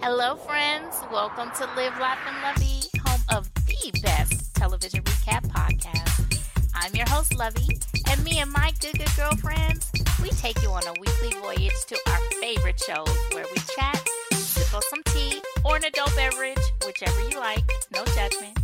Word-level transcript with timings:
Hello, 0.00 0.36
friends. 0.36 0.94
Welcome 1.10 1.50
to 1.58 1.64
Live, 1.74 1.98
Laugh, 1.98 2.20
and 2.24 2.40
Lovey, 2.40 2.88
home 3.04 3.20
of 3.36 3.52
the 3.66 4.00
best 4.00 4.54
television 4.54 5.02
recap 5.02 5.44
podcast. 5.48 6.40
I'm 6.72 6.94
your 6.94 7.08
host, 7.08 7.36
Lovey, 7.36 7.80
and 8.08 8.22
me 8.22 8.38
and 8.38 8.50
my 8.52 8.72
good, 8.80 8.96
good 8.96 9.10
girlfriends, 9.16 9.90
we 10.22 10.30
take 10.30 10.62
you 10.62 10.70
on 10.70 10.86
a 10.86 10.92
weekly 11.00 11.32
voyage 11.40 11.74
to 11.88 11.98
our 12.10 12.20
favorite 12.40 12.78
shows 12.78 13.08
where 13.32 13.44
we 13.50 13.60
chat, 13.76 14.08
sip 14.34 14.72
on 14.72 14.82
some 14.82 15.02
tea, 15.06 15.42
or 15.64 15.76
an 15.76 15.84
adult 15.84 16.14
beverage, 16.14 16.62
whichever 16.86 17.28
you 17.28 17.40
like, 17.40 17.68
no 17.92 18.04
judgment, 18.04 18.56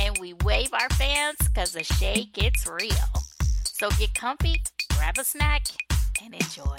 and 0.00 0.18
we 0.18 0.32
wave 0.44 0.74
our 0.74 0.90
fans 0.90 1.36
because 1.44 1.72
the 1.72 1.84
shade 1.84 2.32
gets 2.32 2.66
real. 2.66 2.90
So 3.62 3.88
get 3.90 4.14
comfy, 4.14 4.60
grab 4.94 5.16
a 5.16 5.24
snack, 5.24 5.62
and 6.24 6.34
enjoy. 6.34 6.74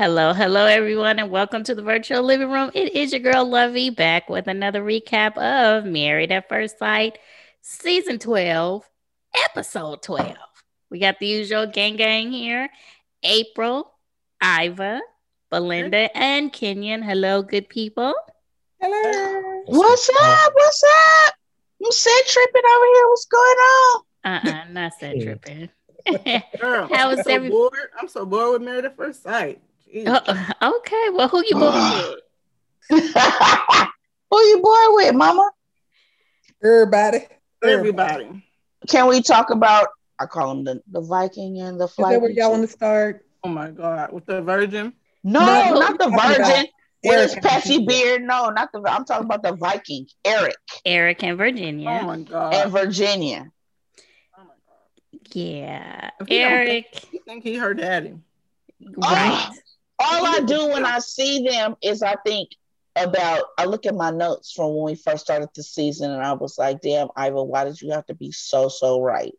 Hello, 0.00 0.32
hello, 0.32 0.64
everyone, 0.64 1.18
and 1.18 1.30
welcome 1.30 1.62
to 1.62 1.74
the 1.74 1.82
virtual 1.82 2.22
living 2.22 2.50
room. 2.50 2.70
It 2.72 2.94
is 2.96 3.12
your 3.12 3.20
girl 3.20 3.44
Lovey 3.46 3.90
back 3.90 4.30
with 4.30 4.46
another 4.46 4.82
recap 4.82 5.36
of 5.36 5.84
Married 5.84 6.32
at 6.32 6.48
First 6.48 6.78
Sight, 6.78 7.18
season 7.60 8.18
12, 8.18 8.88
episode 9.44 10.00
12. 10.00 10.36
We 10.88 11.00
got 11.00 11.18
the 11.18 11.26
usual 11.26 11.66
gang 11.66 11.96
gang 11.96 12.32
here 12.32 12.70
April, 13.24 13.92
Iva, 14.42 15.02
Belinda, 15.50 16.08
and 16.16 16.50
Kenyon. 16.50 17.02
Hello, 17.02 17.42
good 17.42 17.68
people. 17.68 18.14
Hello. 18.80 19.62
What's 19.66 20.08
up? 20.08 20.52
What's 20.54 20.82
up? 21.26 21.34
I'm 21.84 21.92
set 21.92 22.26
tripping 22.26 22.62
over 22.74 22.84
here. 22.86 23.08
What's 23.08 23.26
going 23.26 23.42
on? 23.42 24.02
Uh 24.24 24.40
uh 24.44 24.64
not 24.70 24.92
set 24.98 25.20
tripping. 25.20 25.68
Girl, 26.58 26.88
How 26.88 27.10
I'm 27.10 27.16
was 27.18 27.26
so 27.26 27.30
every- 27.30 27.50
bored. 27.50 27.90
I'm 28.00 28.08
so 28.08 28.24
bored 28.24 28.52
with 28.52 28.62
Married 28.62 28.86
at 28.86 28.96
First 28.96 29.22
Sight. 29.22 29.60
Jeez. 29.94 30.06
Uh, 30.06 30.52
okay, 30.78 31.10
well, 31.12 31.28
who 31.28 31.42
you 31.48 31.56
bored 31.56 31.74
with? 32.90 33.14
Who 34.30 34.38
you 34.38 34.60
boy 34.62 34.94
with, 34.94 35.14
Mama? 35.14 35.50
Everybody. 36.62 37.26
Everybody. 37.64 38.44
Can 38.88 39.08
we 39.08 39.22
talk 39.22 39.50
about? 39.50 39.88
I 40.18 40.26
call 40.26 40.50
him 40.52 40.64
the, 40.64 40.82
the 40.90 41.00
Viking 41.00 41.60
and 41.60 41.80
the 41.80 41.84
Is 41.84 41.92
flight. 41.92 42.12
that 42.12 42.20
where 42.20 42.30
y'all 42.30 42.50
want 42.50 42.62
to 42.62 42.68
start? 42.68 43.24
Oh 43.42 43.48
my 43.48 43.70
God. 43.70 44.12
With 44.12 44.26
the 44.26 44.42
Virgin. 44.42 44.92
No, 45.24 45.40
No, 45.40 45.80
not 45.80 45.98
the 45.98 46.04
I'm 46.06 46.12
talking 46.12 46.36
about 46.36 46.48
Virgin 46.48 46.66
Where's 47.02 47.32
his 47.32 47.42
patchy 47.42 47.84
beard. 47.84 48.22
No, 48.22 48.50
not 48.50 48.70
the. 48.72 48.82
I'm 48.86 49.04
talking 49.04 49.24
about 49.24 49.42
the 49.42 49.54
Viking, 49.54 50.06
Eric 50.24 50.56
Eric 50.84 51.24
and 51.24 51.38
Virginia. 51.38 51.88
Oh 51.88 52.06
my 52.06 52.18
God. 52.18 52.54
and 52.54 52.70
Virginia. 52.72 53.50
oh 54.38 54.42
my 54.42 54.48
God. 54.48 55.32
Yeah. 55.32 56.10
If 56.20 56.28
he 56.28 56.38
don't 56.40 56.52
Eric. 56.52 57.08
You 57.12 57.20
think 57.26 57.42
he 57.42 57.56
her 57.56 57.72
daddy? 57.72 58.14
Right. 58.96 59.48
All 60.00 60.26
I 60.26 60.40
do 60.40 60.68
when 60.68 60.86
I 60.86 60.98
see 60.98 61.46
them 61.46 61.76
is 61.82 62.02
I 62.02 62.16
think 62.24 62.48
about. 62.96 63.44
I 63.58 63.66
look 63.66 63.84
at 63.84 63.94
my 63.94 64.10
notes 64.10 64.52
from 64.52 64.74
when 64.74 64.84
we 64.84 64.94
first 64.94 65.24
started 65.24 65.50
the 65.54 65.62
season, 65.62 66.10
and 66.10 66.22
I 66.22 66.32
was 66.32 66.56
like, 66.58 66.80
"Damn, 66.80 67.08
Iva, 67.18 67.44
why 67.44 67.64
did 67.64 67.80
you 67.80 67.92
have 67.92 68.06
to 68.06 68.14
be 68.14 68.32
so 68.32 68.68
so 68.68 69.00
right?" 69.02 69.34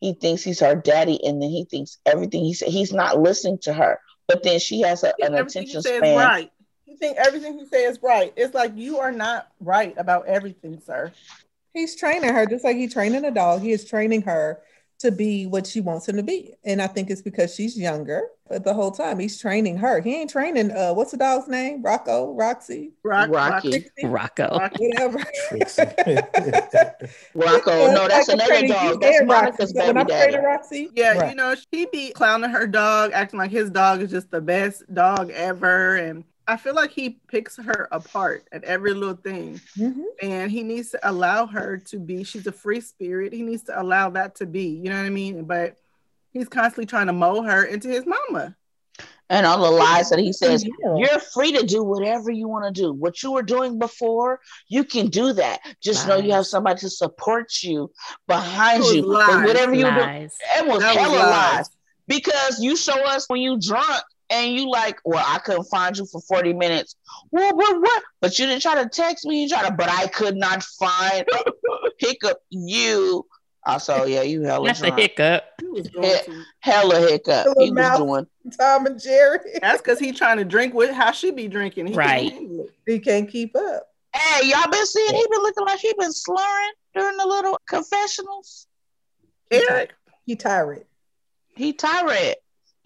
He 0.00 0.14
thinks 0.14 0.42
he's 0.42 0.60
her 0.60 0.74
daddy, 0.74 1.22
and 1.24 1.42
then 1.42 1.50
he 1.50 1.64
thinks 1.64 1.98
everything 2.06 2.44
he 2.44 2.54
said. 2.54 2.68
He's 2.68 2.92
not 2.92 3.20
listening 3.20 3.58
to 3.62 3.72
her, 3.72 4.00
but 4.26 4.42
then 4.42 4.60
she 4.60 4.80
has 4.80 5.04
a, 5.04 5.12
an 5.20 5.34
attention 5.34 5.82
span. 5.82 6.16
right. 6.16 6.50
You 6.86 6.96
think 6.96 7.18
everything 7.18 7.58
he 7.58 7.66
says 7.66 7.96
is 7.96 8.02
right. 8.02 8.32
It's 8.34 8.54
like 8.54 8.72
you 8.76 8.98
are 8.98 9.12
not 9.12 9.48
right 9.60 9.94
about 9.98 10.26
everything, 10.26 10.80
sir. 10.80 11.12
He's 11.74 11.96
training 11.96 12.32
her 12.32 12.46
just 12.46 12.64
like 12.64 12.76
he's 12.76 12.94
training 12.94 13.24
a 13.24 13.30
dog. 13.30 13.60
He 13.60 13.72
is 13.72 13.84
training 13.84 14.22
her 14.22 14.62
to 14.98 15.12
be 15.12 15.46
what 15.46 15.66
she 15.66 15.80
wants 15.80 16.08
him 16.08 16.16
to 16.16 16.22
be. 16.22 16.54
And 16.64 16.82
I 16.82 16.86
think 16.88 17.10
it's 17.10 17.22
because 17.22 17.54
she's 17.54 17.78
younger. 17.78 18.22
But 18.48 18.64
the 18.64 18.72
whole 18.74 18.90
time 18.90 19.18
he's 19.18 19.38
training 19.38 19.76
her. 19.76 20.00
He 20.00 20.14
ain't 20.16 20.30
training 20.30 20.70
uh 20.72 20.92
what's 20.94 21.10
the 21.10 21.18
dog's 21.18 21.48
name? 21.48 21.82
Rocco, 21.82 22.32
Roxy, 22.34 22.92
Rock, 23.02 23.28
Rocky. 23.30 23.84
Rocky. 24.04 24.06
Rocco. 24.06 24.58
Whatever. 24.78 25.18
Rocco, 27.34 27.92
no, 27.92 28.08
that's 28.08 28.28
Like 28.28 28.36
another 28.40 28.66
dog. 28.68 28.94
you 28.94 28.98
That's 29.00 29.20
and 29.20 29.28
Roxy. 29.30 29.44
Monica's 29.46 29.70
So 29.70 29.74
baby 29.86 29.98
I'm 30.00 30.06
daddy. 30.06 30.36
Roxy, 30.38 30.90
Yeah, 30.94 31.12
right. 31.18 31.30
you 31.30 31.36
know, 31.36 31.54
she 31.54 31.86
be 31.86 32.10
clowning 32.12 32.50
her 32.50 32.66
dog, 32.66 33.10
acting 33.12 33.38
like 33.38 33.50
his 33.50 33.70
dog 33.70 34.00
is 34.02 34.10
just 34.10 34.30
the 34.30 34.40
best 34.40 34.82
dog 34.94 35.30
ever. 35.30 35.96
And 35.96 36.24
I 36.48 36.56
feel 36.56 36.74
like 36.74 36.90
he 36.90 37.20
picks 37.28 37.56
her 37.58 37.88
apart 37.92 38.48
at 38.52 38.64
every 38.64 38.94
little 38.94 39.14
thing. 39.16 39.60
Mhm. 39.76 40.02
and 40.22 40.50
he 40.50 40.62
needs 40.62 40.90
to 40.90 40.98
allow 41.08 41.46
her 41.46 41.76
to 41.90 41.98
be 41.98 42.24
she's 42.24 42.46
a 42.46 42.52
free 42.52 42.80
spirit 42.80 43.32
he 43.32 43.42
needs 43.42 43.62
to 43.64 43.80
allow 43.80 44.08
that 44.10 44.34
to 44.36 44.46
be 44.46 44.64
you 44.68 44.88
know 44.90 44.96
what 44.96 45.06
i 45.06 45.10
mean 45.10 45.44
but 45.44 45.76
he's 46.32 46.48
constantly 46.48 46.86
trying 46.86 47.06
to 47.06 47.12
mold 47.12 47.44
her 47.46 47.64
into 47.64 47.88
his 47.88 48.04
mama 48.06 48.56
and 49.30 49.44
all 49.46 49.62
the 49.62 49.70
lies 49.70 50.08
that 50.08 50.18
he 50.18 50.32
says. 50.32 50.64
Yeah. 50.64 50.94
You're 50.96 51.20
free 51.20 51.52
to 51.52 51.62
do 51.66 51.84
whatever 51.84 52.30
you 52.30 52.48
want 52.48 52.64
to 52.64 52.80
do. 52.82 52.94
What 52.94 53.22
you 53.22 53.30
were 53.32 53.42
doing 53.42 53.78
before, 53.78 54.40
you 54.68 54.84
can 54.84 55.08
do 55.08 55.34
that. 55.34 55.60
Just 55.82 56.08
know 56.08 56.16
you 56.16 56.32
have 56.32 56.46
somebody 56.46 56.80
to 56.80 56.88
support 56.88 57.62
you 57.62 57.92
behind 58.26 58.82
Those 58.82 58.94
you. 58.94 59.02
But 59.02 59.28
lies. 59.28 59.46
whatever 59.46 59.74
you 59.74 59.84
do, 59.84 59.90
Lies. 59.90 60.34
it 60.56 60.66
was 60.66 60.78
That 60.80 60.94
was 60.94 61.04
hella 61.04 61.16
lies. 61.16 61.56
lies. 61.56 61.70
Because 62.06 62.58
you 62.62 62.74
show 62.74 63.04
us 63.04 63.26
when 63.28 63.42
you 63.42 63.58
drunk 63.60 64.02
and 64.30 64.52
you 64.54 64.70
like, 64.70 64.98
well, 65.04 65.24
I 65.26 65.38
couldn't 65.38 65.64
find 65.64 65.96
you 65.96 66.06
for 66.06 66.20
40 66.20 66.52
minutes. 66.52 66.96
Well, 67.30 67.54
what, 67.56 67.80
what? 67.80 68.02
But 68.20 68.38
you 68.38 68.46
didn't 68.46 68.62
try 68.62 68.82
to 68.82 68.88
text 68.88 69.24
me. 69.24 69.42
You 69.42 69.48
try 69.48 69.66
to, 69.68 69.74
but 69.74 69.88
I 69.88 70.06
could 70.08 70.36
not 70.36 70.62
find 70.62 71.24
hiccup 71.98 72.38
you. 72.50 73.26
Also, 73.64 74.04
yeah, 74.04 74.22
you 74.22 74.42
hella 74.42 74.66
That's 74.68 74.80
a 74.82 74.94
hiccup. 74.94 75.44
he 75.60 75.66
was 75.66 75.88
going 75.88 76.08
Yeah. 76.08 76.34
Hella 76.60 77.00
hiccup. 77.00 77.46
Little 77.46 77.64
He 77.64 77.70
was 77.72 77.98
doing. 77.98 78.26
Tom 78.58 78.86
and 78.86 79.00
Jerry. 79.00 79.40
that's 79.60 79.82
because 79.82 79.98
he 79.98 80.12
trying 80.12 80.38
to 80.38 80.44
drink 80.44 80.72
with 80.72 80.90
how 80.90 81.12
she 81.12 81.30
be 81.30 81.48
drinking 81.48 81.86
He 81.88 81.94
can't 81.94 82.06
Right. 82.32 82.66
He 82.86 82.98
can't 82.98 83.28
keep 83.28 83.54
up. 83.56 83.88
Hey, 84.14 84.48
y'all 84.48 84.70
been 84.70 84.86
seeing 84.86 85.14
he 85.14 85.26
been 85.30 85.42
looking 85.42 85.66
like 85.66 85.80
he 85.80 85.92
been 85.98 86.12
slurring 86.12 86.72
during 86.94 87.16
the 87.18 87.26
little 87.26 87.58
confessionals. 87.68 88.66
eric 89.50 89.92
He 90.24 90.34
tired. 90.36 90.84
He 91.54 91.72
tirade. 91.74 92.36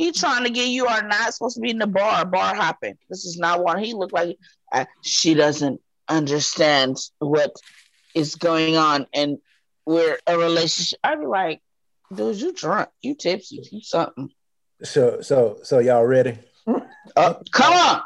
He 0.03 0.11
trying 0.11 0.43
to 0.43 0.51
get 0.51 0.67
you 0.67 0.89
are 0.89 1.07
not 1.07 1.33
supposed 1.33 1.55
to 1.55 1.61
be 1.61 1.71
in 1.71 1.79
the 1.79 1.87
bar, 1.87 2.25
bar 2.25 2.57
hopping. 2.57 2.99
This 3.09 3.25
is 3.25 3.39
not 3.39 3.63
one. 3.63 3.79
He 3.79 3.95
looked 3.95 4.13
like 4.13 4.37
uh, 4.73 4.85
she 5.03 5.33
doesn't 5.33 5.81
understand 6.09 6.97
what 7.21 7.55
is 8.13 8.35
going 8.35 8.77
on, 8.77 9.07
and 9.15 9.39
we're 9.87 10.19
a 10.27 10.37
relationship. 10.37 10.99
I'd 11.05 11.21
be 11.21 11.27
like, 11.27 11.63
dude, 12.13 12.35
you 12.41 12.53
drunk, 12.53 12.89
you 13.01 13.15
tipsy, 13.15 13.63
you 13.71 13.81
something. 13.81 14.31
So 14.83 15.21
so 15.21 15.61
so 15.63 15.79
y'all 15.79 16.05
ready? 16.05 16.37
Uh, 17.17 17.35
come 17.53 17.73
on, 17.75 18.03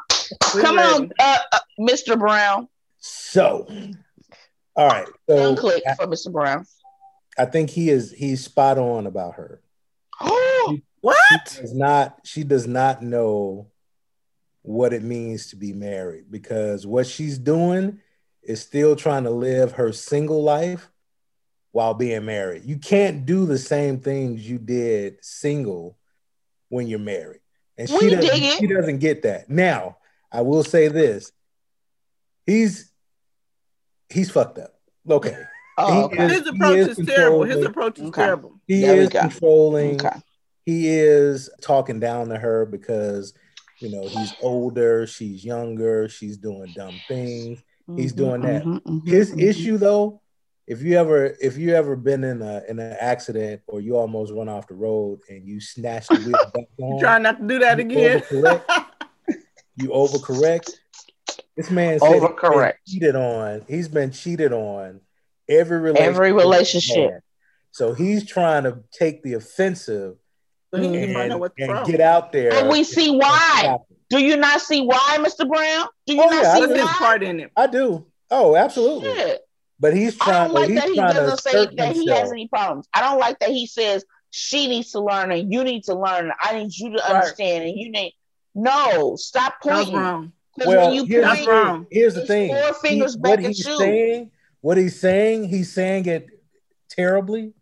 We 0.53 0.61
come 0.61 0.77
ready. 0.77 0.93
on, 1.05 1.11
uh, 1.19 1.37
uh, 1.51 1.59
Mr. 1.79 2.19
Brown. 2.19 2.67
So 2.99 3.67
all 4.75 4.87
right. 4.87 5.07
So 5.27 5.55
Unclick 5.55 5.81
I, 5.87 5.95
for 5.95 6.05
Mr. 6.05 6.31
Brown. 6.31 6.65
I 7.39 7.45
think 7.45 7.71
he 7.71 7.89
is 7.89 8.11
he's 8.11 8.43
spot 8.43 8.77
on 8.77 9.07
about 9.07 9.35
her. 9.35 9.61
What 11.01 11.17
Does 11.59 11.73
not 11.73 12.19
she 12.23 12.43
does 12.43 12.67
not 12.67 13.01
know 13.01 13.67
what 14.63 14.93
it 14.93 15.03
means 15.03 15.47
to 15.47 15.55
be 15.55 15.71
married 15.73 16.25
because 16.29 16.85
what 16.85 17.07
she's 17.07 17.37
doing 17.37 17.99
is 18.43 18.61
still 18.61 18.95
trying 18.95 19.23
to 19.23 19.29
live 19.29 19.73
her 19.73 19.93
single 19.93 20.43
life 20.43 20.89
while 21.71 21.93
being 21.93 22.25
married. 22.25 22.63
You 22.65 22.77
can't 22.77 23.25
do 23.25 23.45
the 23.45 23.57
same 23.57 23.99
things 23.99 24.49
you 24.49 24.57
did 24.57 25.23
single 25.23 25.97
when 26.69 26.87
you're 26.87 26.99
married. 26.99 27.41
And 27.77 27.87
she 27.87 28.09
doesn't, 28.09 28.57
she 28.59 28.67
doesn't 28.67 28.97
get 28.97 29.21
that. 29.23 29.49
Now, 29.49 29.97
I 30.31 30.41
will 30.41 30.63
say 30.63 30.87
this. 30.87 31.31
He's 32.45 32.91
he's 34.09 34.31
fucked 34.31 34.57
up. 34.57 34.73
Okay. 35.09 35.37
oh, 35.77 36.05
okay. 36.05 36.25
is- 36.25 36.31
his 36.39 36.47
approach 36.47 36.77
is 36.77 36.99
is, 36.99 37.05
terrible 37.05 37.43
his 37.43 37.63
approach 37.65 37.99
is 37.99 38.05
Okay. 38.07 38.21
terrible 38.23 38.59
He 38.67 38.81
There 38.81 39.01
is 39.01 39.09
controlling. 39.09 39.95
okay. 40.03 40.17
He 40.67 40.89
is 40.89 41.49
talking 41.61 42.01
down 42.01 42.27
to 42.27 42.37
her 42.37 42.65
because 42.65 43.33
you 43.79 43.87
know 43.89 44.09
he's 44.09 44.33
older, 44.41 45.07
she's 45.07 45.45
younger, 45.45 46.09
she's 46.09 46.35
doing 46.35 46.73
dumb 46.75 46.99
things. 47.07 47.63
He's 47.95 48.11
doing 48.11 48.41
that. 48.41 48.65
Mhm, 48.65 48.81
mhm, 48.83 49.07
His 49.07 49.31
mhm. 49.31 49.41
issue 49.43 49.77
though, 49.77 50.19
if 50.67 50.81
you 50.81 50.97
ever 50.97 51.37
if 51.39 51.55
you 51.55 51.73
ever 51.73 51.95
been 51.95 52.25
in 52.25 52.41
a 52.41 52.63
in 52.67 52.79
an 52.79 52.97
accident 52.99 53.61
or 53.67 53.79
you 53.79 53.95
almost 53.95 54.33
run 54.33 54.49
off 54.49 54.67
the 54.67 54.73
road 54.73 55.21
and 55.29 55.47
you 55.47 55.61
snatch 55.61 56.09
the 56.09 56.15
wheel 56.15 56.51
back 56.53 56.65
on, 56.81 56.99
trying 56.99 57.23
not 57.23 57.39
to 57.39 57.47
do 57.47 57.59
that 57.59 57.77
You 57.79 57.85
again 57.85 58.19
overcorrect. 58.19 58.85
you 59.77 59.87
overcorrect. 59.87 60.69
This 61.55 61.71
man 61.71 61.97
said 62.01 62.09
he's 62.11 62.19
been 62.19 62.29
Overcorrect. 62.29 62.73
cheated 62.85 63.15
on. 63.15 63.61
He's 63.69 63.87
been 63.87 64.11
cheated 64.11 64.51
on 64.51 64.99
every 65.47 65.79
relationship. 65.79 66.13
Every 66.13 66.31
relationship. 66.33 67.11
So 67.71 67.93
he's 67.93 68.25
trying 68.27 68.63
to 68.63 68.79
take 68.91 69.23
the 69.23 69.35
offensive 69.35 70.17
so 70.73 70.81
he 70.81 70.87
need 70.87 70.97
to 70.99 71.03
and, 71.05 71.13
find 71.13 71.33
out 71.33 71.39
what's 71.39 71.53
and 71.59 71.71
wrong 71.71 71.85
get 71.89 72.01
out 72.01 72.31
there. 72.31 72.53
And 72.53 72.69
we 72.69 72.83
see 72.83 73.11
why. 73.11 73.77
Do 74.09 74.19
you 74.23 74.37
not 74.37 74.61
see 74.61 74.81
why, 74.81 75.17
Mr. 75.19 75.47
Brown? 75.47 75.87
Do 76.05 76.13
you 76.15 76.21
Oh, 76.23 76.29
not 76.29 76.43
yeah, 76.43 76.53
see 76.55 76.59
what's 76.61 76.73
do. 76.73 76.79
why? 76.79 76.95
part 76.97 77.23
in 77.23 77.39
it 77.41 77.51
I 77.55 77.67
do. 77.67 78.05
Oh, 78.31 78.55
absolutely. 78.55 79.13
Shit. 79.13 79.41
But 79.79 79.93
he's 79.95 80.19
I 80.21 80.25
trying. 80.25 80.45
don't 80.47 80.53
like 80.55 80.69
he's 80.69 80.79
that 80.79 80.89
he 80.89 80.95
doesn't 80.95 81.37
say 81.39 81.49
assert 81.51 81.75
that 81.77 81.95
he 81.95 82.09
has 82.09 82.31
any 82.31 82.47
problems. 82.47 82.87
I 82.93 83.01
don't 83.01 83.19
like 83.19 83.39
that 83.39 83.49
he 83.49 83.67
says 83.67 84.03
she 84.31 84.67
needs 84.67 84.91
to 84.91 84.99
learn 85.01 85.31
and 85.31 85.51
you 85.53 85.63
need 85.63 85.83
to 85.85 85.93
learn. 85.93 86.31
I 86.41 86.57
need 86.59 86.75
you 86.75 86.89
to 86.91 86.95
Right. 86.97 87.11
understand 87.15 87.65
and 87.65 87.77
you 87.77 87.91
need 87.91 88.13
no 88.55 89.15
stop 89.17 89.55
That 89.63 89.75
was 89.77 89.85
pointing. 89.89 90.31
Well, 90.65 90.85
when 90.87 90.93
you 90.95 91.03
here's, 91.05 91.27
point, 91.27 91.47
wrong. 91.47 91.85
here's 91.91 92.15
the 92.15 92.25
thing. 92.25 92.49
four 92.49 92.73
fingers 92.75 93.13
He- 93.13 93.19
back 93.21 93.29
what 93.31 93.39
at 93.41 93.45
he's 93.45 93.65
you. 93.65 93.77
saying, 93.77 94.31
what 94.61 94.77
he's 94.77 94.99
saying, 94.99 95.43
he's 95.49 95.71
saying 95.71 96.07
it 96.07 96.27
terribly, 96.89 97.53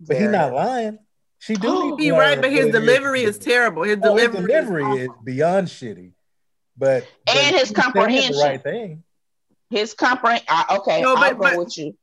but 0.00 0.16
he's 0.16 0.30
not 0.30 0.52
lying. 0.54 0.98
She 1.38 1.54
do 1.54 1.68
oh, 1.68 1.90
need 1.96 2.02
He 2.04 2.10
right, 2.10 2.40
but 2.40 2.50
his 2.50 2.72
delivery 2.72 3.22
to 3.22 3.28
is 3.28 3.38
terrible. 3.38 3.82
His 3.82 3.98
Oh, 4.02 4.16
his 4.16 4.28
delivery, 4.30 4.46
delivery 4.82 5.00
is 5.02 5.08
beyond 5.24 5.68
shitty. 5.68 6.12
But, 6.78 7.06
but 7.26 7.36
And 7.36 7.56
his 7.56 7.70
comprehension. 7.70 8.32
The 8.32 8.38
right 8.44 8.62
thing. 8.62 9.02
his 9.70 9.94
comprehend. 9.94 10.44
I, 10.48 10.76
okay, 10.78 11.00
No, 11.02 11.14
I'll 11.16 11.32
go 11.34 11.38
but- 11.40 11.58
with 11.58 11.78
you. 11.78 11.96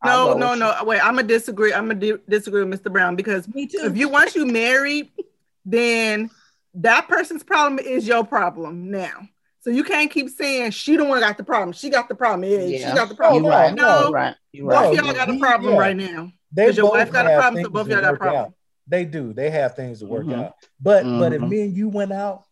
I'll 0.00 0.38
No, 0.38 0.38
no, 0.38 0.50
with 0.50 0.58
no. 0.80 0.84
Wait, 0.84 1.00
I'm 1.04 1.16
gonna 1.16 1.26
disagree. 1.26 1.72
I'm 1.74 1.88
gonna 1.88 1.98
di- 1.98 2.22
disagree 2.28 2.62
with 2.64 2.80
Mr. 2.82 2.92
Brown 2.92 3.16
because 3.16 3.48
Me 3.52 3.66
too. 3.66 3.80
if 3.82 3.96
you 3.96 4.08
once 4.08 4.36
you 4.36 4.46
married, 4.46 5.10
then 5.64 6.30
that 6.74 7.08
person's 7.08 7.42
problem 7.42 7.80
is 7.80 8.06
your 8.06 8.24
problem 8.24 8.90
now. 8.92 9.28
So 9.60 9.70
you 9.70 9.82
can't 9.82 10.08
keep 10.10 10.28
saying 10.30 10.70
she 10.70 10.96
the 10.96 11.04
one 11.04 11.18
got 11.20 11.36
the 11.36 11.42
problem. 11.42 11.72
She 11.72 11.90
got 11.90 12.08
the 12.08 12.14
problem. 12.14 12.48
Yeah, 12.48 12.58
Yeah. 12.60 12.90
she 12.90 12.96
got 12.96 13.08
the 13.08 13.14
Oh, 13.14 13.16
problem. 13.16 13.42
You 13.44 13.50
no, 13.50 13.56
right. 13.56 13.74
no. 13.74 14.06
You 14.06 14.12
right. 14.14 14.34
You 14.52 14.62
Both 14.64 14.72
right. 14.72 14.82
No, 14.82 14.88
of 15.00 15.04
y'all 15.06 15.14
got 15.14 15.28
a 15.28 15.32
he- 15.32 15.38
problem 15.40 15.74
yeah. 15.74 15.80
right 15.80 15.96
now. 15.96 16.32
They 16.52 16.66
'Cause 16.66 16.76
your 16.76 16.90
wife 16.90 17.10
got 17.12 17.26
a 17.26 17.36
problem, 17.36 17.64
so 17.64 17.70
both 17.70 17.86
to 17.88 17.92
y'all 17.92 18.00
got 18.00 18.14
a 18.14 18.16
problem. 18.16 18.42
out. 18.44 18.52
They 18.88 19.04
do. 19.04 19.32
They 19.32 19.50
have 19.50 19.76
things 19.76 20.00
to 20.00 20.06
work 20.06 20.24
Mhm. 20.26 20.44
out. 20.44 20.54
But 20.80 21.04
but 21.04 21.32
if 21.32 21.42
Mhm. 21.42 21.48
me 21.48 21.60
and 21.62 21.76
you 21.76 21.88
went 21.88 22.12
out 22.12 22.44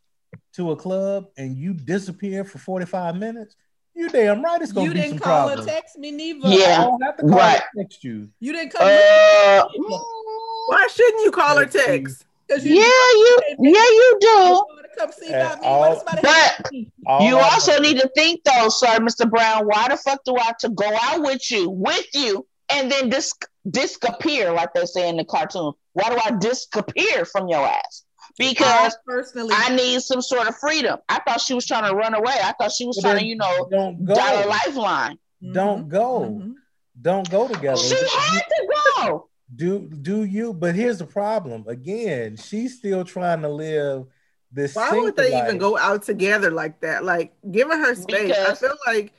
to 0.54 0.70
a 0.72 0.76
club 0.76 1.26
and 1.36 1.56
you 1.56 1.72
disappeared 1.74 2.50
for 2.50 2.58
45 2.58 3.16
minutes, 3.16 3.56
you 3.94 4.08
damn 4.08 4.42
right 4.42 4.60
it's 4.60 4.72
gonna 4.72 4.86
you 4.88 4.92
be 4.92 5.00
didn't 5.00 5.10
some 5.12 5.18
call 5.20 5.46
problems. 5.48 5.66
or 5.66 5.70
text 5.70 5.98
me 5.98 6.10
neither. 6.10 6.46
I 6.48 6.50
Yeah. 6.52 6.84
don't 6.84 7.02
have 7.02 7.16
to 7.16 7.22
call 7.22 7.38
Right. 7.38 7.62
or 7.76 7.82
text 7.82 8.04
you. 8.04 8.28
You 8.40 8.52
didn't 8.52 8.72
come 8.72 8.82
Uh, 8.86 9.64
Why 10.68 10.88
shouldn't 10.92 11.24
you 11.24 11.30
call 11.30 11.58
or 11.58 11.66
text? 11.66 12.24
because 12.46 12.64
yeah, 12.66 12.82
you. 12.82 13.38
Yeah, 13.60 13.70
you 13.70 14.18
do. 14.20 14.62
to 14.82 14.88
come 14.98 15.12
see 15.12 15.32
At 15.32 15.40
about 15.46 15.60
me. 15.60 15.66
all- 15.66 15.80
Why 15.80 15.88
does 15.90 15.98
somebody 15.98 16.28
have 16.28 16.60
But- 16.62 17.22
You 17.24 17.38
also 17.38 17.72
know- 17.74 17.78
need 17.80 18.00
to 18.00 18.08
think 18.16 18.42
though, 18.44 18.68
sir, 18.68 18.98
Mr. 18.98 19.28
Brown. 19.30 19.66
Why 19.66 19.88
the 19.88 19.96
fuck 19.96 20.24
do 20.24 20.36
I 20.36 20.42
have 20.44 20.56
to 20.58 20.68
go 20.70 20.90
out 21.02 21.20
with 21.22 21.50
you, 21.50 21.68
with 21.70 22.06
you, 22.14 22.46
and 22.70 22.90
then 22.90 23.08
dis- 23.10 23.32
disappear 23.70 24.52
like 24.52 24.72
they 24.74 24.86
say 24.86 25.08
in 25.08 25.16
the 25.18 25.24
cartoon? 25.24 25.72
Why 25.96 26.10
do 26.10 26.18
I 26.22 26.36
disappear 26.38 27.24
from 27.24 27.48
your 27.48 27.66
ass? 27.66 28.04
Because 28.38 28.66
I 28.66 28.90
personally, 29.06 29.54
I 29.56 29.74
need 29.74 30.02
some 30.02 30.20
sort 30.20 30.46
of 30.46 30.54
freedom. 30.58 30.98
I 31.08 31.20
thought 31.20 31.40
she 31.40 31.54
was 31.54 31.64
trying 31.64 31.88
to 31.88 31.96
run 31.96 32.12
away. 32.12 32.34
I 32.42 32.52
thought 32.52 32.70
she 32.70 32.84
was 32.84 33.00
trying 33.00 33.20
to, 33.20 33.24
you 33.24 33.36
know, 33.36 33.66
don't 33.70 34.04
go. 34.04 34.14
dial 34.14 34.46
a 34.46 34.48
lifeline. 34.48 35.18
Don't 35.52 35.88
go. 35.88 36.20
Mhm. 36.38 36.52
Don't 37.00 37.30
go 37.30 37.48
together. 37.48 37.78
She 37.78 37.94
had 37.94 38.40
to 38.40 38.68
go. 38.96 39.28
do 39.54 39.88
do 39.88 40.24
you 40.24 40.52
but 40.52 40.74
here's 40.74 40.98
the 40.98 41.06
problem 41.06 41.64
again 41.68 42.36
she's 42.36 42.78
still 42.78 43.04
trying 43.04 43.40
to 43.42 43.48
live 43.48 44.04
this 44.50 44.74
Why 44.74 44.90
would 44.90 45.14
they 45.14 45.30
life. 45.32 45.44
even 45.44 45.58
go 45.58 45.78
out 45.78 46.02
together 46.02 46.50
like 46.50 46.80
that? 46.80 47.04
Like 47.04 47.32
giving 47.50 47.78
her 47.78 47.94
space. 47.94 48.36
I 48.36 48.54
feel 48.54 48.76
like 48.86 49.12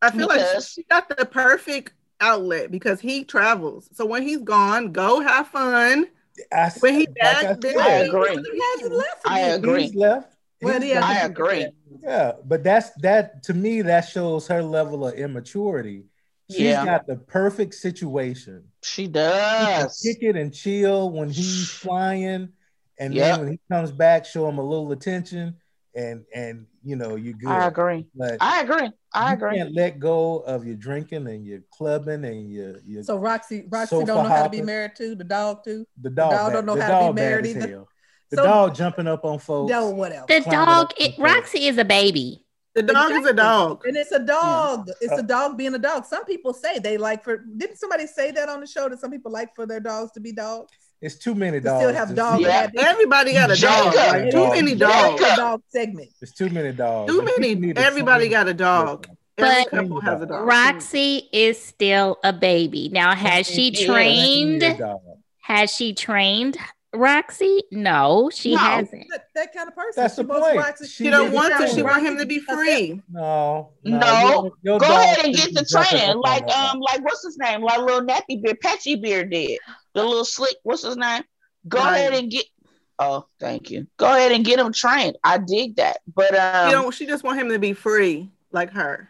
I 0.00 0.10
feel 0.10 0.28
like 0.28 0.62
she 0.62 0.84
got 0.84 1.08
the 1.08 1.26
perfect 1.26 1.92
outlet 2.20 2.70
because 2.70 3.00
he 3.00 3.24
travels. 3.24 3.88
So 3.92 4.04
when 4.06 4.22
he's 4.22 4.42
gone, 4.42 4.92
go 4.92 5.20
have 5.20 5.48
fun. 5.48 6.06
I, 6.52 6.70
When 6.80 6.94
he 6.94 7.00
like 7.06 7.14
back, 7.16 7.36
I 7.44 7.52
then- 7.54 7.62
said, 7.62 7.76
I 7.78 7.90
agree. 8.04 8.30
He 8.52 8.62
hasn't 8.74 8.94
left 8.94 9.22
I 9.26 9.40
again. 9.40 9.58
agree. 9.58 9.82
he's 9.82 9.94
left 9.96 10.36
Well, 10.62 10.80
He's 10.80 10.90
yeah, 10.90 11.00
left. 11.00 11.20
I 11.22 11.26
agree. 11.26 11.66
yeah 12.02 12.32
but 12.44 12.62
that's 12.62 12.90
that 13.02 13.42
to 13.44 13.54
me 13.54 13.82
that 13.82 14.02
shows 14.02 14.46
her 14.46 14.62
level 14.62 15.06
of 15.06 15.14
immaturity 15.14 16.04
She's 16.50 16.60
Yeah. 16.60 16.84
got 16.84 17.06
the 17.08 17.16
perfect 17.16 17.74
situation 17.74 18.64
She 18.84 19.02
She 19.02 19.08
does. 19.08 20.00
kick 20.00 20.18
it 20.22 20.36
and 20.36 20.54
chill 20.54 21.10
when 21.10 21.28
he's 21.28 21.68
flying 21.70 22.50
and 23.00 23.14
Yep. 23.14 23.24
then 23.36 23.40
when 23.44 23.52
he 23.52 23.60
comes 23.70 23.90
back 23.90 24.24
show 24.24 24.48
him 24.48 24.58
a 24.58 24.62
little 24.62 24.92
attention 24.92 25.56
and 25.94 26.24
and 26.34 26.66
you 26.84 26.96
know 26.96 27.16
you're 27.16 27.32
good 27.34 27.48
I 27.48 27.66
agree. 27.66 28.06
but 28.14 28.36
I 28.40 28.60
agree. 28.62 28.90
I 29.14 29.30
you 29.30 29.34
agree. 29.36 29.56
can't 29.56 29.74
let 29.74 29.98
go 29.98 30.40
of 30.40 30.66
your 30.66 30.76
drinking 30.76 31.26
and 31.28 31.44
your 31.44 31.60
clubbing 31.72 32.24
and 32.24 32.50
your, 32.52 32.76
your 32.84 33.02
So 33.02 33.16
Roxy, 33.16 33.64
Roxy 33.70 33.96
don't 33.96 34.06
know 34.06 34.22
how 34.22 34.44
to 34.44 34.50
be 34.50 34.60
married 34.62 34.92
too. 34.96 35.14
The 35.14 35.24
dog 35.24 35.64
too. 35.64 35.86
The 36.00 36.10
dog, 36.10 36.30
the 36.30 36.36
dog 36.36 36.52
don't 36.52 36.66
know 36.66 36.76
the 36.76 36.82
how 36.84 37.06
to 37.08 37.12
be 37.12 37.20
married 37.20 37.46
either. 37.46 37.68
hell. 37.68 37.88
The 38.30 38.36
So- 38.36 38.42
dog 38.44 38.74
jumping 38.74 39.06
up 39.06 39.24
on 39.24 39.38
folks. 39.38 39.70
No, 39.70 39.88
whatever. 39.90 40.26
The 40.28 40.40
dog, 40.40 40.92
it, 40.98 41.18
Roxy 41.18 41.66
is 41.66 41.78
a 41.78 41.84
baby. 41.84 42.44
The 42.74 42.82
dog 42.82 43.10
is 43.12 43.26
a 43.26 43.32
dog. 43.32 43.82
And 43.86 43.96
it's 43.96 44.12
a 44.12 44.18
dog. 44.20 44.88
It's 45.00 45.12
Uh, 45.12 45.16
a 45.16 45.22
dog 45.22 45.56
being 45.56 45.74
a 45.74 45.78
dog. 45.78 46.04
Some 46.04 46.24
people 46.26 46.52
say 46.52 46.78
they 46.78 46.96
like 46.98 47.24
for. 47.24 47.38
Didn't 47.56 47.76
somebody 47.76 48.06
say 48.06 48.30
that 48.32 48.48
on 48.48 48.60
the 48.60 48.66
show 48.66 48.88
that 48.88 49.00
some 49.00 49.10
people 49.10 49.32
like 49.32 49.54
for 49.56 49.66
their 49.66 49.80
dogs 49.80 50.12
to 50.12 50.20
be 50.20 50.30
dogs? 50.32 50.70
It's 51.00 51.14
too 51.16 51.34
many 51.34 51.58
To 51.60 51.64
dogs. 51.64 51.84
still 51.84 51.94
have 51.94 52.14
dogs. 52.14 52.42
Yeah. 52.42 52.68
Everybody 52.76 53.32
got 53.32 53.50
a 53.50 53.56
dog. 53.60 53.94
Like, 53.94 54.30
too 54.32 54.48
many 54.50 54.74
dogs. 54.74 55.20
Dog 55.36 55.62
segment. 55.68 56.08
It's 56.20 56.32
too 56.32 56.48
many 56.50 56.72
dogs. 56.72 57.12
Too 57.12 57.22
many. 57.22 57.54
need 57.54 57.76
to 57.76 57.82
Everybody 57.82 58.28
got 58.28 58.48
a 58.48 58.54
dog. 58.54 59.06
But- 59.36 59.68
Every 59.72 59.82
couple 59.88 60.00
has 60.00 60.20
a 60.22 60.26
dog. 60.26 60.46
Roxy 60.48 61.28
is 61.32 61.62
still 61.62 62.18
a 62.24 62.32
baby. 62.32 62.88
Now, 62.88 63.14
has 63.14 63.46
she 63.46 63.70
trained? 63.70 64.62
Change 64.62 64.78
your 64.80 64.88
dog. 64.88 65.00
Has 65.42 65.70
she 65.72 65.94
trained 65.94 66.56
Roxy? 66.92 67.62
No, 67.70 68.30
she 68.34 68.52
No. 68.54 68.58
hasn't. 68.58 69.06
That, 69.12 69.24
that 69.36 69.54
kind 69.54 69.68
of 69.68 69.76
person. 69.76 70.02
That's 70.02 70.16
She 70.16 70.22
the 70.22 70.28
point. 70.34 70.56
Roxy- 70.56 70.86
She 70.86 71.04
She 71.04 71.10
don't 71.10 71.30
want 71.32 71.54
to. 71.56 71.68
to 71.68 71.72
She 71.74 71.82
want 71.82 72.04
him 72.04 72.18
to 72.18 72.26
be 72.26 72.40
free. 72.40 73.00
No, 73.12 73.70
No. 73.84 74.28
your- 74.30 74.52
your 74.62 74.78
Go 74.80 74.86
ahead 74.86 75.24
and 75.24 75.34
get 75.34 75.54
the 75.54 75.64
training, 75.64 76.18
like 76.18 76.42
um, 76.50 76.80
like 76.80 77.04
what's 77.04 77.24
his 77.24 77.38
name, 77.38 77.62
like 77.62 77.78
little 77.78 78.00
nappy 78.02 78.42
beard, 78.42 78.58
Patchy 78.60 78.96
Beard 78.96 79.30
did. 79.30 79.58
The 79.98 80.04
little 80.06 80.24
slick, 80.24 80.56
what's 80.62 80.82
his 80.82 80.96
name? 80.96 81.22
Go 81.66 81.78
Right. 81.78 81.96
ahead 81.96 82.14
and 82.14 82.30
get. 82.30 82.46
Oh, 82.98 83.26
thank 83.38 83.70
you. 83.70 83.86
Go 83.96 84.06
ahead 84.06 84.32
and 84.32 84.44
get 84.44 84.58
him 84.58 84.72
trained. 84.72 85.16
I 85.22 85.38
dig 85.38 85.76
that, 85.76 85.98
but 86.12 86.30
She 86.34 86.38
um, 86.40 86.70
don't. 86.70 86.94
She 86.94 87.06
just 87.06 87.22
want 87.24 87.38
him 87.38 87.48
to 87.50 87.58
be 87.58 87.72
free, 87.72 88.28
like 88.52 88.72
her. 88.72 89.08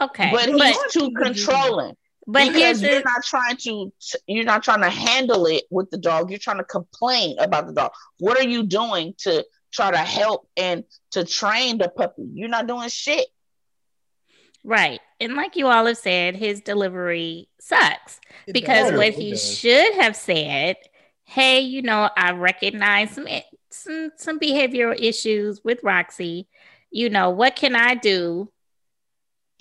Okay, 0.00 0.30
but 0.32 0.50
but 0.50 0.66
he's 0.68 0.92
too 0.92 1.10
controlling. 1.12 1.94
but 2.26 2.42
here's 2.44 2.80
because 2.80 2.82
you're 2.82 2.98
the 3.00 3.04
not 3.04 3.22
trying 3.24 3.56
to 3.58 3.92
you're 4.26 4.44
not 4.44 4.62
trying 4.62 4.80
to 4.80 4.88
handle 4.90 5.46
it 5.46 5.64
with 5.70 5.90
the 5.90 5.98
dog 5.98 6.30
you're 6.30 6.38
trying 6.38 6.58
to 6.58 6.64
complain 6.64 7.36
about 7.38 7.66
the 7.66 7.74
dog 7.74 7.90
what 8.18 8.38
are 8.38 8.48
you 8.48 8.62
doing 8.62 9.12
to 9.18 9.44
try 9.70 9.90
to 9.90 9.98
help 9.98 10.48
and 10.56 10.84
to 11.10 11.24
train 11.24 11.76
the 11.78 11.88
puppy 11.90 12.26
you're 12.32 12.48
not 12.48 12.66
doing 12.66 12.88
shit 12.88 13.26
right, 14.64 15.00
and 15.20 15.34
like 15.34 15.56
you 15.56 15.66
all 15.68 15.86
have 15.86 15.98
said, 15.98 16.36
his 16.36 16.60
delivery 16.60 17.48
sucks 17.60 18.20
It 18.46 18.52
because 18.52 18.62
does. 18.62 18.92
what 18.92 19.14
It 19.14 19.14
he 19.14 19.30
does. 19.30 19.58
should 19.58 19.94
have 19.94 20.16
said, 20.16 20.76
"Hey, 21.24 21.60
you 21.60 21.82
know, 21.82 22.10
I 22.16 22.32
recognize 22.32 23.12
some 23.12 23.26
some 23.70 24.10
some 24.16 24.38
behavioral 24.40 24.98
issues 24.98 25.62
with 25.64 25.80
Roxy. 25.82 26.48
You 26.90 27.10
know, 27.10 27.30
what 27.30 27.56
can 27.56 27.74
I 27.76 27.94
do, 27.94 28.52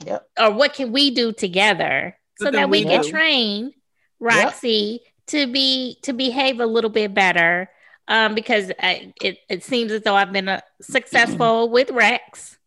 yep 0.05 0.27
or 0.39 0.51
what 0.51 0.74
can 0.74 0.91
we 0.91 1.12
do 1.12 1.31
together 1.31 2.17
so 2.36 2.51
What 2.51 2.53
that 2.53 2.70
we 2.70 2.81
we 2.84 2.86
can 2.86 3.01
train 3.01 3.74
Roxy 4.20 5.01
to 5.27 5.48
be 5.48 5.98
to 6.03 6.13
behave 6.13 6.60
a 6.60 6.65
little 6.65 6.89
bit 6.89 7.13
better?" 7.13 7.70
Um, 8.08 8.36
because 8.36 8.72
I, 8.79 9.13
it 9.22 9.38
it 9.50 9.63
seems 9.63 9.91
as 9.91 10.01
though 10.03 10.15
I've 10.15 10.34
been 10.34 10.50
uh, 10.50 10.62
successful 10.81 11.70
with 11.70 11.91
Rex 11.91 12.58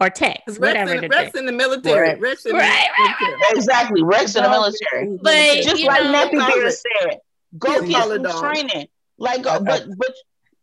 or 0.00 0.10
Tex, 0.10 0.40
'Cause 0.46 0.58
whatever 0.58 0.90
Rex, 0.92 1.00
the 1.00 1.04
in, 1.06 1.10
Rex 1.10 1.38
in 1.38 1.46
the 1.46 1.52
military. 1.52 2.08
Right. 2.10 2.20
Rex 2.20 2.46
in 2.46 2.56
Right, 2.56 2.88
the 2.96 3.02
right, 3.02 3.14
military. 3.20 3.56
exactly 3.58 4.02
rex 4.02 4.34
in 4.36 4.42
the 4.42 4.48
military 4.50 5.18
But, 5.22 5.62
just 5.62 5.80
you 5.80 5.86
like 5.86 6.02
know- 6.04 6.12
nappy 6.12 6.32
beard 6.54 6.72
Solid. 6.72 6.74
said 6.74 7.18
go 7.58 7.82
He's 7.82 7.94
get 7.94 8.08
some 8.08 8.22
dog. 8.22 8.42
training 8.42 8.88
like 9.18 9.46
uh, 9.46 9.60
but 9.60 9.86
but 9.96 10.12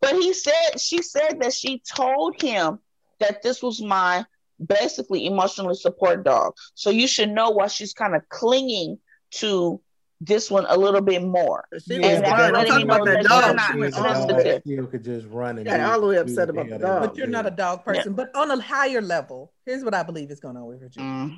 but 0.02 0.14
he 0.16 0.34
said 0.34 0.78
she 0.78 1.00
said 1.00 1.40
that 1.40 1.54
she 1.54 1.80
told 1.96 2.40
him 2.42 2.78
that 3.20 3.42
this 3.42 3.62
was 3.62 3.80
my 3.80 4.24
basically 4.64 5.26
emotionally 5.26 5.74
support 5.74 6.22
dog 6.24 6.52
so 6.74 6.90
you 6.90 7.06
should 7.06 7.30
know 7.30 7.50
why 7.50 7.66
she's 7.68 7.94
kind 7.94 8.14
of 8.14 8.28
clinging 8.28 8.98
to 9.30 9.80
this 10.24 10.50
one 10.50 10.64
a 10.68 10.76
little 10.76 11.00
bit 11.00 11.22
more 11.22 11.64
She 11.84 11.94
Yeah, 12.00 12.12
was 12.12 12.20
but 12.20 12.28
fine. 12.30 12.54
I'm 12.54 12.66
talking 12.66 12.84
about 12.84 13.04
that 13.06 13.22
that 13.22 13.24
dog. 13.24 13.44
you're 13.44 13.50
She 13.50 13.54
not 13.56 13.78
went 13.78 13.94
She's 13.94 14.04
a 14.04 14.08
all 14.08 14.14
sensitive. 14.14 14.36
way. 14.36 14.42
that 14.52 14.62
still 14.62 14.86
could 14.86 15.04
just 15.04 15.26
run 15.28 15.58
and 15.58 15.66
Yeah, 15.66 15.92
all 15.92 16.00
the 16.00 16.06
way 16.06 16.16
upset 16.16 16.48
about 16.48 16.68
hell 16.68 16.78
the 16.78 16.84
dog. 16.84 17.02
But 17.08 17.16
you're 17.16 17.26
not 17.26 17.46
a 17.46 17.50
dog 17.50 17.84
person. 17.84 18.14
But 18.14 18.30
on 18.34 18.50
a 18.50 18.60
higher 18.60 19.00
level, 19.00 19.52
here's 19.66 19.84
what 19.84 19.94
I 19.94 20.02
believe 20.02 20.30
is 20.30 20.38
going 20.40 20.56
on 20.56 20.66
with 20.66 20.80
Virginia. 20.80 21.10
Mm. 21.10 21.36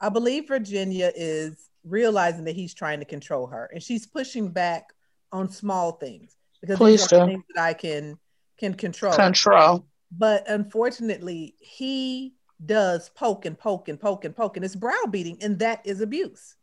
I 0.00 0.08
believe 0.08 0.48
Virginia 0.48 1.10
is 1.14 1.68
realizing 1.84 2.44
that 2.44 2.54
he's 2.54 2.72
trying 2.74 3.00
to 3.00 3.04
control 3.04 3.46
her, 3.48 3.68
and 3.72 3.82
she's 3.82 4.06
pushing 4.06 4.48
back 4.48 4.92
on 5.32 5.48
small 5.50 5.92
things 5.92 6.36
because 6.60 6.76
Please 6.78 7.00
these 7.02 7.12
are 7.12 7.26
do. 7.26 7.32
things 7.32 7.44
that 7.54 7.62
I 7.64 7.72
can 7.74 8.18
can 8.58 8.74
control. 8.74 9.12
control 9.14 9.86
But 10.12 10.48
unfortunately, 10.48 11.54
he 11.60 12.34
does 12.64 13.08
poke 13.10 13.46
and 13.46 13.58
poke 13.58 13.88
and 13.88 13.98
poke 13.98 14.24
and 14.24 14.36
poke, 14.36 14.56
and 14.56 14.64
it's 14.64 14.76
browbeating, 14.76 15.38
and 15.42 15.58
that 15.60 15.80
is 15.84 16.00
abuse. 16.00 16.56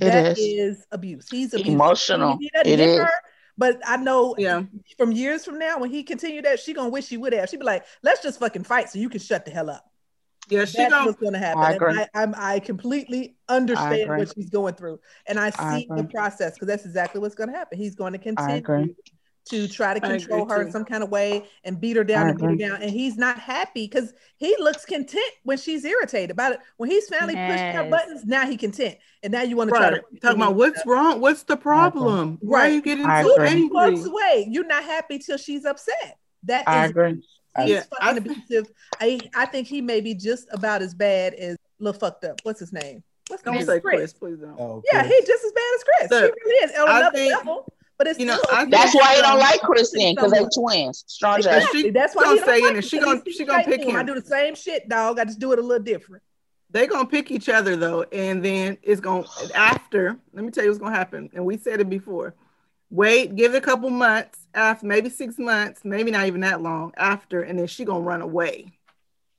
It 0.00 0.10
That 0.10 0.26
is. 0.32 0.38
is 0.38 0.86
abuse. 0.90 1.28
He's 1.30 1.54
abusive. 1.54 1.72
Emotional. 1.74 2.36
He 2.38 2.50
doesn't 2.52 2.72
It 2.72 2.78
hit 2.80 2.88
is. 2.90 2.98
her, 2.98 3.10
but 3.56 3.80
I 3.86 3.96
know 3.96 4.34
Yeah. 4.38 4.62
from 4.96 5.12
years 5.12 5.44
from 5.44 5.58
now, 5.58 5.78
when 5.78 5.90
he 5.90 6.02
continued 6.02 6.44
that, 6.44 6.58
she 6.60 6.72
gonna 6.72 6.88
wish 6.88 7.06
she 7.06 7.16
would 7.16 7.32
have. 7.32 7.48
She'd 7.48 7.60
be 7.60 7.64
like, 7.66 7.84
"Let's 8.02 8.22
just 8.22 8.40
fucking 8.40 8.64
fight, 8.64 8.90
so 8.90 8.98
you 8.98 9.08
can 9.08 9.20
shut 9.20 9.44
the 9.44 9.50
hell 9.50 9.70
up." 9.70 9.88
Yeah, 10.48 10.64
she 10.66 10.78
That's 10.78 10.90
gonna 10.90 11.06
what's 11.06 11.20
gonna 11.20 11.38
happen. 11.38 11.62
I 11.62 11.70
agree. 11.72 11.94
I, 11.94 12.08
I'm, 12.14 12.34
I 12.36 12.58
completely 12.60 13.36
understand 13.48 14.02
agree. 14.02 14.18
what 14.18 14.34
she's 14.34 14.50
going 14.50 14.74
through, 14.74 15.00
and 15.26 15.38
I 15.38 15.46
I 15.46 15.50
see 15.78 15.88
the 15.94 16.04
process 16.04 16.54
because 16.54 16.68
that's 16.68 16.84
exactly 16.84 17.20
what's 17.20 17.34
gonna 17.34 17.52
happen. 17.52 17.78
He's 17.78 17.94
going 17.94 18.12
to 18.12 18.18
continue 18.18 18.56
agree. 18.56 18.94
To 19.50 19.68
try 19.68 19.92
to 19.94 20.00
control 20.00 20.48
her 20.48 20.64
too. 20.64 20.70
some 20.70 20.84
kind 20.84 21.02
of 21.02 21.10
way 21.10 21.44
and 21.64 21.80
beat 21.80 21.96
her 21.96 22.04
down 22.04 22.26
I 22.26 22.30
and 22.30 22.38
beat 22.38 22.46
her 22.46 22.56
down. 22.56 22.82
And 22.82 22.90
he's 22.90 23.16
not 23.18 23.38
happy 23.38 23.86
because 23.86 24.14
he 24.38 24.56
looks 24.58 24.84
content 24.86 25.22
when 25.42 25.58
she's 25.58 25.84
irritated 25.84 26.30
about 26.30 26.52
it. 26.52 26.60
When 26.78 26.90
he's 26.90 27.08
finally 27.08 27.34
pushed 27.34 27.62
her 27.74 27.88
buttons, 27.90 28.24
now 28.24 28.46
he 28.46 28.56
content. 28.56 28.96
And 29.22 29.32
now 29.32 29.42
you 29.42 29.56
want 29.56 29.70
to 29.70 29.76
try 29.76 29.90
to 29.90 30.02
Talking 30.22 30.40
about 30.40 30.54
what's 30.54 30.84
wrong? 30.86 31.20
What's 31.20 31.42
the 31.42 31.56
problem? 31.56 32.38
Why 32.40 32.58
are 32.58 32.62
Right. 32.64 32.72
you 32.74 32.82
getting 32.82 33.04
I 33.06 33.22
so 33.22 33.34
agree. 33.34 33.50
He 33.50 33.64
walks 33.66 33.88
angry? 33.98 34.10
away. 34.10 34.48
You're 34.50 34.66
not 34.66 34.82
happy 34.84 35.18
till 35.18 35.36
she's 35.36 35.64
upset. 35.64 36.16
That 36.44 36.66
I 36.68 36.84
is 36.84 36.90
agree. 36.90 37.22
he's 37.58 37.68
Yeah, 37.70 37.82
I 38.00 38.14
fucking 38.14 38.32
abusive. 38.32 38.66
I 39.00 39.20
I 39.34 39.46
think 39.46 39.66
he 39.68 39.80
may 39.82 40.00
be 40.00 40.14
just 40.14 40.48
about 40.52 40.80
as 40.82 40.94
bad 40.94 41.34
as 41.34 41.56
little 41.78 41.98
fucked 41.98 42.24
up. 42.24 42.40
What's 42.44 42.60
his 42.60 42.72
name? 42.72 43.02
What's 43.28 43.42
Don't 43.42 43.54
his 43.56 43.66
say 43.66 43.80
Chris. 43.80 43.96
Chris, 43.98 44.12
please 44.12 44.38
don't. 44.38 44.58
Oh, 44.60 44.82
Yeah, 44.92 45.00
Chris. 45.02 45.12
he's 45.14 45.26
just 45.26 45.44
as 45.46 45.52
bad 45.52 45.74
as 45.76 45.84
Chris. 45.84 46.10
Look, 46.10 46.34
he 46.44 46.50
really 46.50 46.64
is 46.72 46.78
on 46.78 46.88
I 46.88 46.98
another 47.00 47.16
think- 47.18 47.34
level. 47.34 47.73
But 47.96 48.08
it's 48.08 48.18
you 48.18 48.26
know, 48.26 48.36
still, 48.42 48.66
That's 48.70 48.94
why 48.94 49.14
he 49.16 49.22
don't 49.22 49.38
like 49.38 49.60
Chris 49.60 49.92
then, 49.92 50.14
because 50.14 50.32
they 50.32 50.38
someone. 50.38 50.50
twins. 50.50 51.04
Strong 51.06 51.36
Exactly. 51.38 51.82
she 51.82 51.90
That's 51.90 52.14
why 52.16 52.24
gonna 52.24 52.34
he 52.34 52.38
don't 52.40 52.48
stay 52.48 52.58
in 52.58 52.64
like 52.64 52.76
it. 52.76 52.84
She 52.84 52.98
gonna- 52.98 53.22
she 53.30 53.44
gonna 53.44 53.64
pick 53.64 53.84
him. 53.84 53.96
I 53.96 54.02
do 54.02 54.14
the 54.14 54.22
same 54.22 54.54
shit, 54.56 54.88
dog. 54.88 55.18
I 55.20 55.24
just 55.24 55.38
do 55.38 55.52
it 55.52 55.58
a 55.58 55.62
little 55.62 55.82
different. 55.82 56.22
They 56.70 56.88
gonna 56.88 57.06
pick 57.06 57.30
each 57.30 57.48
other 57.48 57.76
though, 57.76 58.02
and 58.02 58.44
then 58.44 58.78
it's 58.82 59.00
gonna 59.00 59.24
after. 59.54 60.16
Let 60.32 60.44
me 60.44 60.50
tell 60.50 60.64
you 60.64 60.70
what's 60.70 60.80
gonna 60.80 60.96
happen. 60.96 61.30
And 61.34 61.44
we 61.46 61.56
said 61.56 61.80
it 61.80 61.88
before. 61.88 62.34
Wait, 62.90 63.36
give 63.36 63.54
it 63.54 63.58
a 63.58 63.60
couple 63.60 63.90
months 63.90 64.40
after, 64.54 64.86
maybe 64.86 65.08
six 65.08 65.38
months, 65.38 65.80
maybe 65.84 66.10
not 66.10 66.26
even 66.26 66.40
that 66.40 66.62
long 66.62 66.92
after, 66.96 67.42
and 67.42 67.58
then 67.58 67.66
she 67.68 67.84
gonna 67.84 68.00
run 68.00 68.22
away. 68.22 68.72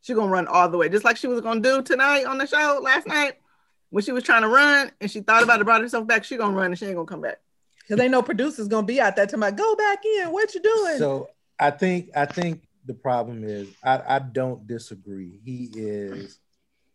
She 0.02 0.14
gonna 0.14 0.32
run 0.32 0.48
all 0.48 0.70
the 0.70 0.78
way, 0.78 0.88
just 0.88 1.04
like 1.04 1.18
she 1.18 1.28
was 1.28 1.42
gonna 1.42 1.60
do 1.60 1.82
tonight 1.82 2.26
on 2.26 2.38
the 2.38 2.48
show 2.48 2.80
last 2.82 3.06
night 3.06 3.34
when 3.90 4.04
she 4.04 4.12
was 4.14 4.24
trying 4.24 4.42
to 4.44 4.48
run 4.48 4.92
and 5.02 5.12
she 5.12 5.20
thought 5.20 5.44
about 5.44 5.60
it, 5.60 5.66
brought 5.66 5.82
herself 5.82 6.08
back. 6.08 6.24
She 6.24 6.38
gonna 6.38 6.56
run 6.56 6.68
and 6.68 6.80
she 6.80 6.86
ain't 6.86 6.96
gonna 6.96 7.06
come 7.08 7.22
back. 7.22 7.40
Because 7.88 8.00
they 8.00 8.08
know 8.10 8.22
producers 8.22 8.68
gonna 8.68 8.88
be 8.88 9.00
out 9.00 9.16
there 9.16 9.26
talking 9.26 9.40
about 9.40 9.56
go 9.56 9.76
back 9.76 10.04
in. 10.04 10.32
What 10.32 10.54
you 10.56 10.62
doing? 10.62 10.98
So 10.98 11.30
I 11.60 11.72
think 11.72 12.10
I 12.16 12.26
think 12.26 12.64
the 12.86 12.94
problem 12.94 13.44
is 13.44 13.70
I, 13.84 14.02
I 14.08 14.20
don't 14.20 14.66
disagree. 14.66 15.40
He 15.44 15.70
is 15.74 16.40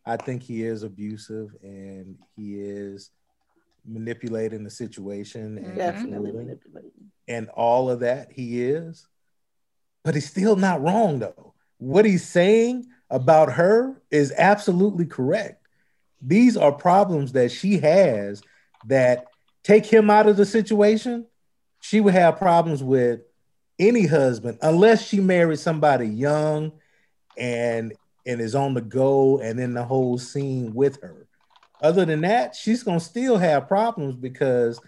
I 0.05 0.17
think 0.17 0.43
he 0.43 0.63
is 0.63 0.83
abusive 0.83 1.55
and 1.61 2.17
he 2.35 2.59
is 2.59 3.11
manipulating 3.85 4.63
the 4.63 4.69
situation 4.69 5.57
and, 5.57 5.77
Definitely 5.77 6.31
manipulating. 6.31 7.11
and 7.27 7.49
all 7.49 7.89
of 7.89 8.01
that 8.01 8.31
he 8.31 8.61
is. 8.61 9.07
But 10.03 10.15
he's 10.15 10.29
still 10.29 10.55
not 10.55 10.81
wrong 10.81 11.19
though. 11.19 11.53
What 11.77 12.05
he's 12.05 12.27
saying 12.27 12.87
about 13.09 13.53
her 13.53 14.01
is 14.11 14.33
absolutely 14.37 15.05
correct. 15.05 15.65
These 16.21 16.57
are 16.57 16.71
problems 16.71 17.31
that 17.31 17.51
she 17.51 17.79
has 17.79 18.43
that 18.85 19.25
take 19.63 19.85
him 19.85 20.09
out 20.09 20.27
of 20.27 20.37
the 20.37 20.45
situation. 20.45 21.25
She 21.81 21.99
would 21.99 22.13
have 22.13 22.37
problems 22.37 22.83
with 22.83 23.21
any 23.79 24.05
husband 24.05 24.59
unless 24.61 25.07
she 25.07 25.19
married 25.19 25.59
somebody 25.59 26.07
young 26.07 26.71
and 27.37 27.93
and 28.25 28.39
is 28.39 28.53
on 28.53 28.75
the 28.75 28.81
go 28.81 29.39
and 29.39 29.59
in 29.59 29.73
the 29.73 29.83
whole 29.83 30.17
scene 30.17 30.73
with 30.75 31.01
her. 31.01 31.27
Other 31.81 32.05
than 32.05 32.21
that, 32.21 32.55
she's 32.55 32.83
gonna 32.83 32.99
still 32.99 33.37
have 33.37 33.67
problems 33.67 34.15
because 34.15 34.79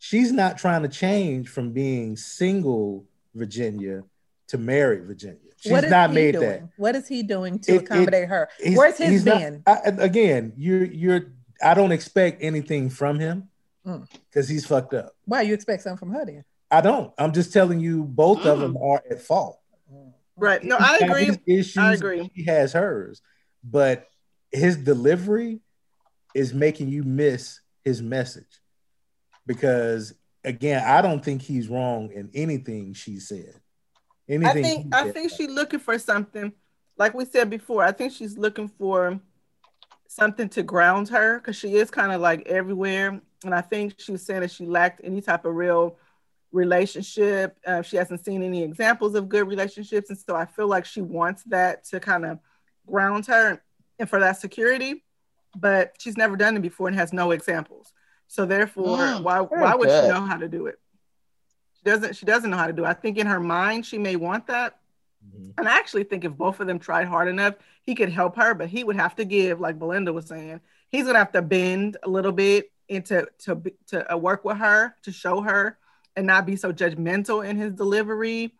she's 0.00 0.32
not 0.32 0.58
trying 0.58 0.82
to 0.82 0.88
change 0.88 1.48
from 1.48 1.70
being 1.72 2.16
single 2.16 3.04
Virginia 3.34 4.02
to 4.48 4.58
married 4.58 5.04
Virginia. 5.04 5.38
She's 5.60 5.82
not 5.88 6.12
made 6.12 6.32
doing? 6.32 6.48
that. 6.48 6.68
What 6.78 6.96
is 6.96 7.06
he 7.06 7.22
doing 7.22 7.60
to 7.60 7.72
It- 7.72 7.76
it- 7.76 7.82
accommodate 7.82 8.28
her? 8.28 8.48
Where's 8.74 8.96
his 8.98 9.24
not- 9.24 9.42
I- 9.66 9.80
again, 9.98 10.52
you're 10.56 10.84
you're. 10.86 11.20
I 11.62 11.74
don't 11.74 11.92
expect 11.92 12.42
anything 12.42 12.88
from 12.88 13.20
him 13.20 13.49
Mm. 13.86 14.06
because 14.28 14.48
he's 14.48 14.66
fucked 14.66 14.94
up. 14.94 15.14
Why 15.24 15.42
you 15.42 15.54
expect 15.54 15.82
something 15.82 15.98
from 15.98 16.12
her 16.12 16.26
then? 16.26 16.44
I 16.70 16.80
don't. 16.80 17.12
I'm 17.18 17.32
just 17.32 17.52
telling 17.52 17.80
you, 17.80 18.04
both 18.04 18.44
of 18.44 18.60
them 18.60 18.76
are 18.76 19.02
at 19.10 19.22
fault. 19.22 19.58
Right. 20.36 20.62
No, 20.62 20.76
I 20.78 20.98
agree. 21.02 21.24
his 21.24 21.38
Issues, 21.46 21.76
I 21.76 21.94
agree. 21.94 22.30
He 22.34 22.44
has 22.44 22.72
hers, 22.72 23.20
but 23.64 24.06
his 24.52 24.76
delivery 24.76 25.60
is 26.34 26.54
making 26.54 26.88
you 26.88 27.02
miss 27.02 27.60
his 27.84 28.00
message 28.02 28.60
because 29.46 30.14
again, 30.44 30.82
I 30.84 31.02
don't 31.02 31.24
think 31.24 31.42
he's 31.42 31.68
wrong 31.68 32.10
in 32.12 32.30
anything 32.34 32.94
she 32.94 33.18
said. 33.18 33.54
Anything 34.28 34.48
I 34.48 34.52
think 34.62 34.94
I 34.94 35.10
think 35.10 35.32
she's 35.32 35.50
looking 35.50 35.80
for 35.80 35.98
something, 35.98 36.52
like 36.96 37.14
we 37.14 37.24
said 37.24 37.50
before. 37.50 37.82
I 37.82 37.92
think 37.92 38.12
she's 38.12 38.38
looking 38.38 38.68
for 38.68 39.20
something 40.06 40.48
to 40.50 40.62
ground 40.62 41.08
her 41.08 41.38
because 41.38 41.56
she 41.56 41.74
is 41.76 41.90
kind 41.90 42.12
of 42.12 42.20
like 42.20 42.46
everywhere. 42.46 43.20
And 43.44 43.54
I 43.54 43.60
think 43.62 43.94
she 43.98 44.12
was 44.12 44.22
saying 44.24 44.40
that 44.40 44.50
she 44.50 44.66
lacked 44.66 45.00
any 45.02 45.20
type 45.20 45.44
of 45.44 45.54
real 45.54 45.96
relationship. 46.52 47.58
Uh, 47.66 47.82
she 47.82 47.96
hasn't 47.96 48.24
seen 48.24 48.42
any 48.42 48.62
examples 48.62 49.14
of 49.14 49.28
good 49.28 49.46
relationships, 49.48 50.10
and 50.10 50.18
so 50.18 50.34
I 50.36 50.44
feel 50.44 50.66
like 50.66 50.84
she 50.84 51.00
wants 51.00 51.42
that 51.44 51.84
to 51.86 52.00
kind 52.00 52.26
of 52.26 52.38
ground 52.86 53.26
her 53.26 53.62
and 53.98 54.08
for 54.08 54.20
that 54.20 54.38
security. 54.40 55.04
But 55.56 55.94
she's 55.98 56.16
never 56.16 56.36
done 56.36 56.56
it 56.56 56.62
before 56.62 56.86
and 56.88 56.96
has 56.96 57.12
no 57.12 57.30
examples. 57.32 57.92
So 58.28 58.46
therefore, 58.46 58.98
Mm, 58.98 59.22
why 59.24 59.40
why 59.40 59.74
would 59.74 59.88
good. 59.88 60.04
she 60.04 60.08
know 60.08 60.20
how 60.20 60.36
to 60.36 60.48
do 60.48 60.66
it? 60.66 60.78
She 61.76 61.82
doesn't. 61.84 62.14
She 62.14 62.26
doesn't 62.26 62.50
know 62.50 62.56
how 62.56 62.66
to 62.68 62.72
do 62.72 62.84
it. 62.84 62.88
I 62.88 62.92
think 62.94 63.18
in 63.18 63.26
her 63.26 63.40
mind 63.40 63.84
she 63.86 63.98
may 63.98 64.14
want 64.16 64.46
that, 64.46 64.78
Mhm. 65.26 65.54
and 65.58 65.68
I 65.68 65.76
actually 65.76 66.04
think 66.04 66.24
if 66.24 66.32
both 66.36 66.60
of 66.60 66.66
them 66.68 66.78
tried 66.78 67.08
hard 67.08 67.26
enough, 67.26 67.54
he 67.82 67.94
could 67.96 68.10
help 68.10 68.36
her. 68.36 68.54
But 68.54 68.68
he 68.68 68.84
would 68.84 68.96
have 68.96 69.16
to 69.16 69.24
give, 69.24 69.58
like 69.60 69.78
Belinda 69.78 70.12
was 70.12 70.26
saying, 70.26 70.60
he's 70.88 71.06
gonna 71.06 71.18
have 71.18 71.32
to 71.32 71.42
bend 71.42 71.96
a 72.04 72.08
little 72.08 72.32
bit 72.32 72.70
into 72.90 73.26
to 73.44 73.54
be- 73.54 73.74
to 73.88 74.12
uh, 74.12 74.16
work 74.16 74.44
with 74.44 74.58
her 74.58 74.94
to 75.04 75.12
show 75.12 75.40
her, 75.40 75.78
and 76.16 76.26
not 76.26 76.44
be 76.44 76.56
so 76.56 76.72
judgmental 76.72 77.46
in 77.48 77.56
his 77.56 77.72
delivery. 77.72 78.52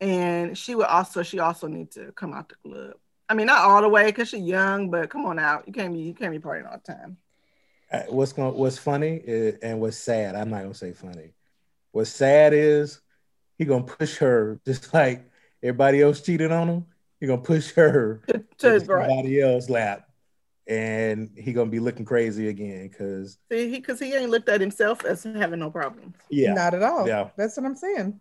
And 0.00 0.56
she 0.56 0.74
would 0.74 0.86
also 0.86 1.22
she 1.22 1.38
also 1.38 1.66
need 1.66 1.90
to 1.92 2.12
come 2.12 2.32
out 2.32 2.48
the 2.48 2.56
club. 2.68 2.94
I 3.28 3.34
mean, 3.34 3.46
not 3.46 3.62
all 3.62 3.80
the 3.82 3.88
way 3.88 4.06
because 4.06 4.28
she's 4.28 4.42
young, 4.42 4.90
but 4.90 5.08
come 5.10 5.24
on 5.26 5.38
out. 5.38 5.64
You 5.66 5.72
can't 5.72 5.92
be 5.92 6.00
you 6.00 6.14
can't 6.14 6.32
be 6.32 6.38
partying 6.38 6.70
all 6.70 6.80
the 6.84 6.92
time. 6.92 7.16
Uh, 7.92 8.02
what's 8.08 8.32
going 8.32 8.54
what's 8.54 8.78
funny 8.78 9.20
is, 9.24 9.58
and 9.62 9.78
what's 9.78 9.98
sad 9.98 10.34
i'm 10.34 10.48
not 10.50 10.62
gonna 10.62 10.74
say 10.74 10.92
funny 10.92 11.34
what's 11.92 12.10
sad 12.10 12.52
is 12.54 13.00
he 13.58 13.64
gonna 13.66 13.84
push 13.84 14.16
her 14.16 14.58
just 14.64 14.92
like 14.94 15.30
everybody 15.62 16.00
else 16.00 16.22
cheated 16.22 16.50
on 16.50 16.66
him 16.68 16.86
he 17.20 17.26
gonna 17.26 17.40
push 17.40 17.70
her 17.72 18.22
To, 18.26 18.32
to 18.32 18.80
to 18.80 18.92
right. 18.92 19.06
somebody 19.08 19.40
else 19.40 19.68
lap 19.68 20.08
and 20.66 21.30
he 21.36 21.52
gonna 21.52 21.70
be 21.70 21.80
looking 21.80 22.04
crazy 22.04 22.48
again 22.48 22.88
because 22.88 23.38
See, 23.50 23.68
he 23.70 23.76
because 23.76 24.00
he 24.00 24.14
ain't 24.14 24.30
looked 24.30 24.48
at 24.48 24.60
himself 24.60 25.04
as 25.04 25.22
having 25.22 25.60
no 25.60 25.70
problems. 25.70 26.16
yeah 26.30 26.54
Not 26.54 26.74
at 26.74 26.82
all. 26.82 27.06
Yeah. 27.06 27.28
That's 27.36 27.56
what 27.56 27.66
I'm 27.66 27.76
saying. 27.76 28.20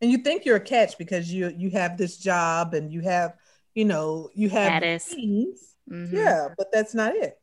And 0.00 0.10
you 0.10 0.18
think 0.18 0.44
you're 0.44 0.56
a 0.56 0.60
catch 0.60 0.98
because 0.98 1.32
you 1.32 1.52
you 1.56 1.70
have 1.70 1.96
this 1.96 2.16
job 2.16 2.74
and 2.74 2.92
you 2.92 3.00
have, 3.02 3.34
you 3.74 3.84
know, 3.84 4.30
you 4.34 4.48
have 4.48 4.68
Status. 4.80 5.04
things. 5.04 5.74
Mhm. 5.90 6.12
Yeah, 6.12 6.48
but 6.56 6.72
that's 6.72 6.94
not 6.94 7.14
it. 7.14 7.38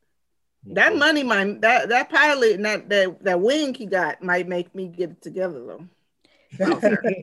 That 0.74 0.96
money, 0.96 1.24
might 1.24 1.62
that 1.62 1.88
that 1.90 2.10
pilot 2.10 2.56
and 2.56 2.66
that 2.66 2.90
that 2.90 3.24
that 3.24 3.40
wing 3.40 3.74
he 3.74 3.86
got 3.86 4.22
might 4.22 4.48
make 4.48 4.76
me 4.76 4.88
get 4.88 5.12
it 5.12 5.22
together 5.22 5.64
though. 5.66 5.86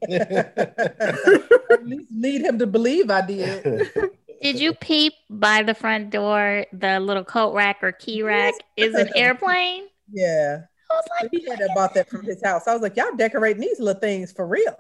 At 0.08 1.84
least 1.84 2.12
lead 2.16 2.42
him 2.42 2.58
to 2.58 2.66
believe 2.66 3.10
I 3.10 3.20
did. 3.26 3.90
Did 4.42 4.60
you 4.60 4.74
peep 4.74 5.14
by 5.30 5.62
the 5.62 5.74
front 5.74 6.10
door 6.10 6.66
the 6.72 7.00
little 7.00 7.24
coat 7.24 7.54
rack 7.54 7.78
or 7.82 7.92
key 7.92 8.22
rack 8.22 8.54
is 8.76 8.94
an 8.94 9.08
airplane? 9.14 9.84
Yeah. 10.12 10.62
I 10.90 10.94
was 10.94 11.04
like, 11.20 11.30
He 11.32 11.48
had 11.48 11.58
to 11.58 11.68
bought 11.74 11.94
that 11.94 12.08
from 12.08 12.24
his 12.24 12.42
house. 12.44 12.66
I 12.68 12.72
was 12.72 12.82
like, 12.82 12.96
y'all 12.96 13.14
decorating 13.16 13.60
these 13.62 13.80
little 13.80 14.00
things 14.00 14.32
for 14.32 14.46
real. 14.46 14.72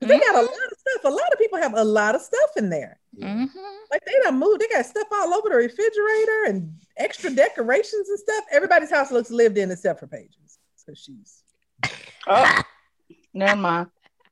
'Cause 0.00 0.08
They 0.10 0.18
got 0.18 0.34
a 0.36 0.40
lot 0.42 0.46
of 0.72 0.78
stuff. 0.78 1.04
A 1.04 1.10
lot 1.10 1.32
of 1.32 1.38
people 1.38 1.58
have 1.58 1.74
a 1.74 1.82
lot 1.84 2.14
of 2.14 2.20
stuff 2.22 2.50
in 2.56 2.70
there. 2.70 3.00
hmm 3.18 3.44
Like 3.90 4.04
they 4.04 4.12
done 4.22 4.38
moved. 4.38 4.60
They 4.60 4.68
got 4.68 4.84
stuff 4.86 5.08
all 5.10 5.32
over 5.34 5.48
the 5.48 5.56
refrigerator 5.56 6.44
and 6.46 6.72
extra 6.96 7.30
decorations 7.30 8.08
and 8.08 8.18
stuff. 8.18 8.44
Everybody's 8.52 8.90
house 8.90 9.10
looks 9.10 9.30
lived 9.30 9.58
in 9.58 9.70
except 9.70 9.98
for 10.00 10.06
Paige's. 10.06 10.58
So 10.76 10.92
she's 10.94 11.42
Oh, 12.26 12.62
never 13.34 13.56
mind. 13.56 13.88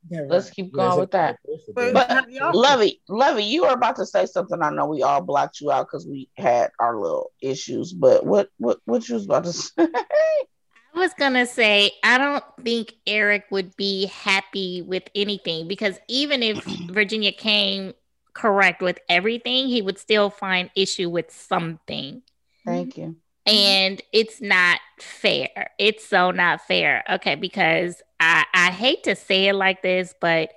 Yeah, 0.09 0.21
right. 0.21 0.31
Let's 0.31 0.51
keep 0.51 0.73
going 0.73 0.99
with 1.01 1.11
that. 1.13 1.37
But, 1.75 1.93
But 1.95 2.31
y'all- 2.31 2.59
Lovey, 2.59 3.01
Lovey, 3.09 3.45
you 3.45 3.63
were 3.63 3.71
about 3.71 3.97
to 3.97 4.07
say 4.07 4.27
something. 4.27 4.63
I 4.63 4.71
know 4.71 4.87
we 4.87 5.03
all 5.03 5.21
blocked 5.21 5.61
you 5.61 5.71
out 5.71 5.87
because 5.87 6.07
we 6.07 6.29
had 6.37 6.71
our 6.79 6.97
little 7.01 7.33
issues. 7.41 7.93
But 7.93 8.25
what 8.25 8.51
what 8.59 8.79
what 8.85 9.09
you 9.09 9.15
was 9.15 9.25
about 9.25 9.45
to 9.45 9.53
say? 9.53 9.71
I 9.79 10.99
was 10.99 11.13
gonna 11.15 11.47
say 11.47 11.93
I 12.03 12.19
don't 12.19 12.45
think 12.63 12.95
Eric 13.07 13.47
would 13.51 13.77
be 13.77 14.07
happy 14.07 14.83
with 14.83 15.05
anything 15.15 15.69
because 15.69 15.99
even 16.09 16.43
if 16.43 16.65
Virginia 16.91 17.33
came 17.33 17.93
correct 18.33 18.83
with 18.83 18.99
everything, 19.09 19.67
he 19.69 19.83
would 19.83 19.99
still 19.99 20.31
find 20.31 20.71
issue 20.75 21.09
with 21.09 21.31
something. 21.31 22.23
Thank 22.65 22.97
you. 22.99 23.17
Mm-hmm. 23.47 23.57
and 23.59 24.03
it's 24.13 24.41
not 24.41 24.81
fair. 25.01 25.71
It's 25.79 26.07
so 26.07 26.31
not 26.31 26.63
fair. 26.63 27.05
Okay, 27.09 27.37
because 27.37 28.03
I 28.19 28.45
I 28.55 28.71
hate 28.71 29.05
to 29.05 29.15
say 29.17 29.49
it 29.49 29.55
like 29.55 29.83
this, 29.83 30.15
but 30.21 30.51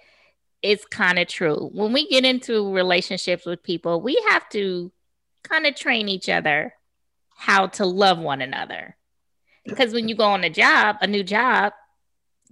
it's 0.61 0.85
kind 0.85 1.19
of 1.19 1.27
true. 1.27 1.69
When 1.73 1.93
we 1.93 2.07
get 2.07 2.25
into 2.25 2.73
relationships 2.73 3.45
with 3.45 3.63
people, 3.63 4.01
we 4.01 4.21
have 4.29 4.47
to 4.49 4.91
kind 5.43 5.65
of 5.65 5.75
train 5.75 6.09
each 6.09 6.29
other 6.29 6.73
how 7.35 7.67
to 7.67 7.85
love 7.85 8.19
one 8.19 8.41
another. 8.41 8.97
Because 9.65 9.93
when 9.93 10.09
you 10.09 10.15
go 10.15 10.25
on 10.25 10.43
a 10.43 10.49
job, 10.49 10.97
a 11.01 11.07
new 11.07 11.23
job, 11.23 11.73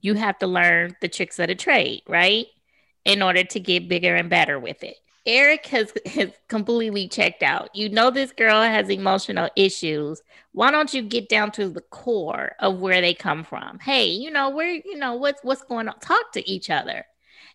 you 0.01 0.13
have 0.13 0.38
to 0.39 0.48
learn 0.48 0.96
the 1.01 1.10
tricks 1.10 1.39
of 1.39 1.48
the 1.48 1.56
trade, 1.56 2.03
right? 2.08 2.46
In 3.06 3.22
order 3.22 3.44
to 3.44 3.60
get 3.60 3.89
bigger 3.89 4.15
and 4.15 4.29
better 4.29 4.60
with 4.60 4.84
it. 4.84 4.98
Eric 5.27 5.67
has, 5.67 5.93
has 6.07 6.31
completely 6.50 7.07
checked 7.10 7.43
out. 7.43 7.69
You 7.75 7.89
know 7.89 8.12
this 8.12 8.31
girl 8.34 8.63
has 8.63 8.89
emotional 8.89 9.50
issues. 9.57 10.22
Why 10.53 10.72
don't 10.72 10.93
you 10.93 11.03
get 11.03 11.29
down 11.29 11.51
to 11.53 11.69
the 11.69 11.81
core 11.81 12.53
of 12.60 12.79
where 12.79 13.01
they 13.01 13.13
come 13.13 13.43
from? 13.43 13.79
Hey, 13.79 14.07
you 14.07 14.31
know 14.31 14.50
where 14.51 14.72
you 14.72 14.98
know 14.98 15.15
what's 15.15 15.43
what's 15.43 15.63
going 15.63 15.89
on. 15.89 16.00
Talk 16.00 16.31
to 16.34 16.50
each 16.50 16.69
other 16.72 17.05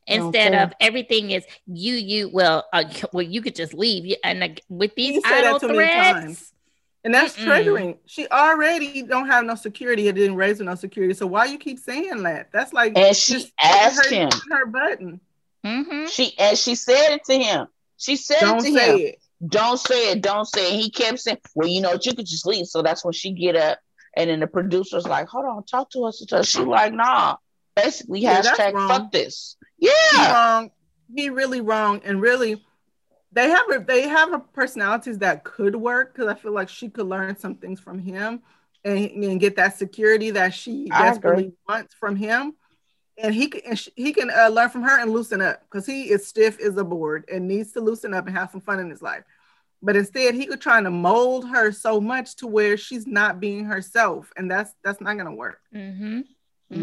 instead 0.06 0.54
Okay. 0.54 0.56
of 0.56 0.72
everything 0.80 1.30
is 1.32 1.44
you 1.66 1.94
you. 1.94 2.30
Well, 2.32 2.66
uh, 2.72 2.84
well 3.12 3.22
you 3.24 3.42
could 3.42 3.56
just 3.56 3.74
leave. 3.74 4.16
And 4.24 4.44
uh, 4.44 4.48
with 4.68 4.94
these 4.96 5.14
You 5.14 5.22
say 5.22 5.42
that 5.42 5.58
idle 5.58 5.60
threats. 5.60 6.52
And 7.04 7.14
that's 7.14 7.36
Mm-mm. 7.36 7.44
triggering. 7.44 7.98
She 8.06 8.28
already 8.28 9.02
don't 9.02 9.26
have 9.26 9.44
no 9.44 9.56
security. 9.56 10.08
It 10.08 10.14
didn't 10.14 10.36
raise 10.36 10.58
with 10.58 10.66
no 10.68 10.76
security. 10.76 11.14
So 11.14 11.26
why 11.26 11.46
you 11.46 11.58
keep 11.58 11.80
saying 11.80 12.22
that? 12.24 12.52
That's 12.52 12.72
like 12.72 12.94
And 12.94 13.16
she 13.16 13.34
just 13.34 13.52
asked 13.60 14.06
her, 14.06 14.12
him. 14.12 14.30
her 14.50 14.66
button. 14.66 15.20
Mhm. 15.64 16.08
She 16.08 16.36
and 16.38 16.56
she 16.58 16.74
said 16.74 17.14
it 17.14 17.24
to 17.24 17.34
him. 17.38 17.66
She 17.96 18.16
said 18.16 18.40
Don't 18.40 18.58
it 18.60 18.68
to 18.70 18.74
say 18.74 18.90
him. 18.90 19.06
it. 19.08 19.18
Don't 19.48 19.78
say 19.78 20.10
it. 20.12 20.22
Don't 20.22 20.46
say 20.46 20.74
it. 20.74 20.80
He 20.80 20.90
kept 20.90 21.18
saying, 21.20 21.38
"Well, 21.54 21.68
you 21.68 21.80
know, 21.80 21.92
what? 21.92 22.06
you 22.06 22.14
could 22.14 22.26
just 22.26 22.46
leave." 22.46 22.66
So 22.66 22.82
that's 22.82 23.04
when 23.04 23.12
she 23.12 23.32
get 23.32 23.56
up, 23.56 23.78
and 24.16 24.30
then 24.30 24.40
the 24.40 24.46
producer's 24.46 25.06
like, 25.06 25.28
"Hold 25.28 25.46
on, 25.46 25.64
talk 25.64 25.90
to 25.90 26.04
us." 26.04 26.24
She 26.48 26.60
like, 26.60 26.92
"Nah." 26.92 27.36
Basically, 27.74 28.20
Yeah, 28.20 28.42
hashtag 28.42 28.72
fuck 28.86 29.10
this. 29.12 29.56
He 29.78 29.88
Yeah. 30.12 30.32
wrong. 30.32 30.70
He 31.14 31.30
really 31.30 31.60
wrong. 31.62 32.02
And 32.04 32.20
really, 32.20 32.62
they 33.32 33.48
have 33.48 33.66
a, 33.70 33.78
they 33.78 34.08
have 34.08 34.32
a 34.34 34.38
personalities 34.40 35.18
that 35.18 35.42
could 35.42 35.74
work 35.74 36.12
because 36.12 36.28
I 36.28 36.34
feel 36.34 36.52
like 36.52 36.68
she 36.68 36.90
could 36.90 37.06
learn 37.06 37.36
some 37.38 37.54
things 37.54 37.80
from 37.80 37.98
him 37.98 38.42
and, 38.84 38.98
and 38.98 39.40
get 39.40 39.56
that 39.56 39.78
security 39.78 40.30
that 40.32 40.52
she 40.52 40.88
I 40.92 41.06
desperately 41.06 41.52
wants 41.66 41.94
from 41.94 42.14
him. 42.14 42.54
And 43.18 43.34
he 43.34 43.48
can 43.48 43.60
and 43.66 43.78
she, 43.78 43.90
he 43.94 44.12
can 44.12 44.30
uh, 44.30 44.48
learn 44.48 44.70
from 44.70 44.82
her 44.82 44.98
and 44.98 45.10
loosen 45.10 45.40
up 45.42 45.62
because 45.62 45.84
he 45.86 46.10
is 46.10 46.26
stiff 46.26 46.58
as 46.60 46.76
a 46.76 46.84
board 46.84 47.24
and 47.32 47.46
needs 47.46 47.72
to 47.72 47.80
loosen 47.80 48.14
up 48.14 48.26
and 48.26 48.36
have 48.36 48.50
some 48.50 48.60
fun 48.60 48.80
in 48.80 48.88
his 48.88 49.02
life. 49.02 49.24
But 49.82 49.96
instead, 49.96 50.34
he 50.34 50.46
could 50.46 50.60
try 50.60 50.80
to 50.80 50.90
mold 50.90 51.48
her 51.48 51.72
so 51.72 52.00
much 52.00 52.36
to 52.36 52.46
where 52.46 52.76
she's 52.76 53.06
not 53.06 53.40
being 53.40 53.64
herself, 53.64 54.32
and 54.36 54.50
that's 54.50 54.72
that's 54.82 55.00
not 55.00 55.16
gonna 55.18 55.34
work. 55.34 55.60
Mhm. 55.74 56.24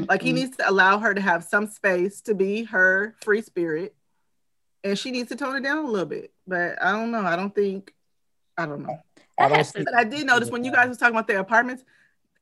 Like 0.08 0.22
he 0.22 0.34
needs 0.34 0.56
to 0.58 0.70
allow 0.70 1.00
her 1.00 1.14
to 1.14 1.22
have 1.22 1.44
some 1.44 1.66
space 1.66 2.22
to 2.22 2.36
be 2.36 2.64
her 2.66 3.16
free 3.24 3.42
spirit, 3.42 3.96
and 4.84 5.00
she 5.00 5.10
needs 5.12 5.30
to 5.30 5.36
tone 5.36 5.56
it 5.56 5.62
down 5.62 5.80
a 5.86 5.90
little 5.90 6.06
bit. 6.06 6.32
But 6.46 6.82
I 6.82 6.92
don't 6.92 7.10
know. 7.12 7.22
I 7.22 7.36
don't 7.36 7.56
think. 7.56 7.94
I 8.58 8.66
don't 8.68 8.84
know. 8.84 9.00
I 9.40 9.48
don't 9.48 9.58
has 9.58 9.72
But 9.72 9.96
I 9.96 10.04
did 10.04 10.28
notice 10.28 10.52
when 10.52 10.64
you 10.64 10.72
guys 10.72 10.90
was 10.90 10.98
talking 10.98 11.16
about 11.16 11.28
their 11.28 11.40
apartments. 11.40 11.84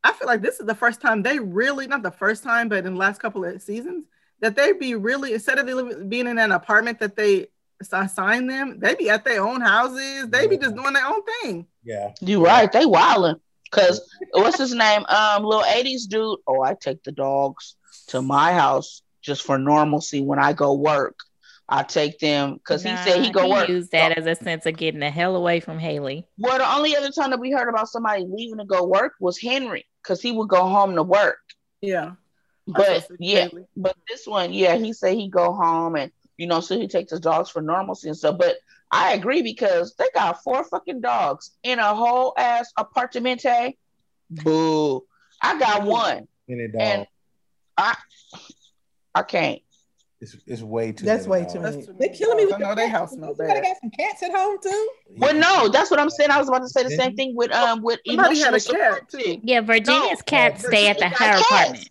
I 0.04 0.14
feel 0.14 0.28
like 0.28 0.42
this 0.42 0.60
is 0.60 0.66
the 0.66 0.76
first 0.76 1.02
time 1.02 1.24
they 1.24 1.40
really, 1.40 1.88
not 1.88 2.04
the 2.04 2.12
first 2.12 2.44
time, 2.44 2.70
but 2.70 2.86
in 2.86 2.94
the 2.94 3.00
last 3.00 3.20
couple 3.20 3.44
of 3.44 3.62
seasons, 3.62 4.06
that 4.40 4.56
they 4.56 4.74
be 4.74 4.96
really 4.96 5.34
instead 5.34 5.60
of 5.60 6.10
being 6.10 6.28
in 6.28 6.38
an 6.38 6.52
apartment 6.52 7.00
that 7.00 7.16
they 7.16 7.48
assign 7.92 8.48
them, 8.48 8.80
they 8.80 8.96
be 8.96 9.10
at 9.10 9.26
their 9.26 9.46
own 9.46 9.62
houses. 9.62 10.28
They 10.30 10.48
be 10.48 10.58
just 10.58 10.76
doing 10.76 10.94
their 10.94 11.06
own 11.06 11.22
thing. 11.42 11.68
Yeah. 11.84 12.14
You 12.22 12.46
right. 12.46 12.72
They 12.72 12.86
wilding. 12.86 13.40
Cause 13.72 14.02
what's 14.32 14.58
his 14.58 14.74
name? 14.74 15.04
Um, 15.10 15.44
little 15.44 15.64
'80s 15.64 16.08
dude. 16.08 16.40
Oh, 16.48 16.62
I 16.62 16.74
take 16.74 17.04
the 17.04 17.12
dogs 17.12 17.76
to 18.08 18.22
my 18.22 18.54
house 18.54 19.02
just 19.22 19.44
for 19.44 19.58
normalcy 19.58 20.22
when 20.22 20.40
I 20.40 20.54
go 20.54 20.74
work. 20.74 21.20
I 21.70 21.84
take 21.84 22.20
them 22.20 22.54
because 22.56 22.82
he 22.84 22.96
said 22.96 23.22
he 23.22 23.32
Nah, 23.32 23.42
go 23.42 23.50
work. 23.50 23.68
used 23.68 23.92
that 23.92 24.18
as 24.18 24.26
a 24.26 24.42
sense 24.42 24.66
of 24.66 24.78
getting 24.78 25.02
the 25.02 25.10
hell 25.10 25.36
away 25.36 25.60
from 25.60 25.80
Haley. 25.80 26.26
Well, 26.38 26.58
the 26.58 26.76
only 26.76 26.96
other 26.96 27.12
time 27.12 27.32
that 27.32 27.40
we 27.40 27.52
heard 27.52 27.68
about 27.68 27.90
somebody 27.90 28.26
leaving 28.28 28.60
to 28.60 28.66
go 28.66 28.86
work 28.86 29.14
was 29.20 29.38
Henry, 29.40 29.86
because 30.02 30.22
he 30.22 30.32
would 30.32 30.48
go 30.48 30.66
home 30.68 30.96
to 30.96 31.04
work. 31.04 31.40
Yeah. 31.82 32.12
But 32.68 33.08
yeah, 33.20 33.48
Haley. 33.48 33.66
but 33.76 33.96
this 34.10 34.26
one, 34.26 34.54
yeah, 34.54 34.76
he 34.76 34.94
said 34.94 35.16
he 35.16 35.30
go 35.30 35.54
home 35.54 35.96
and 35.96 36.12
you 36.38 36.48
know, 36.48 36.60
so 36.60 36.78
he 36.78 36.88
takes 36.88 37.12
his 37.12 37.20
dogs 37.20 37.50
for 37.50 37.62
normalcy 37.62 38.08
and 38.10 38.18
stuff. 38.18 38.38
But 38.38 38.58
I 38.92 39.14
agree 39.14 39.42
because 39.42 39.96
they 39.96 40.06
got 40.14 40.44
four 40.44 40.64
fucking 40.64 41.02
dogs 41.02 41.52
in 41.64 41.80
a 41.80 41.96
whole 41.96 42.34
ass 42.38 42.72
apartamente. 42.78 43.76
Boo! 44.30 45.04
I 45.42 45.60
got 45.60 45.84
one. 45.84 46.28
Any 46.50 46.68
dog. 46.68 46.82
And 46.82 47.08
I, 47.78 47.96
I 49.16 49.24
can't. 49.24 49.62
It's, 50.20 50.36
it's 50.48 50.62
way 50.62 50.92
too 50.92 51.06
That's 51.06 51.28
way 51.28 51.46
too 51.46 51.60
dogs. 51.62 51.76
many. 51.76 51.88
They're 52.00 52.10
killing 52.10 52.38
me 52.38 52.46
with 52.46 52.56
I 52.56 52.58
know 52.58 52.70
the 52.70 52.76
they 52.76 52.88
cats. 52.88 52.98
house 52.98 53.12
smell 53.12 53.36
Somebody 53.36 53.60
bad. 53.62 53.64
got 53.68 53.78
some 53.82 53.92
cats 53.92 54.24
at 54.24 54.32
home 54.32 54.58
too. 54.62 54.90
Well, 55.18 55.34
no, 55.36 55.70
that's 55.70 55.92
what 55.92 56.00
I'm 56.00 56.10
saying. 56.10 56.32
I 56.32 56.40
was 56.40 56.48
about 56.48 56.60
to 56.64 56.70
say 56.70 56.84
the 56.84 56.90
same 56.92 57.16
thing 57.16 57.36
with 57.36 57.52
um 57.52 57.82
with 57.84 58.00
Somebody 58.08 58.40
had 58.40 58.54
emotional 58.54 58.56
a 58.56 58.80
cat, 58.80 58.94
support 58.94 59.10
too. 59.10 59.18
too. 59.36 59.42
Yeah, 59.44 59.62
Virginia's 59.62 60.20
No, 60.20 60.24
cats 60.26 60.62
but 60.64 60.70
stay 60.72 60.88
at 60.90 60.98
the 60.98 61.10
got 61.10 61.18
her 61.18 61.38
apartment. 61.40 61.90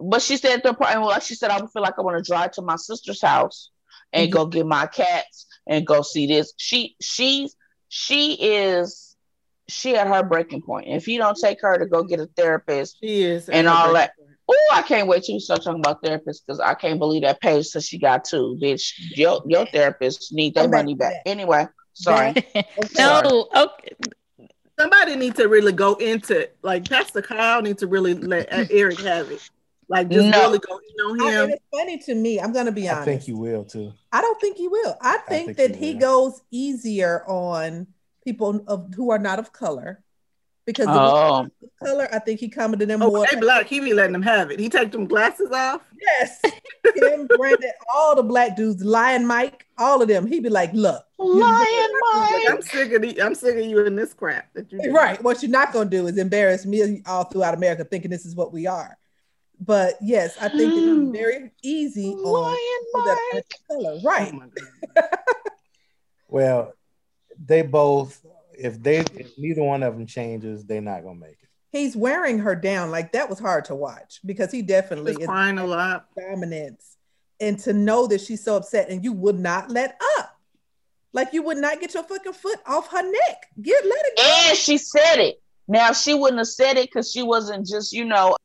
But 0.00 0.22
she 0.22 0.36
said 0.38 0.52
at 0.56 0.62
the 0.62 0.70
apartment, 0.70 1.06
well, 1.06 1.20
she 1.20 1.34
said 1.34 1.50
I 1.50 1.60
would 1.60 1.70
feel 1.70 1.82
like 1.82 1.94
I 1.98 2.02
want 2.02 2.16
to 2.24 2.28
drive 2.28 2.52
to 2.52 2.62
my 2.62 2.76
sister's 2.76 3.20
house 3.22 3.70
and 4.12 4.28
Mm-hmm. 4.28 4.36
go 4.36 4.46
get 4.46 4.66
my 4.66 4.86
cats 4.86 5.46
and 5.68 5.86
go 5.86 6.02
see 6.02 6.26
this. 6.26 6.52
She 6.56 6.96
she's 7.00 7.54
she 7.88 8.32
is 8.34 9.14
she 9.68 9.94
at 9.96 10.08
her 10.08 10.24
breaking 10.24 10.62
point. 10.62 10.88
If 10.88 11.06
you 11.06 11.18
don't 11.18 11.38
take 11.40 11.60
her 11.60 11.78
to 11.78 11.86
go 11.86 12.02
get 12.02 12.18
a 12.18 12.26
therapist, 12.36 12.96
She 13.00 13.22
is. 13.22 13.48
And 13.48 13.68
all 13.68 13.92
that. 13.92 14.12
Breaking 14.50 14.66
point. 14.68 14.70
oh, 14.70 14.74
I 14.78 14.82
can't 14.82 15.08
wait 15.08 15.22
to 15.24 15.40
start 15.40 15.62
talking 15.62 15.80
about 15.80 16.02
therapists 16.02 16.38
because 16.46 16.60
I 16.60 16.74
can't 16.74 16.98
believe 16.98 17.22
that 17.22 17.40
Paige 17.40 17.66
says 17.66 17.86
she 17.86 17.98
got 17.98 18.24
two. 18.24 18.58
Bitch, 18.62 18.92
your 19.16 19.42
your 19.46 19.66
therapist 19.66 20.32
need 20.32 20.54
their 20.54 20.68
money 20.68 20.94
back. 20.94 21.14
Anyway, 21.26 21.66
sorry. 21.94 22.34
no, 22.98 23.48
okay. 23.54 23.94
Somebody 24.78 25.16
needs 25.16 25.36
to 25.36 25.46
really 25.48 25.72
go 25.72 25.94
into. 25.94 26.48
Like 26.62 26.88
Pastor 26.88 27.22
Kyle 27.22 27.60
needs 27.62 27.80
to 27.80 27.86
really 27.86 28.14
let 28.14 28.48
Eric 28.70 29.00
have 29.00 29.30
it. 29.30 29.40
Like 29.88 30.08
just 30.08 30.28
No. 30.28 30.38
really 30.46 30.58
go 30.60 30.78
in 30.78 31.04
on 31.04 31.20
I, 31.20 31.32
and 31.42 31.50
him. 31.50 31.50
it's 31.50 31.64
funny 31.70 31.98
to 31.98 32.14
me. 32.14 32.40
I'm 32.40 32.52
gonna 32.52 32.72
be 32.72 32.88
honest. 32.88 33.02
I 33.02 33.04
think 33.04 33.28
you 33.28 33.36
will 33.36 33.64
too. 33.64 33.92
I 34.12 34.20
don't 34.20 34.40
think 34.40 34.56
he 34.56 34.68
will. 34.68 34.96
I 35.02 35.18
think, 35.28 35.56
think 35.56 35.58
that 35.58 35.76
he 35.76 35.92
he 35.92 35.94
goes 35.94 36.40
easier 36.50 37.24
on 37.26 37.88
people 38.24 38.62
of 38.68 38.94
who 38.94 39.10
are 39.10 39.18
not 39.18 39.38
of 39.38 39.52
color 39.52 40.02
because 40.66 40.86
the 40.86 40.92
Oh, 40.92 41.42
people 41.60 41.68
color. 41.84 42.08
I 42.12 42.18
think 42.18 42.40
he 42.40 42.48
commented 42.48 42.80
to 42.88 42.92
them 42.94 43.02
Oh, 43.02 43.10
more. 43.10 43.26
they 43.30 43.38
black. 43.40 43.66
He 43.66 43.80
be 43.80 43.92
letting 43.94 44.12
them 44.12 44.22
have 44.22 44.50
it. 44.50 44.60
He 44.60 44.68
take 44.68 44.92
them 44.92 45.06
glasses 45.06 45.50
off. 45.50 45.82
Yes, 46.00 46.40
him, 46.96 47.26
Brandon, 47.26 47.72
all 47.94 48.14
the 48.16 48.22
black 48.22 48.56
dudes, 48.56 48.82
Lion 48.84 49.26
Mike, 49.26 49.66
all 49.78 50.00
of 50.00 50.08
them. 50.08 50.26
He 50.26 50.40
be 50.40 50.48
like, 50.48 50.72
look, 50.72 51.04
Lion 51.18 51.40
Like, 51.40 52.48
I'm 52.48 52.54
Mike. 52.56 52.62
sick 52.64 52.92
of 52.92 53.02
the, 53.02 53.20
I'm 53.22 53.34
sick 53.34 53.56
of 53.56 53.64
you 53.66 53.80
in 53.84 53.96
this 53.96 54.14
crap 54.14 54.52
that 54.54 54.70
you 54.72 54.80
do. 54.82 54.92
right. 54.92 55.22
What 55.22 55.42
you're 55.42 55.50
not 55.50 55.72
gonna 55.72 55.90
do 55.90 56.06
is 56.06 56.16
embarrass 56.18 56.64
me 56.66 57.02
all 57.06 57.24
throughout 57.24 57.54
America, 57.54 57.84
thinking 57.84 58.10
this 58.10 58.24
is 58.26 58.34
what 58.34 58.52
we 58.52 58.66
are. 58.66 58.96
But 59.62 59.96
yes, 60.00 60.36
I 60.40 60.48
think 60.48 60.74
that 60.74 60.80
Hmm. 60.82 61.08
it's 61.08 61.18
very 61.18 61.50
easy 61.62 62.14
Lion 62.14 62.16
people 62.16 63.04
Mike. 63.04 63.18
of 63.34 63.66
color. 63.68 63.92
Oh 63.98 64.00
Right. 64.02 64.32
my 64.32 64.46
God. 64.46 65.04
Well, 66.28 66.72
they 67.44 67.62
both. 67.62 68.24
If 68.62 68.82
they, 68.82 68.98
if 68.98 69.32
neither 69.38 69.62
one 69.62 69.82
of 69.82 69.94
them 69.94 70.06
changes, 70.06 70.64
they're 70.64 70.80
not 70.80 71.02
gonna 71.02 71.18
make 71.18 71.38
it. 71.42 71.48
He's 71.72 71.96
wearing 71.96 72.38
her 72.40 72.54
down. 72.54 72.90
Like 72.90 73.12
that 73.12 73.30
was 73.30 73.38
hard 73.38 73.64
to 73.66 73.74
watch 73.74 74.20
because 74.24 74.50
he 74.50 74.58
He 74.58 74.62
definitely 74.62 75.12
was 75.12 75.20
is 75.20 75.26
crying 75.26 75.58
a 75.58 75.66
lot. 75.66 76.06
dominance 76.18 76.96
and 77.40 77.58
to 77.60 77.72
know 77.72 78.06
that 78.08 78.20
she's 78.20 78.44
so 78.44 78.56
upset 78.56 78.90
and 78.90 79.02
you 79.04 79.12
would 79.12 79.38
not 79.38 79.70
let 79.70 80.00
up. 80.18 80.36
Like 81.12 81.32
you 81.32 81.42
would 81.42 81.58
not 81.58 81.80
get 81.80 81.94
your 81.94 82.02
fucking 82.02 82.34
foot 82.34 82.58
off 82.66 82.88
her 82.90 83.02
neck. 83.02 83.46
Get 83.60 83.84
let 83.84 84.04
it 84.06 84.16
go. 84.16 84.48
And 84.48 84.58
she 84.58 84.78
said 84.78 85.16
it. 85.16 85.40
Now 85.66 85.92
she 85.92 86.14
wouldn't 86.14 86.38
have 86.38 86.48
said 86.48 86.76
it 86.76 86.88
because 86.88 87.10
she 87.10 87.22
wasn't 87.22 87.66
just, 87.66 87.92
you 87.92 88.04
know, 88.04 88.36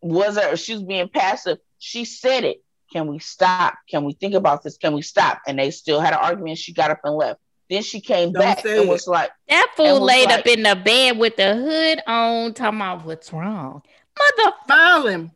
was 0.00 0.36
her 0.36 0.56
she 0.56 0.74
was 0.74 0.82
being 0.84 1.08
passive. 1.08 1.58
She 1.78 2.04
said 2.04 2.44
it. 2.44 2.62
Can 2.92 3.08
we 3.08 3.18
stop? 3.18 3.74
Can 3.90 4.04
we 4.04 4.12
think 4.12 4.34
about 4.34 4.62
this? 4.62 4.76
Can 4.76 4.92
we 4.94 5.02
stop? 5.02 5.40
And 5.46 5.58
they 5.58 5.70
still 5.72 6.00
had 6.00 6.12
an 6.12 6.20
argument. 6.22 6.58
She 6.58 6.72
got 6.72 6.90
up 6.90 7.00
and 7.02 7.14
left. 7.14 7.40
Then 7.70 7.82
she 7.82 8.00
came 8.00 8.32
Don't 8.32 8.42
back 8.42 8.64
and 8.64 8.88
was 8.88 9.06
like, 9.06 9.30
That 9.48 9.72
fool 9.76 10.00
laid 10.00 10.26
like- 10.28 10.40
up 10.40 10.46
in 10.46 10.62
the 10.62 10.76
bed 10.76 11.18
with 11.18 11.36
the 11.36 11.54
hood 11.56 12.00
on, 12.06 12.52
talking 12.54 12.78
about 12.80 13.04
what's 13.04 13.32
wrong. 13.32 13.82
Mother 14.18 14.52
Smiling. 14.66 15.30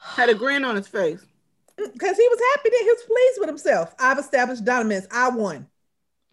Had 0.00 0.28
a 0.28 0.34
grin 0.34 0.64
on 0.64 0.76
his 0.76 0.88
face. 0.88 1.24
Because 1.76 2.16
he 2.16 2.28
was 2.28 2.40
happy 2.54 2.70
that 2.70 2.80
he 2.82 2.88
was 2.88 3.02
pleased 3.02 3.40
with 3.40 3.48
himself. 3.48 3.94
I've 3.98 4.18
established 4.18 4.64
dominance. 4.64 5.06
I 5.10 5.28
won. 5.30 5.66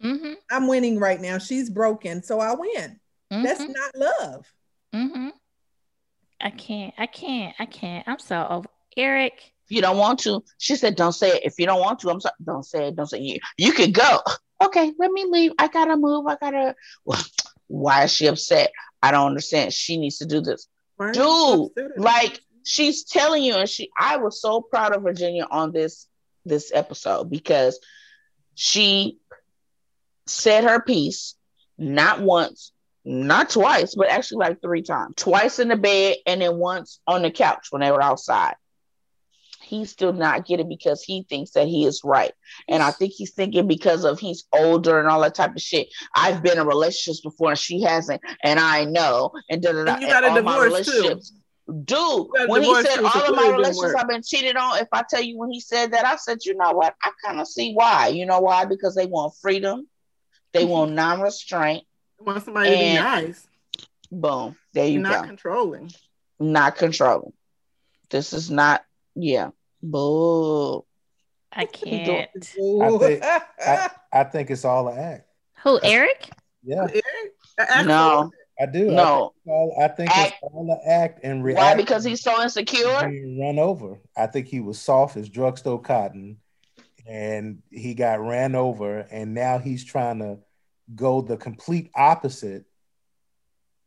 mm-hmm, 0.02 0.34
I'm 0.50 0.68
winning 0.68 0.98
right 0.98 1.20
now. 1.20 1.38
She's 1.38 1.68
broken, 1.68 2.22
so 2.22 2.38
I 2.40 2.54
win. 2.54 3.00
mm-hmm, 3.32 3.42
That's 3.42 3.60
not 3.60 3.94
love. 3.96 4.52
mm-hmm. 4.94 5.28
I 6.40 6.50
can't, 6.50 6.94
I 6.98 7.06
can't, 7.06 7.54
I 7.58 7.66
can't. 7.66 8.06
I'm 8.08 8.18
so 8.18 8.46
over 8.50 8.68
Eric. 8.96 9.52
if 9.64 9.70
you 9.70 9.80
don't 9.80 9.96
want 9.96 10.18
to, 10.20 10.42
she 10.58 10.74
said, 10.76 10.96
don't 10.96 11.12
say 11.12 11.28
it. 11.30 11.44
If 11.44 11.54
you 11.58 11.66
don't 11.66 11.80
want 11.80 12.00
to, 12.00 12.10
I'm 12.10 12.20
sorry. 12.20 12.34
Don't 12.44 12.64
say 12.64 12.88
it. 12.88 12.96
Don't 12.96 13.06
say 13.06 13.18
it. 13.18 13.22
You, 13.22 13.38
you 13.66 13.72
could 13.72 13.94
go. 13.94 14.18
Okay, 14.66 14.92
let 14.98 15.10
me 15.10 15.24
leave. 15.28 15.52
I 15.58 15.68
gotta 15.68 15.96
move. 15.96 16.26
I 16.26 16.36
gotta. 16.36 16.74
Why 17.68 18.04
is 18.04 18.12
she 18.12 18.26
upset? 18.26 18.70
I 19.02 19.10
don't 19.10 19.26
understand. 19.26 19.72
She 19.72 19.96
needs 19.96 20.18
to 20.18 20.26
do 20.26 20.40
this. 20.40 20.68
Right? 20.98 21.14
Dude, 21.14 21.70
like 21.96 22.40
she's 22.64 23.04
telling 23.04 23.42
you 23.42 23.54
and 23.54 23.68
she 23.68 23.90
i 23.98 24.16
was 24.16 24.40
so 24.40 24.60
proud 24.60 24.94
of 24.94 25.02
virginia 25.02 25.44
on 25.50 25.72
this 25.72 26.06
this 26.44 26.70
episode 26.72 27.28
because 27.28 27.80
she 28.54 29.18
said 30.26 30.62
her 30.62 30.80
piece 30.80 31.34
not 31.76 32.20
once 32.20 32.72
not 33.04 33.50
twice, 33.50 33.94
but 33.94 34.08
actually 34.08 34.38
like 34.38 34.62
three 34.62 34.82
times. 34.82 35.14
Twice 35.16 35.58
in 35.58 35.68
the 35.68 35.76
bed 35.76 36.16
and 36.26 36.40
then 36.40 36.56
once 36.56 37.00
on 37.06 37.22
the 37.22 37.30
couch 37.30 37.68
when 37.70 37.80
they 37.80 37.90
were 37.90 38.02
outside. 38.02 38.54
He's 39.72 39.90
still 39.90 40.12
not 40.12 40.44
getting 40.44 40.68
because 40.68 41.02
he 41.02 41.24
thinks 41.30 41.52
that 41.52 41.66
he 41.66 41.86
is 41.86 42.02
right. 42.04 42.32
And 42.68 42.82
I 42.82 42.90
think 42.90 43.12
he's 43.14 43.32
thinking 43.32 43.66
because 43.66 44.04
of 44.04 44.18
he's 44.20 44.44
older 44.52 44.98
and 45.00 45.08
all 45.08 45.22
that 45.22 45.34
type 45.34 45.56
of 45.56 45.62
shit. 45.62 45.88
I've 46.14 46.42
been 46.42 46.58
in 46.58 46.66
relationships 46.66 47.22
before 47.22 47.48
and 47.50 47.58
she 47.58 47.80
hasn't, 47.80 48.20
and 48.44 48.60
I 48.60 48.84
know. 48.84 49.32
And 49.48 49.62
da 49.62 49.72
da 49.72 49.84
da. 49.84 49.94
And 49.94 50.02
you 50.02 50.08
got 50.08 50.24
a 50.24 50.26
and 50.26 50.36
all 50.38 50.42
my 50.42 50.52
divorce, 50.66 50.84
too. 50.86 50.92
relationships- 50.92 51.32
Dude, 51.84 52.26
when 52.48 52.62
he 52.62 52.74
said 52.82 52.98
all 52.98 53.30
of 53.30 53.34
my 53.36 53.48
relationships. 53.50 53.94
I've 53.96 54.08
been 54.08 54.22
cheated 54.22 54.56
on, 54.56 54.78
if 54.78 54.88
I 54.92 55.04
tell 55.08 55.22
you 55.22 55.38
when 55.38 55.50
he 55.50 55.60
said 55.60 55.92
that, 55.92 56.04
I 56.04 56.16
said, 56.16 56.38
you 56.44 56.54
know 56.54 56.72
what? 56.72 56.94
I 57.02 57.10
kind 57.24 57.40
of 57.40 57.46
see 57.48 57.72
why. 57.72 58.08
You 58.08 58.26
know 58.26 58.40
why? 58.40 58.66
Because 58.66 58.94
they 58.94 59.06
want 59.06 59.32
freedom, 59.40 59.88
they 60.52 60.64
want 60.66 60.92
non-restraint. 61.02 61.84
I 62.20 62.24
want 62.24 62.44
somebody 62.44 62.70
to 62.70 62.76
be 62.76 62.94
nice, 62.94 63.46
Boom. 64.10 64.56
There 64.74 64.86
you 64.86 64.98
not 64.98 65.12
go. 65.12 65.18
Not 65.20 65.26
controlling. 65.28 65.92
Not 66.38 66.76
controlling. 66.76 67.32
This 68.10 68.32
is 68.34 68.50
not, 68.50 68.84
yeah. 69.14 69.50
Boo. 69.82 70.84
I 71.52 71.64
can't. 71.72 72.28
I 72.36 72.98
think- 72.98 73.24
I, 73.24 73.90
I 74.12 74.24
think 74.24 74.50
it's 74.50 74.64
all 74.64 74.88
an 74.88 74.98
act. 74.98 75.26
Who, 75.62 75.80
Eric? 75.82 76.30
Yeah, 76.64 76.82
Eric, 76.90 77.32
act 77.58 77.86
No. 77.88 78.30
I 78.60 78.66
do. 78.66 78.90
No. 78.90 79.32
I 79.46 79.48
think, 79.48 79.50
it's 79.50 79.50
all- 79.50 79.76
I 79.82 79.88
think 79.88 80.10
Act- 80.10 80.32
it's 80.34 80.42
all 80.42 80.70
an 80.72 80.80
act 80.90 81.20
and 81.24 81.42
react. 81.44 81.60
Why? 81.60 81.74
Because 81.74 82.04
he's 82.04 82.20
so 82.22 82.40
insecure? 82.42 83.08
being 83.08 83.40
run 83.40 83.58
over. 83.58 83.98
I 84.16 84.26
think 84.26 84.46
he 84.46 84.60
was 84.60 84.80
soft 84.80 85.16
as 85.16 85.28
drugstore 85.28 85.80
cotton, 85.80 86.38
and 87.06 87.62
he 87.70 87.94
got 87.94 88.20
ran 88.20 88.54
over, 88.54 89.00
and 89.10 89.34
now 89.34 89.58
he's 89.58 89.84
trying 89.84 90.18
to 90.20 90.38
go 90.94 91.20
the 91.22 91.36
complete 91.36 91.90
opposite. 91.96 92.64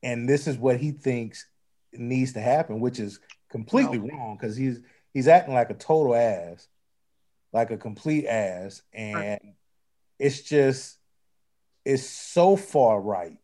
And 0.03 0.27
this 0.27 0.47
is 0.47 0.57
what 0.57 0.77
he 0.77 0.91
thinks 0.91 1.47
needs 1.93 2.33
to 2.33 2.41
happen, 2.41 2.79
which 2.79 2.99
is 2.99 3.19
completely 3.49 3.99
wrong 3.99 4.37
because 4.39 4.55
he's 4.57 4.79
he's 5.15 5.29
acting 5.29 5.53
like 5.55 5.69
a 5.71 5.75
total 5.75 6.13
ass, 6.13 6.67
like 7.53 7.71
a 7.71 7.77
complete 7.77 8.27
ass, 8.27 8.83
and 8.93 9.39
it's 10.19 10.41
just 10.41 10.97
it's 11.85 12.03
so 12.03 12.55
far 12.55 13.01
right. 13.01 13.37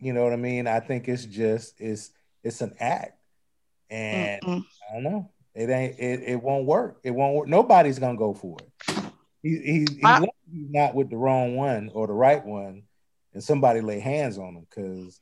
You 0.00 0.12
know 0.12 0.24
what 0.24 0.32
I 0.32 0.36
mean? 0.36 0.66
I 0.66 0.80
think 0.80 1.08
it's 1.08 1.24
just 1.24 1.80
it's 1.80 2.10
it's 2.42 2.60
an 2.60 2.74
act, 2.80 3.18
and 3.88 4.42
Mm-mm. 4.42 4.64
I 4.90 4.94
don't 4.94 5.04
know. 5.04 5.30
It 5.54 5.70
ain't. 5.70 5.98
It, 5.98 6.22
it 6.26 6.42
won't 6.42 6.66
work. 6.66 6.98
It 7.04 7.12
won't 7.12 7.36
work. 7.36 7.48
Nobody's 7.48 8.00
gonna 8.00 8.18
go 8.18 8.34
for 8.34 8.58
it. 8.60 9.04
He, 9.42 9.50
he, 9.58 9.78
he's 9.80 10.04
I- 10.04 10.20
he's 10.52 10.70
not 10.70 10.94
with 10.94 11.08
the 11.08 11.16
wrong 11.16 11.54
one 11.56 11.90
or 11.94 12.08
the 12.08 12.12
right 12.12 12.44
one, 12.44 12.82
and 13.32 13.44
somebody 13.44 13.80
lay 13.80 14.00
hands 14.00 14.38
on 14.38 14.56
him 14.56 14.66
because 14.68 15.20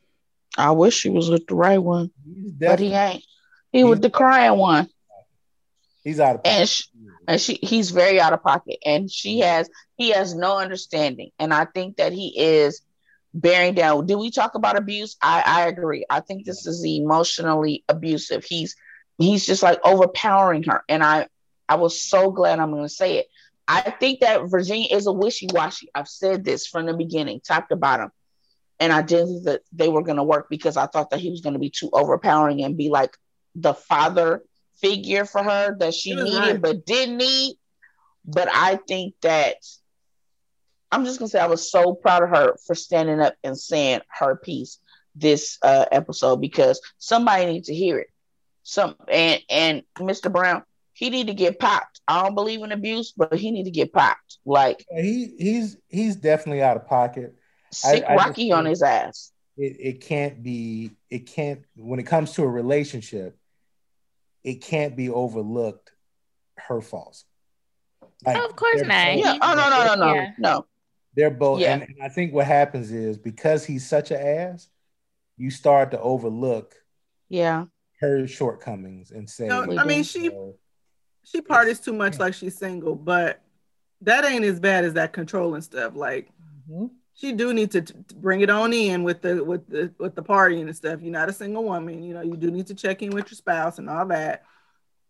I 0.56 0.70
wish 0.70 1.02
he 1.02 1.10
was 1.10 1.28
with 1.28 1.46
the 1.46 1.54
right 1.56 1.78
one, 1.78 2.10
but 2.58 2.80
he 2.80 2.94
ain't. 2.94 3.22
He 3.70 3.84
with 3.84 4.00
the 4.02 4.10
crying 4.10 4.56
one. 4.58 4.88
He's 6.04 6.20
out 6.20 6.36
of 6.36 6.42
And 6.44 6.68
pocket. 6.68 6.68
sh- 6.68 6.84
and 7.26 7.40
she 7.40 7.58
he's 7.62 7.90
very 7.90 8.20
out 8.20 8.32
of 8.32 8.42
pocket. 8.42 8.78
And 8.84 9.10
she 9.10 9.40
has 9.40 9.68
he 9.96 10.10
has 10.10 10.34
no 10.34 10.58
understanding. 10.58 11.30
And 11.38 11.52
i 11.52 11.64
think 11.66 11.96
that 11.96 12.12
he 12.12 12.34
is 12.38 12.82
bearing 13.34 13.74
down. 13.74 14.06
Do 14.06 14.18
we 14.18 14.30
talk 14.30 14.54
about 14.54 14.76
abuse? 14.78 15.16
I 15.22 15.42
i 15.46 15.66
agree. 15.68 16.04
I 16.10 16.20
think 16.20 16.44
this 16.44 16.66
is 16.66 16.84
emotionally 16.84 17.84
abusive. 17.88 18.44
He's 18.44 18.74
he's 19.18 19.46
just 19.46 19.62
like 19.62 19.80
overpowering 19.84 20.64
her. 20.64 20.82
And 20.88 21.02
i 21.04 21.28
i 21.68 21.76
was 21.76 22.00
so 22.02 22.30
glad 22.30 22.58
i'm 22.58 22.70
going 22.72 22.84
to 22.84 22.88
say 22.88 23.18
it. 23.18 23.26
I 23.68 23.82
think 24.00 24.20
that 24.20 24.42
virginia 24.50 24.88
is 24.90 25.06
a 25.06 25.12
wishy-washy. 25.12 25.88
I've 25.94 26.08
said 26.08 26.44
this 26.44 26.66
from 26.66 26.86
the 26.86 26.94
beginning 26.94 27.40
top 27.46 27.68
to 27.68 27.76
bottom. 27.76 28.10
And 28.80 28.92
i 28.92 29.02
didn't 29.02 29.28
think 29.28 29.44
that 29.44 29.62
they 29.72 29.88
were 29.88 30.02
going 30.02 30.16
to 30.16 30.24
work 30.24 30.46
because 30.50 30.76
i 30.76 30.86
thought 30.86 31.10
that 31.10 31.20
he 31.20 31.30
was 31.30 31.40
going 31.42 31.52
to 31.54 31.60
be 31.60 31.70
too 31.70 31.90
overpowering 31.92 32.62
and 32.62 32.76
be 32.76 32.88
like 32.88 33.16
the 33.54 33.74
father 33.74 34.42
figure 34.80 35.24
for 35.24 35.42
her 35.42 35.76
that 35.78 35.94
she 35.94 36.14
needed 36.14 36.38
right. 36.38 36.60
but 36.60 36.86
didn't 36.86 37.18
need. 37.18 37.56
But 38.24 38.48
I 38.52 38.76
think 38.76 39.14
that 39.22 39.56
I'm 40.92 41.04
just 41.04 41.18
gonna 41.18 41.28
say 41.28 41.38
I 41.38 41.46
was 41.46 41.70
so 41.70 41.94
proud 41.94 42.22
of 42.22 42.30
her 42.30 42.56
for 42.66 42.74
standing 42.74 43.20
up 43.20 43.34
and 43.44 43.58
saying 43.58 44.00
her 44.08 44.36
piece 44.36 44.78
this 45.14 45.58
uh, 45.62 45.86
episode 45.90 46.40
because 46.40 46.80
somebody 46.98 47.46
needs 47.46 47.68
to 47.68 47.74
hear 47.74 47.98
it. 47.98 48.08
Some 48.62 48.96
and 49.08 49.40
and 49.48 49.82
Mr. 49.98 50.32
Brown, 50.32 50.62
he 50.92 51.10
need 51.10 51.28
to 51.28 51.34
get 51.34 51.58
popped. 51.58 52.00
I 52.06 52.22
don't 52.22 52.34
believe 52.34 52.62
in 52.62 52.72
abuse, 52.72 53.12
but 53.16 53.34
he 53.34 53.50
need 53.50 53.64
to 53.64 53.70
get 53.70 53.92
popped. 53.92 54.38
Like 54.44 54.84
he 54.90 55.34
he's 55.38 55.76
he's 55.88 56.16
definitely 56.16 56.62
out 56.62 56.76
of 56.76 56.86
pocket. 56.86 57.34
Sick 57.72 58.04
I 58.06 58.16
Rocky 58.16 58.52
on 58.52 58.66
his 58.66 58.82
ass. 58.82 59.32
It 59.56 59.76
it 59.78 60.00
can't 60.00 60.42
be. 60.42 60.92
It 61.08 61.26
can't 61.26 61.62
when 61.76 62.00
it 62.00 62.06
comes 62.06 62.32
to 62.32 62.42
a 62.42 62.48
relationship. 62.48 63.36
It 64.44 64.62
can't 64.62 64.96
be 64.96 65.08
overlooked. 65.10 65.92
Her 66.56 66.80
faults. 66.80 67.24
Like, 68.24 68.36
Oh, 68.36 68.44
of 68.46 68.54
course 68.56 68.82
not. 68.82 68.88
both- 69.14 69.24
Yeah. 69.24 69.38
Oh 69.40 69.54
no 69.54 69.68
no 69.70 69.84
no 69.86 69.94
no 70.06 70.14
Yeah. 70.14 70.32
no. 70.38 70.66
They're 71.14 71.30
both, 71.30 71.60
Yeah. 71.60 71.72
and, 71.74 71.82
and 71.82 71.96
I 72.02 72.08
think 72.08 72.32
what 72.32 72.46
happens 72.46 72.92
is 72.92 73.18
because 73.18 73.64
he's 73.64 73.86
such 73.88 74.10
an 74.10 74.20
ass, 74.20 74.68
you 75.36 75.50
start 75.50 75.90
to 75.92 76.00
overlook 76.00 76.74
Yeah. 77.28 77.66
her 78.00 78.26
shortcomings 78.26 79.10
and 79.10 79.28
say, 79.28 79.48
No, 79.48 79.62
I 79.78 79.84
mean 79.84 80.04
she 80.04 80.24
you 80.24 80.58
she 81.24 81.40
parties 81.40 81.80
too 81.80 81.92
much 81.92 82.18
like 82.18 82.34
she's 82.34 82.56
single, 82.58 82.94
but 82.94 83.40
that 84.02 84.24
ain't 84.24 84.44
as 84.44 84.60
bad 84.60 84.84
as 84.84 84.94
that 84.94 85.12
controlling 85.12 85.62
stuff. 85.62 85.94
Like 85.96 86.30
Mhm. 86.68 86.90
She 87.20 87.32
do 87.32 87.52
need 87.52 87.70
to, 87.72 87.82
t- 87.82 87.94
bring 88.16 88.40
it 88.40 88.48
on 88.50 88.72
in 88.72 89.02
with 89.02 89.20
the 89.20 89.44
with 89.44 89.68
the 89.68 89.92
with 89.98 90.14
the 90.14 90.22
partying 90.22 90.62
and 90.62 90.76
stuff. 90.76 91.00
You're 91.02 91.12
not 91.12 91.28
a 91.28 91.32
single 91.32 91.64
woman, 91.64 92.02
you 92.02 92.14
know. 92.14 92.22
You 92.22 92.36
do 92.36 92.50
need 92.50 92.66
to 92.68 92.74
check 92.74 93.02
in 93.02 93.10
with 93.10 93.30
your 93.30 93.36
spouse 93.36 93.78
and 93.78 93.90
all 93.90 94.06
that. 94.06 94.44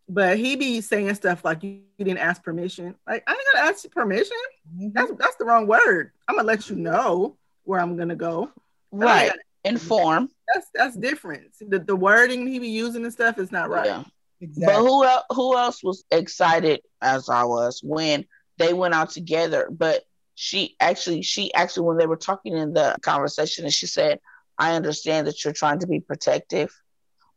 But 0.09 0.37
he 0.37 0.57
be 0.57 0.81
saying 0.81 1.13
stuff 1.15 1.45
like 1.45 1.63
you, 1.63 1.79
you 1.97 2.05
didn't 2.05 2.19
ask 2.19 2.43
permission. 2.43 2.95
Like 3.07 3.23
I 3.27 3.31
ain't 3.31 3.41
gonna 3.53 3.69
ask 3.69 3.83
you 3.83 3.89
permission. 3.89 4.37
Mhm. 4.77 4.93
That's 4.93 5.11
that's 5.17 5.35
the 5.37 5.45
wrong 5.45 5.67
word. 5.67 6.11
I'm 6.27 6.35
gonna 6.35 6.47
let 6.47 6.69
you 6.69 6.75
know 6.75 7.37
where 7.63 7.79
I'm 7.79 7.95
gonna 7.95 8.15
go. 8.15 8.51
Right. 8.91 9.31
Inform. 9.63 10.29
That's 10.53 10.67
that's 10.73 10.97
different. 10.97 11.43
The, 11.61 11.79
the 11.79 11.95
wording 11.95 12.45
he 12.45 12.59
be 12.59 12.67
using 12.67 13.03
and 13.03 13.13
stuff 13.13 13.37
is 13.37 13.51
not 13.51 13.69
right. 13.69 13.85
Yeah. 13.85 14.03
Exactly. 14.41 14.73
But 14.73 14.81
who 14.81 15.05
else, 15.05 15.23
who 15.29 15.57
else 15.57 15.83
was 15.83 16.03
excited 16.11 16.81
as 17.01 17.29
I 17.29 17.43
was 17.43 17.79
when 17.83 18.25
they 18.57 18.73
went 18.73 18.95
out 18.95 19.11
together? 19.11 19.69
But 19.71 20.03
she 20.35 20.75
actually, 20.79 21.21
she 21.21 21.53
actually, 21.53 21.87
when 21.87 21.97
they 21.97 22.07
were 22.07 22.15
talking 22.17 22.55
in 22.57 22.73
the 22.73 22.95
conversation, 23.01 23.65
and 23.65 23.73
she 23.73 23.87
said, 23.87 24.19
"I 24.57 24.73
understand 24.75 25.27
that 25.27 25.43
you're 25.43 25.53
trying 25.53 25.79
to 25.79 25.87
be 25.87 25.99
protective, 25.99 26.71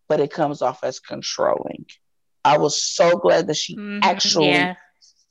but 0.09 0.21
it 0.21 0.31
comes 0.33 0.63
off 0.63 0.83
as 0.85 1.01
controlling." 1.01 1.87
I 2.45 2.59
was 2.59 2.83
so 2.83 3.17
glad 3.19 3.47
that 3.47 3.57
she 3.57 3.77
Mhm. 3.77 4.05
actually 4.05 4.51
yeah, 4.51 4.75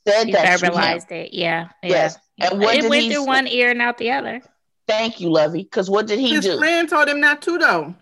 said 0.06 0.26
she 0.26 0.32
that 0.32 0.58
to 0.58 0.66
him. 0.66 0.72
verbalized 0.72 1.10
it. 1.12 1.32
Yeah, 1.32 1.68
yeah. 1.82 1.88
Yes. 1.90 2.18
And 2.40 2.60
what 2.60 2.74
it 2.76 2.82
did 2.82 2.90
went 2.90 3.02
he 3.02 3.10
through 3.12 3.22
say? 3.22 3.28
one 3.28 3.46
ear 3.46 3.70
and 3.70 3.80
out 3.80 3.98
the 3.98 4.10
other. 4.10 4.42
Thank 4.88 5.20
you, 5.20 5.30
Lovey. 5.30 5.62
Because 5.62 5.88
what 5.88 6.06
did 6.06 6.18
he 6.18 6.30
His 6.34 6.44
do? 6.44 6.58
friend 6.58 6.88
told 6.88 7.08
him 7.08 7.20
not 7.20 7.40
to 7.42 7.56
though. 7.58 7.94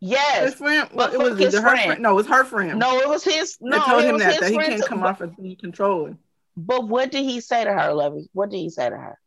Yes, 0.00 0.40
His 0.40 0.50
Yes. 0.50 0.54
friend, 0.58 0.90
well, 0.92 1.06
But 1.08 1.14
it 1.14 1.18
was 1.18 1.38
his 1.38 1.54
her 1.54 1.60
friend. 1.60 1.80
friend. 1.84 2.02
No, 2.02 2.10
it 2.10 2.14
was 2.14 2.26
her 2.26 2.44
friend. 2.44 2.78
No, 2.78 2.98
it 3.00 3.08
was 3.08 3.24
his. 3.24 3.56
They 3.58 3.68
No, 3.70 3.84
told 3.84 4.02
it 4.02 4.06
him 4.08 4.12
was 4.14 4.22
that 4.22 4.32
his 4.32 4.40
that 4.40 4.50
he 4.50 4.56
can't 4.58 4.84
come 4.86 5.02
off 5.02 5.20
as 5.22 5.30
being 5.40 5.56
controlling. 5.56 6.18
But 6.56 6.88
what 6.88 7.10
did 7.10 7.24
he 7.24 7.40
say 7.40 7.64
to 7.64 7.72
her, 7.72 7.92
Lovey? 7.92 8.28
What 8.32 8.50
did 8.50 8.58
he 8.58 8.70
say 8.70 8.88
to 8.88 8.96
her? 8.96 9.18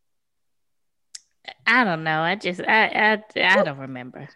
I 1.66 1.84
don't 1.84 2.04
know. 2.04 2.22
I 2.22 2.36
just 2.36 2.62
I 2.62 3.22
I, 3.36 3.42
I 3.42 3.64
don't 3.64 3.80
remember. 3.80 4.28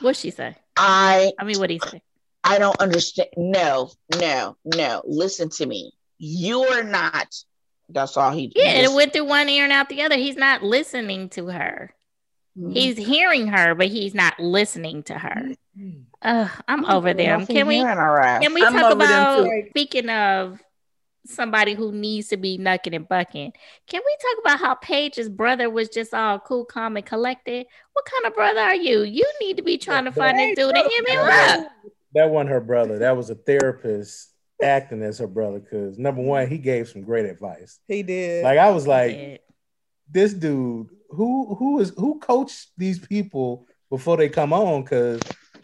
What'd 0.00 0.16
she 0.16 0.30
say? 0.30 0.56
I 0.76 1.32
I 1.38 1.44
mean, 1.44 1.58
what 1.58 1.68
did 1.68 1.82
he 1.82 1.88
say? 1.88 2.02
I 2.44 2.58
don't 2.58 2.80
understand. 2.80 3.28
No, 3.36 3.90
no, 4.18 4.56
no. 4.64 5.02
Listen 5.04 5.50
to 5.50 5.66
me. 5.66 5.92
You're 6.18 6.84
not. 6.84 7.34
That's 7.88 8.16
all 8.16 8.32
he. 8.32 8.52
Yeah, 8.54 8.70
he 8.70 8.84
it 8.84 8.92
went 8.92 9.12
through 9.12 9.24
one 9.24 9.48
ear 9.48 9.64
and 9.64 9.72
out 9.72 9.88
the 9.88 10.02
other. 10.02 10.16
He's 10.16 10.36
not 10.36 10.62
listening 10.62 11.28
to 11.30 11.46
her. 11.46 11.92
Mm-hmm. 12.58 12.72
He's 12.72 12.96
hearing 12.96 13.48
her, 13.48 13.74
but 13.74 13.88
he's 13.88 14.14
not 14.14 14.38
listening 14.40 15.02
to 15.04 15.14
her. 15.14 15.52
Mhm. 15.78 16.04
Ugh, 16.22 16.50
I'm 16.66 16.84
over 16.86 17.12
them. 17.12 17.46
Can 17.46 17.66
we 17.66 17.76
hearing 17.76 17.96
her 17.96 18.20
ass. 18.20 18.42
can 18.42 18.54
we 18.54 18.64
I'm 18.64 18.72
talk 18.72 18.92
about 18.92 19.46
speaking 19.70 20.08
of 20.08 20.58
somebody 21.26 21.74
who 21.74 21.92
needs 21.92 22.28
to 22.28 22.36
be 22.36 22.58
knucking 22.58 22.94
and 22.94 23.08
bucking? 23.08 23.52
Can 23.86 24.00
we 24.04 24.16
talk 24.20 24.40
about 24.40 24.58
how 24.58 24.74
Paige's 24.76 25.28
brother 25.28 25.70
was 25.70 25.88
just 25.88 26.14
all 26.14 26.38
cool, 26.38 26.64
calm, 26.64 26.96
and 26.96 27.06
collected? 27.06 27.66
What 27.92 28.04
kind 28.04 28.26
of 28.26 28.34
brother 28.34 28.60
are 28.60 28.74
you? 28.74 29.02
You 29.02 29.30
need 29.40 29.56
to 29.56 29.62
be 29.62 29.78
trying 29.78 30.04
to 30.04 30.12
find 30.12 30.38
this 30.38 30.56
dude 30.56 30.76
and 30.76 30.90
him 30.90 31.06
him 31.06 31.20
up. 31.20 31.72
that 32.14 32.30
wasn't 32.30 32.50
her 32.50 32.60
brother. 32.60 32.98
That 32.98 33.16
was 33.16 33.30
a 33.30 33.34
therapist 33.34 34.32
acting 34.62 35.02
as 35.02 35.18
her 35.18 35.26
brother. 35.26 35.60
Because 35.60 35.98
number 35.98 36.22
one, 36.22 36.48
he 36.48 36.58
gave 36.58 36.88
some 36.88 37.02
great 37.02 37.26
advice. 37.26 37.78
He 37.88 38.02
did. 38.02 38.44
Like 38.44 38.58
I 38.58 38.70
was 38.70 38.86
like, 38.86 39.42
this 40.10 40.32
dude, 40.32 40.88
who 41.10 41.54
who 41.54 41.80
is 41.80 41.92
who 41.96 42.18
coached 42.20 42.70
these 42.76 42.98
people 42.98 43.66
before 43.90 44.16
they 44.16 44.28
come 44.28 44.52
on? 44.52 44.82
Because 44.82 45.20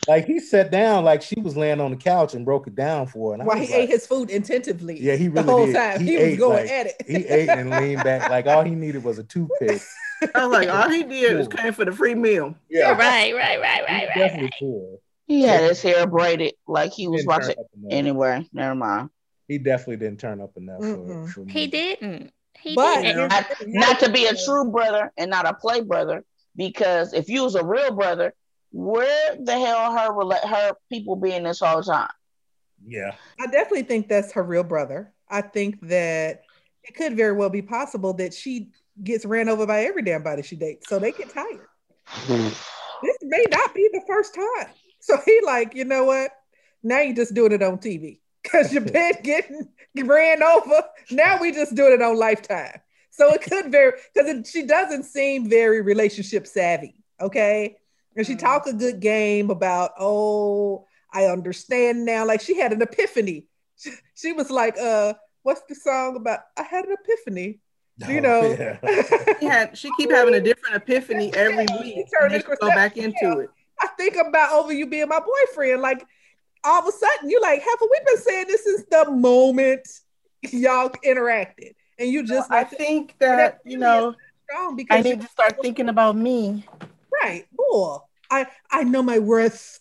like 0.09 0.27
he 0.27 0.41
sat 0.41 0.71
down 0.71 1.05
like 1.05 1.23
she 1.23 1.41
was 1.41 1.57
laying 1.57 1.81
on 1.81 1.91
the 1.93 1.97
couch 1.97 2.35
and 2.35 2.45
broke 2.45 2.67
it 2.67 2.75
down 2.75 3.07
for 3.07 3.37
her. 3.37 3.45
While 3.45 3.57
he 3.57 3.62
like- 3.67 3.75
ate 3.75 3.88
his 3.88 4.07
food 4.07 4.31
intentively. 4.31 4.99
Yeah, 5.01 5.15
he 5.17 5.29
the 5.29 5.43
really 5.43 5.49
whole 5.49 5.67
did. 5.67 5.75
time 5.77 6.01
He 6.01 6.07
he, 6.11 6.17
was 6.17 6.25
ate, 6.25 6.38
going 6.38 6.57
like, 6.65 6.71
at 6.71 6.87
it. 6.87 7.03
he 7.07 7.27
ate 7.29 7.49
and 7.49 7.71
leaned 7.71 8.05
back 8.05 8.29
like 8.31 8.47
all 8.47 8.65
he 8.65 8.75
needed 8.75 9.05
was 9.05 9.19
a 9.19 9.25
toothpick. 9.25 9.81
I 10.35 10.47
was 10.47 10.53
like, 10.53 10.69
all 10.69 10.88
he 10.91 11.03
did 11.19 11.37
was 11.37 11.49
came 11.49 11.73
for 11.73 11.85
the 11.85 11.93
free 11.93 12.15
meal. 12.15 12.55
Yeah, 12.69 12.91
Right, 12.93 13.35
right, 13.35 13.61
right, 13.61 13.61
right, 13.61 14.01
he's 14.01 14.09
right. 14.09 14.15
definitely 14.17 14.43
right. 14.45 14.53
poor. 14.59 14.99
He 15.27 15.43
had 15.43 15.62
his 15.62 15.81
hair 15.81 16.07
braided 16.07 16.55
like 16.67 16.93
he 16.93 17.03
He 17.03 17.09
was 17.09 17.25
watching. 17.25 17.51
up 17.51 17.67
enough. 17.77 17.91
Anyway, 17.93 18.49
never 18.53 18.75
mind. 18.75 19.11
He 19.49 19.59
definitely 19.59 19.97
didn't 19.97 20.21
turn 20.21 20.41
up 20.41 20.57
enough 20.57 20.81
Mm-mm. 20.81 21.29
for 21.31 21.41
me. 21.41 21.53
He 21.53 21.67
didn't. 21.69 22.33
He 22.59 22.75
But 22.75 23.03
didn't. 23.03 23.29
Not, 23.29 23.47
not 23.67 24.01
to 24.01 24.11
be 24.11 24.27
a 24.27 24.35
true 24.35 24.71
brother 24.71 25.12
and 25.17 25.31
not 25.31 25.47
a 25.49 25.55
play 25.55 25.81
brother, 25.81 26.25
because 26.57 27.12
if 27.12 27.29
you 27.29 27.43
was 27.45 27.55
a 27.55 27.65
real 27.65 27.93
brother, 27.95 28.35
where 28.72 29.37
the 29.38 29.52
hell 29.52 29.92
her 29.92 30.12
rela- 30.12 30.48
her 30.48 30.72
people 30.90 31.16
being 31.16 31.44
this 31.44 31.61
whole 31.61 31.82
time? 31.82 32.11
Yeah, 32.85 33.14
I 33.40 33.46
definitely 33.46 33.85
think 33.85 34.08
that's 34.08 34.32
her 34.32 34.42
real 34.42 34.64
brother. 34.64 35.12
I 35.28 35.42
think 35.42 35.80
that 35.88 36.42
it 36.82 36.94
could 36.96 37.16
very 37.16 37.32
well 37.32 37.50
be 37.50 37.62
possible 37.62 38.12
that 38.14 38.35
she 38.35 38.70
gets 39.02 39.24
ran 39.24 39.48
over 39.48 39.66
by 39.66 39.85
every 39.85 40.02
damn 40.02 40.22
body 40.22 40.42
she 40.42 40.56
dates, 40.56 40.88
so 40.88 40.98
they 40.98 41.12
get 41.12 41.32
tired. 41.32 41.66
This 43.02 43.18
may 43.22 43.44
not 43.50 43.74
be 43.74 43.88
the 43.92 44.02
first 44.06 44.35
time. 44.35 44.68
So 45.04 45.18
he 45.24 45.40
like, 45.44 45.74
you 45.74 45.85
know 45.85 46.04
what? 46.04 46.30
Now 46.85 47.00
you're 47.00 47.16
just 47.16 47.35
doing 47.35 47.50
it 47.50 47.61
on 47.61 47.78
TV 47.78 48.20
because 48.40 48.72
you've 48.72 48.87
been 48.92 49.14
getting 49.24 49.68
ran 49.96 50.44
over. 50.44 50.85
Now 51.11 51.40
we 51.40 51.50
just 51.50 51.74
doing 51.74 51.94
it 51.94 52.00
on 52.00 52.16
Lifetime. 52.16 52.80
So 53.11 53.32
it 53.35 53.42
could 53.42 53.72
very 53.72 53.94
because 54.14 54.48
she 54.48 54.62
doesn't 54.62 55.02
seem 55.02 55.50
very 55.50 55.82
relationship 55.82 56.46
savvy. 56.46 56.94
Okay, 57.20 57.78
and 58.16 58.27
she 58.27 58.35
Mhm. 58.35 58.38
talk 58.40 58.66
a 58.66 58.72
good 58.72 59.01
game 59.01 59.51
about 59.51 59.92
oh 59.98 60.87
I 61.14 61.27
understand 61.27 62.05
now. 62.07 62.25
Like 62.27 62.40
she 62.40 62.57
had 62.59 62.72
an 62.72 62.81
epiphany. 62.81 63.46
She, 63.77 63.90
she 64.14 64.33
was 64.33 64.51
like, 64.51 64.79
uh, 64.79 65.12
what's 65.42 65.61
the 65.68 65.75
song 65.75 66.16
about? 66.16 66.40
I 66.57 66.62
had 66.62 66.87
an 66.87 66.96
epiphany. 67.05 67.61
You 68.09 68.20
know. 68.22 68.57
Yeah. 68.59 68.79
She 69.40 69.46
had 69.46 69.77
she 69.77 69.90
keep 69.96 70.11
having 70.11 70.35
a 70.35 70.40
different 70.40 70.77
epiphany 70.77 71.33
every 71.35 71.66
week. 71.81 71.94
he 71.94 72.05
turned 72.18 72.33
And 72.33 72.42
then 72.42 72.57
go 72.61 72.68
back 72.68 72.94
perception, 72.94 73.14
into 73.25 73.40
it. 73.40 73.51
I 73.83 73.88
think 73.88 74.16
about 74.16 74.53
over 74.53 74.72
you 74.72 74.87
being 74.87 75.09
my 75.09 75.20
boyfriend. 75.20 75.83
Like 75.83 76.07
all 76.64 76.81
of 76.81 76.87
a 76.88 76.92
sudden, 76.92 77.29
you're 77.29 77.42
like, 77.42 77.61
have 77.61 77.79
we 77.81 78.01
been 78.07 78.18
saying 78.18 78.46
this 78.46 78.64
since 78.64 78.85
the 78.90 79.11
moment 79.11 79.87
y'all 80.51 80.90
interacted? 81.05 81.75
And 81.98 82.09
you 82.09 82.25
just 82.25 82.51
I 82.51 82.61
like 82.61 82.70
think 82.70 83.16
that 83.18 83.59
you 83.64 83.77
know 83.79 84.14
strong 84.48 84.77
because 84.77 84.94
I 84.94 84.98
you 85.09 85.16
need 85.16 85.20
to 85.22 85.29
start 85.29 85.57
thinking 85.61 85.88
about 85.88 86.16
me. 86.16 86.64
Right. 87.22 87.46
Cool. 87.56 88.08
I 88.30 88.46
I 88.70 88.85
know 88.85 89.02
my 89.02 89.18
worth. 89.18 89.80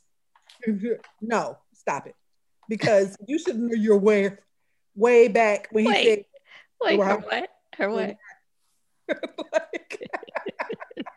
No, 1.21 1.57
stop 1.73 2.07
it. 2.07 2.15
Because 2.69 3.17
you 3.27 3.39
should 3.39 3.57
know 3.59 3.73
your 3.75 3.97
worth 3.97 4.39
way 4.95 5.27
back 5.27 5.67
when 5.71 5.85
he 5.85 5.91
Wait. 5.91 6.25
Wait, 6.81 6.99
her 6.99 7.17
what? 7.17 7.49
Her 7.77 7.89
what? 7.89 8.15
said 9.07 9.17
like, 9.53 10.09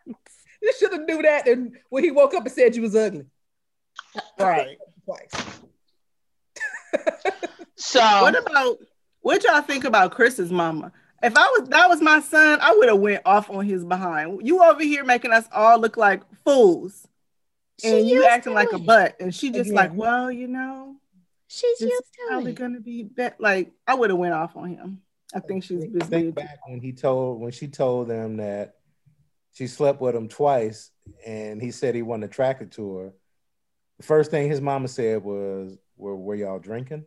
you 0.61 0.73
should 0.77 0.91
have 0.93 1.01
knew 1.05 1.21
that 1.21 1.47
and 1.47 1.75
when 1.89 2.03
he 2.03 2.11
woke 2.11 2.33
up 2.33 2.43
and 2.45 2.51
said 2.51 2.75
you 2.75 2.81
was 2.81 2.95
ugly 2.95 3.25
Right. 4.39 4.77
twice. 5.05 5.31
So 7.77 7.99
What 7.99 8.37
about 8.37 8.77
what 9.21 9.43
y'all 9.43 9.61
think 9.61 9.83
about 9.83 10.11
Chris's 10.11 10.51
mama? 10.51 10.91
If 11.25 11.35
I 11.35 11.47
was 11.59 11.69
that 11.69 11.89
was 11.89 12.01
my 12.01 12.19
son, 12.19 12.59
I 12.61 12.75
would 12.75 12.87
have 12.89 12.99
went 12.99 13.23
off 13.25 13.49
on 13.49 13.65
his 13.65 13.83
behind. 13.83 14.45
You 14.45 14.63
over 14.63 14.83
here 14.83 15.03
making 15.03 15.31
us 15.31 15.47
all 15.51 15.79
look 15.79 15.97
like 15.97 16.21
fools, 16.43 17.07
She 17.81 17.87
and 17.99 18.07
you 18.07 18.25
acting 18.25 18.51
to 18.51 18.55
like 18.55 18.71
a 18.73 18.77
butt, 18.79 19.15
and 19.19 19.33
she 19.33 19.49
just 19.49 19.69
Again. 19.71 19.73
like, 19.75 19.93
well, 19.95 20.31
you 20.31 20.47
know, 20.47 20.95
She's 21.47 21.79
this 21.79 21.87
is 21.87 21.91
used 21.91 22.03
to 22.13 22.19
probably 22.27 22.51
it. 22.51 22.55
gonna 22.57 22.79
be 22.79 23.03
bet. 23.03 23.39
Like 23.39 23.71
I 23.87 23.95
would 23.95 24.09
have 24.11 24.19
went 24.19 24.33
off 24.33 24.55
on 24.55 24.69
him. 24.69 25.01
I 25.33 25.39
think 25.39 25.63
she's 25.63 25.81
Think- 25.81 25.93
busy. 25.93 26.09
think 26.09 26.35
back 26.35 26.59
when 26.67 26.79
he 26.79 26.93
told 26.93 27.39
when 27.41 27.51
she 27.51 27.67
told 27.67 28.07
them 28.07 28.37
that 28.37 28.75
she 29.53 29.67
slept 29.67 30.01
with 30.01 30.15
him 30.15 30.27
twice, 30.27 30.91
and 31.25 31.61
he 31.61 31.71
said 31.71 31.95
he 31.95 32.01
wasn't 32.03 32.25
attracted 32.25 32.71
to 32.73 32.97
her. 32.97 33.13
The 33.97 34.03
first 34.05 34.29
thing 34.31 34.49
his 34.49 34.61
mama 34.61 34.87
said 34.87 35.23
was, 35.23 35.77
"Were 35.97 36.15
were 36.15 36.35
y'all 36.35 36.59
drinking?" 36.59 37.05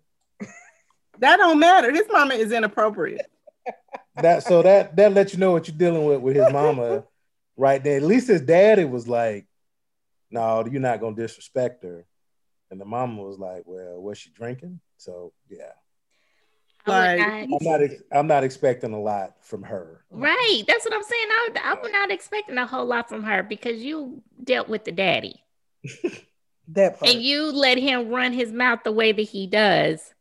That 1.21 1.37
don't 1.39 1.59
matter. 1.59 1.93
His 1.93 2.07
mama 2.11 2.35
is 2.35 2.51
inappropriate. 2.53 3.27
That 4.23 4.43
so 4.43 4.63
that 4.63 4.97
that 4.97 5.13
lets 5.13 5.33
you 5.33 5.39
know 5.39 5.53
what 5.53 5.69
you're 5.69 5.77
dealing 5.77 6.05
with 6.05 6.21
with 6.21 6.37
his 6.37 6.53
mama, 6.53 7.05
right 7.57 7.83
there. 7.83 7.97
At 7.97 8.03
least 8.03 8.29
his 8.29 8.41
daddy 8.41 8.85
was 8.85 9.07
like, 9.09 9.47
"No, 10.31 10.65
you're 10.67 10.81
not 10.81 11.01
gonna 11.01 11.17
disrespect 11.17 11.85
her," 11.85 12.05
and 12.71 12.81
the 12.81 12.85
mama 12.85 13.23
was 13.23 13.39
like, 13.39 13.63
"Well, 13.67 14.01
was 14.01 14.19
she 14.19 14.31
drinking?" 14.31 14.81
So 14.97 15.33
yeah, 15.49 15.73
Like, 16.87 17.21
I'm 17.21 17.59
not 17.61 17.81
I'm 18.13 18.27
not 18.27 18.45
expecting 18.45 18.93
a 18.93 19.01
lot 19.01 19.35
from 19.41 19.63
her. 19.63 20.05
Right. 20.11 20.63
That's 20.67 20.85
what 20.85 20.95
I'm 20.95 21.03
saying. 21.03 21.27
I, 21.31 21.49
I'm 21.65 21.93
not 21.93 22.11
expecting 22.11 22.59
a 22.59 22.67
whole 22.67 22.87
lot 22.87 23.09
from 23.09 23.23
her 23.25 23.43
because 23.43 23.83
you 23.83 24.23
dealt 24.43 24.69
with 24.69 24.85
the 24.85 24.93
daddy 24.93 25.43
That 26.69 26.99
part. 26.99 27.13
and 27.13 27.23
you 27.23 27.51
let 27.51 27.79
him 27.79 28.09
run 28.09 28.33
his 28.33 28.53
mouth 28.53 28.81
the 28.85 28.93
way 28.93 29.13
that 29.13 29.23
he 29.23 29.47
does, 29.47 30.13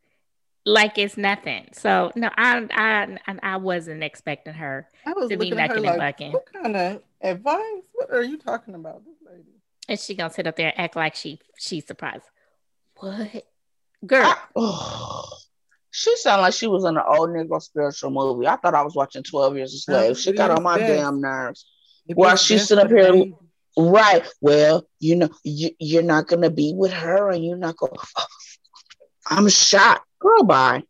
like 0.68 0.98
it's 0.98 1.18
nothing. 1.18 1.70
So 1.74 2.12
no, 2.16 2.30
I 2.38 2.68
I 2.72 3.18
I, 3.28 3.36
I 3.54 3.58
wasn't 3.58 4.04
expecting 4.04 4.54
her 4.54 4.88
I 5.06 5.14
was 5.14 5.30
to 5.30 5.38
be 5.38 5.46
looking 5.46 5.60
at 5.60 5.70
her 5.72 5.78
knucking 5.78 5.88
and 5.90 5.98
like, 5.98 6.18
bucking, 6.18 6.32
what 6.34 6.54
kind 6.54 6.76
of 6.76 7.02
advice? 7.22 7.62
What 7.94 8.12
are 8.12 8.24
you 8.24 8.38
talking 8.38 8.76
about, 8.76 9.04
this 9.06 9.16
lady? 9.26 9.44
and 9.90 9.98
she 10.00 10.16
gonna 10.16 10.34
sit 10.34 10.46
up 10.48 10.56
there 10.58 10.68
and 10.76 10.80
act 10.80 10.96
like 10.96 11.16
she 11.16 11.40
she's 11.58 11.86
surprised. 11.88 12.26
What, 12.98 13.46
girl? 14.06 14.26
I- 14.26 14.38
oh, 14.56 15.30
she 15.92 16.16
sounded 16.18 16.42
like 16.44 16.54
she 16.54 16.68
was 16.68 16.84
in 16.84 16.98
an 16.98 17.04
old 17.08 17.30
Negro 17.30 17.62
spiritual 17.62 18.12
movie. 18.12 18.48
I 18.48 18.58
thought 18.58 18.76
I 18.76 18.82
was 18.84 18.96
watching 18.96 19.24
12 19.24 19.56
Years 19.56 19.74
a 19.74 19.78
Slave. 19.78 20.18
She 20.20 20.34
got 20.34 20.52
on 20.52 20.64
my 20.64 20.78
Yes. 20.78 20.90
damn 21.00 21.22
nerves. 21.22 21.66
It 22.08 22.18
While 22.18 22.32
was 22.32 22.42
she's 22.42 22.60
best 22.62 22.68
sitting 22.70 22.86
up 22.86 22.92
here- 22.92 23.12
baby. 23.14 23.36
Right. 23.80 24.28
Well, 24.42 24.88
you 25.00 25.16
know, 25.18 25.30
you, 25.44 25.70
you're 25.80 26.02
not 26.02 26.26
going 26.28 26.42
to 26.42 26.50
be 26.50 26.74
with 26.76 26.92
her 26.92 27.30
and 27.30 27.46
you're 27.46 27.58
not 27.58 27.78
going 27.78 27.94
to. 27.96 28.24
I'm 29.30 29.48
shocked. 29.50 30.07
Girl, 30.20 30.44
bye. 30.44 30.84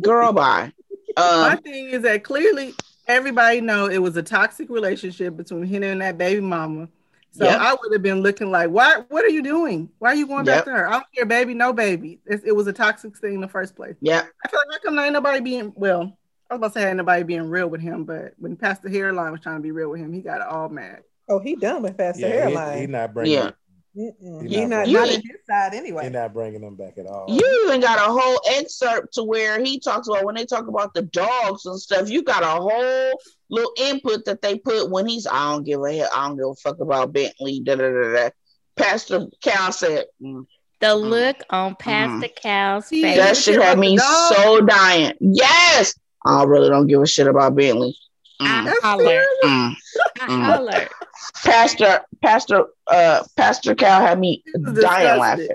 Girl, 0.00 0.32
bye. 0.32 0.72
My 1.16 1.22
Um, 1.52 1.58
thing 1.58 1.90
is 1.90 2.02
that 2.02 2.24
clearly 2.24 2.74
everybody 3.06 3.60
know 3.60 3.86
it 3.86 3.98
was 3.98 4.16
a 4.16 4.22
toxic 4.22 4.70
relationship 4.70 5.36
between 5.36 5.64
him 5.64 5.82
and 5.82 6.00
that 6.00 6.18
baby 6.18 6.40
mama. 6.40 6.88
So 7.32 7.46
Yep. 7.46 7.60
I 7.60 7.74
would 7.80 7.92
have 7.92 8.02
been 8.02 8.20
looking 8.22 8.50
like, 8.50 8.70
why? 8.70 9.02
What 9.08 9.24
are 9.24 9.28
you 9.30 9.42
doing? 9.42 9.88
Why 9.98 10.10
are 10.10 10.14
you 10.14 10.26
going 10.26 10.44
Yep. 10.46 10.56
back 10.56 10.64
to 10.66 10.70
her? 10.72 10.88
I 10.88 10.92
don't 10.92 11.04
care, 11.14 11.24
baby, 11.26 11.54
no 11.54 11.72
baby. 11.72 12.20
It, 12.26 12.42
it 12.46 12.52
was 12.52 12.66
a 12.66 12.72
toxic 12.72 13.16
thing 13.16 13.34
in 13.34 13.40
the 13.40 13.48
first 13.48 13.74
place. 13.76 13.96
yeah. 14.00 14.22
I 14.44 14.48
feel 14.48 14.60
like 14.68 14.80
how 14.82 14.90
come 14.90 14.98
ain't 14.98 15.12
nobody 15.12 15.40
being 15.40 15.72
well. 15.76 16.16
I 16.50 16.54
was 16.54 16.58
about 16.58 16.74
to 16.74 16.80
say 16.80 16.88
ain't 16.88 16.98
nobody 16.98 17.22
being 17.22 17.48
real 17.48 17.68
with 17.68 17.80
him, 17.80 18.04
but 18.04 18.34
when 18.38 18.56
Pastor 18.56 18.88
Hairline 18.90 19.32
was 19.32 19.40
trying 19.40 19.56
to 19.56 19.62
be 19.62 19.70
real 19.70 19.88
with 19.90 20.00
him, 20.00 20.12
he 20.12 20.20
got 20.20 20.42
all 20.42 20.68
mad. 20.68 21.02
oh, 21.28 21.38
he 21.38 21.56
done 21.56 21.82
with 21.82 21.96
Pastor 21.96 22.20
Yeah, 22.20 22.28
he, 22.48 22.54
hairline. 22.54 22.78
he 22.80 22.86
not 22.86 23.14
bringing 23.14 23.32
Yeah. 23.32 23.50
Mm-mm. 23.96 24.42
He 24.48 24.54
He 24.56 24.60
not 24.66 24.68
not, 24.70 24.88
You- 24.88 24.98
not 24.98 25.08
in 25.08 25.14
his 25.20 25.40
side 25.48 25.74
anyway. 25.74 26.04
he 26.04 26.10
not 26.10 26.32
bringing 26.32 26.62
them 26.62 26.76
back 26.76 26.96
at 26.98 27.06
all. 27.06 27.26
You 27.28 27.64
even 27.66 27.80
got 27.80 27.98
a 27.98 28.10
whole 28.12 28.40
excerpt 28.48 29.12
to 29.14 29.22
where 29.22 29.62
he 29.62 29.78
talks 29.78 30.08
about 30.08 30.24
when 30.24 30.34
they 30.34 30.46
talk 30.46 30.66
about 30.66 30.94
the 30.94 31.02
dogs 31.02 31.66
and 31.66 31.78
stuff. 31.78 32.08
You 32.08 32.22
got 32.22 32.42
a 32.42 32.46
whole 32.60 33.20
little 33.50 33.72
input 33.76 34.24
that 34.24 34.40
they 34.40 34.58
put 34.58 34.90
when 34.90 35.06
he's 35.06 35.26
I 35.26 35.52
don't 35.52 35.64
give 35.64 35.82
a 35.84 35.92
hell, 35.94 36.08
I 36.14 36.26
don't 36.28 36.36
give 36.36 36.46
a 36.46 36.54
fuck 36.54 36.80
about 36.80 37.12
Bentley. 37.12 37.60
Da 37.60 37.74
da 37.76 37.90
da 37.90 38.12
da. 38.14 38.30
Pastor 38.76 39.26
Cal 39.42 39.70
said 39.72 40.06
mm, 40.22 40.46
The 40.80 40.94
look 40.94 41.36
on 41.50 41.76
Pastor 41.76 42.28
Cal's 42.34 42.86
See, 42.86 43.02
face. 43.02 43.16
that 43.18 43.36
you 43.46 43.52
shit 43.54 43.62
had 43.62 43.78
me 43.78 43.96
dog? 43.98 44.34
so 44.34 44.60
dying. 44.62 45.12
Yes, 45.20 45.94
I 46.24 46.44
really 46.44 46.70
don't 46.70 46.86
give 46.86 47.02
a 47.02 47.06
shit 47.06 47.26
about 47.26 47.54
Bentley. 47.54 47.94
Mm, 48.40 48.46
I 48.68 48.78
holler. 48.82 49.24
mm. 49.44 49.74
I 50.20 50.26
Mm. 50.28 50.88
Hollered. 51.34 51.44
Pastor 51.44 52.00
Pastor 52.22 52.64
uh 52.88 53.22
Pastor 53.36 53.74
Cal 53.74 54.00
had 54.00 54.18
me 54.18 54.42
dying 54.54 54.74
disgusting. 54.74 55.18
laughing. 55.20 55.48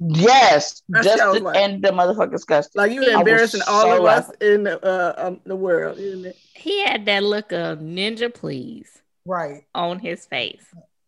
Yes, 0.00 0.82
Pastor 0.92 1.08
just 1.08 1.18
Cal 1.18 1.40
like- 1.40 1.56
and 1.56 1.82
the 1.82 1.88
motherfucking 1.90 2.30
disgusting. 2.30 2.80
Like 2.80 2.92
you 2.92 3.02
embarrassing 3.02 3.62
all 3.68 3.82
so 3.82 3.98
of 3.98 4.04
us 4.04 4.30
in 4.40 4.64
the 4.64 4.84
uh, 4.84 5.14
um, 5.26 5.40
the 5.44 5.56
world, 5.56 5.98
isn't 5.98 6.24
it? 6.26 6.36
He 6.54 6.84
had 6.84 7.06
that 7.06 7.22
look 7.24 7.52
of 7.52 7.78
ninja 7.80 8.32
please 8.32 8.88
Right. 9.26 9.64
on 9.74 9.98
his 9.98 10.24
face. 10.26 10.64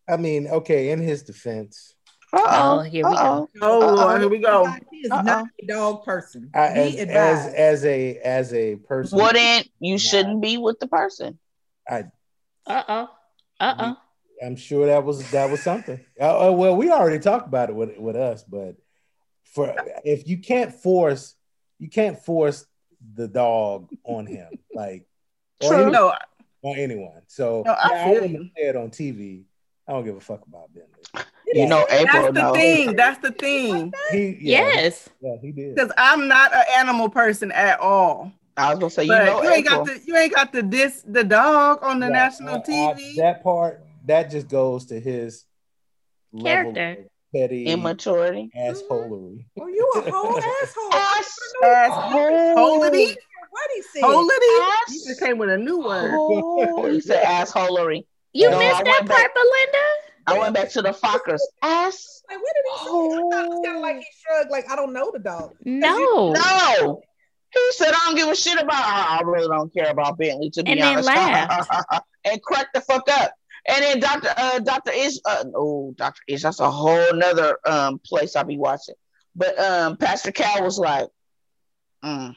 I 0.09 0.17
mean, 0.17 0.47
okay, 0.47 0.91
in 0.91 0.99
his 0.99 1.23
defense, 1.23 1.95
Oh, 2.33 2.43
Uh-oh. 2.45 2.79
here 2.81 3.05
we 3.07 3.15
go. 3.15 3.17
uh-oh. 3.17 3.49
Oh 3.61 3.81
Uh-oh. 3.81 3.95
Lord, 3.95 4.21
here 4.21 4.29
we 4.29 4.39
go. 4.39 4.65
He 4.91 4.99
is 4.99 5.11
Uh-oh. 5.11 5.21
not 5.21 5.45
a 5.61 5.65
dog 5.65 6.03
person. 6.05 6.49
I, 6.53 6.67
as, 6.67 6.95
as 6.95 7.53
as 7.53 7.85
a 7.85 8.17
as 8.17 8.53
a 8.53 8.75
person, 8.75 9.19
Wouldn't 9.19 9.69
you 9.79 9.97
shouldn't 9.97 10.41
be 10.41 10.57
with 10.57 10.79
the 10.79 10.87
person. 10.87 11.39
I. 11.89 12.05
Uh 12.65 12.83
oh. 12.89 13.09
Uh 13.61 13.75
oh. 13.79 13.97
I'm 14.45 14.55
sure 14.55 14.87
that 14.87 15.03
was 15.03 15.29
that 15.31 15.49
was 15.51 15.61
something. 15.61 15.99
Uh, 16.19 16.49
uh, 16.49 16.51
well, 16.51 16.75
we 16.75 16.89
already 16.89 17.19
talked 17.19 17.47
about 17.47 17.69
it 17.69 17.75
with 17.75 17.97
with 17.97 18.15
us, 18.15 18.43
but 18.43 18.75
for 19.43 19.75
if 20.03 20.27
you 20.27 20.39
can't 20.39 20.73
force, 20.73 21.35
you 21.77 21.89
can't 21.89 22.17
force 22.17 22.65
the 23.15 23.27
dog 23.27 23.89
on 24.03 24.25
him, 24.25 24.49
like 24.73 25.05
or, 25.63 25.69
True. 25.69 25.81
any- 25.83 25.91
No, 25.91 26.13
or 26.63 26.75
anyone. 26.75 27.21
So 27.27 27.63
No, 27.65 27.73
I 27.73 27.89
yeah, 27.91 28.01
I 28.01 28.03
feel 28.05 28.13
wouldn't 28.13 28.31
you. 28.31 28.39
have 28.39 28.49
said 28.57 28.75
on 28.75 28.89
TV. 28.89 29.43
I 29.87 29.93
don't 29.93 30.05
give 30.05 30.15
a 30.15 30.21
fuck 30.21 30.41
about 30.47 30.69
Bentley. 30.73 31.25
You 31.53 31.67
know, 31.67 31.85
April. 31.89 32.05
that's 32.13 32.25
the 32.27 32.31
knows. 32.31 32.55
thing. 32.55 32.95
That's 32.95 33.19
the 33.21 33.31
thing. 33.31 33.91
He 34.11 34.37
yeah, 34.41 34.59
Yes. 34.73 35.09
yeah, 35.21 35.35
he 35.41 35.51
did. 35.51 35.75
Because 35.75 35.91
I'm 35.97 36.27
not 36.29 36.55
an 36.55 36.63
animal 36.77 37.09
person 37.09 37.51
at 37.51 37.79
all. 37.79 38.31
I 38.57 38.69
was 38.71 38.79
gonna 38.79 38.89
say, 38.89 39.03
you 39.03 39.09
know, 39.09 39.41
you 39.43 39.49
ain't 39.49 39.65
April. 39.65 39.85
got 39.85 39.87
the 39.87 40.01
you 40.05 40.15
ain't 40.17 40.33
got 40.33 40.51
the 40.53 40.61
this 40.61 41.03
the 41.07 41.23
dog 41.23 41.79
on 41.83 41.99
the 41.99 42.07
Yeah, 42.07 42.11
national 42.11 42.55
uh, 42.55 42.57
I- 42.57 42.59
I- 42.59 42.93
TV. 42.93 43.15
that 43.17 43.43
part 43.43 43.83
that 44.05 44.29
just 44.29 44.47
goes 44.49 44.85
to 44.87 44.99
his 44.99 45.45
level 46.33 46.73
Character. 46.73 47.03
of 47.03 47.07
petty 47.33 47.65
immaturity. 47.65 48.49
assholery. 48.57 49.45
Oh, 49.59 49.67
you 49.67 49.91
a 49.95 50.11
whole 50.11 50.37
asshole. 50.61 50.93
Ass 50.93 51.39
Ass- 51.63 52.13
What 52.13 53.69
he 53.75 53.81
said? 53.81 54.03
holy. 54.03 54.29
Ass- 54.61 54.93
You 54.93 54.99
just 55.07 55.19
came 55.21 55.37
with 55.37 55.49
a 55.49 55.57
new 55.57 55.79
word. 55.79 56.11
Oh, 56.13 56.89
he 56.89 56.99
said 57.01 57.23
assholery. 57.23 58.03
You 58.33 58.49
No, 58.49 58.59
missed 58.59 58.75
I 58.75 58.83
that 58.83 58.85
went 58.85 59.07
back- 59.09 59.17
part, 59.17 59.31
Belinda? 59.35 59.87
I 60.27 60.39
went 60.39 60.53
back 60.55 60.69
to 60.71 60.81
the 60.81 60.89
Fockers. 60.91 61.39
Ass. 61.61 62.21
Like, 62.29 62.37
what 62.41 62.53
did 62.53 62.63
he 62.71 62.77
say? 62.77 62.91
I 62.91 63.29
thought 63.31 63.45
it 63.45 63.49
was 63.49 63.65
kind 63.65 63.75
of 63.77 63.81
like 63.81 63.95
he 63.97 64.05
shrugged, 64.25 64.51
like 64.51 64.69
I 64.69 64.75
don't 64.75 64.93
know 64.93 65.11
the 65.11 65.19
dog. 65.19 65.55
No. 65.65 66.31
No. 66.31 67.01
He 67.53 67.71
said, 67.71 67.89
I 67.89 67.99
don't 68.05 68.15
give 68.15 68.29
a 68.29 68.35
shit 68.35 68.59
about 68.61 68.73
I 68.85 69.17
I 69.19 69.21
really 69.23 69.47
don't 69.47 69.73
care 69.73 69.89
about 69.89 70.17
Bentley, 70.17 70.49
to 70.51 70.63
be 70.63 70.71
And 70.71 70.81
then 70.81 70.93
honest. 70.93 71.07
laughed. 71.07 72.05
and 72.25 72.41
cracked 72.41 72.73
the 72.73 72.81
fuck 72.81 73.07
up. 73.09 73.33
And 73.67 73.83
then 73.83 73.99
Dr. 73.99 74.33
Uh, 74.37 74.59
Dr. 74.59 74.91
Ish, 74.91 75.17
uh, 75.25 75.43
oh, 75.55 75.93
Dr. 75.97 76.21
Ish, 76.27 76.41
that's 76.43 76.59
a 76.59 76.71
whole 76.71 77.13
nother 77.13 77.57
um 77.65 77.99
place 77.99 78.35
I'll 78.35 78.43
be 78.45 78.57
watching. 78.57 78.95
But 79.35 79.57
um, 79.59 79.97
Pastor 79.97 80.31
Cal 80.31 80.63
was 80.63 80.79
like, 80.79 81.07
mm. 82.03 82.35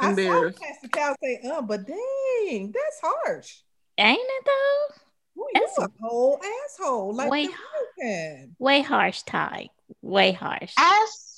I 0.00 0.14
saw 0.14 0.50
Pastor 0.50 0.88
Cal 0.88 1.14
say, 1.22 1.40
"Uh, 1.48 1.62
but 1.62 1.86
dang, 1.86 2.72
that's 2.72 3.00
harsh. 3.02 3.58
Ain't 3.98 4.18
it 4.20 4.44
though? 4.44 5.42
Ooh, 5.42 5.46
you 5.54 5.60
That's- 5.60 5.78
a 5.78 5.88
whole 6.00 6.40
asshole, 6.64 7.14
like 7.14 7.30
Wait. 7.30 7.50
the. 7.98 8.48
Way 8.58 8.82
harsh, 8.82 9.22
Ty. 9.22 9.70
Way 10.02 10.32
harsh. 10.32 10.72
ass 10.78 11.33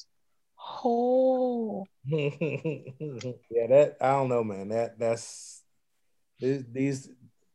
hole. 0.77 1.87
yeah, 2.07 3.67
that 3.69 3.97
I 4.01 4.13
don't 4.13 4.29
know, 4.29 4.45
man. 4.45 4.69
That 4.69 4.99
that's 4.99 5.63
these 6.39 6.65
these 6.73 7.09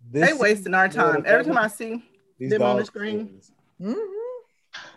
this 0.09 0.29
They 0.31 0.33
wasting 0.37 0.73
our 0.73 0.89
time. 0.89 1.23
Every 1.25 1.45
time 1.45 1.57
I 1.57 1.67
see 1.67 2.03
these 2.39 2.49
them 2.51 2.63
on 2.63 2.77
the 2.77 2.85
screen. 2.85 3.27
series. 3.27 3.51
Mhm. 3.81 4.07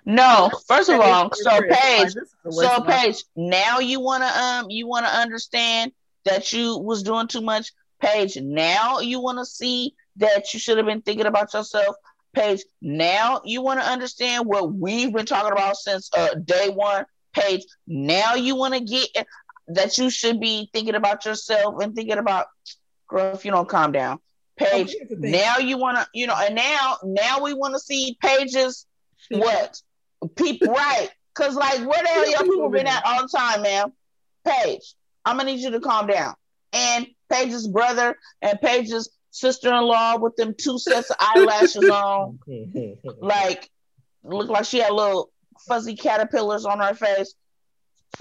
No, 0.07 0.51
first 0.69 0.89
of 0.89 1.01
all, 1.01 1.31
so 1.33 1.51
Like, 1.51 1.69
Paige, 1.71 2.15
this 2.15 2.17
is 2.17 2.35
a 2.45 2.49
waste 2.49 2.61
So 2.61 2.77
of 2.77 2.87
my- 2.87 2.93
Paige, 2.97 3.25
now 3.37 3.79
you 3.81 4.01
wanna 4.01 4.27
um 4.27 4.67
you 4.71 4.87
wanna 4.87 5.09
understand 5.09 5.93
that 6.25 6.53
you 6.53 6.79
was 6.79 7.03
doing 7.03 7.27
too 7.29 7.41
much. 7.41 7.73
Paige, 8.01 8.37
now 8.41 9.01
you 9.01 9.21
wanna 9.21 9.45
see 9.45 9.95
that 10.17 10.53
you 10.55 10.61
should 10.61 10.77
have 10.77 10.87
been 10.87 11.03
thinking 11.03 11.27
about 11.27 11.53
yourself. 11.55 11.97
Paige, 12.35 12.63
now 12.83 13.41
you 13.45 13.63
wanna 13.63 13.81
understand 13.83 14.47
what 14.47 14.73
we've 14.75 15.13
been 15.13 15.27
talking 15.27 15.53
about 15.53 15.77
since 15.77 16.11
uh 16.17 16.35
day 16.45 16.69
one. 16.71 17.05
Paige, 17.35 17.65
now 17.87 18.35
you 18.35 18.57
wanna 18.57 18.81
get 18.81 19.09
that 19.69 19.99
you 19.99 20.11
should 20.11 20.41
be 20.41 20.69
thinking 20.73 20.95
about 20.95 21.25
yourself 21.25 21.81
and 21.81 21.95
thinking 21.95 22.19
about 22.19 22.47
girl 23.09 23.35
if 23.35 23.45
you 23.45 23.51
don't 23.51 23.69
calm 23.69 23.93
down. 23.93 24.19
Paige. 24.57 24.95
here's 24.97 25.09
the 25.09 25.17
thing. 25.17 25.31
now 25.33 25.59
you 25.59 25.79
wanna 25.79 26.07
you 26.15 26.27
know, 26.27 26.37
and 26.37 26.55
now 26.55 26.97
now 27.03 27.43
we 27.43 27.55
wanna 27.55 27.79
see 27.79 28.17
Paige's. 28.21 28.87
what 29.31 29.81
people 30.37 30.69
right 30.73 31.09
because 31.35 31.55
like 31.55 31.79
where 31.81 32.03
the 32.03 32.09
hell 32.09 32.31
your 32.31 32.43
people 32.45 32.69
been 32.71 32.87
at 32.87 33.03
all 33.05 33.23
the 33.23 33.29
time 33.29 33.63
man 33.63 33.93
Paige, 34.45 34.95
i'm 35.25 35.37
gonna 35.37 35.51
need 35.51 35.61
you 35.61 35.71
to 35.71 35.81
calm 35.81 36.07
down 36.07 36.35
and 36.73 37.07
paige's 37.31 37.67
brother 37.69 38.17
and 38.43 38.61
paige's 38.61 39.11
sister-in-law 39.31 40.19
with 40.19 40.37
them 40.37 40.55
two 40.57 40.79
sets 40.79 41.11
of 41.11 41.17
eyelashes 41.21 41.89
on 41.89 42.39
like 43.19 43.71
look 44.23 44.49
like 44.49 44.65
she 44.65 44.79
had 44.79 44.91
a 44.91 44.95
little 44.95 45.31
fuzzy 45.69 45.97
caterpillars 45.97 46.65
on 46.65 46.81
her 46.81 46.95
face. 46.95 47.35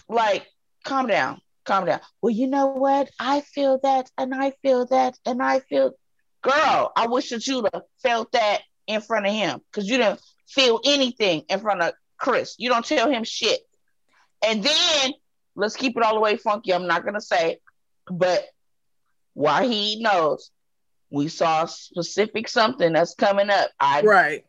Like 0.10 0.48
calm 0.84 1.08
down 1.08 1.42
calm 1.66 1.86
down. 1.86 2.02
Well 2.22 2.32
you 2.32 2.48
know 2.48 2.68
what? 2.68 3.10
I 3.20 3.42
feel 3.42 3.80
that 3.84 4.10
and 4.18 4.34
i 4.36 4.52
feel 4.62 4.86
that 4.88 5.18
and 5.26 5.42
i 5.42 5.60
feel 5.60 5.92
girl 6.42 6.92
i 6.96 7.08
wish 7.08 7.30
that 7.30 7.48
you'd 7.48 7.70
have 7.74 7.84
felt 8.02 8.32
that 8.34 8.62
in 8.86 9.00
front 9.00 9.26
of 9.26 9.32
him 9.32 9.62
because 9.72 9.88
you 9.88 9.98
didn't 9.98 10.20
feel 10.48 10.82
anything 10.86 11.44
in 11.50 11.60
front 11.60 11.82
of 11.82 11.94
chris. 12.18 12.56
You 12.58 12.70
don't 12.70 12.86
tell 12.86 13.10
him 13.10 13.24
shit. 13.24 13.62
And 14.46 14.62
then 14.62 15.14
let's 15.56 15.78
keep 15.78 15.96
it 15.96 16.04
all 16.04 16.16
the 16.16 16.20
way 16.20 16.36
funky 16.36 16.74
i'm 16.74 16.88
not 16.88 17.06
gonna 17.06 17.22
say 17.22 17.60
but 18.08 18.44
why 19.34 19.66
he 19.66 20.02
knows 20.02 20.52
we 21.10 21.28
saw 21.28 21.66
specific 21.66 22.48
something 22.50 22.92
that's 22.92 23.14
coming 23.16 23.50
up. 23.52 23.70
I 23.80 24.02
Right. 24.02 24.46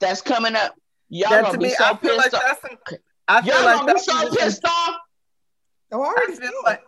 that's 0.00 0.20
coming 0.22 0.56
up 0.56 0.74
y'all 1.14 1.30
That 1.30 1.44
gonna 1.44 1.58
me, 1.58 1.70
so 1.70 1.84
I 1.84 1.96
feel 1.96 2.16
like 2.16 2.34
off 2.34 2.42
that's 2.44 2.60
some. 2.60 2.98
I 3.28 3.42
feel 3.42 3.54
y'all 3.54 3.64
like 3.64 3.86
that's 3.86 4.04
so 4.04 4.12
some- 4.12 4.36
pissed 4.36 4.64
off 4.64 4.96
Oh, 5.92 6.02
I 6.02 6.14
I 6.28 6.34
feel 6.34 6.50
like 6.64 6.82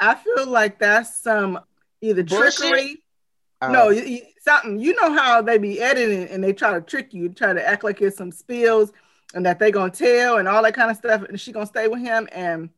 I 0.00 0.14
feel 0.14 0.46
like 0.46 0.78
that's 0.78 1.20
some 1.20 1.60
either 2.00 2.22
Bullshit? 2.24 2.54
trickery. 2.54 3.02
Uh, 3.60 3.68
no, 3.72 3.90
you, 3.90 4.02
you- 4.02 4.22
something. 4.40 4.78
You 4.78 4.94
know 4.94 5.12
how 5.12 5.42
they 5.42 5.58
be 5.58 5.80
editing 5.80 6.28
and 6.28 6.42
they 6.42 6.52
try 6.52 6.72
to 6.72 6.80
trick 6.80 7.12
you, 7.12 7.28
try 7.28 7.52
to 7.52 7.66
act 7.68 7.84
like 7.84 8.00
it's 8.00 8.16
some 8.16 8.32
spills 8.32 8.92
and 9.34 9.44
that 9.44 9.58
they 9.58 9.70
gonna 9.70 9.90
tell 9.90 10.38
and 10.38 10.48
all 10.48 10.62
that 10.62 10.74
kind 10.74 10.90
of 10.90 10.96
stuff, 10.96 11.22
and 11.22 11.38
she 11.40 11.52
gonna 11.52 11.66
stay 11.66 11.86
with 11.88 12.00
him 12.00 12.28
and 12.32 12.70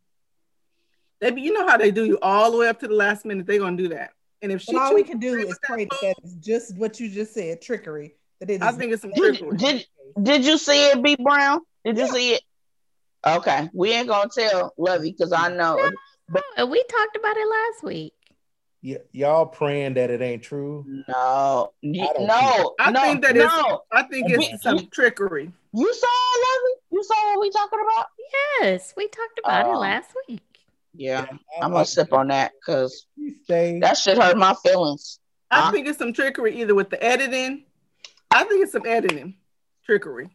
they 1.21 1.31
be. 1.31 1.43
You 1.43 1.53
know 1.53 1.67
how 1.69 1.77
they 1.77 1.91
do 1.91 2.05
you 2.07 2.19
all 2.23 2.51
the 2.51 2.59
way 2.59 2.69
up 2.69 2.81
to 2.81 2.89
the 2.89 2.95
last 2.95 3.25
minute. 3.25 3.47
They 3.47 3.59
gonna 3.59 3.77
do 3.77 3.89
that. 3.89 4.13
And 4.43 4.51
if 4.51 4.63
she, 4.63 4.75
Well, 4.75 4.87
all 4.87 4.95
we 4.95 5.03
can 5.05 5.19
do 5.19 5.35
is 5.35 5.47
with 5.49 5.63
pray 5.63 5.85
that 5.85 5.95
fool, 5.95 6.09
that 6.09 6.17
is 6.25 6.35
just 6.37 6.77
what 6.79 6.99
you 6.99 7.09
just 7.11 7.35
said, 7.35 7.61
trickery. 7.61 8.15
That 8.41 8.51
it 8.51 8.55
is 8.55 8.63
I 8.63 8.73
think 8.73 8.93
it's 8.93 9.03
some 9.03 9.13
Did- 9.13 9.37
trickery. 9.39 9.57
did- 9.59 9.87
did 10.23 10.45
you 10.45 10.59
see 10.59 10.89
it 10.91 11.01
b 11.03 11.17
brown 11.17 11.61
did 11.85 11.97
you 11.97 12.05
Yeah. 12.07 12.11
see 12.11 12.33
it 12.35 12.43
okay 13.25 13.71
we 13.73 13.93
ain't 13.93 14.09
gonna 14.09 14.29
tell 14.29 14.75
lovey 14.77 15.13
because 15.13 15.33
i 15.33 15.49
know 15.49 15.79
Oh, 16.57 16.67
we 16.67 16.83
talked 16.85 17.17
about 17.17 17.37
it 17.37 17.47
last 17.49 17.83
week. 17.85 18.13
Y- 18.85 18.99
y'all 19.13 19.47
praying 19.47 19.95
that 19.95 20.11
it 20.11 20.21
ain't 20.21 20.43
true. 20.43 20.85
no 21.09 21.73
y- 21.83 22.01
I 22.09 22.13
don't 22.13 22.27
no 22.27 22.75
I 22.81 22.91
no 22.91 23.01
think 23.03 23.23
that 23.23 23.37
it's- 23.37 23.63
no 23.63 23.83
I 23.93 24.03
think 24.05 24.29
We- 24.37 24.47
it's 24.47 24.63
some 24.65 24.89
trickery. 24.89 25.53
you 25.73 25.95
saw 25.95 26.07
it, 26.09 26.47
lovey 26.49 26.81
you 26.93 27.05
saw 27.05 27.15
what 27.35 27.41
we 27.41 27.51
talking 27.51 27.79
about 27.81 28.07
Yes, 28.63 28.93
we 28.97 29.07
talked 29.09 29.39
about 29.45 29.67
it 29.67 29.75
Oh. 29.75 29.79
last 29.79 30.11
week. 30.29 30.43
yeah 30.95 31.25
I- 31.31 31.65
i'm 31.65 31.71
gonna 31.73 31.85
sip 31.85 32.13
on 32.13 32.29
that 32.29 32.53
because 32.61 33.07
that 33.49 33.97
should 33.97 34.19
hurt 34.19 34.37
my 34.37 34.55
feelings 34.55 35.19
I 35.53 35.63
Huh? 35.63 35.73
think 35.73 35.87
it's 35.89 35.99
some 35.99 36.13
trickery 36.13 36.61
either 36.61 36.75
with 36.77 36.91
the 36.91 37.03
editing. 37.03 37.65
I 38.31 38.45
think 38.45 38.63
it's 38.63 38.73
some 38.73 38.87
editing 38.87 39.37
trickery. 39.85 40.31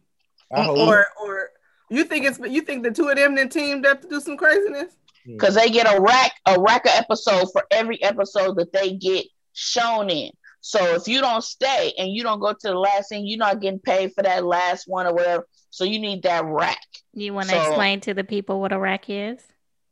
I 0.52 0.62
hope. 0.62 0.78
Or 0.78 1.06
or 1.22 1.50
you 1.90 2.04
think 2.04 2.24
it's 2.26 2.38
you 2.38 2.60
think 2.62 2.82
the 2.84 2.90
two 2.90 3.08
of 3.08 3.16
them 3.16 3.34
then 3.34 3.48
teamed 3.48 3.86
up 3.86 4.02
to 4.02 4.08
do 4.08 4.20
some 4.20 4.36
craziness? 4.36 4.94
Hmm. 5.24 5.32
because 5.32 5.54
they 5.56 5.70
get 5.70 5.92
a 5.92 6.00
rack 6.00 6.32
a 6.46 6.60
rack 6.60 6.84
of 6.86 6.92
episode 6.94 7.48
for 7.52 7.64
every 7.70 8.02
episode 8.02 8.56
that 8.58 8.72
they 8.72 8.92
get 8.92 9.24
shown 9.54 10.08
in 10.10 10.30
so 10.60 10.94
if 10.94 11.08
you 11.08 11.20
don't 11.20 11.42
stay 11.42 11.92
and 11.98 12.10
you 12.12 12.22
don't 12.22 12.38
go 12.38 12.52
to 12.52 12.58
the 12.62 12.78
last 12.78 13.08
thing 13.08 13.26
you're 13.26 13.38
not 13.38 13.60
getting 13.60 13.80
paid 13.80 14.12
for 14.14 14.22
that 14.22 14.44
last 14.44 14.84
one 14.86 15.06
or 15.06 15.14
whatever 15.14 15.46
so 15.70 15.82
you 15.84 15.98
need 15.98 16.22
that 16.22 16.44
rack 16.44 16.78
You 17.12 17.34
want 17.34 17.48
to 17.48 17.54
So- 17.56 17.62
explain 17.62 18.00
to 18.02 18.14
the 18.14 18.22
people 18.24 18.60
what 18.60 18.72
a 18.72 18.78
rack 18.78 19.06
is? 19.08 19.40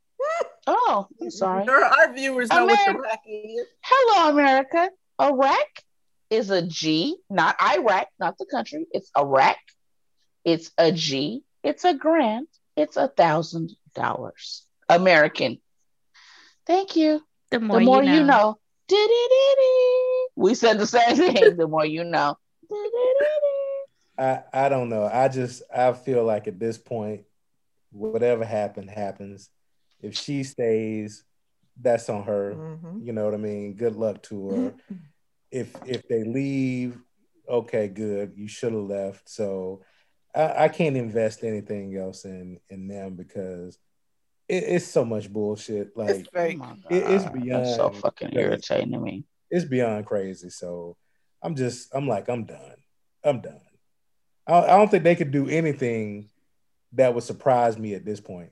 oh 0.67 1.07
i'm 1.21 1.29
sorry 1.31 1.65
Girl, 1.65 1.83
our 1.83 2.13
viewers 2.13 2.49
know 2.49 2.65
what 2.65 2.79
the 2.85 2.97
rack 2.99 3.19
is. 3.27 3.65
Hello, 3.81 4.29
America. 4.29 4.89
Iraq 5.21 5.83
is 6.29 6.49
a 6.49 6.61
G, 6.61 7.17
not 7.29 7.55
Iraq, 7.61 8.07
not 8.19 8.37
the 8.37 8.45
country. 8.45 8.87
It's 8.91 9.11
Iraq. 9.17 9.57
It's 10.43 10.71
a 10.77 10.91
G. 10.91 11.43
It's 11.63 11.83
a 11.85 11.93
grant. 11.93 12.49
It's 12.75 12.97
a 12.97 13.07
thousand 13.07 13.71
dollars. 13.93 14.65
American. 14.89 15.59
Thank 16.67 16.95
you. 16.95 17.21
The 17.51 17.59
more, 17.59 17.79
the 17.79 17.85
more 17.85 18.03
you 18.03 18.23
know. 18.23 18.57
you 18.89 19.07
know. 19.07 20.27
We 20.35 20.55
said 20.55 20.77
the 20.79 20.87
same 20.87 21.15
thing. 21.15 21.55
The 21.57 21.67
more 21.67 21.85
you 21.85 22.03
know. 22.03 22.37
I 24.17 24.43
I 24.53 24.69
don't 24.69 24.89
know. 24.89 25.05
I 25.11 25.27
just 25.27 25.63
I 25.75 25.93
feel 25.93 26.23
like 26.23 26.47
at 26.47 26.59
this 26.59 26.77
point, 26.77 27.23
whatever 27.91 28.45
happened 28.45 28.89
happens. 28.89 29.49
If 30.01 30.15
she 30.17 30.43
stays, 30.43 31.23
that's 31.81 32.09
on 32.09 32.23
her. 32.23 32.55
Mhm. 32.55 33.05
You 33.05 33.13
know 33.13 33.25
what 33.25 33.33
I 33.33 33.37
mean? 33.37 33.73
Good 33.73 33.95
luck 33.95 34.21
to 34.23 34.49
her. 34.49 34.73
if 35.55 35.75
if 35.85 36.07
they 36.07 36.23
leave, 36.23 36.97
okay, 37.49 37.87
good. 37.87 38.33
You 38.35 38.47
should 38.47 38.73
have 38.73 38.81
left. 38.83 39.29
So 39.29 39.81
I, 40.35 40.65
I 40.65 40.67
can't 40.69 40.97
invest 40.97 41.43
anything 41.43 41.95
else 41.97 42.25
in 42.25 42.59
in 42.69 42.87
them 42.87 43.15
because 43.15 43.77
it, 44.47 44.63
it's 44.63 44.85
so 44.85 45.05
much 45.05 45.31
bullshit. 45.31 45.95
Like 45.95 46.09
It's 46.17 46.29
fake. 46.29 46.59
Oh 46.61 46.75
It- 46.89 47.09
it's 47.09 47.25
beyond 47.25 47.65
That's 47.65 47.75
so 47.75 47.89
fucking 47.89 48.29
crazy. 48.31 48.43
irritating 48.45 48.91
to 48.91 48.99
me. 48.99 49.23
it's 49.49 49.65
beyond 49.65 50.05
crazy. 50.05 50.49
So 50.49 50.97
I'm 51.41 51.55
just 51.55 51.93
I'm 51.95 52.07
like 52.07 52.27
I'm 52.29 52.45
done. 52.45 52.75
I'm 53.23 53.41
done. 53.41 53.61
I, 54.47 54.59
I 54.61 54.77
don't 54.77 54.91
think 54.91 55.03
they 55.03 55.15
could 55.15 55.31
do 55.31 55.47
anything 55.49 56.29
that 56.93 57.13
would 57.13 57.23
surprise 57.23 57.77
me 57.77 57.93
at 57.93 58.05
this 58.05 58.19
point. 58.19 58.51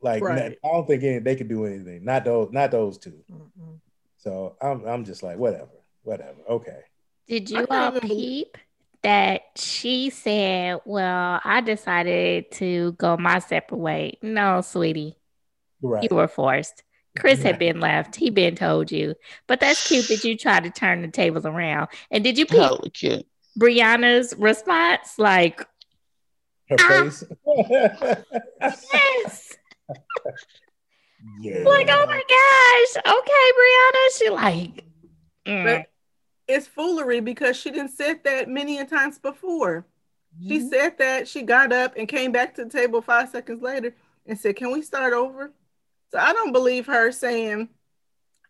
Like 0.00 0.22
Right. 0.22 0.58
I 0.64 0.68
don't 0.68 0.86
think 0.86 1.02
any, 1.02 1.18
they 1.20 1.36
could 1.36 1.48
do 1.48 1.66
anything. 1.66 2.04
Not 2.04 2.24
those 2.24 2.50
not 2.52 2.70
those 2.70 2.98
two. 2.98 3.22
Mm-mm. 3.30 3.78
So 4.18 4.56
I'm 4.60 4.84
I'm 4.86 5.04
just 5.04 5.22
like 5.22 5.38
whatever, 5.38 5.75
whatever. 6.06 6.38
Okay. 6.48 6.78
Did 7.28 7.50
you 7.50 7.66
all 7.70 7.88
even 7.96 8.00
believe- 8.08 8.44
peep 8.52 8.58
that 9.02 9.42
she 9.56 10.10
said, 10.10 10.80
Well, 10.84 11.40
I 11.44 11.60
decided 11.60 12.50
to 12.52 12.92
go 12.92 13.16
my 13.16 13.40
separate 13.40 13.78
way? 13.78 14.18
No, 14.22 14.60
sweetie, 14.62 15.16
Right. 15.82 16.02
you 16.08 16.16
were 16.16 16.28
forced. 16.28 16.82
Chris 17.18 17.42
had 17.42 17.58
been 17.58 17.80
left. 17.80 18.14
He 18.16 18.28
been 18.30 18.54
told 18.56 18.92
you. 18.92 19.14
But 19.46 19.58
that's 19.60 19.88
cute 19.88 20.08
that 20.08 20.22
you 20.24 20.36
tried 20.36 20.64
to 20.64 20.70
turn 20.70 21.00
the 21.02 21.08
tables 21.08 21.46
around. 21.46 21.88
And 22.10 22.22
did 22.22 22.36
you 22.36 22.44
pick 22.46 22.60
Hella 22.60 22.90
cute. 22.90 23.26
Brianna's 23.58 24.34
response? 24.36 25.18
Like, 25.18 25.66
Her 26.68 26.76
Ah. 26.78 27.10
face. 27.10 27.24
yes. 28.92 29.56
yeah. 31.40 31.58
Like, 31.64 31.88
oh 31.90 32.06
my 32.06 32.22
gosh. 32.28 33.02
Okay, 33.18 33.52
Brianna. 33.58 34.18
She 34.18 34.30
like, 34.30 34.84
mm. 35.46 35.84
It's 36.48 36.66
foolery 36.66 37.20
because 37.20 37.56
she 37.56 37.70
didn't 37.70 37.90
said 37.90 38.22
that 38.24 38.48
many 38.48 38.78
a 38.78 38.84
times 38.84 39.18
before. 39.18 39.86
She 40.46 40.58
Mhm. 40.60 40.70
said 40.70 40.98
that 40.98 41.26
she 41.28 41.42
got 41.42 41.72
up 41.72 41.94
and 41.96 42.06
came 42.06 42.30
back 42.30 42.54
to 42.54 42.64
the 42.64 42.70
table 42.70 43.02
five 43.02 43.30
seconds 43.30 43.62
later 43.62 43.94
and 44.26 44.38
said, 44.38 44.56
Can 44.56 44.70
we 44.70 44.82
start 44.82 45.12
over? 45.12 45.52
So 46.12 46.18
I 46.18 46.32
don't 46.32 46.52
believe 46.52 46.86
her 46.86 47.10
saying, 47.10 47.68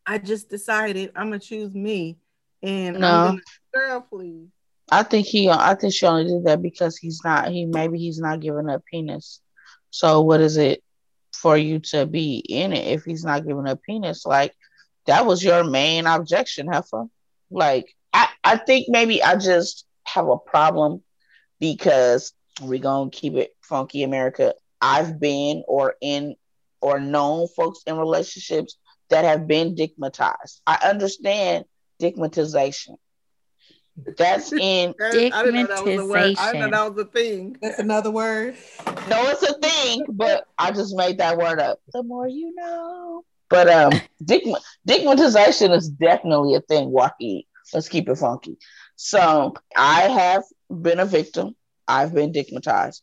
I 0.04 0.18
just 0.18 0.48
decided 0.48 1.12
I'm 1.16 1.26
gonna 1.28 1.38
choose 1.38 1.74
me. 1.74 2.18
And 2.62 2.98
No. 2.98 3.08
I'm 3.08 3.24
gonna, 3.24 3.40
girl, 3.72 4.00
please. 4.02 4.48
I 4.90 5.02
think 5.02 5.26
he. 5.26 5.48
I 5.50 5.74
think 5.74 5.92
she 5.94 6.06
only 6.06 6.24
did 6.24 6.44
that 6.44 6.62
because 6.62 6.96
he's 6.96 7.20
not. 7.24 7.50
He 7.50 7.64
maybe 7.66 7.98
he's 7.98 8.20
not 8.20 8.40
giving 8.40 8.68
up 8.68 8.84
penis. 8.90 9.40
So 9.90 10.20
what 10.20 10.40
is 10.40 10.56
it 10.56 10.82
for 11.32 11.56
you 11.56 11.80
to 11.80 12.06
be 12.06 12.36
in 12.38 12.72
it 12.72 12.86
if 12.86 13.04
he's 13.04 13.24
not 13.24 13.46
giving 13.46 13.66
up 13.66 13.82
penis? 13.82 14.24
Like 14.26 14.54
that 15.06 15.26
was 15.26 15.42
your 15.42 15.64
main 15.64 16.06
objection, 16.06 16.68
Heffa. 16.68 17.08
Like 17.50 17.94
I. 18.12 18.28
I 18.44 18.56
think 18.56 18.86
maybe 18.88 19.22
I 19.22 19.36
just 19.36 19.84
have 20.04 20.28
a 20.28 20.38
problem 20.38 21.02
because 21.58 22.32
we're 22.62 22.78
gonna 22.78 23.10
keep 23.10 23.34
it 23.34 23.50
funky, 23.60 24.02
America. 24.04 24.54
I've 24.80 25.18
been 25.18 25.64
or 25.66 25.94
in 26.00 26.36
or 26.80 27.00
known 27.00 27.48
folks 27.56 27.80
in 27.86 27.96
relationships 27.96 28.78
that 29.10 29.24
have 29.24 29.46
been 29.46 29.74
digmatized. 29.74 30.60
I 30.66 30.78
understand 30.84 31.64
digmatization. 32.00 32.96
That's 34.16 34.52
in 34.60 34.94
I 35.00 35.02
didn't 35.10 35.54
know 35.54 35.66
that 35.66 35.84
was 35.84 35.98
a 35.98 36.06
word. 36.06 36.36
I 36.38 36.52
didn't 36.52 36.70
know 36.70 36.90
that 36.90 36.94
was 36.94 37.04
a 37.04 37.08
thing. 37.08 37.56
That's 37.60 37.78
another 37.78 38.10
word. 38.10 38.56
no, 39.08 39.28
it's 39.28 39.42
a 39.42 39.54
thing, 39.58 40.04
but 40.08 40.44
I 40.58 40.70
just 40.70 40.96
made 40.96 41.18
that 41.18 41.38
word 41.38 41.60
up. 41.60 41.80
The 41.92 42.02
more 42.02 42.28
you 42.28 42.54
know. 42.54 43.24
But 43.48 43.68
um, 43.68 43.92
digma- 44.24 44.62
digmatization 44.88 45.74
is 45.74 45.88
definitely 45.88 46.54
a 46.54 46.60
thing. 46.60 46.90
Wacky. 46.90 47.46
Let's 47.72 47.88
keep 47.88 48.08
it 48.08 48.16
funky. 48.16 48.58
So 48.96 49.54
I 49.76 50.02
have 50.02 50.44
been 50.70 51.00
a 51.00 51.06
victim. 51.06 51.56
I've 51.88 52.14
been 52.14 52.32
digmatized, 52.32 53.02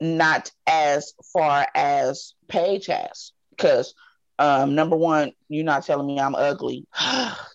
not 0.00 0.50
as 0.66 1.12
far 1.32 1.66
as 1.74 2.34
Paige 2.48 2.86
has, 2.86 3.32
because 3.50 3.94
um, 4.38 4.74
number 4.74 4.96
one, 4.96 5.32
you're 5.48 5.64
not 5.64 5.84
telling 5.84 6.06
me 6.06 6.18
I'm 6.18 6.34
ugly. 6.34 6.86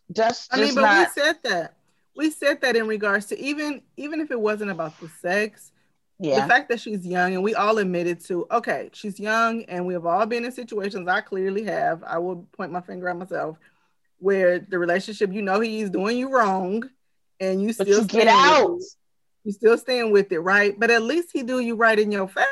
That's 0.10 0.48
just 0.48 0.54
I 0.54 0.62
mean, 0.62 0.76
but 0.76 0.82
not. 0.82 1.10
we 1.16 1.22
said 1.22 1.38
that. 1.44 1.78
We 2.16 2.30
said 2.30 2.62
that 2.62 2.76
in 2.76 2.88
regards 2.88 3.26
to 3.28 3.40
even 3.40 3.82
even 3.98 4.22
if 4.22 4.32
it 4.32 4.40
wasn't 4.40 4.72
about 4.72 4.98
the 5.00 5.10
sex, 5.22 5.72
yeah. 6.20 6.42
the 6.42 6.48
fact 6.48 6.70
that 6.70 6.80
she's 6.80 7.06
young 7.06 7.34
and 7.34 7.44
we 7.44 7.54
all 7.56 7.78
admitted 7.78 8.20
to 8.26 8.46
okay 8.52 8.90
she's 8.94 9.20
young 9.20 9.64
and 9.66 9.86
we 9.86 9.94
have 9.94 10.06
all 10.06 10.26
been 10.26 10.46
in 10.46 10.52
situations 10.52 11.08
i 11.08 11.20
clearly 11.22 11.64
have 11.64 12.04
i 12.04 12.18
will 12.18 12.48
point 12.56 12.72
my 12.72 12.82
finger 12.82 13.10
at 13.10 13.18
myself 13.18 13.58
where 14.20 14.60
the 14.60 14.80
relationship 14.80 15.34
you 15.34 15.42
know 15.42 15.60
he's 15.60 15.90
doing 15.90 16.18
you 16.18 16.30
wrong 16.30 16.84
and 17.40 17.62
you 17.62 17.68
But 17.68 17.88
still 17.88 18.02
you 18.02 18.08
get 18.08 18.28
out. 18.28 18.80
you 19.44 19.52
still 19.52 19.78
staying 19.78 20.12
with 20.12 20.32
it 20.32 20.40
right? 20.40 20.80
But 20.80 20.90
at 20.90 21.04
least 21.04 21.30
he 21.34 21.44
do 21.44 21.60
you 21.60 21.76
right 21.76 22.00
in 22.00 22.12
your 22.12 22.28
face. 22.28 22.46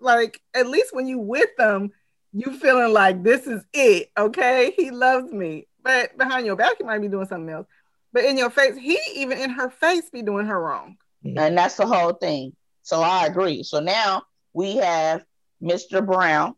Like 0.00 0.40
at 0.54 0.68
least 0.68 0.94
when 0.94 1.06
you 1.08 1.18
with 1.18 1.50
them 1.58 1.90
you 2.32 2.52
feeling 2.58 2.92
like 2.92 3.24
this 3.24 3.46
is 3.46 3.64
it 3.72 4.10
okay? 4.16 4.72
He 4.76 4.90
loves 4.92 5.32
me. 5.32 5.66
But 5.82 6.16
behind 6.16 6.46
your 6.46 6.54
back 6.56 6.78
he 6.78 6.84
might 6.84 7.00
be 7.00 7.08
doing 7.08 7.26
something 7.26 7.52
else. 7.52 7.66
But 8.12 8.24
in 8.24 8.38
your 8.38 8.50
face 8.50 8.76
he 8.76 8.96
even 9.16 9.38
in 9.38 9.50
her 9.50 9.70
face 9.70 10.08
be 10.10 10.22
doing 10.22 10.46
her 10.46 10.60
wrong. 10.62 10.96
And 11.24 11.58
that's 11.58 11.76
the 11.76 11.86
whole 11.86 12.12
thing. 12.12 12.54
So 12.88 13.02
I 13.02 13.26
agree. 13.26 13.62
So 13.64 13.80
now 13.80 14.22
we 14.54 14.76
have 14.76 15.22
Mr. 15.62 16.00
Brown, 16.00 16.54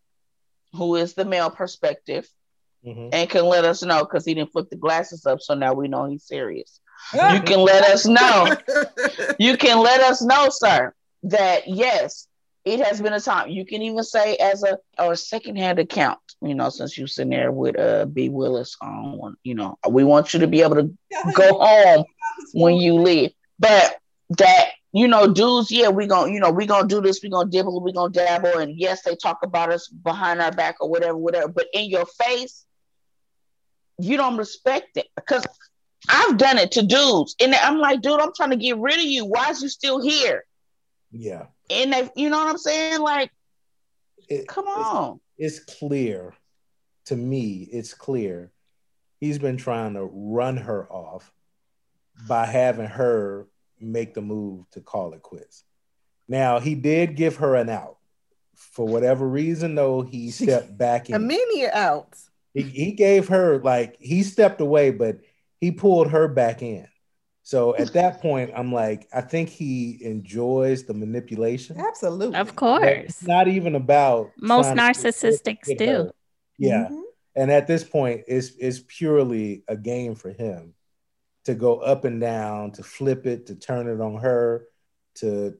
who 0.74 0.94
is 0.94 1.14
the 1.14 1.24
male 1.24 1.50
perspective, 1.50 2.28
Mhm. 2.86 3.10
and 3.12 3.28
can 3.28 3.46
let 3.46 3.64
us 3.64 3.82
know 3.82 4.00
because 4.04 4.24
he 4.24 4.34
didn't 4.34 4.52
flip 4.52 4.70
the 4.70 4.76
glasses 4.76 5.26
up. 5.26 5.40
So 5.40 5.54
now 5.54 5.74
we 5.74 5.88
know 5.88 6.04
he's 6.06 6.22
serious. 6.24 6.78
You 7.32 7.40
can 7.42 7.58
let 7.60 7.82
us 7.84 8.06
know. 8.06 8.56
You 9.38 9.56
can 9.56 9.78
let 9.82 10.00
us 10.02 10.22
know, 10.22 10.48
sir, 10.50 10.92
that 11.24 11.66
yes, 11.66 12.28
it 12.64 12.78
has 12.80 13.00
been 13.00 13.12
a 13.14 13.20
time. 13.20 13.48
You 13.48 13.64
can 13.66 13.82
even 13.82 14.04
say 14.04 14.36
as 14.36 14.62
a 14.62 14.78
or 15.02 15.16
secondhand 15.16 15.78
account, 15.78 16.18
you 16.42 16.54
know, 16.54 16.68
since 16.68 16.96
you're 16.96 17.06
sitting 17.08 17.30
there 17.30 17.50
with 17.50 17.78
uh 17.78 18.04
B 18.06 18.28
Willis 18.28 18.76
on 18.80 19.16
one, 19.16 19.34
you 19.42 19.54
know, 19.54 19.78
we 19.88 20.04
want 20.04 20.32
you 20.34 20.40
to 20.40 20.46
be 20.46 20.62
able 20.62 20.76
to 20.76 20.90
go 21.34 21.58
home 21.58 22.04
when 22.52 22.76
you 22.76 22.94
leave. 22.94 23.32
But 23.58 23.96
that 24.38 24.66
you 24.92 25.06
know, 25.06 25.32
dudes, 25.32 25.70
yeah, 25.70 25.88
we 25.88 26.06
gonna 26.06 26.32
you 26.32 26.40
know 26.40 26.50
we 26.50 26.66
gonna 26.66 26.88
do 26.88 27.00
this, 27.00 27.22
we 27.22 27.28
gonna 27.30 27.48
dibble, 27.50 27.80
we 27.82 27.92
gonna 27.92 28.12
dabble, 28.12 28.58
and 28.58 28.76
yes, 28.76 29.02
they 29.02 29.14
talk 29.16 29.38
about 29.42 29.70
us 29.72 29.88
behind 29.88 30.40
our 30.42 30.50
back 30.52 30.76
or 30.80 30.88
whatever, 30.88 31.16
whatever. 31.16 31.48
But 31.48 31.66
in 31.72 31.88
your 31.88 32.06
face, 32.06 32.64
you 33.98 34.16
don't 34.16 34.36
respect 34.36 34.96
it 34.96 35.06
because 35.14 35.44
I've 36.08 36.36
done 36.38 36.58
it 36.58 36.72
to 36.72 36.82
dudes, 36.82 37.36
and 37.40 37.54
I'm 37.54 37.78
like, 37.78 38.00
dude, 38.00 38.20
I'm 38.20 38.32
trying 38.34 38.50
to 38.50 38.56
get 38.56 38.78
rid 38.78 38.98
of 38.98 39.04
you. 39.04 39.26
Why 39.26 39.50
is 39.50 39.62
you 39.62 39.68
still 39.68 40.00
here? 40.02 40.44
Yeah. 41.12 41.46
And 41.68 41.92
they, 41.92 42.08
you 42.16 42.30
know 42.30 42.38
what 42.38 42.48
I'm 42.50 42.58
saying? 42.58 43.00
Like, 43.00 43.30
It- 44.28 44.48
come 44.48 44.66
it's- 44.66 44.86
on. 44.86 45.20
it's 45.38 45.58
clear 45.60 46.34
to 47.06 47.16
me 47.16 47.68
it's 47.72 47.92
clear 47.94 48.52
he's 49.20 49.38
been 49.38 49.56
trying 49.56 49.94
to 49.94 50.04
run 50.04 50.56
her 50.56 50.90
off 50.92 51.32
by 52.28 52.46
having 52.46 52.86
her 52.86 53.46
make 53.80 54.14
the 54.14 54.20
move 54.20 54.68
to 54.70 54.80
call 54.80 55.12
it 55.14 55.22
quits 55.22 55.64
now 56.28 56.58
he 56.60 56.74
did 56.74 57.16
give 57.16 57.36
her 57.36 57.54
an 57.56 57.68
out 57.68 57.96
for 58.54 58.86
whatever 58.86 59.26
reason 59.26 59.74
though 59.74 60.02
he 60.02 60.30
stepped 60.30 60.76
back 60.76 61.08
in 61.10 61.16
immediate 61.16 61.72
out 61.74 62.16
he, 62.54 62.62
he 62.62 62.92
gave 62.92 63.28
her 63.28 63.58
like 63.60 63.96
he 64.00 64.22
stepped 64.22 64.60
away 64.60 64.90
but 64.90 65.18
he 65.60 65.70
pulled 65.70 66.10
her 66.10 66.28
back 66.28 66.62
in 66.62 66.86
so 67.42 67.74
at 67.76 67.92
that 67.94 68.20
point 68.20 68.50
i'm 68.54 68.72
like 68.72 69.08
i 69.14 69.20
think 69.20 69.48
he 69.48 69.98
enjoys 70.02 70.84
the 70.84 70.94
manipulation 70.94 71.78
Absolutely. 71.80 72.36
Of 72.36 72.48
But 72.48 72.56
course. 72.56 73.04
it's 73.04 73.22
not 73.26 73.48
even 73.48 73.74
about 73.74 74.30
Most 74.36 74.66
trying 74.66 74.76
to 74.76 74.82
narcissistics 74.82 75.76
do. 75.78 75.86
her. 75.86 76.10
Yeah. 76.58 76.88
Mhm. 76.90 77.02
And 77.36 77.50
at 77.52 77.66
this 77.68 77.84
point, 77.84 78.22
it's 78.26 78.50
it's 78.58 78.80
purely 78.86 79.62
a 79.68 79.76
game 79.76 80.14
for 80.16 80.30
him 80.30 80.74
to 81.44 81.54
go 81.54 81.78
up 81.78 82.04
and 82.04 82.20
down, 82.20 82.72
to 82.72 82.82
flip 82.82 83.26
it, 83.26 83.46
to 83.46 83.54
turn 83.54 83.88
it 83.88 84.00
on 84.00 84.16
her, 84.20 84.66
to 85.16 85.56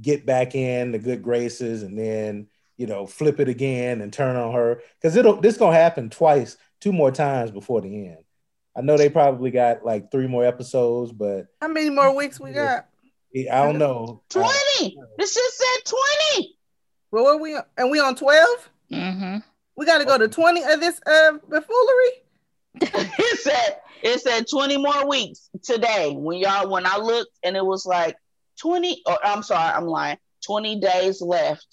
get 0.00 0.26
back 0.26 0.54
in 0.54 0.92
the 0.92 0.98
good 0.98 1.22
graces, 1.22 1.82
and 1.82 1.98
then 1.98 2.48
you 2.76 2.86
know 2.86 3.06
flip 3.06 3.40
it 3.40 3.48
again 3.48 4.00
and 4.00 4.12
turn 4.12 4.36
on 4.36 4.52
her 4.52 4.82
because 5.00 5.16
it'll 5.16 5.40
this 5.40 5.56
gonna 5.56 5.76
happen 5.76 6.10
twice, 6.10 6.56
two 6.80 6.92
more 6.92 7.10
times 7.10 7.50
before 7.50 7.80
the 7.80 8.08
end. 8.08 8.24
I 8.76 8.80
know 8.80 8.96
they 8.96 9.08
probably 9.08 9.50
got 9.50 9.84
like 9.84 10.10
three 10.10 10.26
more 10.26 10.44
episodes, 10.44 11.12
but 11.12 11.46
how 11.60 11.68
many 11.68 11.90
more 11.90 12.14
weeks 12.14 12.40
we 12.40 12.52
got 12.52 12.86
I 13.36 13.64
don't 13.64 13.78
know. 13.78 14.22
20. 14.30 14.46
Uh, 14.46 15.06
this 15.18 15.34
just 15.34 15.58
said 15.58 15.94
20. 16.36 16.56
well 17.10 17.24
what 17.24 17.40
we 17.40 17.58
and 17.76 17.90
we 17.90 18.00
on 18.00 18.14
12 18.14 18.70
hmm 18.92 19.36
we 19.76 19.86
got 19.86 19.98
to 19.98 20.04
go 20.04 20.16
to 20.16 20.28
20 20.28 20.62
of 20.62 20.78
this 20.80 21.00
uh 21.06 21.32
buffoonery 21.48 22.22
it 22.80 23.38
said 23.40 23.80
it 24.04 24.20
said 24.20 24.46
20 24.48 24.76
more 24.76 25.08
weeks 25.08 25.48
today 25.62 26.12
when 26.16 26.38
y'all 26.38 26.68
when 26.70 26.86
I 26.86 26.98
looked 26.98 27.32
and 27.42 27.56
it 27.56 27.64
was 27.64 27.84
like 27.86 28.16
20 28.60 29.02
or 29.06 29.18
I'm 29.26 29.42
sorry, 29.42 29.72
I'm 29.74 29.86
lying. 29.86 30.18
20 30.46 30.78
days 30.78 31.20
left. 31.22 31.66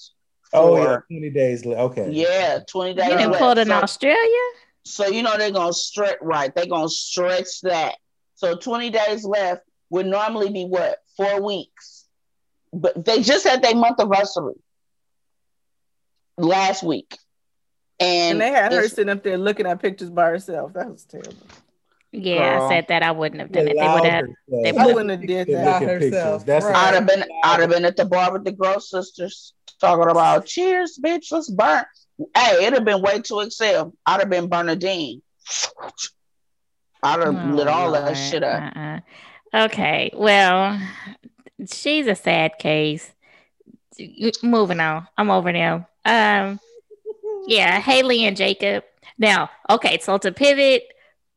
oh 0.53 0.77
yeah, 0.77 0.97
twenty 1.09 1.29
days. 1.29 1.65
li- 1.65 1.75
Okay. 1.75 2.09
yeah, 2.11 2.59
20 2.67 2.93
days 2.95 3.05
You 3.05 3.11
didn't 3.17 3.31
left. 3.31 3.41
pull 3.41 3.51
it 3.51 3.57
in 3.59 3.67
So- 3.67 3.73
Australia? 3.75 4.45
So 4.83 5.07
you 5.07 5.21
know 5.21 5.37
they're 5.37 5.51
gonna 5.51 5.73
stretch 5.73 6.17
right. 6.21 6.53
They're 6.55 6.65
gonna 6.65 6.89
stretch 6.89 7.61
that. 7.61 7.95
So 8.35 8.55
20 8.55 8.89
days 8.89 9.23
left 9.23 9.61
would 9.91 10.07
normally 10.07 10.49
be 10.49 10.63
what 10.65 10.97
four 11.17 11.41
weeks. 11.41 12.05
But 12.73 13.05
they 13.05 13.21
just 13.21 13.45
had 13.45 13.61
their 13.61 13.75
month 13.75 13.99
anniversary 13.99 14.55
last 16.37 16.81
week. 16.83 17.17
And, 17.99 18.31
and 18.31 18.41
they 18.41 18.49
had 18.49 18.71
her 18.71 18.87
sitting 18.87 19.09
up 19.09 19.21
there 19.23 19.37
looking 19.37 19.67
at 19.67 19.79
pictures 19.81 20.09
by 20.09 20.29
herself 20.29 20.73
that 20.73 20.89
was 20.89 21.03
terrible 21.03 21.35
Yeah, 22.13 22.57
Girl. 22.57 22.63
I 22.65 22.69
said 22.69 22.85
that 22.89 23.03
I 23.03 23.11
wouldn't 23.11 23.39
have 23.41 23.51
done 23.51 23.67
it. 23.69 23.77
They 23.79 23.87
would 23.87 24.03
have. 24.05 24.25
they 24.49 24.77
i 24.77 24.85
wouldn't 24.85 25.09
have 25.11 25.25
did 25.25 25.47
to 25.47 25.53
that 25.53 25.79
By 25.79 25.85
herself, 25.85 26.45
That's 26.45 26.65
right. 26.65 26.75
I'd 26.75 26.93
have 26.95 27.07
been 27.07 27.23
I'd 27.43 27.61
have 27.61 27.69
been 27.69 27.85
at 27.85 27.95
the 27.95 28.05
bar 28.05 28.33
with 28.33 28.43
the 28.43 28.51
Gross 28.51 28.89
sisters 28.89 29.53
talking 29.79 30.09
about 30.11 30.45
cheers, 30.45 30.99
bitch, 31.03 31.31
let's 31.31 31.49
burn. 31.49 31.83
Hey, 32.35 32.57
it'd 32.65 32.73
have 32.73 32.85
been 32.85 33.01
way 33.01 33.19
too 33.21 33.39
excel. 33.39 33.93
I'd 34.05 34.19
have 34.19 34.29
been 34.29 34.47
Bernadine. 34.47 35.21
I'd 37.03 37.19
have 37.19 37.35
Oh, 37.35 37.55
lit 37.55 37.67
all 37.67 37.91
that 37.93 38.05
Lord. 38.05 38.17
shit 38.17 38.43
up. 38.43 38.75
Uh-uh. 38.75 38.99
Okay, 39.65 40.11
well, 40.13 40.79
she's 41.71 42.07
a 42.07 42.15
sad 42.15 42.57
case. 42.59 43.11
Moving 44.43 44.79
on. 44.79 45.07
I'm 45.17 45.29
over 45.31 45.51
now. 45.51 45.87
Um, 46.05 46.59
yeah, 47.47 47.79
Haley 47.79 48.23
and 48.25 48.37
Jacob. 48.37 48.83
Now, 49.17 49.49
okay, 49.69 49.97
so 49.99 50.17
to 50.19 50.31
pivot 50.31 50.83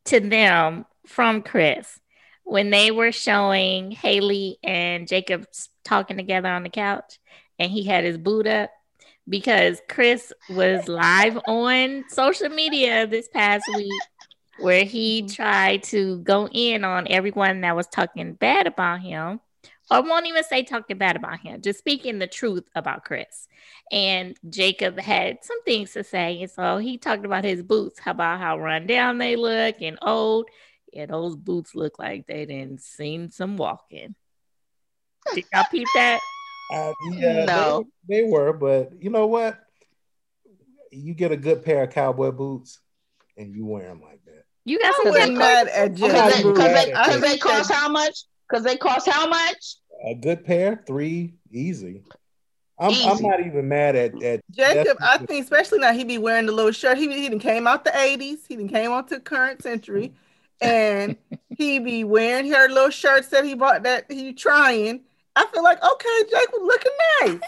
to 0.05 0.19
them 0.19 0.85
from 1.05 1.41
Chris, 1.41 1.99
when 2.43 2.69
they 2.69 2.91
were 2.91 3.11
showing 3.11 3.91
Haley 3.91 4.57
and 4.63 5.07
Jacob 5.07 5.47
talking 5.83 6.17
together 6.17 6.49
on 6.49 6.63
the 6.63 6.69
couch, 6.69 7.19
and 7.59 7.71
he 7.71 7.83
had 7.83 8.03
his 8.03 8.17
boot 8.17 8.47
up 8.47 8.71
because 9.27 9.81
Chris 9.89 10.31
was 10.49 10.87
live 10.87 11.39
on 11.47 12.05
social 12.09 12.49
media 12.49 13.07
this 13.07 13.27
past 13.27 13.63
week 13.75 13.91
where 14.59 14.83
he 14.83 15.21
mm-hmm. 15.21 15.33
tried 15.33 15.83
to 15.83 16.19
go 16.19 16.47
in 16.51 16.83
on 16.83 17.07
everyone 17.09 17.61
that 17.61 17.75
was 17.75 17.87
talking 17.87 18.33
bad 18.33 18.67
about 18.67 19.01
him 19.01 19.39
or 19.91 20.01
won't 20.01 20.27
even 20.27 20.43
say 20.43 20.63
talking 20.63 20.97
bad 20.97 21.15
about 21.15 21.39
him, 21.39 21.61
just 21.61 21.79
speaking 21.79 22.19
the 22.19 22.27
truth 22.27 22.63
about 22.75 23.03
Chris. 23.03 23.47
And 23.91 24.35
Jacob 24.49 24.99
had 24.99 25.39
some 25.43 25.61
things 25.63 25.93
to 25.93 26.03
say. 26.03 26.41
And 26.41 26.49
so 26.51 26.77
he 26.77 26.97
talked 26.97 27.23
about 27.25 27.43
his 27.43 27.61
boots, 27.61 27.99
about 28.05 28.39
how 28.39 28.59
run 28.59 28.87
down 28.87 29.17
they 29.19 29.35
look 29.35 29.75
and 29.81 29.97
old. 30.01 30.47
Yeah, 30.91 31.05
those 31.07 31.35
boots 31.35 31.75
look 31.75 31.99
like 31.99 32.25
they 32.25 32.45
didn't 32.45 32.81
seen 32.81 33.29
some 33.29 33.57
walking. 33.57 34.15
Did 35.33 35.45
y'all 35.53 35.65
peep 35.71 35.87
that? 35.95 36.19
Uh, 36.73 36.91
yeah, 37.11 37.45
No. 37.45 37.85
they, 38.07 38.23
they 38.23 38.27
were, 38.27 38.51
but 38.51 38.91
you 38.99 39.11
know 39.11 39.27
what? 39.27 39.59
You 40.91 41.13
get 41.13 41.31
a 41.31 41.37
good 41.37 41.63
pair 41.63 41.83
of 41.83 41.91
cowboy 41.91 42.31
boots, 42.31 42.79
and 43.37 43.55
you 43.55 43.67
wear 43.67 43.83
them 43.83 44.01
like 44.01 44.25
that. 44.25 44.45
You 44.65 44.79
got 44.79 44.95
I 44.95 44.97
some 44.97 45.05
wasn't 45.11 45.25
good 45.33 45.37
mad 45.37 45.67
at 45.67 45.93
Because 45.93 46.33
they, 46.33 46.41
boots. 46.41 46.57
cause 46.57 47.21
they, 47.21 47.33
they 47.33 47.37
cost 47.37 47.71
how 47.71 47.87
much? 47.87 48.23
Because 48.49 48.63
they 48.63 48.77
cost 48.77 49.07
how 49.07 49.27
much? 49.27 49.75
A 50.07 50.15
good 50.15 50.43
pair, 50.43 50.83
three, 50.87 51.35
easy. 51.51 52.01
I'm, 52.77 52.93
I'm 53.09 53.21
not 53.21 53.39
even 53.39 53.69
mad 53.69 53.95
at 53.95 54.21
at 54.21 54.41
Jacob, 54.51 54.97
I 55.01 55.17
think 55.19 55.43
especially 55.43 55.79
now 55.79 55.93
he 55.93 56.03
be 56.03 56.17
wearing 56.17 56.45
the 56.45 56.51
little 56.51 56.71
shirt. 56.71 56.97
He 56.97 57.07
he 57.21 57.29
done 57.29 57.39
came 57.39 57.67
out 57.67 57.85
the 57.85 57.91
80s. 57.91 58.39
He 58.47 58.57
done 58.57 58.67
came 58.67 58.91
on 58.91 59.05
to 59.07 59.19
current 59.19 59.61
century. 59.61 60.13
And 60.61 61.15
he 61.49 61.79
be 61.79 62.03
wearing 62.03 62.51
her 62.51 62.67
little 62.67 62.89
shirts 62.89 63.29
that 63.29 63.45
he 63.45 63.53
bought 63.53 63.83
that 63.83 64.11
he 64.11 64.33
trying. 64.33 65.01
I 65.35 65.45
feel 65.47 65.63
like 65.63 65.81
okay, 65.83 66.23
Jacob 66.29 66.61
looking 66.61 66.91
nice. 67.21 67.39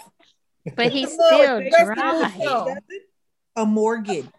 but 0.76 0.92
he's 0.92 1.18
No, 1.18 1.26
still 1.28 1.70
dry. 1.86 2.80
a 3.58 3.66
Morgan. 3.66 4.32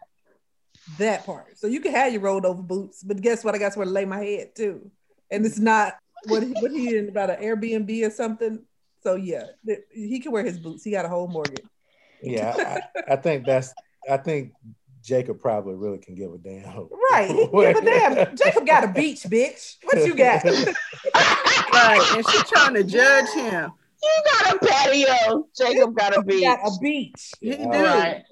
That 0.99 1.26
part. 1.26 1.59
So 1.59 1.66
you 1.66 1.80
can 1.80 1.93
have 1.93 2.12
your 2.12 2.22
rolled 2.22 2.47
over 2.47 2.62
boots, 2.62 3.03
but 3.03 3.20
guess 3.20 3.45
what? 3.45 3.55
I 3.55 3.59
got 3.59 3.74
somewhere 3.74 3.86
to 3.86 3.93
lay 3.93 4.07
my 4.07 4.24
head 4.24 4.55
too. 4.55 4.91
And 5.30 5.45
it's 5.45 5.59
not 5.59 5.99
what 6.24 6.43
he, 6.43 6.53
what 6.53 6.70
he 6.70 6.97
in 6.97 7.11
about 7.11 7.28
an 7.28 7.43
Airbnb 7.43 8.07
or 8.07 8.11
something. 8.11 8.61
So 9.09 9.14
yeah, 9.14 9.44
th- 9.64 9.78
he 9.90 10.20
can 10.20 10.32
wear 10.32 10.44
his 10.44 10.59
boots. 10.59 10.84
He 10.84 10.90
got 10.90 11.06
a 11.06 11.09
whole 11.09 11.28
mortgage. 11.28 11.64
yeah. 12.22 12.54
I, 13.09 13.14
I 13.14 13.16
think 13.16 13.46
that's 13.46 13.72
I 14.11 14.18
think 14.18 14.52
Jacob 15.02 15.40
probably 15.40 15.76
really 15.76 15.96
can 15.96 16.14
give 16.14 16.30
a 16.34 16.36
damn. 16.36 16.90
Right. 17.11 17.30
He 17.30 17.46
give 17.46 17.76
a 17.76 17.80
damn. 17.82 18.36
Jacob 18.36 18.66
got 18.66 18.84
a 18.84 18.88
beach, 18.88 19.22
bitch. 19.22 19.76
What 19.84 20.04
you 20.06 20.14
got? 20.14 20.44
Right. 21.72 22.06
And 22.16 22.28
she 22.28 22.38
trying 22.42 22.74
to 22.74 22.84
judge 22.84 23.30
him. 23.30 23.70
You 24.02 24.11
got 24.32 24.54
a 24.56 24.59
patio. 24.66 25.46
Jacob 25.56 25.96
got 25.96 26.16
a 26.16 26.20
He 26.20 26.26
beach. 26.40 26.44
got 26.44 26.59
a 26.66 26.70
beach. 26.82 27.32
He 27.40 27.56
do. 27.56 27.62
All 27.64 27.70
right. 27.70 28.22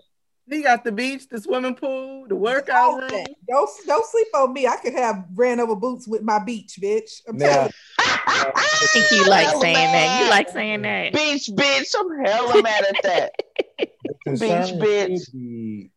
He 0.48 0.62
got 0.62 0.84
the 0.84 0.92
beach, 0.92 1.28
the 1.28 1.40
swimming 1.40 1.74
pool, 1.74 2.26
the 2.28 2.34
All 2.36 2.40
workout 2.40 3.00
room. 3.00 3.26
Don't 3.48 3.70
don't 3.86 4.06
sleep 4.06 4.28
on 4.34 4.52
me. 4.52 4.66
I 4.66 4.76
could 4.76 4.92
have 4.92 5.24
ran 5.34 5.58
over 5.58 5.74
boots 5.74 6.06
with 6.06 6.22
my 6.22 6.38
beach, 6.38 6.78
bitch. 6.80 7.22
I'm 7.28 7.36
Now, 7.36 7.46
telling 7.46 7.72
I 7.98 8.86
think 8.92 9.10
you 9.10 9.24
like 9.24 9.46
Hella 9.48 9.60
saying 9.60 9.92
that. 9.92 10.20
You 10.24 10.30
like 10.30 10.48
saying 10.48 10.82
that. 10.82 11.12
Beach, 11.12 11.48
bitch. 11.52 11.94
I'm 11.98 12.24
hella 12.24 12.62
mad 12.62 12.84
at 12.84 13.02
that. 13.02 13.32
the 14.04 14.14
concern 14.24 14.78
bitch. 14.78 15.24
should 15.24 15.90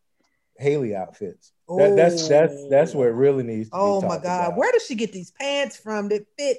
Haley 0.58 0.96
outfits. 0.96 1.52
you. 1.70 1.78
That, 1.78 1.96
that's 1.96 2.28
that's 2.28 2.68
that's 2.70 2.96
where 2.96 3.10
it 3.10 3.14
really 3.14 3.44
needs 3.44 3.70
to 3.70 3.76
be 3.76 3.80
Oh 3.82 4.02
my 4.02 4.18
god, 4.18 4.48
about. 4.48 4.58
where 4.58 4.72
does 4.72 4.86
she 4.86 4.96
get 4.96 5.12
these 5.14 5.32
pants 5.32 5.78
from 5.78 6.10
that 6.10 6.26
fit 6.38 6.58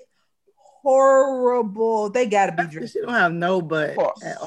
horrible? 0.83 2.11
They 2.11 2.27
gotta 2.27 2.53
be 2.53 2.63
That's 2.63 2.77
'cause. 2.77 2.91
She 2.93 3.01
don't 3.01 3.11
have 3.11 3.33
no 3.33 3.61
butt. 3.61 3.95
Hor- 3.97 4.15
at 4.23 4.37
all. 4.39 4.47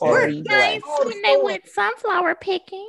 Horrible. 0.00 0.42
Nice 0.46 0.82
Horrible. 0.84 1.04
Oh, 1.04 1.06
when 1.06 1.22
they 1.22 1.36
went 1.42 1.68
sunflower 1.68 2.34
picking. 2.36 2.88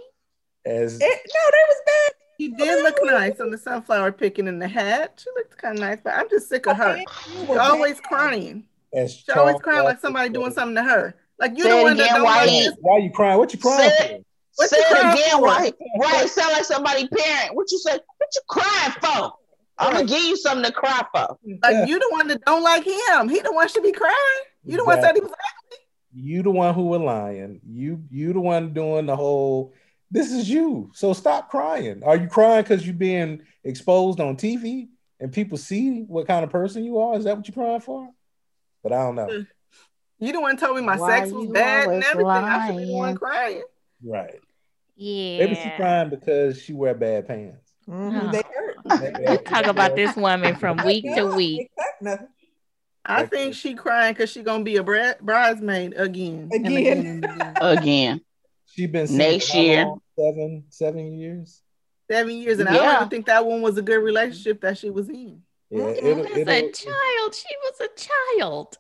As 0.66 0.96
It, 0.96 1.02
no, 1.02 1.08
they 1.08 1.64
was 1.68 1.82
bad. 1.86 2.12
She 2.40 2.48
did 2.50 2.84
look 2.84 2.98
nice 3.04 3.40
on 3.40 3.52
the 3.52 3.58
sunflower 3.58 4.14
picking 4.14 4.48
in 4.48 4.58
the 4.60 4.68
hat. 4.68 5.22
She 5.24 5.30
looked 5.36 5.58
kind 5.58 5.78
of 5.78 5.82
nice, 5.82 6.00
but 6.04 6.14
I'm 6.16 6.30
just 6.30 6.50
sick 6.50 6.66
of 6.68 6.78
her. 6.78 6.98
You 6.98 7.06
She's 7.48 7.58
always 7.58 8.00
crying. 8.00 8.64
as 8.94 9.14
She's 9.16 9.30
always 9.30 9.58
crying 9.62 9.84
like 9.84 10.00
somebody 10.00 10.30
doing 10.30 10.52
something 10.52 10.76
to 10.76 10.84
her. 10.84 11.16
Like 11.40 11.58
you 11.58 11.64
Say 11.64 11.70
the 11.78 11.84
one 11.84 11.98
that 11.98 12.10
don't 12.10 12.24
why 12.24 12.46
like 12.46 12.52
you- 12.52 12.64
this. 12.64 12.74
Why 12.80 12.98
you 13.00 13.12
crying? 13.12 13.38
What 13.38 13.54
you 13.54 13.60
crying 13.60 13.90
Say 13.92 14.08
for? 14.18 14.24
What 14.58 14.70
Say 14.70 14.78
it 14.80 14.92
again. 15.14 15.40
for? 15.40 15.46
Right, 15.46 15.74
right. 16.00 16.30
Sound 16.30 16.54
like 16.54 16.66
somebody 16.66 17.08
parent. 17.08 17.56
What 17.56 17.72
you 17.72 17.78
say? 17.80 17.94
What 17.94 18.30
you 18.36 18.42
crying 18.50 18.92
for? 19.02 19.34
I'm 19.78 19.94
gonna 19.94 20.06
give 20.06 20.22
you 20.24 20.36
something 20.38 20.66
to 20.66 20.72
cry 20.72 21.02
for. 21.14 21.38
Like 21.64 21.88
you 21.88 21.98
the 22.00 22.08
one 22.12 22.28
that 22.28 22.44
don't 22.46 22.62
like 22.64 22.84
him. 22.86 23.30
He 23.30 23.40
the 23.40 23.52
one 23.54 23.68
should 23.70 23.82
be 23.84 23.92
crying. 23.92 24.16
You 24.64 24.78
the 24.78 24.86
one 24.86 25.02
said 25.02 25.16
he 25.16 25.22
was 25.22 25.32
You 26.14 26.44
the 26.44 26.52
one 26.52 26.74
who 26.74 26.88
were 26.88 26.98
lying. 27.00 27.62
You 27.66 28.04
you 28.10 28.34
the 28.34 28.40
one 28.40 28.74
doing 28.74 29.06
the 29.06 29.16
whole. 29.16 29.74
This 30.10 30.32
is 30.32 30.50
you. 30.50 30.92
So 30.94 31.14
stop 31.14 31.50
crying. 31.50 32.04
Are 32.04 32.18
you 32.18 32.28
crying 32.28 32.64
because 32.64 32.86
you're 32.86 32.94
being 32.94 33.44
exposed 33.64 34.20
on 34.20 34.36
TV 34.36 34.90
and 35.20 35.32
people 35.32 35.58
see 35.58 36.02
what 36.02 36.28
kind 36.28 36.44
of 36.44 36.50
person 36.50 36.84
you 36.84 37.00
are? 37.00 37.16
Is 37.18 37.24
that 37.24 37.38
what 37.38 37.48
you're 37.48 37.54
crying 37.56 37.80
for? 37.80 38.10
But 38.84 38.92
I 38.92 39.04
don't 39.04 39.16
know. 39.16 39.46
you 40.20 40.34
the 40.34 40.42
one 40.42 40.58
told 40.58 40.76
me 40.76 40.82
my 40.84 40.98
Why 40.98 41.20
sex 41.20 41.32
was 41.32 41.48
bad 41.52 41.84
and 41.84 41.90
always 41.92 42.06
everything. 42.08 42.28
I 42.30 42.68
should 42.68 42.78
be 42.78 42.86
the 42.86 42.92
one 42.94 43.04
lying? 43.06 43.18
crying. 43.18 43.64
Right. 44.04 44.40
Yeah. 44.98 45.38
Maybe 45.40 45.56
she's 45.56 45.72
crying 45.78 46.10
because 46.10 46.62
she 46.62 46.74
wear 46.74 46.94
bad 46.94 47.28
pants. 47.28 47.72
Mhm, 47.88 48.28
Oh. 48.28 48.32
They 48.32 48.44
hurt. 49.14 49.42
you 49.42 49.46
Talk 49.46 49.66
about 49.68 49.96
this 49.96 50.16
woman 50.18 50.56
from 50.56 50.78
week 50.86 51.04
to 51.06 51.16
No, 51.16 51.36
week. 51.36 51.72
Exact- 53.06 53.22
nothing. 53.24 53.40
I 53.40 53.44
think 53.44 53.56
she 53.56 53.74
crying 53.76 54.14
because 54.14 54.30
she 54.32 54.42
gonna 54.44 54.64
be 54.64 54.78
a 54.78 54.84
bri- 54.84 55.14
bridesmaid 55.22 55.94
again. 55.98 56.50
Again. 56.54 57.24
again. 57.24 57.54
Again. 57.62 58.22
She 58.66 58.88
been 58.88 59.08
single 59.08 59.28
Next 59.28 59.54
year. 59.54 59.86
long? 59.86 60.02
seven 60.18 60.64
seven 60.70 61.14
years. 61.20 61.62
Seven 62.10 62.36
years, 62.36 62.60
and 62.60 62.68
I 62.68 62.74
don't 62.74 62.96
even 62.98 63.10
think 63.10 63.26
that 63.28 63.46
one 63.46 63.62
was 63.62 63.78
a 63.78 63.82
good 63.82 64.00
relationship 64.04 64.62
that 64.62 64.78
she 64.78 64.90
was 64.90 65.08
in. 65.10 65.42
Yeah, 65.70 65.88
it'll, 65.88 66.26
She 66.26 66.32
was 66.32 66.38
it'll, 66.38 66.54
a 66.54 66.72
child. 66.72 67.36
She 67.36 67.56
was 67.64 67.82
a 67.82 68.40
child. 68.40 68.78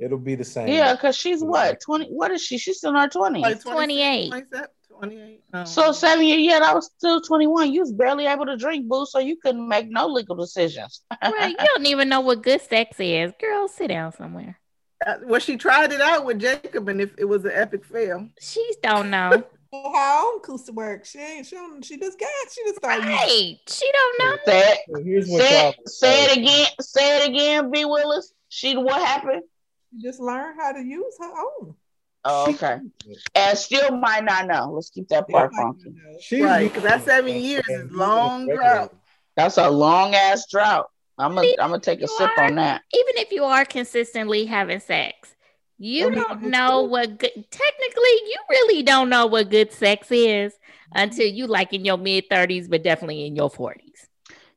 it'll 0.00 0.18
be 0.18 0.34
the 0.34 0.44
same. 0.44 0.66
Yeah, 0.68 0.92
because 0.94 1.16
she's 1.16 1.40
what? 1.42 1.80
20. 1.80 2.06
What 2.06 2.32
is 2.32 2.42
she? 2.42 2.58
She's 2.58 2.78
still 2.78 2.90
in 2.90 2.96
her 2.96 3.08
20s. 3.08 3.40
Like 3.40 3.62
28. 3.62 4.28
27, 4.30 4.66
28. 4.98 5.40
Um, 5.52 5.66
So 5.66 5.92
seven 5.92 6.24
years, 6.24 6.40
yeah, 6.42 6.60
I 6.62 6.74
was 6.74 6.86
still 6.96 7.20
21. 7.20 7.72
You 7.72 7.80
was 7.80 7.92
barely 7.92 8.26
able 8.26 8.46
to 8.46 8.56
drink, 8.56 8.86
boo, 8.88 9.06
so 9.06 9.18
you 9.18 9.36
couldn't 9.36 9.66
make 9.68 9.88
no 9.90 10.06
legal 10.06 10.36
decisions. 10.36 11.02
Right. 11.22 11.50
You 11.50 11.56
don't 11.74 11.86
even 11.86 12.08
know 12.08 12.20
what 12.20 12.42
good 12.42 12.60
sex 12.60 12.98
is. 13.00 13.32
Girl, 13.40 13.68
sit 13.68 13.88
down 13.88 14.12
somewhere. 14.12 14.58
uh, 15.06 15.14
well, 15.24 15.40
she 15.40 15.56
tried 15.56 15.92
it 15.92 16.00
out 16.00 16.24
with 16.24 16.38
Jacob, 16.40 16.88
and 16.88 17.00
if 17.00 17.10
it 17.18 17.24
was 17.24 17.44
an 17.44 17.52
epic 17.54 17.84
fail. 17.84 18.28
She 18.40 18.66
don't 18.82 19.10
know. 19.10 19.44
How 19.72 20.34
own 20.34 20.40
Kusa 20.40 20.70
work? 20.72 21.04
She 21.04 21.18
ain't. 21.18 21.46
She, 21.46 21.56
don't, 21.56 21.84
she 21.84 21.98
just 21.98 22.16
got. 22.18 22.28
She 22.52 22.62
just 22.64 22.76
started. 22.76 23.02
using- 23.06 23.16
Right. 23.18 23.56
She 23.68 23.90
don't 23.92 24.18
know. 24.20 24.36
Say 24.46 24.60
it, 24.60 24.78
So 24.94 25.02
here's 25.02 25.28
what 25.28 25.42
say 25.42 25.62
y'all 25.64 25.70
it, 25.76 25.88
say 25.88 26.24
it 26.26 26.36
again, 26.38 26.66
say 26.80 27.18
it 27.24 27.28
again, 27.30 27.70
B. 27.72 27.84
Willis. 27.84 28.32
She 28.50 28.76
what 28.76 29.04
happened? 29.04 29.42
She 29.92 30.00
just 30.00 30.20
learned 30.20 30.60
how 30.60 30.70
to 30.72 30.80
use 30.80 31.14
her 31.18 31.32
own. 31.60 31.74
Um, 32.26 32.32
oh, 32.32 32.50
okay. 32.54 32.78
And 33.34 33.58
still 33.58 33.96
might 33.98 34.24
not 34.24 34.46
know. 34.46 34.70
Let's 34.72 34.90
keep 34.90 35.08
that 35.08 35.28
part 35.28 35.52
funky. 35.54 35.94
She's 36.20 36.42
Right, 36.42 36.62
used 36.62 36.74
'cause 36.74 36.82
that 36.84 37.04
seven 37.04 37.36
years 37.36 37.64
is 37.68 37.90
long 37.92 38.46
drought. 38.48 38.94
That's 39.36 39.58
a 39.58 39.68
long 39.68 40.14
ass 40.14 40.46
drought. 40.50 40.90
I'm 41.18 41.34
gonna 41.34 41.48
I'm 41.60 41.70
gonna 41.70 41.80
take 41.80 42.00
a 42.02 42.08
sip 42.08 42.30
are- 42.38 42.44
on 42.44 42.54
that. 42.56 42.82
Even 42.94 43.16
if 43.18 43.30
you 43.30 43.44
are 43.44 43.64
consistently 43.64 44.46
having 44.46 44.80
sex, 44.80 45.34
you 45.78 46.04
Don't 46.10 46.14
don't 46.14 46.42
know 46.44 46.48
know. 46.48 46.82
what 46.84 47.18
good 47.18 47.32
technically 47.50 48.14
you 48.26 48.36
really 48.48 48.82
don't 48.82 49.08
know 49.10 49.26
what 49.26 49.50
good 49.50 49.70
sex 49.72 50.10
is 50.10 50.54
until 50.94 51.26
you 51.26 51.46
like 51.46 51.72
in 51.72 51.84
your 51.84 51.98
mid 51.98 52.28
30s, 52.30 52.68
but 52.68 52.82
definitely 52.82 53.26
in 53.26 53.36
your 53.36 53.50
40s. 53.50 54.06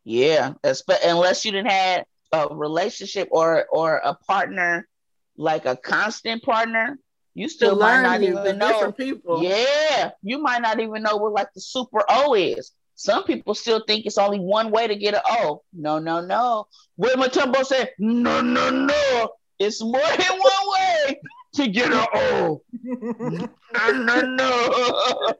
Yeah, 0.05 0.53
espe- 0.63 0.99
unless 1.05 1.43
you 1.43 1.51
didn't 1.51 1.70
had 1.70 2.05
a 2.32 2.47
relationship 2.49 3.28
or 3.32 3.65
or 3.72 3.97
a 3.97 4.13
partner, 4.13 4.88
like 5.36 5.65
a 5.65 5.76
constant 5.76 6.43
partner, 6.43 6.97
you 7.38 7.48
To 7.48 7.54
still 7.54 7.76
might 7.76 8.02
not 8.02 8.24
even 8.24 8.58
know. 8.58 8.68
different 8.68 8.98
people. 8.98 9.44
Yeah, 9.44 10.10
you 10.24 10.40
might 10.42 10.62
not 10.62 10.80
even 10.80 11.04
know 11.04 11.18
what 11.18 11.34
like 11.34 11.54
the 11.54 11.62
super 11.62 12.04
O 12.10 12.34
is. 12.34 12.72
Some 12.96 13.26
people 13.26 13.54
still 13.54 13.84
think 13.86 14.08
it's 14.08 14.18
only 14.18 14.40
one 14.40 14.72
way 14.72 14.88
to 14.88 14.96
get 14.96 15.14
an 15.14 15.22
O. 15.30 15.62
No, 15.72 16.00
no, 16.00 16.20
no. 16.20 16.66
Will 16.98 17.16
Mutombo 17.16 17.64
said, 17.64 17.92
no, 18.00 18.42
no, 18.42 18.72
no. 18.72 19.30
It's 19.60 19.84
more 19.84 20.02
than 20.02 20.40
one 20.40 20.64
way 20.74 21.20
to 21.54 21.68
get 21.68 21.94
an 21.94 22.08
O. 22.16 22.62
No, 22.84 23.92
no, 23.92 24.22
no. 24.22 25.34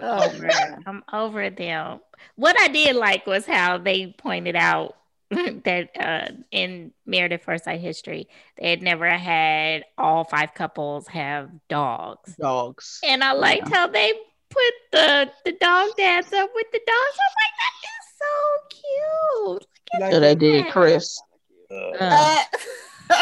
oh 0.00 0.38
man. 0.40 0.82
I'm 0.86 1.04
over 1.12 1.50
them. 1.50 2.00
What 2.36 2.58
I 2.58 2.68
did 2.68 2.96
like 2.96 3.26
was 3.26 3.44
how 3.44 3.76
they 3.76 4.14
pointed 4.16 4.56
out 4.56 4.96
that 5.64 5.90
uh, 5.98 6.28
in 6.52 6.92
Married 7.04 7.32
at 7.32 7.42
First 7.42 7.64
Sight 7.64 7.80
history, 7.80 8.28
they 8.58 8.70
had 8.70 8.82
never 8.82 9.08
had 9.08 9.84
all 9.98 10.24
five 10.24 10.54
couples 10.54 11.08
have 11.08 11.50
dogs. 11.68 12.36
Dogs. 12.36 13.00
And 13.04 13.24
I 13.24 13.32
liked 13.32 13.68
how 13.68 13.88
they 13.88 14.12
put 14.50 14.72
the 14.92 15.30
the 15.44 15.52
dog 15.52 15.90
dance 15.96 16.32
up 16.32 16.50
with 16.54 16.66
the 16.72 16.80
dogs. 16.86 17.18
I'm 17.18 17.34
like, 17.42 17.54
that 17.58 17.74
is 17.88 18.06
so 18.18 18.32
cute. 19.58 19.66
Look 19.94 20.02
at 20.02 20.12
So 20.12 20.20
they 20.20 20.34
did. 20.34 20.72
Chris. 20.72 21.20
Uh, 21.98 22.42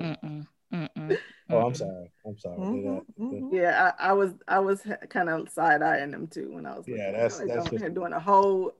mm-mm, 0.00 0.46
mm-mm, 0.72 1.18
Oh, 1.50 1.58
I'm 1.66 1.74
sorry. 1.74 2.10
I'm 2.26 2.38
sorry. 2.38 2.58
Mhm, 2.58 2.82
Did 2.82 2.88
I- 2.88 3.22
mhm. 3.22 3.52
yeah, 3.52 3.92
I, 3.98 4.08
I 4.08 4.12
was 4.12 4.32
I 4.46 4.58
was 4.60 4.82
kind 5.08 5.28
of 5.28 5.48
side 5.50 5.82
eyeing 5.82 6.10
them 6.10 6.26
too 6.26 6.52
when 6.52 6.66
I 6.66 6.76
was. 6.76 6.86
Yeah, 6.88 6.96
looking. 6.96 7.12
that's- 7.12 7.38
Like, 7.38 7.48
that's 7.48 7.70
just- 7.70 7.82
here 7.82 7.90
doing 7.90 8.12
a 8.12 8.20
whole, 8.20 8.72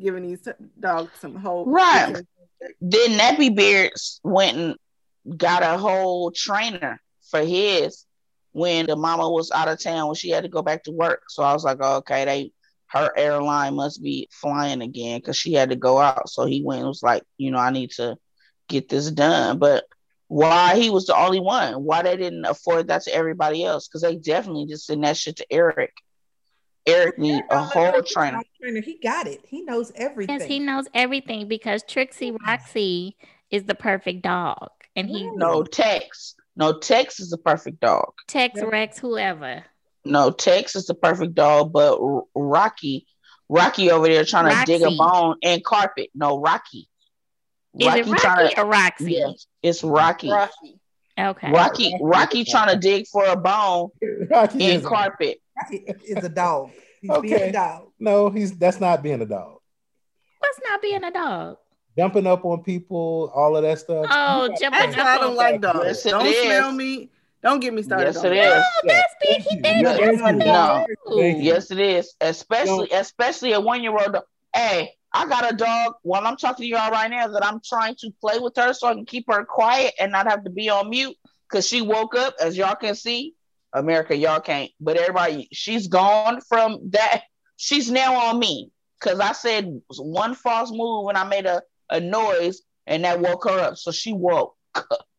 giving 0.00 0.22
these 0.22 0.46
dogs 0.78 1.10
some 1.20 1.34
hope. 1.34 1.66
Right. 1.68 2.16
Then 2.80 3.18
Nappy 3.18 3.54
Beards 3.54 4.20
went 4.22 4.56
and 4.56 5.38
got 5.38 5.62
a 5.62 5.78
whole 5.78 6.30
trainer 6.30 7.00
for 7.30 7.40
his 7.40 8.04
when 8.52 8.86
the 8.86 8.96
mama 8.96 9.28
was 9.28 9.50
out 9.50 9.68
of 9.68 9.80
town 9.80 10.06
when 10.06 10.14
she 10.14 10.30
had 10.30 10.44
to 10.44 10.48
go 10.48 10.62
back 10.62 10.84
to 10.84 10.92
work. 10.92 11.24
So 11.28 11.42
I 11.42 11.52
was 11.52 11.64
like, 11.64 11.78
oh, 11.80 11.96
okay, 11.96 12.24
they 12.24 12.52
her 12.94 13.12
airline 13.16 13.74
must 13.74 14.00
be 14.02 14.28
flying 14.30 14.80
again 14.80 15.18
because 15.18 15.36
she 15.36 15.52
had 15.52 15.70
to 15.70 15.76
go 15.76 15.98
out. 15.98 16.28
So 16.28 16.46
he 16.46 16.62
went 16.62 16.80
and 16.80 16.88
was 16.88 17.02
like, 17.02 17.24
you 17.36 17.50
know, 17.50 17.58
I 17.58 17.70
need 17.70 17.90
to 17.92 18.16
get 18.68 18.88
this 18.88 19.10
done. 19.10 19.58
But 19.58 19.84
why 20.28 20.76
he 20.76 20.90
was 20.90 21.06
the 21.06 21.16
only 21.16 21.40
one? 21.40 21.82
Why 21.82 22.02
they 22.02 22.16
didn't 22.16 22.44
afford 22.44 22.88
that 22.88 23.02
to 23.02 23.14
everybody 23.14 23.64
else? 23.64 23.88
Because 23.88 24.02
they 24.02 24.14
definitely 24.14 24.66
just 24.66 24.86
sent 24.86 25.02
that 25.02 25.16
shit 25.16 25.36
to 25.36 25.52
Erik. 25.52 25.92
Erik 26.86 27.18
need 27.18 27.42
a 27.50 27.62
whole 27.62 28.02
trainer. 28.02 28.40
trainer. 28.60 28.80
He 28.80 28.98
got 29.02 29.26
it. 29.26 29.40
He 29.48 29.62
knows 29.62 29.90
everything. 29.94 30.38
Yes, 30.38 30.48
he 30.48 30.58
knows 30.58 30.86
everything 30.92 31.48
because 31.48 31.82
Trixie 31.82 32.36
Roxy 32.46 33.16
is 33.50 33.64
the 33.64 33.74
perfect 33.74 34.22
dog, 34.22 34.68
and 34.94 35.08
he 35.08 35.28
No 35.34 35.62
Tex. 35.62 36.34
No 36.56 36.78
Tex 36.78 37.20
is 37.20 37.30
the 37.30 37.38
perfect 37.38 37.80
dog. 37.80 38.12
Tex 38.28 38.54
Yeah. 38.56 38.64
Rex 38.64 38.98
whoever. 38.98 39.64
No, 40.04 40.30
Tex 40.30 40.76
is 40.76 40.86
the 40.86 40.94
perfect 40.94 41.34
dog, 41.34 41.72
but 41.72 41.98
R- 41.98 42.24
Rocky, 42.34 43.06
Rocky 43.48 43.90
over 43.90 44.06
there 44.06 44.24
trying 44.24 44.54
to 44.54 44.66
dig 44.66 44.82
a 44.82 44.90
bone 44.90 45.36
in 45.40 45.62
carpet. 45.64 46.10
No, 46.14 46.40
Rocky. 46.40 46.88
Is 47.78 47.86
it 47.94 48.06
Rocky 48.06 48.12
trying 48.12 48.58
or 48.58 48.66
Roxy? 48.66 49.12
Yeah, 49.14 49.32
it's 49.62 49.82
Rocky. 49.82 50.30
Rocky. 50.30 50.78
Okay. 51.18 51.50
Rocky, 51.50 51.96
Rocky 52.00 52.44
trying 52.44 52.70
to 52.70 52.78
dig 52.78 53.06
for 53.06 53.24
a 53.24 53.36
bone 53.36 53.88
Rocky 54.30 54.70
in 54.70 54.82
carpet. 54.82 55.38
Rocky 55.56 55.84
is 56.06 56.24
a 56.24 56.28
dog. 56.28 56.70
He's 57.00 57.10
being 57.20 57.34
Okay. 57.34 57.48
a 57.48 57.52
dog. 57.52 57.88
No, 57.98 58.30
he's 58.30 58.56
that's 58.56 58.80
not 58.80 59.02
being 59.02 59.20
a 59.22 59.26
dog. 59.26 59.58
What's 60.38 60.60
not 60.68 60.82
being 60.82 61.04
a 61.04 61.10
dog? 61.10 61.56
Jumping 61.96 62.26
up 62.26 62.44
on 62.44 62.62
people, 62.62 63.30
all 63.34 63.56
of 63.56 63.62
that 63.62 63.78
stuff. 63.78 64.06
Oh, 64.10 64.44
You 64.44 64.56
jumping 64.58 64.80
That's 64.80 64.96
why 64.96 65.02
I 65.04 65.14
up 65.14 65.20
don't 65.20 65.36
like 65.36 65.60
dogs. 65.60 65.78
Yes, 65.84 66.06
it 66.06 66.10
don't 66.10 66.26
is. 66.26 66.42
smell 66.44 66.72
me. 66.72 67.10
Don't 67.42 67.60
get 67.60 67.74
me 67.74 67.82
started. 67.82 68.06
Yes, 68.06 68.16
on 68.16 68.26
it 68.26 68.36
that. 68.36 68.58
is. 68.58 68.64
Oh, 68.64 68.88
big. 69.20 69.42
He 69.42 69.56
did. 69.60 69.80
Yeah, 69.82 69.96
That's. 69.96 70.36
No. 70.36 70.86
Thank. 71.16 71.42
Yes, 71.44 71.70
it 71.70 71.78
is. 71.78 72.14
Especially, 72.20 72.90
especially 72.90 73.52
a 73.52 73.60
one 73.60 73.82
year 73.82 73.92
old. 73.92 74.16
Hey, 74.54 74.90
I 75.12 75.28
got 75.28 75.52
a 75.52 75.54
dog. 75.54 75.94
While 76.02 76.26
I'm 76.26 76.36
talking 76.36 76.64
to 76.64 76.66
y'all 76.68 76.90
right 76.90 77.10
now, 77.10 77.28
that 77.28 77.44
I'm 77.44 77.60
trying 77.64 77.94
to 77.96 78.10
play 78.20 78.38
with 78.38 78.56
her 78.56 78.72
so 78.72 78.88
I 78.88 78.94
can 78.94 79.04
keep 79.04 79.26
her 79.30 79.44
quiet 79.44 79.92
and 80.00 80.10
not 80.10 80.26
have 80.28 80.42
to 80.44 80.50
be 80.50 80.68
on 80.70 80.88
mute 80.90 81.16
because 81.48 81.68
she 81.68 81.82
woke 81.82 82.14
up, 82.16 82.34
as 82.40 82.56
y'all 82.56 82.74
can 82.74 82.94
see. 82.94 83.34
America, 83.74 84.16
y'all 84.16 84.40
can't, 84.40 84.70
but 84.80 84.96
everybody, 84.96 85.48
she's 85.52 85.88
gone 85.88 86.40
from 86.40 86.78
that. 86.90 87.22
She's 87.56 87.90
now 87.90 88.14
on 88.14 88.38
me 88.38 88.70
because 88.98 89.20
I 89.20 89.32
said 89.32 89.80
one 89.98 90.34
false 90.34 90.70
move 90.70 91.08
and 91.08 91.18
I 91.18 91.24
made 91.24 91.46
a, 91.46 91.62
a 91.90 92.00
noise 92.00 92.62
and 92.86 93.04
that 93.04 93.20
woke 93.20 93.44
her 93.44 93.60
up. 93.60 93.76
So 93.76 93.90
she 93.90 94.12
woke, 94.12 94.56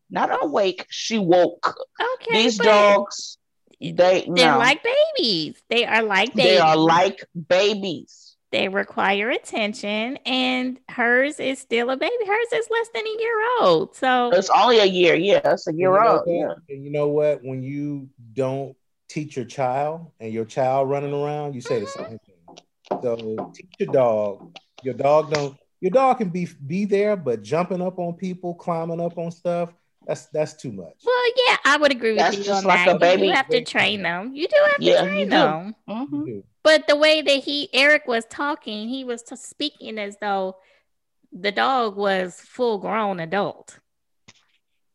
not 0.10 0.44
awake. 0.44 0.86
She 0.90 1.18
woke. 1.18 1.78
Okay. 2.16 2.44
These 2.44 2.58
dogs, 2.58 3.38
they 3.80 3.92
They're 3.92 4.52
no, 4.54 4.58
like 4.58 4.82
babies. 4.84 5.62
They 5.70 5.86
are 5.86 6.04
like 6.04 6.34
babies. 6.34 6.52
they 6.52 6.58
are 6.60 6.78
like 6.78 7.24
babies. 7.48 8.25
They 8.56 8.70
require 8.70 9.32
attention, 9.32 10.18
and 10.26 10.80
hers 10.88 11.42
is 11.42 11.60
still 11.60 11.90
a 11.90 11.98
baby. 11.98 12.14
Hers 12.26 12.48
is 12.54 12.70
less 12.72 12.88
than 12.94 13.04
a 13.06 13.22
year 13.22 13.38
old. 13.60 13.94
So 13.98 14.30
It's 14.32 14.50
only 14.50 14.80
a 14.80 14.86
year. 14.86 15.14
Yeah, 15.16 15.42
it's 15.44 15.68
a 15.68 15.74
year 15.74 15.92
you 15.92 16.00
know 16.00 16.08
old. 16.12 16.22
what? 16.26 16.34
Yeah. 16.34 16.54
And 16.74 16.86
you 16.86 16.90
know 16.90 17.10
what? 17.10 17.44
When 17.44 17.62
you 17.62 18.08
don't 18.32 18.74
teach 19.10 19.36
your 19.36 19.44
child 19.44 20.10
and 20.22 20.32
your 20.32 20.46
child 20.46 20.90
running 20.90 21.14
around, 21.14 21.54
you 21.54 21.60
say 21.60 21.82
the 21.82 21.88
same 21.88 22.06
thing. 22.06 23.00
So 23.04 23.52
teach 23.54 23.72
your 23.78 23.92
dog. 23.92 24.58
Your 24.84 24.94
dog 24.94 25.34
don't. 25.34 25.58
Your 25.82 25.92
dog 25.92 26.20
can 26.20 26.30
be 26.30 26.48
be 26.66 26.86
there, 26.86 27.18
but 27.18 27.44
jumping 27.44 27.82
up 27.82 28.00
on 28.00 28.14
people, 28.14 28.54
climbing 28.56 29.02
up 29.02 29.18
on 29.18 29.32
stuff, 29.32 29.74
that's 30.08 30.28
that's 30.28 30.54
too 30.54 30.72
much. 30.72 30.94
Well, 31.06 31.24
yeah, 31.50 31.58
I 31.66 31.76
would 31.76 31.92
agree 31.92 32.12
with 32.12 32.20
That's 32.20 32.38
you 32.38 32.44
just 32.46 32.64
on 32.64 32.70
like 32.70 32.86
that. 32.86 32.96
a 32.96 33.00
baby. 33.00 33.28
You 33.28 33.34
have 33.34 33.50
to 33.50 33.66
train 33.66 34.02
them. 34.02 34.32
You 34.34 34.48
do 34.48 34.56
have 34.72 34.78
to 34.78 34.84
Yeah, 34.86 35.02
you 35.04 35.08
train 35.10 35.24
do. 35.26 35.30
them. 35.32 35.76
Mhm. 35.90 36.44
You 36.66 36.72
do. 36.72 36.80
But 36.80 36.88
the 36.88 36.96
way 36.96 37.22
that 37.22 37.44
he 37.44 37.70
Erik 37.74 38.08
was 38.08 38.26
talking, 38.26 38.90
he 38.90 39.04
was 39.04 39.24
t- 39.24 39.36
speaking 39.36 40.00
as 40.00 40.18
though 40.20 40.58
the 41.32 41.52
dog 41.52 41.96
was 41.96 42.40
full 42.40 42.80
grown 42.80 43.20
adult. 43.20 43.80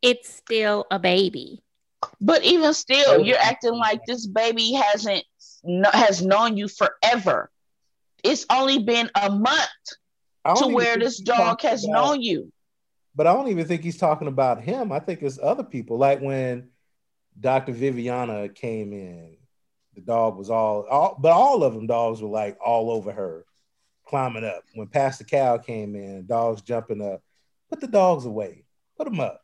It's 0.03 0.33
still 0.33 0.87
a 0.91 0.99
baby. 0.99 1.63
But 2.21 2.45
even 2.45 2.73
still, 2.75 3.05
oh. 3.09 3.19
you're 3.19 3.39
acting 3.39 3.75
like 3.75 4.01
this 4.07 4.27
baby 4.27 4.73
hasn't 4.73 5.25
no, 5.65 5.91
has 5.93 6.23
known 6.23 6.57
you 6.57 6.69
forever. 6.69 7.51
It's 8.25 8.47
only 8.51 8.79
been 8.79 9.11
a 9.15 9.31
month 9.31 9.69
to 10.57 10.67
where 10.67 10.97
this 10.97 11.21
dog 11.21 11.61
has 11.63 11.85
about- 11.85 11.93
known 11.93 12.23
you. 12.23 12.53
But 13.15 13.27
I 13.27 13.35
don't 13.35 13.49
even 13.49 13.67
think 13.67 13.83
he's 13.83 13.99
talking 13.99 14.29
about 14.29 14.63
him. 14.63 14.93
I 14.93 15.01
think 15.01 15.23
it's 15.23 15.39
other 15.43 15.65
people. 15.65 15.99
Like 15.99 16.21
when 16.21 16.69
Dr. 17.39 17.73
Viviana 17.73 18.49
came 18.49 18.93
in, 18.93 19.37
the 19.95 20.01
dog 20.01 20.37
was 20.37 20.51
all, 20.51 20.87
all 20.91 21.17
but 21.19 21.33
all 21.33 21.63
of 21.65 21.75
them 21.75 21.87
dogs 21.87 22.23
were 22.23 22.29
like 22.29 22.57
all 22.65 22.91
over 22.91 23.13
her, 23.13 23.45
climbing 24.07 24.45
up. 24.45 24.63
When 24.75 24.87
Pastor 24.89 25.25
Cal 25.25 25.59
came 25.59 25.95
in, 25.97 26.27
dogs 26.27 26.63
jumping 26.63 27.01
up. 27.03 27.23
Put 27.69 27.81
the 27.81 27.87
dogs 27.89 28.25
away. 28.25 28.65
Put 28.97 29.05
them 29.05 29.21
up. 29.21 29.43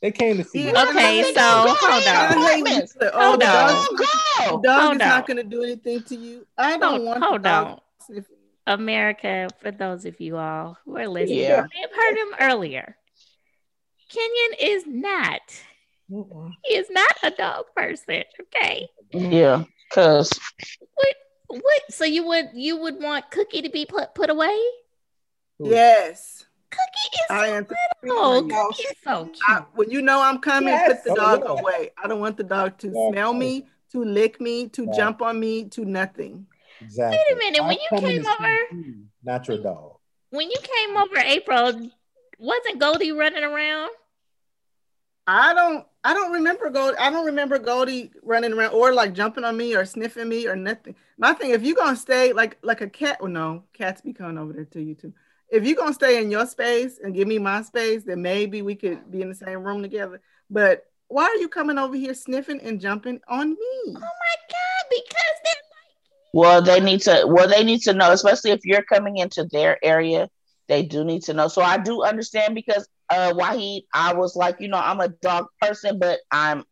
They 0.00 0.10
came 0.10 0.36
to 0.38 0.44
see. 0.44 0.64
Yeah. 0.64 0.84
Okay, 0.88 1.22
They 1.22 1.32
so 1.32 1.40
hold 1.40 1.78
on. 2.08 2.08
I 2.08 2.26
hate 2.54 2.62
when 2.62 2.72
you 2.72 2.78
apartments. 2.78 2.92
say, 3.00 3.10
oh, 3.12 3.28
Hold 3.28 3.40
the 3.40 3.46
on. 3.46 3.52
dog, 3.74 3.86
go. 3.98 4.60
dog 4.62 4.82
Hold 4.82 4.92
is 4.94 4.98
not 4.98 5.26
going 5.26 5.36
to 5.36 5.44
do 5.44 5.62
anything 5.62 6.02
to 6.02 6.16
you. 6.16 6.46
I 6.58 6.76
don't 6.76 6.90
Hold- 6.94 7.04
want 7.04 7.20
the 7.20 7.26
hold 7.26 7.42
dog 7.42 7.66
on. 7.68 7.80
sniffing. 8.06 8.36
America, 8.66 9.48
for 9.60 9.70
those 9.72 10.04
of 10.04 10.20
you 10.20 10.36
all 10.36 10.76
who 10.84 10.96
are 10.96 11.08
listening, 11.08 11.40
Yeah. 11.40 11.66
may 11.72 11.80
have 11.80 11.90
heard 11.92 12.16
him 12.16 12.34
earlier. 12.40 12.96
Kenyon 14.08 14.58
is 14.60 14.84
not. 14.86 15.40
Mm-mm. 16.12 16.50
He 16.64 16.74
is 16.76 16.88
not 16.90 17.12
a 17.22 17.30
dog 17.30 17.64
person. 17.74 18.24
Okay. 18.40 18.88
Yeah, 19.12 19.64
because 19.90 20.30
What? 20.94 21.14
What? 21.48 21.82
So 21.90 22.04
you 22.04 22.26
would 22.26 22.50
you 22.54 22.76
would 22.76 23.00
want 23.00 23.30
Cookie 23.30 23.62
to 23.62 23.70
be 23.70 23.86
put 23.86 24.14
put 24.14 24.28
away? 24.30 24.56
Yes. 25.58 26.44
Cookie 26.70 27.16
is 27.16 27.30
I 27.30 27.46
am. 27.48 27.66
oh, 28.08 28.40
No. 28.40 28.68
Cookie 28.68 28.82
is 28.82 28.94
so 29.04 29.24
cute. 29.26 29.38
I, 29.46 29.62
when 29.74 29.90
you 29.90 30.02
know 30.02 30.20
I'm 30.20 30.38
coming, 30.38 30.68
Yes. 30.68 30.88
put 30.88 31.04
the 31.04 31.12
Oh, 31.12 31.14
dog 31.16 31.42
yeah. 31.44 31.50
away. 31.60 31.90
I 32.02 32.08
don't 32.08 32.20
want 32.20 32.36
the 32.36 32.44
dog 32.44 32.78
to 32.78 32.88
Yeah. 32.88 33.10
smell 33.10 33.32
me, 33.34 33.66
to 33.92 34.04
lick 34.04 34.40
me, 34.40 34.68
to 34.70 34.84
Yeah. 34.84 34.92
jump 34.96 35.22
on 35.22 35.38
me, 35.38 35.68
to 35.70 35.84
nothing. 35.84 36.46
Exactly. 36.80 37.18
Wait 37.18 37.32
a 37.32 37.36
minute, 37.38 37.60
when 37.62 37.70
I'm 37.70 37.78
you 37.78 37.88
came 38.00 38.26
over- 38.26 38.58
you, 38.72 39.06
not 39.22 39.46
your 39.48 39.58
dog. 39.58 39.98
when 40.30 40.50
you 40.50 40.56
came 40.62 40.96
over, 40.96 41.18
April, 41.18 41.90
wasn't 42.38 42.78
Goldie 42.78 43.12
running 43.12 43.44
around? 43.44 43.90
I 45.26 45.54
don't. 45.54 45.86
I 46.04 46.14
don't 46.14 46.32
remember 46.32 46.68
Goldie. 46.68 46.98
I 46.98 47.10
don't 47.10 47.26
remember 47.26 47.58
Goldie 47.58 48.10
running 48.22 48.52
around 48.52 48.72
or 48.72 48.92
like 48.92 49.12
jumping 49.12 49.44
on 49.44 49.56
me 49.56 49.76
or 49.76 49.84
sniffing 49.84 50.28
me 50.28 50.48
or 50.48 50.56
nothing. 50.56 50.96
My 51.16 51.32
thing, 51.32 51.50
if 51.50 51.62
you're 51.62 51.76
gonna 51.76 51.96
stay 51.96 52.32
like 52.32 52.58
like 52.62 52.80
a 52.80 52.88
cat, 52.88 53.18
well, 53.20 53.30
no, 53.30 53.62
cats 53.72 54.00
be 54.00 54.12
coming 54.12 54.38
over 54.38 54.52
there 54.52 54.64
to 54.64 54.82
you 54.82 54.94
too. 54.94 55.12
If 55.48 55.64
you're 55.64 55.76
gonna 55.76 55.94
stay 55.94 56.20
in 56.20 56.30
your 56.30 56.46
space 56.46 56.98
and 56.98 57.14
give 57.14 57.28
me 57.28 57.38
my 57.38 57.62
space, 57.62 58.02
then 58.02 58.20
maybe 58.20 58.62
we 58.62 58.74
could 58.74 59.10
be 59.10 59.22
in 59.22 59.28
the 59.28 59.34
same 59.34 59.62
room 59.62 59.82
together. 59.82 60.20
But 60.50 60.86
why 61.06 61.24
are 61.24 61.36
you 61.36 61.48
coming 61.48 61.78
over 61.78 61.94
here 61.94 62.14
sniffing 62.14 62.60
and 62.62 62.80
jumping 62.80 63.20
on 63.28 63.50
me? 63.50 63.56
Oh 63.86 63.92
my 63.92 64.36
god! 64.50 64.86
Because 64.90 65.36
they're 65.44 65.62
like 65.70 66.32
well, 66.32 66.62
they 66.62 66.80
need 66.80 67.02
to 67.02 67.24
well, 67.28 67.48
they 67.48 67.62
need 67.62 67.82
to 67.82 67.92
know, 67.92 68.10
especially 68.10 68.50
if 68.50 68.64
you're 68.64 68.82
coming 68.82 69.18
into 69.18 69.44
their 69.44 69.78
area, 69.84 70.28
they 70.68 70.82
do 70.82 71.04
need 71.04 71.22
to 71.24 71.34
know. 71.34 71.48
So 71.48 71.62
I 71.62 71.78
do 71.78 72.02
understand 72.02 72.54
because 72.54 72.88
uh 73.10 73.32
Wahid, 73.34 73.82
I 73.94 74.14
was 74.14 74.36
like, 74.36 74.56
you 74.60 74.68
know, 74.68 74.78
I'm 74.78 75.00
a 75.00 75.08
dog 75.08 75.46
person, 75.60 75.98
but 75.98 76.20
I'm, 76.30 76.64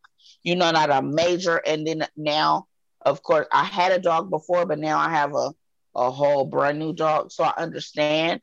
you 0.43 0.55
know, 0.55 0.71
not 0.71 0.89
a 0.91 1.01
major. 1.01 1.57
And 1.57 1.85
then 1.85 2.05
now, 2.15 2.65
of 3.01 3.23
course, 3.23 3.47
I 3.51 3.63
had 3.65 3.91
a 3.91 3.99
dog 3.99 4.29
before, 4.29 4.65
but 4.65 4.79
now 4.79 4.99
I 4.99 5.09
have 5.09 5.33
a 5.35 5.51
a 5.95 6.11
whole 6.11 6.45
brand 6.45 6.79
new 6.79 6.93
dog. 6.93 7.31
So 7.31 7.43
I 7.43 7.53
understand 7.57 8.35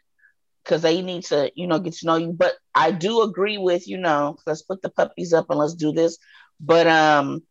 because 0.56 0.72
they 0.72 0.94
need 1.02 1.24
to, 1.24 1.50
you 1.54 1.66
know, 1.66 1.78
get 1.78 1.94
to 1.94 2.06
know 2.06 2.16
you. 2.16 2.32
But 2.32 2.52
I 2.74 2.90
do 2.90 3.22
agree 3.22 3.58
with, 3.58 3.86
you 3.88 3.98
know, 3.98 4.36
let's 4.46 4.62
put 4.62 4.82
the 4.82 4.90
puppies 4.90 5.32
up 5.32 5.46
and 5.50 5.58
let's 5.58 5.74
do 5.74 5.92
this. 5.92 6.18
But 6.60 6.86
um, 6.86 7.42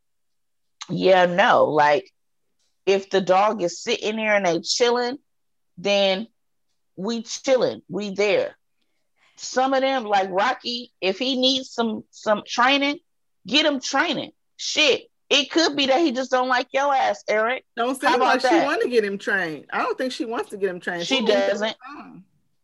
yeah, 0.89 1.25
no, 1.25 1.65
like 1.65 2.09
if 2.85 3.09
the 3.09 3.21
dog 3.21 3.61
is 3.61 3.81
sitting 3.81 4.17
there 4.17 4.35
and 4.35 4.45
they 4.45 4.59
chilling, 4.61 5.17
then 5.77 6.27
we 6.97 7.21
chilling, 7.21 7.81
we 7.87 8.09
there. 8.13 8.57
Some 9.37 9.73
of 9.73 9.81
them, 9.81 10.03
like 10.05 10.29
Rocky, 10.31 10.91
if 10.99 11.19
he 11.19 11.39
needs 11.39 11.69
some 11.71 12.03
some 12.09 12.41
training, 12.45 12.97
get 13.45 13.65
him 13.65 13.79
training. 13.79 14.31
Shit, 14.57 15.03
It 15.29 15.51
could 15.51 15.75
be 15.75 15.85
that 15.87 15.99
he 16.01 16.11
just 16.11 16.31
don't 16.31 16.47
like 16.47 16.67
your 16.73 16.93
ass, 16.93 17.23
Erik. 17.27 17.63
Don't 17.75 17.99
seem 17.99 18.13
about 18.13 18.43
like 18.43 18.51
she 18.51 18.65
want 18.65 18.81
to 18.81 18.89
get 18.89 19.03
him 19.03 19.17
trained. 19.17 19.65
I 19.71 19.79
don't 19.83 19.97
think 19.97 20.11
she 20.11 20.25
wants 20.25 20.49
to 20.49 20.57
get 20.57 20.69
him 20.69 20.79
trained. 20.79 21.05
She 21.05 21.19
to- 21.21 21.27
doesn't. 21.31 21.75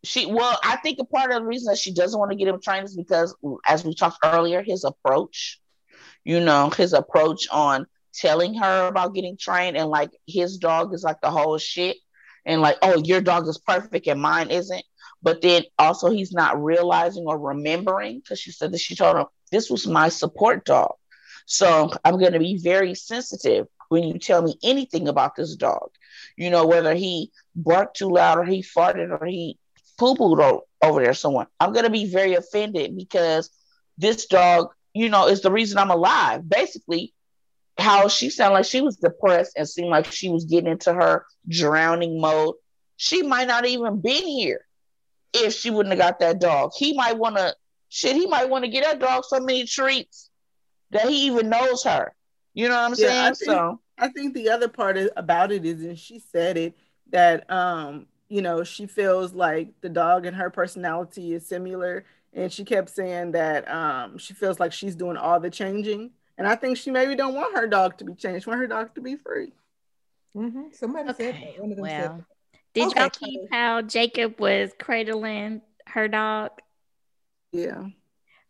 She 0.05 0.25
well, 0.25 0.59
I 0.63 0.77
think 0.77 0.99
a 0.99 1.05
part 1.05 1.31
of 1.31 1.41
the 1.41 1.45
reason 1.45 1.71
that 1.71 1.77
she 1.77 1.93
doesn't 1.93 2.19
want 2.19 2.31
to 2.31 2.37
get 2.37 2.47
him 2.47 2.59
trained 2.59 2.85
is 2.85 2.95
because, 2.95 3.35
as 3.67 3.85
we 3.85 3.93
talked 3.93 4.17
earlier, 4.23 4.61
his 4.61 4.83
approach, 4.83 5.61
you 6.25 6.39
know, 6.41 6.69
his 6.71 6.91
approach 6.93 7.47
on 7.51 7.85
telling 8.13 8.53
her 8.55 8.87
about 8.87 9.13
getting 9.13 9.37
trained 9.37 9.77
and 9.77 9.89
like 9.89 10.11
his 10.27 10.57
dog 10.57 10.93
is 10.93 11.03
like 11.03 11.21
the 11.21 11.31
whole 11.31 11.57
shit, 11.57 11.97
and 12.45 12.61
like, 12.61 12.77
oh, 12.81 13.01
your 13.03 13.21
dog 13.21 13.47
is 13.47 13.57
perfect 13.57 14.07
and 14.07 14.21
mine 14.21 14.49
isn't. 14.49 14.83
But 15.21 15.41
then 15.41 15.63
also 15.79 16.09
he's 16.09 16.33
not 16.33 16.61
realizing 16.61 17.25
or 17.25 17.37
remembering 17.39 18.19
because 18.19 18.39
she 18.39 18.51
said 18.51 18.73
that 18.73 18.81
she 18.81 18.95
told 18.95 19.17
him 19.17 19.25
this 19.51 19.69
was 19.69 19.87
my 19.87 20.09
support 20.09 20.65
dog. 20.65 20.93
So 21.45 21.91
I'm 22.03 22.19
going 22.19 22.33
to 22.33 22.39
be 22.39 22.57
very 22.57 22.95
sensitive 22.95 23.67
when 23.89 24.03
you 24.03 24.19
tell 24.19 24.41
me 24.41 24.57
anything 24.63 25.07
about 25.07 25.35
this 25.35 25.55
dog. 25.55 25.91
You 26.37 26.49
know, 26.49 26.65
whether 26.65 26.93
he 26.93 27.31
barked 27.55 27.97
too 27.97 28.09
loud 28.09 28.39
or 28.39 28.43
he 28.43 28.63
farted 28.63 29.17
or 29.17 29.25
he 29.25 29.57
poo 29.97 30.15
pooed 30.15 30.61
over 30.81 31.03
there 31.03 31.13
somewhere. 31.13 31.47
I'm 31.59 31.73
going 31.73 31.85
to 31.85 31.91
be 31.91 32.05
very 32.11 32.33
offended 32.33 32.95
because 32.97 33.49
this 33.97 34.25
dog, 34.25 34.69
you 34.93 35.09
know, 35.09 35.27
is 35.27 35.41
the 35.41 35.51
reason 35.51 35.77
I'm 35.77 35.91
alive. 35.91 36.47
Basically, 36.47 37.13
how 37.77 38.07
she 38.07 38.29
sounded 38.29 38.53
like 38.55 38.65
she 38.65 38.81
was 38.81 38.97
depressed 38.97 39.53
and 39.57 39.67
seemed 39.67 39.89
like 39.89 40.11
she 40.11 40.29
was 40.29 40.45
getting 40.45 40.71
into 40.71 40.93
her 40.93 41.25
drowning 41.47 42.19
mode. 42.21 42.55
She 42.97 43.23
might 43.23 43.47
not 43.47 43.65
even 43.65 43.99
been 44.01 44.25
here 44.27 44.61
if 45.33 45.53
she 45.53 45.71
wouldn't 45.71 45.93
have 45.93 45.99
got 46.01 46.19
that 46.19 46.39
dog. 46.39 46.71
He 46.77 46.93
might 46.93 47.17
want 47.17 47.37
to 47.37 47.55
shit. 47.89 48.15
He 48.15 48.27
might 48.27 48.49
want 48.49 48.63
to 48.65 48.69
get 48.71 48.83
that 48.83 48.99
dog 48.99 49.23
so 49.25 49.39
many 49.39 49.65
treats 49.65 50.29
that 50.91 51.07
he 51.09 51.25
even 51.27 51.49
knows 51.49 51.83
her. 51.83 52.13
You 52.53 52.69
know 52.69 52.75
what 52.75 52.91
I'm 52.91 52.95
Yeah, 52.95 53.07
I 53.07 53.11
saying? 53.11 53.35
think- 53.35 53.49
so 53.51 53.79
I 53.97 54.07
think 54.09 54.33
the 54.33 54.49
other 54.49 54.67
part 54.67 54.97
is, 54.97 55.09
about 55.15 55.51
it 55.51 55.65
is, 55.65 55.81
and 55.83 55.97
she 55.97 56.19
said 56.19 56.57
it 56.57 56.75
that 57.11 57.49
um, 57.51 58.07
you 58.29 58.41
know, 58.41 58.63
she 58.63 58.85
feels 58.87 59.33
like 59.33 59.69
the 59.81 59.89
dog 59.89 60.25
and 60.25 60.35
her 60.35 60.49
personality 60.49 61.33
is 61.33 61.45
similar, 61.47 62.03
and 62.33 62.51
she 62.51 62.63
kept 62.63 62.89
saying 62.89 63.31
that 63.33 63.69
um, 63.69 64.17
she 64.17 64.33
feels 64.33 64.59
like 64.59 64.73
she's 64.73 64.95
doing 64.95 65.17
all 65.17 65.39
the 65.39 65.49
changing, 65.51 66.11
and 66.37 66.47
I 66.47 66.55
think 66.55 66.77
she 66.77 66.91
maybe 66.91 67.15
don't 67.15 67.33
want 67.35 67.55
her 67.55 67.67
dog 67.67 67.97
to 67.99 68.05
be 68.05 68.13
changed, 68.15 68.47
want 68.47 68.59
her 68.59 68.67
dog 68.67 68.93
to 68.95 69.01
be 69.01 69.15
free. 69.15 69.51
hmm 70.35 70.63
Somebody 70.71 71.13
said 71.13 71.35
Okay. 71.35 71.53
that. 71.55 71.61
One 71.61 71.71
of 71.71 71.77
them 71.77 71.85
said 71.89 71.97
Well, 72.09 72.25
did 72.73 72.87
Okay. 72.87 72.99
y'all 73.01 73.09
keep 73.09 73.41
how 73.51 73.81
Jacob 73.81 74.39
was 74.39 74.71
cradling 74.79 75.61
her 75.87 76.07
dog? 76.07 76.51
Yeah, 77.51 77.77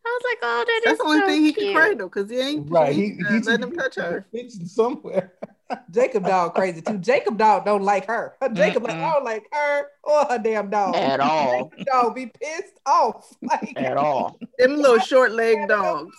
I 0.06 0.18
was 0.18 0.22
like, 0.24 0.38
oh, 0.42 0.64
that 0.66 0.80
is 0.84 0.84
that's 0.84 0.98
the 0.98 1.04
only 1.06 1.20
so 1.20 1.26
thing 1.26 1.44
he 1.44 1.52
cute. 1.52 1.66
can 1.74 1.74
cradle 1.82 2.08
because 2.08 2.30
he 2.30 2.38
ain't 2.40 2.70
Right. 2.70 2.94
He, 2.94 3.08
He, 3.10 3.24
he's 3.28 3.46
let 3.46 3.60
him 3.60 3.72
touch 3.72 3.96
her. 3.96 4.26
Fixing 4.32 4.66
somewhere. 4.66 5.34
Jacob 5.90 6.24
dog 6.26 6.54
crazy 6.54 6.80
too. 6.82 6.98
Jacob 6.98 7.36
dog 7.38 7.64
don't 7.64 7.82
like 7.82 8.06
her. 8.06 8.34
Jacob 8.54 8.84
like. 8.84 8.96
I 8.96 9.12
don't 9.14 9.24
like 9.24 9.44
her 9.52 9.86
or 10.02 10.24
her 10.26 10.38
damn 10.38 10.70
dog. 10.70 10.94
at 10.96 11.20
all, 11.20 11.70
Jacob 11.70 11.86
dog 11.86 12.14
be 12.14 12.26
pissed 12.40 12.78
off. 12.86 13.34
Like 13.42 13.74
at 13.76 13.96
all. 13.96 14.38
Them 14.58 14.76
little 14.76 14.98
short 14.98 15.32
legged 15.32 15.68
dogs. 15.68 16.16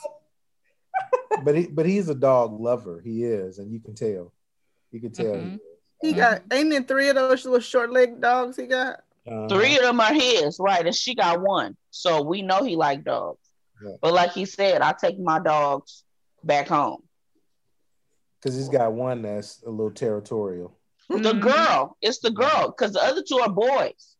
But 1.43 1.55
he 1.55 1.67
but 1.67 1.85
he's 1.85 2.09
a 2.09 2.15
dog 2.15 2.59
lover. 2.59 3.01
He 3.03 3.23
is, 3.23 3.59
and 3.59 3.71
you 3.71 3.79
can 3.79 3.93
tell. 3.95 4.33
You 4.91 5.01
can 5.01 5.11
tell. 5.11 5.35
Mhm. 5.35 5.59
He 6.01 6.13
got 6.13 6.41
ain't 6.51 6.69
there 6.69 6.83
three 6.83 7.09
of 7.09 7.15
those 7.15 7.45
little 7.45 7.59
short 7.59 7.91
legged 7.91 8.21
dogs 8.21 8.55
he 8.57 8.67
got? 8.67 9.01
Uh, 9.29 9.47
Three 9.49 9.75
of 9.77 9.81
them 9.83 9.99
are 9.99 10.13
his, 10.13 10.57
right? 10.59 10.85
And 10.85 10.95
she 10.95 11.15
got 11.15 11.41
one. 11.41 11.75
So 11.89 12.21
we 12.21 12.41
know 12.41 12.63
he 12.63 12.75
like 12.75 13.03
dogs. 13.03 13.39
Yeah. 13.83 13.95
But 14.01 14.13
like 14.13 14.31
he 14.33 14.45
said, 14.45 14.81
I 14.81 14.93
take 14.93 15.19
my 15.19 15.39
dogs 15.39 16.03
back 16.43 16.67
home. 16.67 17.01
because 18.41 18.55
he's 18.55 18.69
got 18.69 18.93
one 18.93 19.23
that's 19.23 19.63
a 19.63 19.69
little 19.71 19.89
territorial. 19.91 20.77
The 21.09 21.17
Mhm. 21.33 21.41
girl, 21.41 21.97
it's 22.01 22.19
the 22.19 22.29
girl, 22.29 22.67
because 22.67 22.93
the 22.93 23.01
other 23.03 23.23
two 23.23 23.39
are 23.39 23.49
boys. 23.49 24.15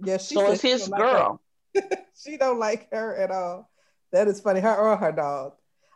Yeah, 0.00 0.16
she 0.16 0.34
so 0.34 0.50
it's 0.50 0.62
his 0.62 0.88
don't 0.88 0.90
like 0.90 1.00
girl. 1.00 1.42
she 2.16 2.36
don't 2.38 2.58
like 2.58 2.90
her 2.92 3.14
at 3.14 3.30
all. 3.30 3.70
That 4.12 4.26
is 4.28 4.40
funny. 4.40 4.60
Her 4.60 4.74
or 4.74 4.96
her 4.96 5.12
dog. 5.12 5.52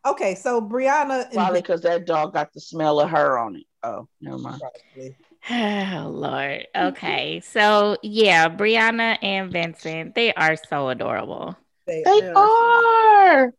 Okay, 0.06 0.34
so 0.36 0.60
Brianna 0.60 1.32
Probably 1.32 1.60
because 1.60 1.82
that 1.82 2.06
dog 2.06 2.32
got 2.32 2.52
the 2.52 2.60
smell 2.60 3.00
of 3.00 3.10
her 3.10 3.38
on 3.38 3.56
it. 3.56 3.64
Oh, 3.82 4.08
never 4.20 4.38
mind. 4.38 4.60
Probably. 4.60 5.16
Oh 5.48 6.08
Lord. 6.12 6.66
Okay. 6.74 7.40
So 7.40 7.96
yeah, 8.02 8.48
Brianna 8.48 9.16
and 9.22 9.52
Vincent, 9.52 10.14
they 10.16 10.32
are 10.34 10.56
so 10.68 10.88
adorable. 10.88 11.56
They, 11.86 12.02
They 12.04 12.18
Yeah. 12.18 12.32
are. 12.34 13.54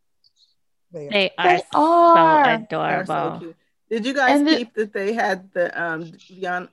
they, 0.91 1.07
They 1.07 1.31
are 1.37 1.47
They 1.47 1.57
so 1.71 1.79
are. 1.79 2.43
They're 2.43 2.65
so 2.67 2.81
adorable. 3.15 3.39
cute. 3.39 3.55
Did 3.89 4.05
you 4.05 4.13
guys 4.13 4.39
And 4.39 4.47
the- 4.49 4.67
that 4.75 4.91
they 4.91 5.13
had 5.13 5.49
the 5.53 5.81
um 5.81 6.03
Brianna, 6.11 6.69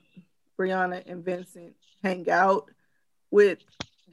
Brianna 0.59 1.03
and 1.09 1.23
Vincent 1.23 1.75
hang 2.03 2.29
out 2.29 2.69
with 3.31 3.59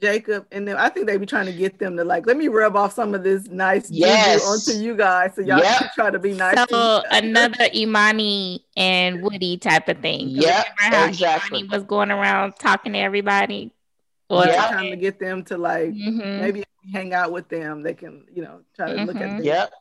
Jacob 0.07 0.45
and 0.51 0.67
then 0.67 0.75
I 0.75 0.89
think 0.89 1.07
they 1.07 1.15
be 1.17 1.25
trying 1.25 1.45
to 1.45 1.53
get 1.53 1.79
them 1.79 1.95
to 1.95 2.03
like 2.03 2.27
let 2.27 2.35
me 2.35 2.49
rub 2.49 2.75
off 2.75 2.91
some 2.93 3.15
of 3.15 3.23
this 3.23 3.47
nice 3.47 3.89
Yes. 3.89 4.45
onto 4.45 4.77
you 4.77 4.97
guys 4.97 5.31
so 5.35 5.41
y'all 5.41 5.59
Yep. 5.59 5.77
can 5.79 5.89
try 5.95 6.09
to 6.11 6.19
be 6.19 6.33
nice. 6.33 6.57
So 6.69 6.99
each 6.99 7.05
another 7.23 7.65
Amani 7.73 8.65
and 8.75 9.21
Woody 9.23 9.55
type 9.57 9.87
of 9.87 9.99
thing. 9.99 10.27
Yeah, 10.29 10.63
remember 10.79 10.97
how 10.97 11.07
exactly. 11.07 11.59
Amani 11.59 11.69
was 11.77 11.83
going 11.85 12.11
around 12.11 12.55
talking 12.59 12.91
to 12.93 12.99
everybody. 12.99 13.71
Or 14.29 14.45
Yeah. 14.45 14.67
trying 14.67 14.91
to 14.91 14.97
get 14.97 15.19
them 15.19 15.43
to 15.45 15.57
like 15.57 15.91
Mhm, 15.91 16.39
maybe 16.41 16.59
if 16.61 16.65
we 16.83 16.91
hang 16.91 17.13
out 17.13 17.31
with 17.31 17.47
them 17.47 17.81
they 17.81 17.93
can 17.93 18.25
you 18.35 18.43
know 18.43 18.59
try 18.75 18.93
to 18.93 19.03
look 19.05 19.15
Mhm. 19.15 19.21
at 19.21 19.37
them. 19.37 19.45
Yep. 19.45 19.71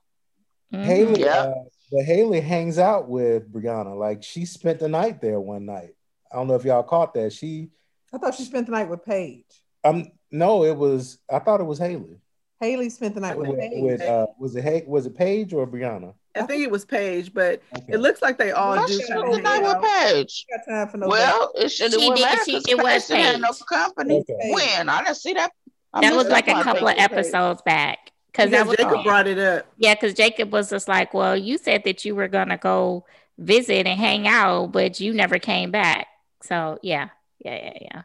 mhm. 0.73 0.85
Haley, 0.85 1.21
Yeah. 1.23 1.35
uh, 1.35 1.55
but 1.91 2.05
Haley 2.05 2.41
hangs 2.41 2.79
out 2.79 3.09
with 3.09 3.53
Brianna. 3.53 3.99
Like 3.99 4.23
she 4.23 4.45
spent 4.45 4.79
the 4.79 4.89
night 4.89 5.21
there 5.21 5.41
one 5.41 5.67
night. 5.67 5.95
I 6.31 6.37
don't 6.37 6.47
know 6.47 6.55
if 6.55 6.65
y'all 6.65 6.83
caught 6.85 7.13
that. 7.15 7.33
She, 7.33 7.71
I 8.13 8.19
thought 8.19 8.35
she 8.37 8.45
spent 8.45 8.67
the 8.67 8.73
night 8.73 8.89
with 8.89 9.05
Paige. 9.05 9.45
Um, 9.85 10.07
no, 10.31 10.65
it 10.65 10.77
was. 10.77 11.19
I 11.31 11.39
thought 11.39 11.61
it 11.61 11.65
was 11.65 11.79
Haley. 11.79 12.19
Haley 12.61 12.91
spent 12.91 13.15
the 13.15 13.21
night 13.21 13.37
with, 13.37 13.49
With, 13.49 13.59
Paige. 13.59 13.83
with 13.83 14.01
uh, 14.03 14.27
was 14.39 14.55
it 14.55 14.63
Hay- 14.63 14.85
was 14.87 15.07
it 15.07 15.17
Paige 15.17 15.53
or 15.53 15.67
Brianna? 15.67 16.15
I 16.35 16.43
think 16.43 16.63
it 16.63 16.71
was 16.71 16.85
Paige 16.87 17.35
but 17.35 17.61
Okay. 17.77 17.93
it 17.95 17.99
looks 17.99 18.23
like 18.23 18.39
they 18.39 18.53
all 18.53 18.79
I 18.79 18.87
do 18.87 18.93
should 18.95 19.09
kind 19.09 19.21
have 19.21 19.29
of 19.31 19.37
the 19.37 19.43
night 19.43 19.63
with. 19.63 19.83
Paige. 19.83 20.47
got 20.49 20.73
time 20.73 20.89
for 20.89 20.97
no 20.99 21.09
Well, 21.09 21.53
it 21.57 21.69
should 21.71 21.93
have 21.93 22.01
She 22.01 22.09
went 22.09 22.19
did- 22.19 22.25
back 22.25 22.45
she- 22.47 22.63
it 22.71 22.79
was 22.79 23.07
Paige 23.07 23.09
didn't 23.09 23.25
have 23.33 23.41
no 23.41 23.53
company. 23.69 24.21
Okay. 24.21 24.51
When? 24.53 24.89
I 24.89 25.03
didn't 25.05 25.17
see 25.17 25.33
that. 25.35 25.51
I 25.93 26.01
That 26.03 26.15
was 26.17 26.29
like 26.29 26.47
a 26.49 26.63
couple 26.63 26.87
of 26.89 26.97
Paige. 26.97 27.03
episodes 27.11 27.61
back. 27.63 27.99
Because 28.31 28.51
that 28.51 28.65
Because 28.65 28.69
was 28.69 28.77
Jacob 28.79 28.99
oh. 29.01 29.03
brought 29.03 29.27
it 29.27 29.39
up. 29.39 29.67
yeah, 29.77 29.95
because 29.95 30.15
Jacob 30.15 30.53
was 30.53 30.71
just 30.71 30.89
like, 30.89 31.13
Well, 31.13 31.37
you 31.37 31.59
said 31.59 31.83
that 31.85 32.05
you 32.05 32.15
were 32.15 32.29
gonna 32.29 32.57
go 32.57 33.05
visit 33.39 33.87
and 33.89 33.99
hang 34.01 34.27
out, 34.29 34.71
but 34.73 35.01
you 35.01 35.13
never 35.13 35.39
came 35.41 35.71
back. 35.73 36.07
So 36.45 36.79
yeah, 36.83 37.09
yeah, 37.45 37.57
yeah, 37.57 37.79
yeah. 37.81 38.03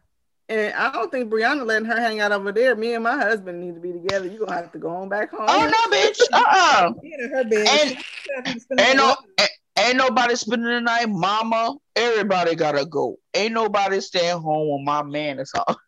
And 0.50 0.74
I 0.76 0.92
don't 0.92 1.12
think 1.12 1.30
Brianna 1.30 1.66
letting 1.66 1.88
her 1.88 2.00
hang 2.00 2.22
out 2.22 2.32
over 2.32 2.52
there. 2.54 2.76
Me 2.76 2.94
and 2.94 3.04
my 3.04 3.18
husband 3.18 3.60
need 3.60 3.76
to 3.76 3.82
be 3.82 3.92
together. 3.92 4.28
You're 4.28 4.46
gonna 4.46 4.56
have 4.62 4.72
to 4.72 4.80
go 4.80 4.90
on 4.90 5.10
back 5.10 5.32
home. 5.32 5.46
Oh 5.48 5.66
no, 5.66 5.98
bitch! 5.98 6.20
Uh 6.34 6.44
uh 6.50 6.94
in 7.04 7.30
her 7.32 7.44
bed. 7.44 7.68
And- 7.68 7.90
she 7.90 8.34
had 8.36 8.46
to 8.46 8.60
spend 8.60 8.80
the 8.80 8.88
Ain't 8.88 8.98
no, 8.98 9.16
ain't, 9.40 9.50
ain't 9.80 9.98
nobody 9.98 10.36
spending 10.36 10.70
the 10.70 10.82
night, 10.82 11.10
mama. 11.10 11.76
Everybody 11.96 12.56
gotta 12.56 12.86
go. 12.86 13.18
Ain't 13.34 13.54
nobody 13.54 14.00
staying 14.00 14.40
home 14.40 14.70
when 14.70 14.86
my 14.86 15.04
man 15.04 15.40
is 15.40 15.52
home. 15.56 15.76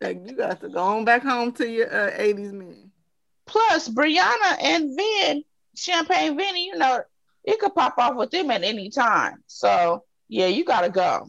Like, 0.00 0.28
you 0.28 0.36
got 0.36 0.60
to 0.60 0.68
go 0.68 0.78
on 0.78 1.04
back 1.04 1.22
home 1.24 1.50
to 1.54 1.68
your 1.68 1.92
uh, 1.92 2.12
80s 2.12 2.52
man. 2.52 2.92
Plus, 3.46 3.88
Brianna 3.88 4.62
and 4.62 4.96
Vin, 4.96 5.42
Champagne 5.74 6.36
Vinny, 6.36 6.66
you 6.66 6.76
know, 6.78 7.00
it 7.42 7.58
could 7.58 7.74
pop 7.74 7.94
off 7.98 8.14
with 8.14 8.30
them 8.30 8.48
at 8.52 8.62
any 8.62 8.90
time. 8.90 9.42
So 9.48 10.04
yeah, 10.28 10.46
you 10.46 10.64
gotta 10.64 10.90
go. 10.90 11.28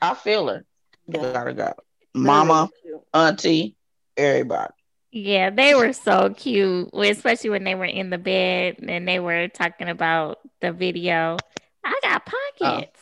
I 0.00 0.14
feel 0.14 0.48
her. 0.48 0.64
You 1.06 1.14
gotta 1.14 1.52
go. 1.52 1.74
Mama, 2.14 2.68
auntie, 3.14 3.76
everybody. 4.16 4.72
Yeah, 5.12 5.50
they 5.50 5.74
were 5.74 5.92
so 5.92 6.32
cute, 6.36 6.90
especially 6.92 7.50
when 7.50 7.64
they 7.64 7.74
were 7.74 7.84
in 7.84 8.10
the 8.10 8.18
bed 8.18 8.76
and 8.86 9.08
they 9.08 9.18
were 9.18 9.48
talking 9.48 9.88
about 9.88 10.38
the 10.60 10.72
video. 10.72 11.36
I 11.84 11.98
got 12.02 12.26
pockets. 12.26 13.00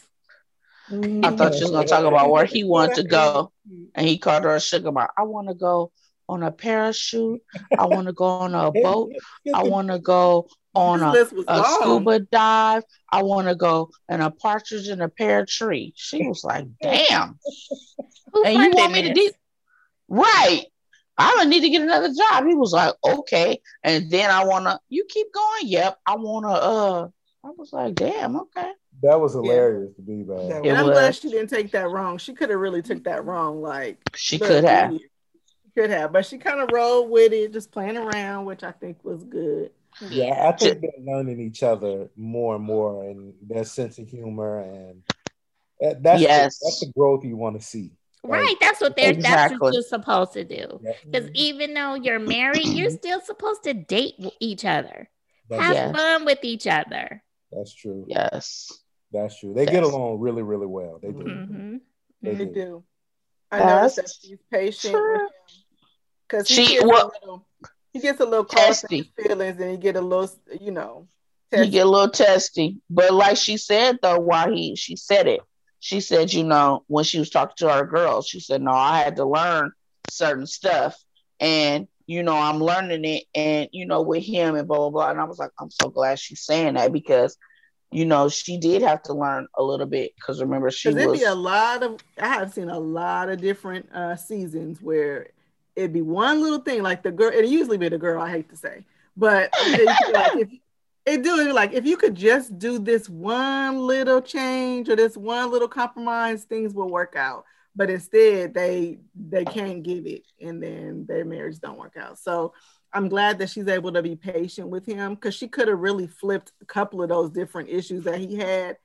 Mm-hmm. 0.91 1.25
I 1.25 1.37
thought 1.37 1.55
she 1.55 1.65
was 1.65 1.71
gonna 1.71 1.87
talk 1.87 2.05
about 2.05 2.31
where 2.31 2.47
he 2.47 2.65
wanted 2.65 2.97
to 2.97 3.03
go, 3.03 3.53
and 3.95 4.07
he 4.07 4.17
called 4.17 4.45
her 4.45 4.57
a 4.57 4.61
sugar 4.61 4.91
mom. 4.91 5.09
I 5.19 5.23
want 5.25 5.49
to 5.49 5.55
go 5.55 5.93
on 6.29 6.43
a 6.43 6.51
parachute. 6.51 7.41
I 7.79 7.87
want 7.87 8.07
to 8.07 8.13
go 8.13 8.25
on 8.25 8.55
a 8.55 8.71
boat. 8.71 9.13
I 9.53 9.65
want 9.65 9.89
to 9.89 9.99
go 9.99 10.49
on 10.75 11.03
a, 11.03 11.13
This 11.13 11.33
list 11.33 11.47
was 11.49 11.61
a 11.61 11.65
scuba 11.65 12.21
dive. 12.21 12.85
I 13.11 13.23
want 13.23 13.49
to 13.49 13.55
go 13.55 13.91
in 14.09 14.21
a 14.21 14.31
partridge 14.31 14.89
in 14.89 15.01
a 15.01 15.09
pear 15.09 15.45
tree. 15.45 15.93
She 15.97 16.27
was 16.27 16.45
like, 16.45 16.67
"Damn!" 16.81 17.39
Who 18.33 18.45
and 18.45 18.55
you 18.59 18.71
want 18.73 18.93
me 18.93 19.03
to 19.03 19.15
this? 19.15 19.33
do 19.33 19.37
right? 20.09 20.63
I 21.17 21.35
would 21.39 21.49
need 21.49 21.61
to 21.63 21.71
get 21.71 21.83
another 21.83 22.13
job. 22.15 22.47
He 22.47 22.55
was 22.55 22.73
like, 22.73 22.95
"Okay," 23.05 23.61
and 23.83 24.11
then 24.11 24.31
I 24.31 24.45
wanna. 24.45 24.79
You 24.89 25.05
keep 25.09 25.33
going. 25.33 25.63
Yep, 25.65 25.99
I 26.07 26.17
wanna. 26.17 26.53
Uh, 26.53 27.09
I 27.45 27.51
was 27.57 27.73
like, 27.73 27.97
"Damn, 27.97 28.37
okay." 28.37 28.73
That 29.03 29.21
was 29.21 29.33
hilarious 29.33 29.95
to 29.97 30.03
be 30.03 30.23
That 30.23 30.49
bad. 30.51 30.67
And 30.67 30.77
I'm 30.79 30.87
was. 30.87 30.95
glad 30.95 31.15
she 31.15 31.31
didn't 31.31 31.51
take 31.51 31.73
that 31.73 31.89
wrong. 31.91 32.19
She 32.19 32.35
could 32.35 32.51
have 32.51 32.59
really 32.61 32.83
took 32.83 33.05
that 33.05 33.25
wrong. 33.25 33.63
Like 33.63 33.99
She 34.15 34.39
could 34.39 34.65
have. 34.65 34.93
She 34.93 35.09
could 35.75 35.91
have, 35.91 36.13
but 36.13 36.27
she 36.27 36.39
kind 36.39 36.61
of 36.61 36.71
rolled 36.73 37.11
with 37.11 37.33
it, 37.33 37.53
just 37.53 37.71
playing 37.71 37.97
around, 37.97 38.45
which 38.47 38.63
I 38.65 38.73
think 38.73 39.05
was 39.05 39.23
good. 39.25 39.71
Yeah, 40.11 40.49
I 40.49 40.53
think 40.57 40.81
they're 40.81 40.91
learning 41.05 41.41
each 41.41 41.63
other 41.63 42.11
more 42.17 42.55
and 42.57 42.65
more, 42.65 43.05
and 43.05 43.35
their 43.43 43.65
sense 43.65 43.99
of 43.99 44.09
humor, 44.09 44.61
and 44.61 45.03
that's 46.03 46.23
Yes. 46.23 46.59
the, 46.59 46.67
that's 46.67 46.81
the 46.81 46.93
growth 46.97 47.25
you 47.25 47.37
want 47.37 47.61
to 47.61 47.67
see. 47.67 47.93
Like, 48.29 48.41
Right, 48.43 48.57
that's 48.61 48.81
what 48.81 48.95
they're 48.97 49.15
that's 49.15 49.55
what 49.59 49.73
you're 49.75 49.83
supposed 49.83 50.33
to 50.35 50.45
do. 50.45 50.81
yeah, 50.83 50.93
Because 51.05 51.31
even 51.35 51.73
though 51.75 51.95
you're 51.95 52.19
married, 52.19 52.67
you're 52.67 52.91
still 53.03 53.21
supposed 53.21 53.63
to 53.65 53.75
date 53.75 54.15
each 54.41 54.65
other, 54.65 55.09
that's, 55.49 55.63
have 55.63 55.75
Yeah. 55.75 55.93
fun 55.93 56.25
with 56.25 56.41
each 56.43 56.67
other. 56.67 57.23
that's 57.51 57.75
true. 57.75 58.05
Yes. 58.09 58.71
That's 59.13 59.41
true. 59.41 59.55
They 59.55 59.65
get 59.65 59.83
along 59.85 60.21
really, 60.21 60.43
really 60.43 60.67
well. 60.67 60.99
They 61.03 61.09
do. 61.13 61.19
hmm 61.25 61.77
They 62.21 62.35
They 62.35 62.45
do. 62.45 62.53
do. 62.53 62.85
I 63.51 63.59
That's 63.61 63.97
noticed 63.97 64.21
that 64.23 64.29
she's 64.29 64.39
patient 64.53 64.93
true. 64.93 65.13
with 65.13 65.21
him 65.23 65.29
because 66.29 66.49
She- 66.49 66.65
he 66.67 66.75
gets 66.75 66.85
well- 66.87 67.07
a 67.11 67.19
little, 67.25 67.47
he 67.95 68.01
gets 68.01 68.21
a 68.21 68.25
little 68.27 68.45
caught 68.45 68.61
in 68.61 68.67
his 68.69 68.81
Testy. 68.83 69.13
feelings, 69.17 69.59
and 69.61 69.71
he 69.71 69.77
get 69.79 69.97
a 69.97 70.01
little, 70.03 70.31
you 70.61 70.71
know, 70.73 71.09
He 71.51 71.57
testy. 71.57 71.71
get 71.71 71.87
a 71.87 71.91
little 71.91 72.11
testy. 72.11 72.77
But 72.91 73.15
like 73.15 73.39
she 73.39 73.57
said 73.57 73.99
though, 74.03 74.19
while 74.21 74.53
he 74.53 74.77
she 74.77 74.97
said 74.97 75.27
it, 75.27 75.41
she 75.81 76.01
said, 76.01 76.33
you 76.33 76.45
know, 76.45 76.85
when 76.87 77.05
she 77.05 77.19
was 77.19 77.31
talking 77.31 77.55
to 77.59 77.71
our 77.71 77.87
girls, 77.87 78.27
she 78.27 78.41
said, 78.41 78.63
No, 78.63 78.73
I 78.73 78.99
had 78.99 79.17
to 79.17 79.25
learn 79.25 79.73
certain 80.11 80.47
stuff. 80.47 80.97
And 81.41 81.89
you 82.07 82.23
know, 82.23 82.37
I'm 82.37 82.59
learning 82.59 83.05
it 83.05 83.25
and 83.35 83.69
you 83.73 83.87
know, 83.87 84.03
with 84.03 84.25
him 84.25 84.55
and 84.55 84.67
blah 84.67 84.79
blah 84.79 84.91
blah. 84.91 85.11
And 85.11 85.21
I 85.21 85.25
was 85.25 85.39
like, 85.39 85.51
I'm 85.61 85.71
so 85.71 85.89
glad 85.89 86.19
she's 86.19 86.43
saying 86.45 86.75
that 86.75 86.93
because 86.93 87.37
you 87.91 88.05
know, 88.05 88.29
she 88.29 88.59
did 88.59 88.83
have 88.83 89.03
to 89.05 89.15
learn 89.15 89.47
a 89.57 89.63
little 89.63 89.87
bit 89.87 90.13
because 90.15 90.41
remember 90.41 90.71
she 90.71 90.89
Because 90.89 91.01
it'd 91.01 91.11
was 91.11 91.21
be 91.21 91.25
a 91.25 91.35
lot 91.35 91.83
of, 91.83 91.99
I 92.21 92.29
have 92.29 92.53
seen 92.53 92.69
a 92.69 92.79
lot 92.79 93.31
of 93.31 93.41
different 93.41 93.91
uh, 93.93 94.15
seasons 94.17 94.83
where 94.83 95.29
it'd 95.75 95.93
be 95.93 96.03
one 96.03 96.43
little 96.43 96.59
thing, 96.59 96.83
like 96.83 97.03
the 97.03 97.11
girl, 97.11 97.31
it 97.33 97.47
usually 97.47 97.79
be 97.79 97.89
the 97.89 97.97
girl, 97.99 98.21
I 98.21 98.31
hate 98.31 98.51
to 98.51 98.57
say, 98.57 98.85
but 99.17 99.51
like 100.13 100.37
if, 100.37 100.49
it 101.09 101.23
do 101.23 101.41
it'd 101.41 101.55
like 101.55 101.73
if 101.73 101.87
you 101.87 101.97
could 101.97 102.15
just 102.15 102.59
do 102.59 102.79
this 102.79 103.09
one 103.09 103.79
little 103.79 104.21
change 104.21 104.89
or 104.89 104.97
this 104.97 105.17
one 105.17 105.51
little 105.51 105.69
compromise, 105.69 106.45
things 106.45 106.75
will 106.75 106.91
work 106.91 107.15
out. 107.17 107.45
But 107.75 107.91
instead, 107.91 108.55
they 108.55 108.99
they 109.15 109.45
can't 109.45 109.83
give 109.83 110.07
it, 110.07 110.23
and 110.41 110.63
then 110.63 111.07
their 111.07 111.25
marriage 111.25 111.59
don't 111.61 111.79
work 111.79 111.97
out. 111.97 112.19
So 112.19 112.53
I'm 112.93 113.09
glad 113.09 113.39
that 113.39 113.51
she's 113.51 113.69
able 113.69 113.93
to 113.93 114.03
be 114.03 114.17
patient 114.17 114.69
with 114.69 114.87
him 114.87 115.15
because 115.15 115.35
she 115.35 115.49
could 115.49 115.69
have 115.69 115.79
really 115.79 116.07
flipped 116.07 116.53
a 116.63 116.65
couple 116.65 117.03
of 117.03 117.09
those 117.09 117.31
different 117.31 117.69
issues 117.69 118.05
that 118.05 118.19
he 118.19 118.37
had 118.37 118.79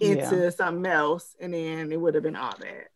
into 0.00 0.50
something 0.50 0.90
else, 0.90 1.36
and 1.40 1.52
then 1.52 1.92
it 1.92 2.00
would 2.00 2.14
have 2.14 2.22
been 2.24 2.36
all 2.36 2.54
bad. 2.58 2.86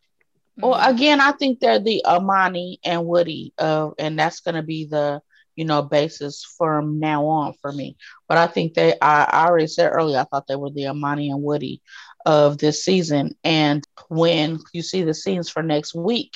Well, 0.57 0.79
Mhm. 0.79 0.95
again, 0.95 1.21
I 1.21 1.33
think 1.33 1.59
they're 1.59 1.79
the 1.79 2.03
Amani 2.05 2.79
and 2.83 3.05
Woody, 3.05 3.53
uh, 3.57 3.91
and 3.99 4.17
that's 4.17 4.39
going 4.39 4.55
to 4.55 4.63
be 4.63 4.85
the 4.85 5.21
you 5.55 5.65
know 5.65 5.81
basis 5.81 6.43
from 6.57 6.99
now 6.99 7.25
on 7.25 7.53
for 7.61 7.71
me. 7.71 7.97
But 8.27 8.37
I 8.37 8.47
think 8.47 8.73
they, 8.73 8.93
I, 9.01 9.23
I 9.23 9.47
already 9.47 9.67
said 9.67 9.89
earlier, 9.91 10.19
I 10.19 10.23
thought 10.23 10.47
they 10.47 10.55
were 10.55 10.71
the 10.71 10.87
Amani 10.87 11.29
and 11.29 11.41
Woody 11.41 11.81
of 12.25 12.57
this 12.57 12.83
season. 12.83 13.35
And 13.43 13.85
when 14.09 14.59
you 14.73 14.81
see 14.81 15.03
the 15.03 15.13
scenes 15.13 15.49
for 15.49 15.63
next 15.63 15.95
week, 15.95 16.33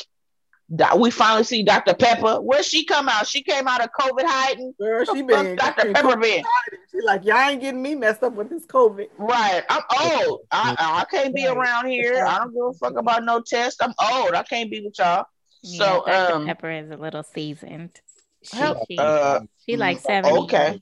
we 0.96 1.10
finally 1.10 1.44
see 1.44 1.64
Dr. 1.64 1.96
Pepper. 1.96 2.40
Where 2.42 2.62
she 2.62 2.86
come 2.86 3.10
out? 3.10 3.28
She 3.28 3.42
came 3.42 3.68
out 3.68 3.84
of 3.84 3.90
COVID 4.00 4.24
hiding. 4.24 4.74
Girl, 4.80 5.04
she 5.06 5.24
been 5.24 5.56
Dr. 5.56 5.94
Pepper 5.94 6.16
been? 6.16 6.44
She 6.92 7.02
like, 7.02 7.26
y'all 7.26 7.38
ain't 7.38 7.62
getting 7.62 7.82
me 7.82 7.96
messed 7.96 8.22
up 8.22 8.34
with 8.34 8.50
this 8.50 8.66
COVID. 8.68 9.08
Right. 9.18 9.64
I'm 9.68 9.82
old. 10.00 10.42
I, 10.52 10.76
I 10.78 11.06
can't 11.12 11.34
be 11.34 11.48
around 11.48 11.88
here. 11.88 12.24
I 12.24 12.38
don't 12.38 12.54
give 12.54 12.64
a 12.64 12.74
fuck 12.74 12.98
about 12.98 13.24
no 13.24 13.42
test. 13.42 13.82
I'm 13.82 13.94
old. 14.00 14.36
I 14.36 14.44
can't 14.44 14.70
be 14.70 14.82
with 14.82 15.00
y'all. 15.00 15.26
So, 15.64 16.04
yeah, 16.08 16.28
Dr. 16.28 16.36
um, 16.36 16.46
Pepper 16.46 16.72
is 16.72 16.92
a 16.92 16.98
little 16.98 17.24
seasoned. 17.24 18.00
She, 18.44 18.58
Hell, 18.58 18.86
she, 18.90 18.98
uh, 18.98 19.42
she 19.66 19.78
like 19.78 20.02
mm, 20.02 20.44
okay. 20.44 20.82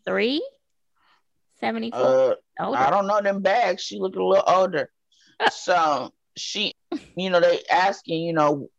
74. 1.59 1.99
Uh. 1.99 2.35
I 2.59 2.89
don't 2.89 3.07
know 3.07 3.21
them 3.21 3.41
bags. 3.41 3.83
She 3.83 3.99
looked 3.99 4.15
a 4.15 4.25
little 4.25 4.43
older. 4.47 4.89
so 5.51 6.11
she, 6.35 6.73
you 7.15 7.29
know, 7.29 7.39
they 7.39 7.61
asking, 7.69 8.23
you 8.23 8.33
know, 8.33 8.69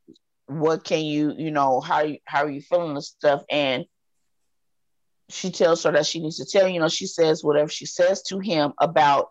what 0.46 0.84
can 0.84 1.04
you, 1.04 1.34
you 1.36 1.50
know, 1.50 1.80
how 1.80 2.00
you 2.00 2.18
how 2.24 2.44
are 2.44 2.50
you 2.50 2.62
feeling 2.62 2.92
and 2.92 3.04
stuff, 3.04 3.42
and 3.50 3.84
she 5.28 5.50
tells 5.50 5.82
her 5.82 5.92
that 5.92 6.06
she 6.06 6.20
needs 6.20 6.38
to 6.38 6.46
tell, 6.46 6.66
you 6.66 6.80
know, 6.80 6.88
she 6.88 7.06
says 7.06 7.44
whatever 7.44 7.68
she 7.68 7.84
says 7.86 8.22
to 8.22 8.38
him 8.38 8.72
about 8.80 9.28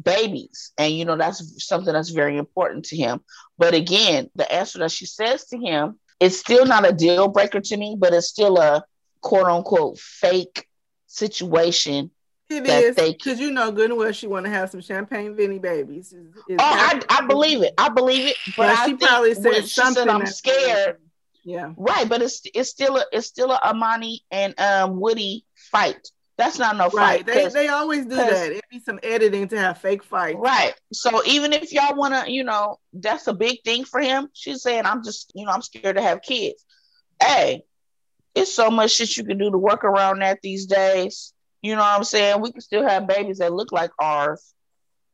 babies, 0.00 0.72
and 0.78 0.92
you 0.92 1.04
know 1.04 1.16
that's 1.16 1.66
something 1.66 1.92
that's 1.92 2.10
very 2.10 2.36
important 2.36 2.86
to 2.86 2.96
him. 2.96 3.20
But 3.58 3.74
again, 3.74 4.30
the 4.34 4.50
answer 4.50 4.78
that 4.78 4.92
she 4.92 5.06
says 5.06 5.46
to 5.46 5.58
him 5.58 5.98
is 6.20 6.38
still 6.38 6.66
not 6.66 6.86
a 6.86 6.92
deal 6.92 7.28
breaker 7.28 7.60
to 7.60 7.76
me, 7.76 7.96
but 7.98 8.12
it's 8.12 8.28
still 8.28 8.58
a 8.58 8.84
quote 9.22 9.46
unquote 9.46 9.98
fake 9.98 10.66
situation 11.06 12.10
It 12.48 12.64
That 12.64 12.84
is 12.84 12.94
because 12.94 13.40
you 13.40 13.50
know 13.50 13.72
good 13.72 13.90
and 13.90 13.98
well 13.98 14.12
she 14.12 14.26
want 14.26 14.46
to 14.46 14.50
have 14.50 14.70
some 14.70 14.80
champagne 14.80 15.34
Vinny 15.34 15.58
babies. 15.58 16.14
Oh, 16.14 16.56
I. 16.58 17.00
I 17.08 17.26
believe 17.26 17.62
it. 17.62 17.74
I 17.76 17.88
believe 17.88 18.28
it. 18.28 18.36
But, 18.56 18.86
she 18.86 18.94
probably 18.96 19.34
said 19.34 19.66
something. 19.66 20.08
I'm 20.08 20.26
scared. 20.26 20.98
Yeah. 21.44 21.72
Right, 21.76 22.08
but 22.08 22.22
it's 22.22 22.42
it's 22.54 22.70
still 22.70 22.96
a 22.96 23.04
it's 23.12 23.26
still 23.26 23.50
a 23.50 23.60
Amani 23.64 24.22
and 24.30 24.58
um 24.60 25.00
Woody 25.00 25.44
fight. 25.54 26.10
That's 26.40 26.58
not 26.58 26.76
no 26.76 26.84
Right. 26.88 27.18
fight. 27.18 27.26
They 27.26 27.42
'cause- 27.44 27.52
they 27.52 27.68
always 27.68 28.04
do 28.06 28.16
that. 28.16 28.50
It'd 28.50 28.62
be 28.70 28.80
some 28.80 28.98
editing 29.02 29.46
to 29.48 29.58
have 29.58 29.78
fake 29.78 30.02
fights. 30.02 30.38
right. 30.40 30.74
So 30.92 31.22
even 31.26 31.52
if 31.52 31.70
y'all 31.72 31.94
wanna, 31.94 32.24
you 32.28 32.44
know, 32.44 32.78
that's 32.92 33.26
a 33.26 33.34
big 33.34 33.62
thing 33.62 33.84
for 33.84 34.00
him. 34.00 34.28
She's 34.32 34.62
saying, 34.62 34.86
I'm 34.86 35.04
just, 35.04 35.32
you 35.34 35.44
know, 35.44 35.52
I'm 35.52 35.62
scared 35.62 35.96
to 35.96 36.02
have 36.02 36.22
kids. 36.22 36.64
Hey, 37.22 37.62
it's 38.34 38.54
so 38.54 38.70
much 38.70 38.92
shit 38.92 39.16
you 39.16 39.24
can 39.24 39.36
do 39.38 39.50
to 39.50 39.58
work 39.58 39.84
around 39.84 40.20
that 40.20 40.40
these 40.42 40.64
days. 40.66 41.34
You 41.62 41.74
know 41.76 41.82
what 41.82 41.96
I'm 41.98 42.04
saying? 42.04 42.40
We 42.40 42.52
can 42.52 42.62
still 42.62 42.88
have 42.88 43.06
babies 43.06 43.38
that 43.38 43.52
look 43.52 43.70
like 43.70 43.90
ours. 44.00 44.54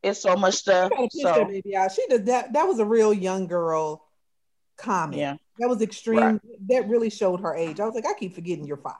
It's 0.01 0.21
so 0.21 0.35
much 0.37 0.53
stuff. 0.53 0.91
So 1.11 1.43
baby 1.45 1.75
out. 1.75 1.91
She 1.91 2.05
did 2.07 2.27
that. 2.27 2.53
That 2.53 2.67
was 2.67 2.79
a 2.79 2.85
real 2.85 3.11
young 3.11 3.47
girl 3.47 4.07
comment. 4.77 5.19
yeah. 5.19 5.35
That 5.59 5.67
was 5.67 5.81
extreme. 5.81 6.19
Right. 6.19 6.41
That 6.69 6.87
really 6.87 7.09
showed 7.09 7.41
her 7.41 7.53
age. 7.55 7.79
I 7.81 7.85
was 7.85 7.95
like, 7.95 8.05
I 8.05 8.13
keep 8.13 8.33
forgetting 8.35 8.65
you're 8.65 8.77
five. 8.77 8.93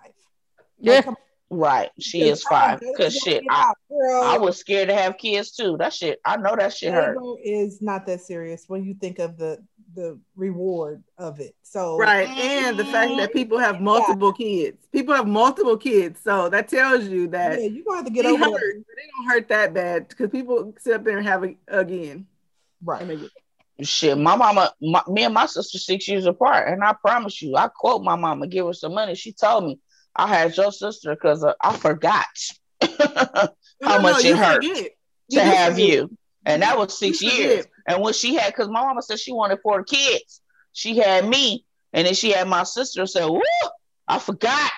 Yeah. 0.79 0.95
Like, 0.95 1.05
come 1.05 1.13
on, 1.13 1.21
Right. 1.49 1.89
She 1.99 2.23
is 2.23 2.43
five. 2.43 2.81
Get 2.81 2.95
Cause 2.97 3.15
shit, 3.15 3.43
I. 3.49 3.71
I 4.23 4.37
was 4.37 4.57
scared 4.57 4.89
to 4.89 4.95
have 4.95 5.17
kids 5.17 5.51
too. 5.51 5.77
That 5.77 5.93
shit, 5.93 6.19
I 6.25 6.37
know 6.37 6.55
that 6.55 6.73
shit 6.73 6.93
hurt. 6.93 7.17
Is 7.43 7.81
not 7.81 8.05
that 8.05 8.21
serious 8.21 8.65
when 8.67 8.83
you 8.83 8.93
think 8.93 9.19
of 9.19 9.37
the 9.37 9.63
the 9.95 10.19
reward 10.35 11.03
of 11.17 11.39
it. 11.39 11.55
So 11.63 11.97
Right. 11.97 12.27
And 12.27 12.77
the 12.77 12.85
fact 12.85 13.11
that 13.17 13.29
mm-hmm. 13.29 13.33
people 13.33 13.57
have 13.57 13.81
multiple 13.81 14.33
kids. 14.33 14.77
People 14.91 15.15
have 15.15 15.27
multiple 15.27 15.77
kids. 15.77 16.19
So 16.23 16.49
that 16.49 16.67
tells 16.67 17.05
you 17.05 17.23
yeah, 17.23 17.55
that 17.55 17.71
you're 17.71 17.83
gonna 17.83 17.97
have 17.97 18.05
to 18.05 18.11
get 18.11 18.25
it 18.25 18.33
over 18.33 18.43
hurt, 18.43 18.51
that. 18.51 18.83
but 18.85 18.95
they 18.95 19.09
don't 19.15 19.29
hurt 19.29 19.47
that 19.47 19.73
bad 19.73 20.07
because 20.09 20.29
people 20.29 20.73
sit 20.79 20.93
up 20.93 21.03
there 21.03 21.17
and 21.17 21.25
have 21.25 21.43
it 21.43 21.55
again. 21.67 22.27
Right. 22.83 23.01
I 23.01 23.05
mean, 23.05 23.29
Shit, 23.81 24.17
my 24.17 24.35
mama, 24.35 24.73
my, 24.81 25.03
me 25.07 25.23
and 25.23 25.35
my 25.35 25.45
sister 25.45 25.77
six 25.77 26.07
years 26.07 26.25
apart, 26.25 26.67
and 26.67 26.83
I 26.83 26.93
promise 26.93 27.43
you, 27.43 27.55
I 27.55 27.67
quote 27.67 28.01
my 28.03 28.15
mama, 28.15 28.47
give 28.47 28.65
her 28.65 28.73
some 28.73 28.95
money. 28.95 29.13
She 29.13 29.31
told 29.31 29.65
me 29.65 29.79
I 30.17 30.27
had 30.27 30.55
your 30.57 30.71
sister 30.71 31.13
because 31.15 31.43
uh, 31.43 31.53
I 31.61 31.75
forgot 31.75 32.25
how 32.81 33.49
no, 33.81 33.99
much 34.01 34.13
no, 34.13 34.19
it 34.19 34.25
you 34.25 34.35
hurt 34.35 34.63
forget. 34.63 34.75
to 34.85 34.89
do 35.29 35.39
have 35.39 35.73
forget. 35.73 35.87
you, 35.89 36.17
and 36.45 36.61
that 36.61 36.77
was 36.77 36.97
six 36.97 37.21
years. 37.21 37.65
And 37.87 38.01
when 38.01 38.13
she 38.13 38.35
had, 38.35 38.47
because 38.53 38.67
my 38.69 38.81
mama 38.81 39.01
said 39.01 39.19
she 39.19 39.31
wanted 39.33 39.59
four 39.61 39.83
kids, 39.83 40.41
she 40.73 40.97
had 40.97 41.27
me, 41.27 41.65
and 41.93 42.05
then 42.07 42.13
she 42.13 42.31
had 42.31 42.47
my 42.47 42.63
sister. 42.63 43.05
Said, 43.05 43.27
"Woo, 43.27 43.41
I 44.07 44.19
forgot." 44.19 44.71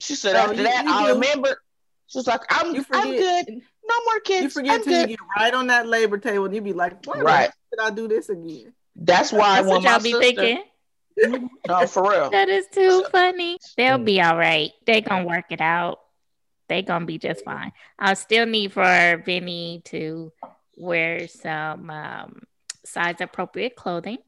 She 0.00 0.14
said, 0.14 0.34
Oh, 0.36 0.40
"After 0.40 0.56
you- 0.56 0.62
that, 0.64 0.84
you 0.84 0.92
I 0.92 1.06
do. 1.08 1.14
remembered." 1.14 1.56
She 2.06 2.18
was 2.18 2.26
like, 2.26 2.40
"I'm, 2.50 2.74
You 2.74 2.84
I'm 2.92 3.10
good. 3.12 3.46
No 3.48 3.94
more 4.06 4.20
kids. 4.20 4.42
You 4.42 4.50
forget 4.50 4.74
I'm 4.76 4.82
till 4.82 5.00
you 5.00 5.06
get 5.08 5.18
right 5.36 5.54
on 5.54 5.66
that 5.68 5.86
labor 5.86 6.18
table 6.18 6.44
and 6.46 6.54
you'd 6.54 6.64
be 6.64 6.72
like, 6.72 7.04
why 7.06 7.20
Right. 7.20 7.50
did 7.72 7.80
I 7.80 7.90
do 7.90 8.08
this 8.08 8.28
again? 8.28 8.72
That's 8.96 9.32
why 9.32 9.56
That's 9.56 9.66
when 9.66 9.76
what 9.76 9.82
my 9.84 9.90
y'all 9.90 9.98
be 10.00 10.10
sister, 10.12 10.20
thinking. 10.20 10.62
No, 11.68 11.86
for 11.86 12.10
real. 12.10 12.30
That 12.30 12.48
is 12.48 12.66
too 12.72 13.04
funny. 13.12 13.58
They'll 13.76 13.98
Mm. 13.98 14.04
be 14.04 14.20
all 14.20 14.36
right. 14.36 14.70
They 14.86 15.00
gonna 15.00 15.26
work 15.26 15.46
it 15.50 15.60
out. 15.60 16.00
They 16.68 16.82
gonna 16.82 17.04
be 17.06 17.18
just 17.18 17.44
fine. 17.44 17.72
I 17.98 18.14
still 18.14 18.46
need 18.46 18.72
for 18.72 19.22
Vinny 19.24 19.82
to 19.86 20.32
wear 20.76 21.26
some 21.28 21.90
um, 21.90 22.42
size 22.84 23.16
appropriate 23.20 23.76
clothing. 23.76 24.18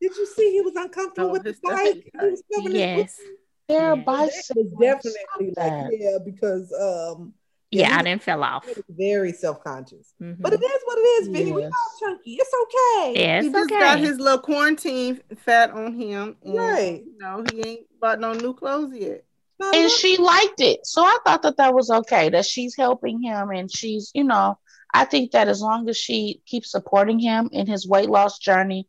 Did 0.00 0.14
you 0.16 0.26
see 0.26 0.52
he 0.52 0.60
was 0.60 0.74
uncomfortable 0.76 1.30
Oh, 1.30 1.32
with 1.32 1.44
the 1.44 1.56
bike? 1.62 1.94
his 1.94 1.94
He 2.04 2.10
was 2.30 2.42
covering 2.54 2.74
his 2.74 2.80
Yes. 2.80 3.20
They're 3.68 3.78
Yeah. 3.80 3.94
That 3.96 4.06
was 4.06 4.30
bicycles. 4.30 4.72
definitely 4.80 5.54
like 5.56 5.92
yeah, 5.98 6.18
because 6.24 6.72
um 6.72 7.34
Yeah, 7.70 7.88
he 7.88 7.92
I 7.94 8.02
didn't 8.02 8.22
fell 8.22 8.44
off. 8.44 8.64
very 8.88 9.32
self-conscious. 9.32 10.14
Mhm. 10.22 10.36
But 10.40 10.52
it 10.52 10.62
is 10.62 10.82
what 10.84 10.98
it 10.98 11.02
is, 11.02 11.28
Vinny. 11.28 11.52
We 11.52 11.62
Yes. 11.62 11.72
all 11.74 12.08
chunky. 12.08 12.34
It's 12.34 12.52
okay. 12.62 13.20
Yeah, 13.20 13.42
he 13.42 13.50
just 13.50 13.72
okay. 13.72 13.80
got 13.80 13.98
his 13.98 14.18
little 14.20 14.38
quarantine 14.38 15.20
fat 15.38 15.70
on 15.72 15.98
him. 15.98 16.36
And, 16.44 16.54
Right. 16.54 17.02
You 17.04 17.18
know, 17.18 17.44
he 17.52 17.68
ain't 17.68 18.00
bought 18.00 18.20
no 18.20 18.32
new 18.34 18.54
clothes 18.54 18.92
yet. 18.94 19.24
Not 19.58 19.74
and 19.74 19.84
enough. 19.86 19.92
she 19.92 20.16
liked 20.18 20.60
it. 20.60 20.86
So 20.86 21.02
I 21.02 21.18
thought 21.24 21.42
that 21.42 21.56
that 21.56 21.74
was 21.74 21.90
okay 21.90 22.28
that 22.28 22.44
she's 22.46 22.76
helping 22.76 23.20
him 23.22 23.50
and 23.50 23.70
she's, 23.74 24.10
you 24.14 24.22
know, 24.24 24.58
I 24.94 25.04
think 25.04 25.32
that 25.32 25.48
as 25.48 25.60
long 25.60 25.88
as 25.88 25.96
she 25.96 26.40
keeps 26.46 26.70
supporting 26.70 27.18
him 27.18 27.48
in 27.52 27.66
his 27.66 27.86
weight 27.88 28.08
loss 28.08 28.38
journey, 28.38 28.86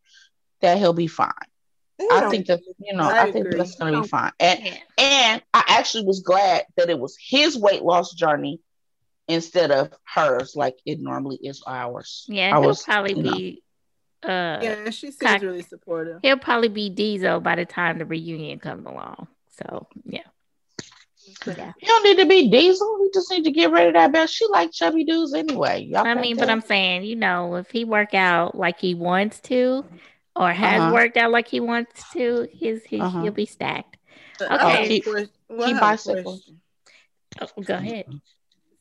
that 0.60 0.78
he'll 0.78 0.92
be 0.92 1.06
fine. 1.06 1.32
I 2.12 2.30
think 2.30 2.46
that 2.46 2.60
you 2.78 2.94
know, 2.96 3.02
I, 3.02 3.22
I 3.22 3.32
think 3.32 3.46
agree. 3.46 3.58
that's 3.58 3.74
gonna 3.74 4.02
be 4.02 4.06
fine. 4.08 4.30
And 4.38 4.60
and 4.98 5.42
I 5.52 5.64
actually 5.66 6.04
was 6.04 6.20
glad 6.20 6.64
that 6.76 6.90
it 6.90 6.98
was 6.98 7.16
his 7.20 7.58
weight 7.58 7.82
loss 7.82 8.14
journey 8.14 8.60
instead 9.28 9.70
of 9.70 9.92
hers, 10.04 10.56
like 10.56 10.76
it 10.86 11.00
normally 11.00 11.38
is 11.42 11.62
ours. 11.66 12.24
Yeah, 12.28 12.56
I 12.56 12.60
he'll 12.60 12.68
was, 12.68 12.82
probably 12.82 13.14
you 13.14 13.22
know. 13.22 13.32
be 13.36 13.62
uh 14.24 14.58
Yeah, 14.62 14.90
she 14.90 15.06
seems 15.12 15.16
cock- 15.18 15.42
really 15.42 15.62
supportive. 15.62 16.18
he'll 16.22 16.38
probably 16.38 16.68
be 16.68 16.90
Diesel 16.90 17.40
by 17.40 17.54
the 17.56 17.64
time 17.64 17.98
the 17.98 18.04
reunion 18.04 18.58
comes 18.58 18.84
along. 18.86 19.28
So 19.50 19.86
yeah. 20.04 20.22
Yeah. 21.46 21.72
You 21.80 21.88
don't 21.88 22.04
need 22.04 22.22
to 22.22 22.26
be 22.26 22.48
diesel. 22.48 22.98
We 23.02 23.10
just 23.12 23.30
need 23.30 23.44
to 23.44 23.50
get 23.50 23.70
rid 23.70 23.88
of 23.88 23.92
that 23.94 24.12
bitch. 24.12 24.30
She 24.30 24.46
like 24.46 24.72
chubby 24.72 25.04
dudes 25.04 25.34
anyway. 25.34 25.82
Y'all 25.82 26.06
I 26.06 26.14
got 26.14 26.22
mean, 26.22 26.36
but? 26.38 26.48
I'm 26.48 26.62
saying, 26.62 27.04
you 27.04 27.16
know, 27.16 27.56
if 27.56 27.70
he 27.70 27.84
work 27.84 28.14
out 28.14 28.54
like 28.54 28.80
he 28.80 28.94
wants 28.94 29.38
to 29.40 29.84
or 30.34 30.50
has 30.52 30.80
Uh-huh. 30.80 30.94
worked 30.94 31.18
out 31.18 31.30
like 31.30 31.46
he 31.46 31.60
wants 31.60 32.02
to, 32.14 32.48
his, 32.50 32.82
his 32.86 33.00
Uh-huh. 33.02 33.22
he'll 33.22 33.32
be 33.32 33.44
stacked. 33.44 33.98
Okay. 34.40 34.54
I 34.54 34.70
have 34.70 34.84
a 34.84 34.88
Keep- 34.88 35.04
question- 35.04 35.30
well, 35.50 35.62
I 35.62 35.66
keep 35.66 35.74
have 35.74 35.82
a 35.82 35.86
bicycles. 35.86 36.24
question. 36.24 36.60
Oh, 37.58 37.62
go 37.62 37.74
ahead. 37.74 38.06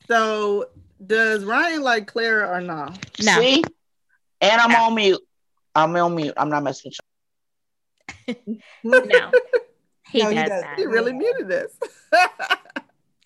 So, 0.07 0.69
does 1.05 1.43
Ryan 1.43 1.81
like 1.81 2.07
Clara 2.07 2.47
or 2.49 2.61
not? 2.61 2.97
No. 3.23 3.39
See? 3.39 3.63
And 4.41 4.61
I'm 4.61 4.71
No. 4.71 4.83
on 4.83 4.95
mute. 4.95 5.21
I'm 5.75 5.95
on 5.95 6.15
mute. 6.15 6.33
I'm 6.37 6.49
not 6.49 6.63
messing 6.63 6.91
with 8.27 8.37
No. 8.83 9.31
He 10.09 10.23
No, 10.23 10.29
he 10.29 10.35
does 10.35 10.49
doesn't. 10.49 10.75
He 10.77 10.85
really 10.85 11.13
muted 11.13 11.47
this. 11.47 11.77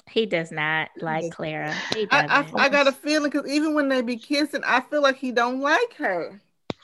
He 0.10 0.26
does 0.26 0.52
not 0.52 0.90
like 1.00 1.22
does 1.22 1.34
Clara. 1.34 1.74
He 1.96 2.06
I, 2.12 2.28
doesn't. 2.28 2.60
I, 2.60 2.66
I 2.66 2.70
got 2.70 2.86
a 2.88 2.92
feeling 2.92 3.32
because 3.32 3.50
even 3.50 3.74
when 3.74 3.88
they 3.88 4.02
be 4.02 4.18
kissing, 4.18 4.62
I 4.66 4.82
feel 4.82 5.02
like 5.02 5.16
he 5.16 5.32
don't 5.32 5.62
like 5.62 5.94
her. 5.98 6.42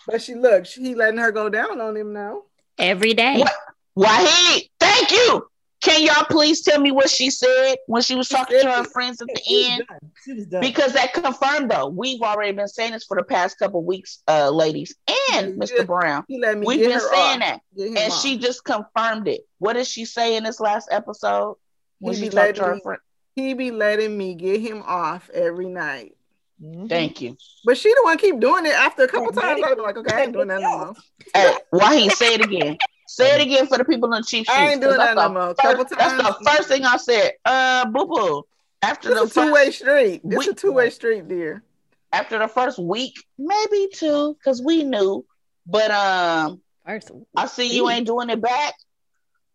But 0.08 0.22
she 0.22 0.34
look, 0.34 0.66
he 0.66 0.95
letting 0.95 1.20
her 1.20 1.34
go 1.34 1.50
down 1.50 1.82
on 1.82 1.98
him 1.98 2.14
now. 2.14 2.43
Every 2.78 3.14
day. 3.14 3.39
What? 3.39 3.52
you. 3.98 4.04
Wahid, 4.06 4.70
thank 4.80 5.12
you. 5.12 5.45
Can 5.82 6.02
y'all 6.02 6.26
please 6.30 6.62
tell 6.64 6.80
me 6.82 6.92
what 6.92 7.10
she 7.10 7.30
said 7.30 7.76
when 7.86 8.02
she 8.02 8.16
was 8.16 8.28
talking 8.30 8.60
to 8.60 8.72
her 8.72 8.84
friends 8.86 9.22
at 9.22 9.28
the 9.28 9.40
She 9.46 9.56
was 9.56 9.70
end? 9.72 9.84
done. 9.88 10.12
She 10.26 10.34
was 10.34 10.46
done. 10.48 10.62
Because 10.62 10.94
that 10.94 11.14
confirmed 11.14 11.70
though. 11.70 11.88
We've 11.88 12.22
already 12.22 12.52
been 12.54 12.68
saying 12.68 12.94
this 12.94 13.06
for 13.06 13.16
the 13.16 13.24
past 13.24 13.60
couple 13.60 13.84
weeks, 13.84 14.24
uh, 14.28 14.50
ladies, 14.50 14.96
and 15.34 15.50
Yeah. 15.50 15.66
Mr. 15.66 15.86
Brown. 15.86 16.26
Let 16.30 16.58
me 16.58 16.66
We've 16.66 16.80
been 16.80 17.00
saying 17.00 17.42
off. 17.44 17.50
that. 17.50 17.62
And 17.78 18.12
off. 18.12 18.22
she 18.22 18.38
just 18.40 18.64
confirmed 18.64 19.28
it. 19.28 19.42
What 19.60 19.74
did 19.74 19.86
she 19.86 20.06
say 20.06 20.36
in 20.36 20.44
this 20.44 20.60
last 20.60 20.90
episode? 20.92 21.58
When 22.00 22.16
He 22.16 22.22
she 22.24 22.30
be 22.30 22.36
talked 22.36 22.56
to 22.56 22.62
her 22.64 22.68
letting- 22.70 22.82
friend. 22.82 23.00
he 23.36 23.54
be 23.54 23.70
letting 23.72 24.18
me 24.18 24.34
get 24.36 24.60
him 24.62 24.82
off 24.86 25.30
every 25.32 25.68
night. 25.68 26.14
Mhm. 26.62 26.90
Thank 26.90 27.22
you. 27.22 27.38
But 27.66 27.78
she 27.78 27.90
the 27.94 28.02
one 28.04 28.18
keep 28.18 28.40
doing 28.40 28.66
it 28.66 28.74
after 28.74 29.04
a 29.04 29.08
couple 29.08 29.32
times. 29.32 29.62
I'd 29.64 29.76
be 29.76 29.82
like, 29.82 29.96
okay, 29.98 30.16
I 30.16 30.22
ain't 30.24 30.34
doing 30.34 30.48
that 30.48 30.60
no 30.60 30.78
more. 30.80 30.94
Hey, 31.36 31.56
Wahid, 31.72 32.12
say 32.14 32.34
it 32.34 32.42
again. 32.44 32.78
Say 33.08 33.36
it 33.36 33.41
again 33.41 33.68
for 33.68 33.78
the 33.78 33.86
people 33.86 34.14
in 34.14 34.22
the 34.22 34.26
cheap 34.28 34.47
I 34.49 34.64
ain't 34.64 34.74
seats, 34.74 34.86
doing 34.86 34.97
'cause 34.97 35.05
that 35.08 35.16
that's 35.16 35.16
no 35.16 35.28
the 35.28 35.45
more. 35.45 35.53
Couple 35.55 35.86
first- 35.86 35.97
That's 35.97 36.24
the 36.39 36.49
first 36.51 36.68
thing 36.68 36.86
I 36.86 36.97
said. 36.97 37.32
Uh, 37.45 37.86
boo 37.88 38.05
boo. 38.05 38.43
After 38.82 39.14
the 39.16 39.24
It's 39.24 39.32
a 39.32 39.34
two 39.34 39.41
first, 39.47 39.53
way 39.53 39.72
street. 39.72 40.22
It's 40.24 40.36
we- 40.45 40.47
a 40.49 40.53
two 40.53 40.72
way 40.72 40.89
street, 40.89 41.28
dear. 41.28 41.64
after 42.12 42.38
the 42.38 42.47
first 42.47 42.78
week, 42.80 43.14
maybe 43.38 43.89
two, 43.93 44.36
because 44.36 44.62
we 44.62 44.84
knew. 44.84 45.26
But 45.66 45.91
um, 45.91 46.62
First 46.86 47.12
I 47.36 47.47
see 47.47 47.76
you 47.76 47.89
ain't 47.89 48.05
doing 48.08 48.30
it 48.30 48.41
back. 48.41 48.74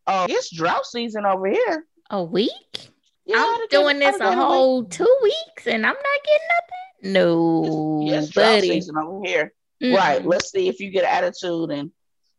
Oh, 0.07 0.27
it's 0.29 0.51
drought 0.51 0.85
season 0.87 1.25
over 1.25 1.47
here. 1.47 1.87
a 2.11 2.23
week? 2.23 2.89
Yeah, 3.25 3.37
I'm 3.39 3.67
doing 3.69 3.99
get- 4.01 4.13
this 4.15 4.21
I'd 4.21 4.33
a 4.33 4.37
whole 4.37 4.85
two 4.85 5.17
weeks 5.23 5.67
and 5.67 5.87
I'm 5.87 5.95
not 5.95 6.25
getting 6.25 6.49
nothing. 6.49 7.13
No, 7.15 8.03
Yes, 8.05 8.29
drought 8.29 8.61
season 8.63 8.97
over 8.99 9.25
here. 9.27 9.53
Mm-mm. 9.83 9.97
Right. 9.97 10.25
Let's 10.27 10.51
see 10.51 10.69
if 10.69 10.79
you 10.81 10.91
get 10.91 11.05
an 11.05 11.11
attitude 11.11 11.71
and 11.71 11.91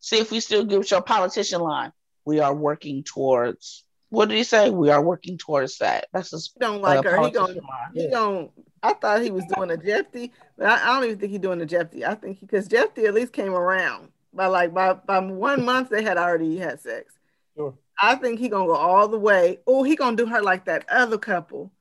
see 0.04 0.18
if 0.18 0.32
we 0.32 0.41
still 0.41 0.66
give 0.66 0.89
your 0.91 1.01
politician 1.01 1.62
line. 1.62 1.93
We 2.26 2.41
are 2.41 2.54
working 2.54 3.04
towards. 3.04 3.86
What 4.10 4.28
did 4.30 4.36
he 4.38 4.43
say? 4.43 4.70
We 4.70 4.89
are 4.89 5.01
working 5.01 5.38
towards 5.38 5.78
that. 5.80 6.08
That's 6.14 6.32
his 6.32 6.51
He 6.54 6.60
don't 6.60 6.76
uh, 6.76 6.80
like 6.80 7.04
her. 7.06 7.12
He 7.12 7.32
politician 7.32 7.64
gonna 7.64 7.91
he 7.93 8.08
don't 8.10 8.51
I 8.84 8.93
thought 8.93 9.22
he 9.22 9.32
was 9.32 9.45
doing 9.56 9.72
a 9.72 9.78
Jeffy, 9.78 10.34
but 10.58 10.68
I, 10.68 10.84
I 10.84 10.86
don't 10.93 11.06
even 11.06 11.18
think 11.18 11.32
he's 11.32 11.39
doing 11.39 11.62
a 11.62 11.66
Jeffy. 11.66 12.06
I 12.06 12.16
think 12.16 12.41
because 12.41 12.68
Jeffy 12.68 13.06
at 13.06 13.14
least 13.14 13.32
came 13.32 13.54
around 13.54 14.10
by 14.34 14.47
like 14.47 14.74
by 14.74 14.93
by 14.93 15.20
one 15.20 15.64
month 15.64 15.89
they 15.89 16.04
had 16.04 16.18
already 16.18 16.58
had 16.58 16.82
sex. 16.82 17.14
Sure. 17.56 17.74
I 18.01 18.16
think 18.16 18.39
he 18.39 18.49
gonna 18.49 18.66
go 18.66 18.76
all 18.76 19.08
the 19.08 19.18
way. 19.18 19.60
Oh, 19.66 19.84
he 19.84 19.95
gonna 19.95 20.18
do 20.18 20.26
her 20.26 20.41
like 20.41 20.66
that 20.66 20.86
other 20.89 21.18
couple. 21.18 21.72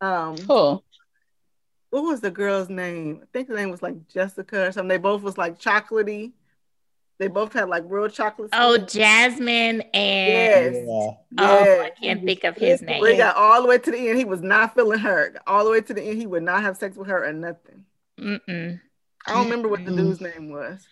Um, 0.00 0.36
Cool. 0.38 0.82
what 1.90 2.04
was 2.04 2.20
the 2.20 2.30
girl's 2.30 2.70
name? 2.70 3.20
I 3.22 3.26
think 3.32 3.48
the 3.48 3.54
name 3.54 3.70
was 3.70 3.82
like 3.82 4.08
Jessica 4.08 4.66
or 4.66 4.72
something. 4.72 4.88
They 4.88 4.96
both 4.96 5.22
was 5.22 5.36
like 5.36 5.58
chocolatey. 5.58 6.32
They 7.18 7.28
both 7.28 7.52
had 7.52 7.68
like 7.68 7.84
real 7.86 8.08
chocolate. 8.08 8.50
Oh, 8.52 8.74
skin. 8.74 8.86
Jasmine 8.88 9.80
and 9.94 10.74
Yes. 10.74 10.84
Yeah. 10.86 11.10
oh, 11.38 11.80
I 11.82 11.90
can't 11.90 12.24
think 12.24 12.44
of 12.44 12.56
his 12.56 12.82
name. 12.82 13.00
Where 13.00 13.12
he 13.12 13.16
got 13.16 13.36
all 13.36 13.62
the 13.62 13.68
way 13.68 13.78
to 13.78 13.90
the 13.90 14.08
end. 14.08 14.18
He 14.18 14.24
was 14.24 14.42
not 14.42 14.74
feeling 14.74 14.98
her. 14.98 15.34
All 15.46 15.64
the 15.64 15.70
way 15.70 15.80
to 15.80 15.94
the 15.94 16.02
end, 16.02 16.18
he 16.18 16.26
would 16.26 16.42
not 16.42 16.62
have 16.62 16.76
sex 16.76 16.96
with 16.96 17.08
her 17.08 17.24
or 17.24 17.32
nothing. 17.32 17.84
Mm-mm. 18.20 18.80
I 19.26 19.32
don't 19.32 19.44
remember 19.44 19.68
what 19.68 19.84
the 19.84 19.92
dude's 19.92 20.20
name 20.20 20.50
was. 20.50 20.86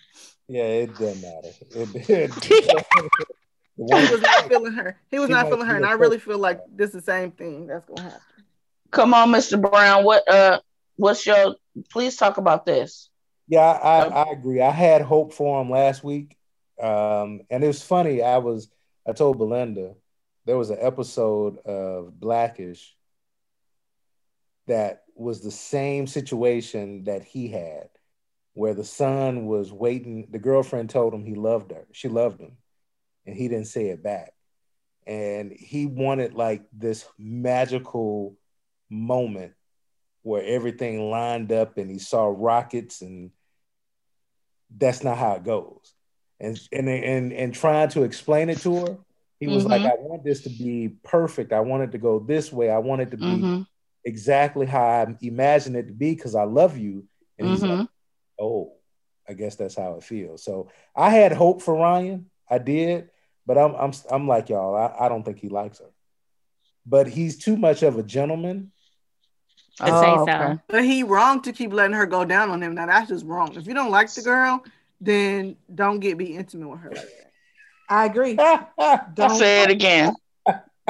Yeah, 0.49 0.65
it 0.65 0.97
doesn't 0.97 1.23
matter. 1.23 1.49
It, 1.71 2.09
it, 2.11 3.45
He 3.77 4.13
was 4.13 4.21
not 4.21 4.49
feeling 4.49 4.73
her. 4.73 4.99
He 5.11 5.19
was 5.19 5.29
She 5.29 5.33
not 5.33 5.49
feeling 5.49 5.67
her, 5.67 5.77
and 5.77 5.87
I 5.87 5.93
really 5.93 6.19
feel 6.19 6.39
like 6.39 6.61
this 6.75 6.89
is 6.89 7.05
the 7.05 7.13
same 7.13 7.33
thing 7.33 7.67
that's 7.67 7.87
gonna 7.87 8.03
happen. 8.03 8.21
Come 8.91 9.15
on, 9.15 9.31
Mr. 9.31 9.61
Brown. 9.61 10.05
What 10.05 10.29
uh 10.29 10.61
what's 10.97 11.27
your 11.27 11.57
please 11.91 12.17
talk 12.17 12.39
about 12.39 12.67
this. 12.67 13.11
Yeah, 13.47 13.61
I, 13.61 14.05
I 14.07 14.33
agree. 14.33 14.61
I 14.61 14.71
had 14.71 15.03
hope 15.03 15.33
for 15.33 15.61
him 15.61 15.71
last 15.71 16.03
week. 16.03 16.37
Um, 16.81 17.43
and 17.51 17.63
it 17.63 17.67
was 17.67 17.83
funny. 17.83 18.23
I 18.23 18.39
was 18.39 18.71
I 19.07 19.13
told 19.13 19.39
Belinda 19.39 19.95
there 20.47 20.57
was 20.57 20.71
an 20.71 20.79
episode 20.81 21.59
of 21.59 22.19
Blackish 22.19 22.97
that 24.67 25.03
was 25.15 25.41
the 25.41 25.51
same 25.51 26.07
situation 26.07 27.05
that 27.05 27.23
he 27.23 27.49
had, 27.49 27.89
where 28.55 28.75
the 28.75 28.85
son 28.85 29.47
was 29.47 29.73
waiting. 29.73 30.27
The 30.31 30.39
girlfriend 30.39 30.91
told 30.91 31.15
him 31.15 31.25
he 31.25 31.35
loved 31.35 31.71
her. 31.71 31.87
She 31.93 32.09
loved 32.09 32.41
him, 32.41 32.57
and 33.27 33.37
he 33.37 33.49
didn't 33.49 33.67
say 33.69 33.89
it 33.89 34.03
back. 34.03 34.33
And 35.07 35.53
he 35.53 35.87
wanted 35.87 36.33
like 36.35 36.63
this 36.73 37.07
magical 37.19 38.37
moment 38.89 39.53
where 40.25 40.43
everything 40.43 41.11
lined 41.11 41.53
up 41.53 41.79
and 41.79 41.89
he 41.91 41.99
saw 41.99 42.27
rockets 42.37 43.03
and 43.03 43.31
that's 44.77 45.05
not 45.05 45.19
how 45.19 45.35
it 45.35 45.45
goes. 45.45 45.95
And 46.41 46.59
and 46.73 46.89
and 46.89 47.33
and 47.33 47.55
trying 47.55 47.91
to 47.91 48.03
explain 48.03 48.49
it 48.51 48.59
to 48.63 48.75
her, 48.87 48.99
he 49.39 49.47
was 49.47 49.65
like, 49.67 49.83
Mhm. 49.83 49.91
I 49.91 49.95
want 50.01 50.25
this 50.25 50.41
to 50.43 50.51
be 50.51 50.97
perfect. 51.05 51.53
I 51.53 51.61
want 51.61 51.85
it 51.85 51.93
to 51.93 51.99
go 51.99 52.19
this 52.19 52.53
way. 52.53 52.71
I 52.71 52.79
want 52.79 53.03
it 53.03 53.11
to 53.13 53.17
be 53.17 53.25
Mhm. 53.25 53.67
exactly 54.05 54.67
how 54.67 54.83
I 54.85 55.17
imagine 55.23 55.77
it 55.77 55.87
to 55.89 55.93
be 55.93 56.15
because 56.15 56.35
I 56.35 56.45
love 56.45 56.77
you. 56.77 57.07
And 57.39 57.49
he's 57.51 57.63
like, 57.63 57.89
Oh, 58.41 58.73
I 59.29 59.35
guess 59.35 59.55
that's 59.57 59.77
how 59.77 59.95
it 59.95 60.03
feels. 60.03 60.43
So 60.43 60.69
I 60.97 61.11
had 61.11 61.33
hope 61.33 61.63
for 61.63 61.75
Ryan. 61.75 62.31
I 62.51 62.59
did, 62.59 63.11
but 63.47 63.57
I'm 63.59 63.75
I'm 63.75 63.93
I'm 64.11 64.27
like 64.27 64.49
y'all, 64.49 64.75
I, 64.75 65.07
I 65.07 65.09
don't 65.09 65.23
think 65.23 65.39
he 65.39 65.49
likes 65.49 65.79
her. 65.79 65.91
But 66.87 67.07
he's 67.09 67.39
too 67.39 67.57
much 67.57 67.83
of 67.83 67.97
a 67.99 68.03
gentleman. 68.03 68.73
To 69.79 69.87
say 69.87 69.91
Oh, 69.93 70.25
so. 70.27 70.59
But 70.69 70.85
he 70.85 71.03
wrong 71.03 71.43
to 71.43 71.53
keep 71.53 71.73
letting 71.73 71.95
her 71.97 72.07
go 72.07 72.25
down 72.25 72.51
on 72.51 72.63
him. 72.63 72.75
Now 72.75 72.87
that's 72.87 73.09
just 73.09 73.25
wrong. 73.27 73.55
If 73.57 73.67
you 73.67 73.75
don't 73.75 73.91
like 73.91 74.13
the 74.15 74.23
girl, 74.23 74.65
then 75.01 75.57
don't 75.75 75.99
get 76.01 76.17
be 76.17 76.37
intimate 76.37 76.69
with 76.69 76.81
her 76.81 76.91
like 76.91 76.99
that. 76.99 77.33
I 77.89 78.07
agree. 78.07 78.35
Don't 79.15 79.37
Say 79.37 79.63
it 79.65 79.71
again. 79.71 80.15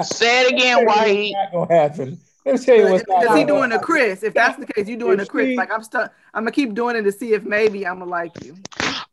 Say 0.02 0.46
it 0.46 0.52
again, 0.52 0.84
What's 0.86 1.00
Wahid. 1.00 1.32
not 1.32 1.52
gonna 1.52 1.74
happen. 1.74 2.20
Let 2.46 2.54
me 2.54 2.58
tell 2.64 2.76
you 2.76 2.88
what's 2.88 3.08
not 3.08 3.20
Because 3.22 3.36
he 3.38 3.44
gonna 3.44 3.58
doing 3.60 3.72
a. 3.72 3.78
Chris. 3.80 4.22
If 4.22 4.34
that's 4.34 4.58
the 4.58 4.66
case, 4.66 4.86
you 4.86 4.96
doing 4.96 5.18
a 5.18 5.26
Chris. 5.26 5.48
she- 5.48 5.56
Like 5.56 5.72
I'm 5.72 5.82
stuck. 5.82 6.12
I'm 6.34 6.42
gonna 6.42 6.52
keep 6.52 6.74
doing 6.74 6.94
it 6.94 7.02
to 7.02 7.10
see 7.12 7.32
if 7.32 7.42
maybe 7.42 7.84
I'm 7.86 7.98
gonna 7.98 8.10
like 8.10 8.44
you. 8.44 8.54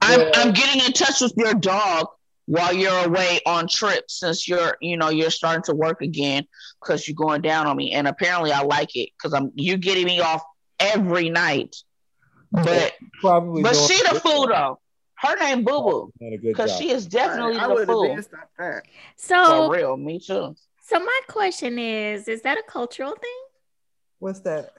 I'm 0.01 0.19
Yeah. 0.19 0.31
I'm 0.35 0.53
getting 0.53 0.85
in 0.85 0.91
touch 0.93 1.21
with 1.21 1.33
your 1.37 1.53
dog 1.55 2.07
while 2.45 2.73
you're 2.73 3.05
away 3.05 3.39
on 3.45 3.67
trips 3.67 4.19
since 4.19 4.47
you're 4.47 4.75
you 4.81 4.97
know 4.97 5.09
you're 5.09 5.29
starting 5.29 5.63
to 5.63 5.73
work 5.75 6.01
again 6.01 6.45
because 6.81 7.07
you're 7.07 7.15
going 7.15 7.41
down 7.41 7.67
on 7.67 7.77
me 7.77 7.91
and 7.91 8.07
apparently 8.07 8.51
I 8.51 8.61
like 8.63 8.95
it 8.95 9.09
because 9.17 9.33
I'm 9.33 9.51
you 9.55 9.77
getting 9.77 10.05
me 10.05 10.19
off 10.19 10.43
every 10.79 11.29
night. 11.29 11.75
Oh, 12.55 12.63
but 12.63 12.93
Probably 13.21 13.63
but 13.63 13.75
she 13.75 13.99
a 13.99 14.03
the 14.03 14.09
good 14.13 14.21
fool 14.21 14.47
though. 14.47 14.79
Her 15.15 15.35
name 15.37 15.63
oh, 15.69 15.83
Boo 15.83 15.89
Boo 15.89 16.13
Doing 16.19 16.33
a 16.33 16.37
good 16.37 16.47
because 16.47 16.75
she 16.77 16.89
is 16.89 17.05
definitely 17.05 17.57
I 17.57 17.67
the 17.67 17.73
would 17.75 17.87
fool. 17.87 18.07
been 18.07 18.23
stopped 18.23 18.57
that. 18.57 18.83
So, 19.15 19.67
For 19.67 19.75
real, 19.75 19.95
me 19.97 20.19
too. 20.19 20.55
so 20.83 20.99
my 20.99 21.19
question 21.29 21.77
is: 21.77 22.27
Is 22.27 22.41
that 22.41 22.57
a 22.57 22.63
cultural 22.67 23.11
thing? 23.11 23.39
What's 24.19 24.39
that? 24.41 24.73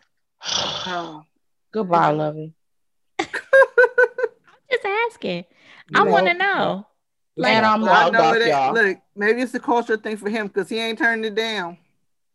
Oh. 0.44 1.22
Goodbye, 1.72 2.10
Lovey. 2.22 2.52
I'm 3.18 3.26
just 4.70 4.84
asking. 4.84 5.44
You 5.90 6.00
I 6.00 6.04
know, 6.04 6.10
want 6.10 6.26
to 6.26 6.34
know. 6.34 6.86
Man, 7.36 7.64
I'm 7.64 7.80
Well, 7.80 7.90
I 7.90 8.04
logged 8.04 8.16
off, 8.16 8.36
it 8.36 8.48
y'all. 8.48 8.74
Look, 8.74 8.98
maybe 9.16 9.40
it's 9.40 9.54
a 9.54 9.60
cultural 9.60 9.98
thing 9.98 10.16
for 10.16 10.28
him 10.28 10.48
because 10.48 10.68
he 10.68 10.78
ain't 10.78 10.98
turning 10.98 11.24
it 11.24 11.34
down. 11.34 11.78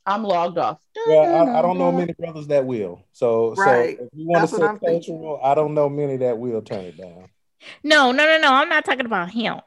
I'm 0.05 0.23
logged 0.23 0.57
off. 0.57 0.79
Well, 1.05 1.35
I, 1.49 1.59
I 1.59 1.61
don't 1.61 1.77
know 1.77 1.91
many 1.91 2.13
brothers 2.13 2.47
that 2.47 2.65
will. 2.65 3.03
So, 3.11 3.53
Right. 3.55 3.97
so 3.97 4.03
if 4.05 4.09
you 4.13 4.27
want 4.27 4.41
That's 4.49 4.51
to 4.53 4.57
say 4.85 5.01
cultural, 5.01 5.39
I 5.43 5.53
don't 5.53 5.73
know 5.73 5.89
many 5.89 6.17
that 6.17 6.37
will 6.37 6.61
turn 6.61 6.85
it 6.85 6.97
down. 6.97 7.29
No, 7.83 8.11
no, 8.11 8.25
no, 8.25 8.37
no. 8.39 8.53
I'm 8.53 8.69
not 8.69 8.85
talking 8.85 9.05
about 9.05 9.31
him. 9.31 9.59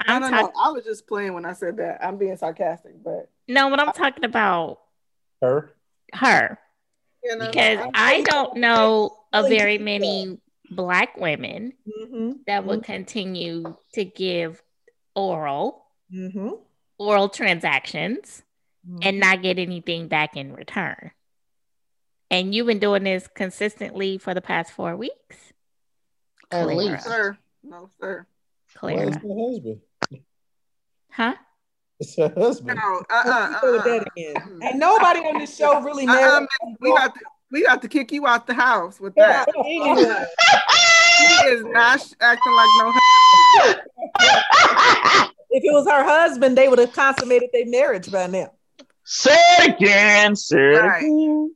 I 0.00 0.14
I'm 0.14 0.20
don't 0.22 0.30
talking. 0.30 0.46
know. 0.54 0.60
I 0.60 0.70
was 0.70 0.84
just 0.84 1.06
playing 1.06 1.32
when 1.34 1.44
I 1.44 1.52
said 1.52 1.76
that. 1.78 2.04
I'm 2.04 2.18
being 2.18 2.36
sarcastic, 2.36 3.02
but 3.02 3.30
No, 3.46 3.70
but 3.70 3.80
I'm 3.80 3.92
talking 3.92 4.24
about 4.24 4.80
Her. 5.40 5.72
her 6.12 6.58
you 7.22 7.36
know, 7.36 7.46
because 7.46 7.78
I'm- 7.78 7.90
I 7.94 8.20
don't 8.22 8.56
know 8.56 9.16
a 9.32 9.42
very 9.42 9.78
many 9.78 10.38
black 10.70 11.16
women 11.16 11.72
Mm-hmm. 11.86 12.30
that 12.46 12.64
would 12.64 12.84
continue 12.84 13.76
to 13.94 14.04
give 14.04 14.62
oral 15.14 15.84
Mm-hmm. 16.14 16.50
oral 16.98 17.28
transactions 17.28 18.42
and 19.02 19.20
not 19.20 19.42
get 19.42 19.58
anything 19.58 20.08
back 20.08 20.36
in 20.36 20.54
return. 20.54 21.10
And 22.30 22.54
you've 22.54 22.66
been 22.66 22.78
doing 22.78 23.02
this 23.04 23.28
consistently 23.34 24.16
for 24.18 24.32
the 24.32 24.40
past 24.40 24.72
four 24.72 24.96
weeks. 24.96 25.36
At 26.50 26.64
Clara. 26.64 26.74
least. 26.76 27.04
sir. 27.04 27.38
No, 27.62 27.90
sir. 28.00 28.26
Well, 28.82 29.08
it's 29.08 29.16
Clara. 29.18 29.34
her 29.34 29.48
husband. 29.50 29.80
Huh? 31.10 31.34
It's 32.00 32.16
her 32.16 32.32
husband. 32.34 32.78
No, 32.82 33.02
uh, 33.10 33.22
uh, 33.26 33.60
Go 33.60 33.72
with 33.72 33.80
uh, 33.80 33.84
that 33.84 34.06
again. 34.16 34.60
Ain't 34.62 34.76
nobody 34.76 35.20
on 35.20 35.38
this 35.38 35.54
show 35.56 35.80
really 35.82 36.06
uh, 36.06 36.12
uh, 36.12 36.14
married. 36.40 36.76
we 36.80 36.90
got 36.94 37.14
to, 37.14 37.20
we 37.50 37.62
got 37.62 37.82
to 37.82 37.88
kick 37.88 38.12
you 38.12 38.26
out 38.26 38.46
the 38.46 38.54
house 38.54 39.00
with 39.00 39.14
that. 39.14 39.46
she 41.18 41.24
is 41.48 41.64
not 41.64 42.00
acting 42.20 42.52
like 42.52 42.68
no. 42.78 42.92
husband. 42.94 43.82
If 45.50 45.64
it 45.64 45.72
was 45.72 45.86
her 45.86 46.04
husband, 46.04 46.58
they 46.58 46.68
would 46.68 46.78
have 46.78 46.92
consummated 46.92 47.48
their 47.52 47.66
marriage 47.66 48.10
by 48.12 48.26
now. 48.26 48.52
Say 49.04 49.34
it 49.60 49.74
again, 49.76 50.36
say 50.36 50.58
it 50.74 50.82
Right. 50.82 51.02
again. 51.04 51.54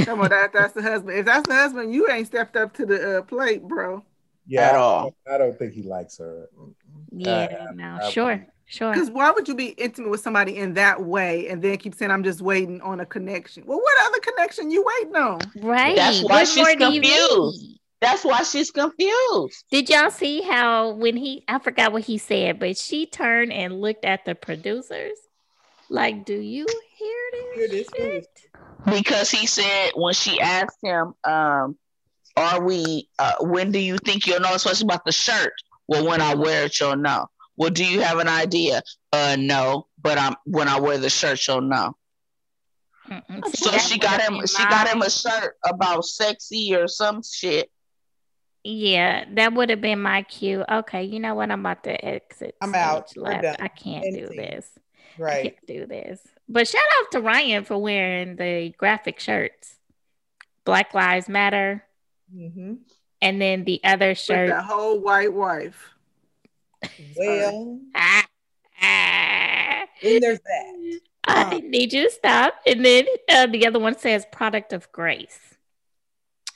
Come 0.00 0.20
on, 0.20 0.30
that 0.30 0.52
that's 0.52 0.72
the 0.74 0.82
husband. 0.82 1.18
If 1.18 1.26
that's 1.26 1.46
the 1.48 1.54
husband, 1.54 1.94
you 1.94 2.08
ain't 2.10 2.26
stepped 2.26 2.56
up 2.56 2.74
to 2.74 2.86
the 2.86 3.18
uh, 3.18 3.22
plate, 3.22 3.62
bro. 3.62 4.04
Yeah, 4.46 4.68
At 4.70 4.74
all. 4.74 5.14
I 5.30 5.38
don't 5.38 5.56
think 5.58 5.72
he 5.72 5.82
likes 5.82 6.18
her. 6.18 6.48
Yeah, 7.10 7.66
Uh, 7.68 7.72
no, 7.74 7.98
I- 8.02 8.10
sure, 8.10 8.46
sure. 8.72 8.92
Because 8.92 9.10
why 9.10 9.30
would 9.30 9.46
you 9.46 9.54
be 9.54 9.68
intimate 9.68 10.10
with 10.10 10.20
somebody 10.20 10.56
in 10.56 10.74
that 10.74 11.02
way 11.02 11.48
and 11.48 11.60
then 11.60 11.76
keep 11.76 11.94
saying 11.94 12.10
I'm 12.10 12.24
just 12.24 12.40
waiting 12.40 12.80
on 12.80 13.00
a 13.00 13.06
connection? 13.06 13.64
Well, 13.66 13.78
what 13.78 14.06
other 14.06 14.18
connection 14.20 14.70
you 14.70 14.84
waiting 14.98 15.16
on? 15.16 15.50
Right. 15.56 15.96
That's 15.96 16.22
why 16.22 16.40
What 16.40 16.48
she's 16.48 16.56
more 16.56 16.74
do 16.74 16.94
you 16.94 17.02
confused. 17.02 17.78
That's 18.00 18.24
why 18.24 18.42
she's 18.42 18.70
confused. 18.70 19.64
Did 19.70 19.88
y'all 19.88 20.10
see 20.10 20.42
how 20.42 20.90
when 20.94 21.16
he 21.16 21.44
I 21.46 21.60
forgot 21.60 21.92
what 21.92 22.02
he 22.02 22.18
said, 22.18 22.58
but 22.58 22.76
she 22.76 23.06
turned 23.06 23.52
and 23.52 23.80
looked 23.80 24.04
at 24.04 24.24
the 24.24 24.34
producers 24.34 25.16
like, 25.88 26.24
"Do 26.24 26.34
you 26.34 26.66
hear 26.96 27.16
this?" 27.32 27.54
Hear 27.54 27.68
this 27.68 27.88
shit?" 27.96 28.26
Because 28.86 29.30
he 29.30 29.46
said 29.46 29.92
when 29.94 30.14
she 30.14 30.40
asked 30.40 30.78
him, 30.82 31.14
um, 31.22 31.78
are 32.36 32.64
we 32.64 33.08
uh, 33.20 33.34
when 33.40 33.70
do 33.70 33.78
you 33.78 33.98
think 33.98 34.26
you'll 34.26 34.40
know, 34.40 34.54
especially 34.54 34.86
about 34.86 35.04
the 35.04 35.12
shirt? 35.12 35.52
Well, 35.86 36.06
when 36.06 36.20
I 36.20 36.34
wear 36.34 36.64
it, 36.64 36.80
you'll 36.80 36.96
know. 36.96 37.26
Well, 37.56 37.70
do 37.70 37.84
you 37.84 38.00
have 38.00 38.18
an 38.18 38.28
idea? 38.28 38.82
Uh 39.12 39.36
no, 39.38 39.86
but 40.00 40.18
I'm 40.18 40.34
when 40.44 40.68
I 40.68 40.80
wear 40.80 40.98
the 40.98 41.10
shirt, 41.10 41.46
you'll 41.46 41.60
know. 41.62 41.96
Mm-mm. 43.08 43.44
So 43.56 43.70
that 43.70 43.80
she 43.80 43.98
got 43.98 44.20
him 44.20 44.40
she 44.46 44.62
got 44.64 44.88
him 44.88 45.02
a 45.02 45.10
shirt 45.10 45.56
about 45.66 46.04
sexy 46.04 46.74
or 46.74 46.88
some 46.88 47.22
shit. 47.22 47.70
Yeah, 48.64 49.24
that 49.34 49.54
would 49.54 49.70
have 49.70 49.80
been 49.80 50.00
my 50.00 50.22
cue. 50.22 50.64
Okay, 50.70 51.02
you 51.02 51.18
know 51.18 51.34
what? 51.34 51.50
I'm 51.50 51.60
about 51.60 51.82
to 51.84 52.04
exit. 52.04 52.54
I'm 52.60 52.74
out. 52.76 53.16
left. 53.16 53.60
I 53.60 53.66
can't 53.68 54.04
do 54.04 54.20
Ending. 54.26 54.36
this. 54.36 54.68
I 55.18 55.22
Right. 55.22 55.42
can't 55.42 55.66
do 55.66 55.86
this. 55.86 56.20
But 56.48 56.68
shout 56.68 56.80
out 57.00 57.10
to 57.12 57.20
Ryan 57.20 57.64
for 57.64 57.76
wearing 57.78 58.36
the 58.36 58.72
graphic 58.78 59.18
shirts. 59.18 59.74
Black 60.64 60.94
Lives 60.94 61.28
Matter. 61.28 61.84
Mm-hmm. 62.34 62.74
And 63.20 63.40
then 63.42 63.64
the 63.64 63.80
other 63.82 64.10
With 64.10 64.18
shirt. 64.18 64.48
that 64.50 64.64
whole 64.64 65.00
white 65.00 65.32
wife. 65.32 65.90
Well, 67.16 67.80
Ah, 67.94 68.26
ah. 68.82 69.84
then 70.02 70.20
there's 70.20 70.40
that. 70.40 71.00
I 71.24 71.60
need 71.60 71.92
you 71.92 72.04
to 72.04 72.10
stop. 72.10 72.54
And 72.66 72.84
then 72.84 73.06
uh, 73.30 73.46
the 73.46 73.66
other 73.66 73.78
one 73.78 73.96
says 73.98 74.26
product 74.32 74.72
of 74.72 74.90
grace. 74.92 75.38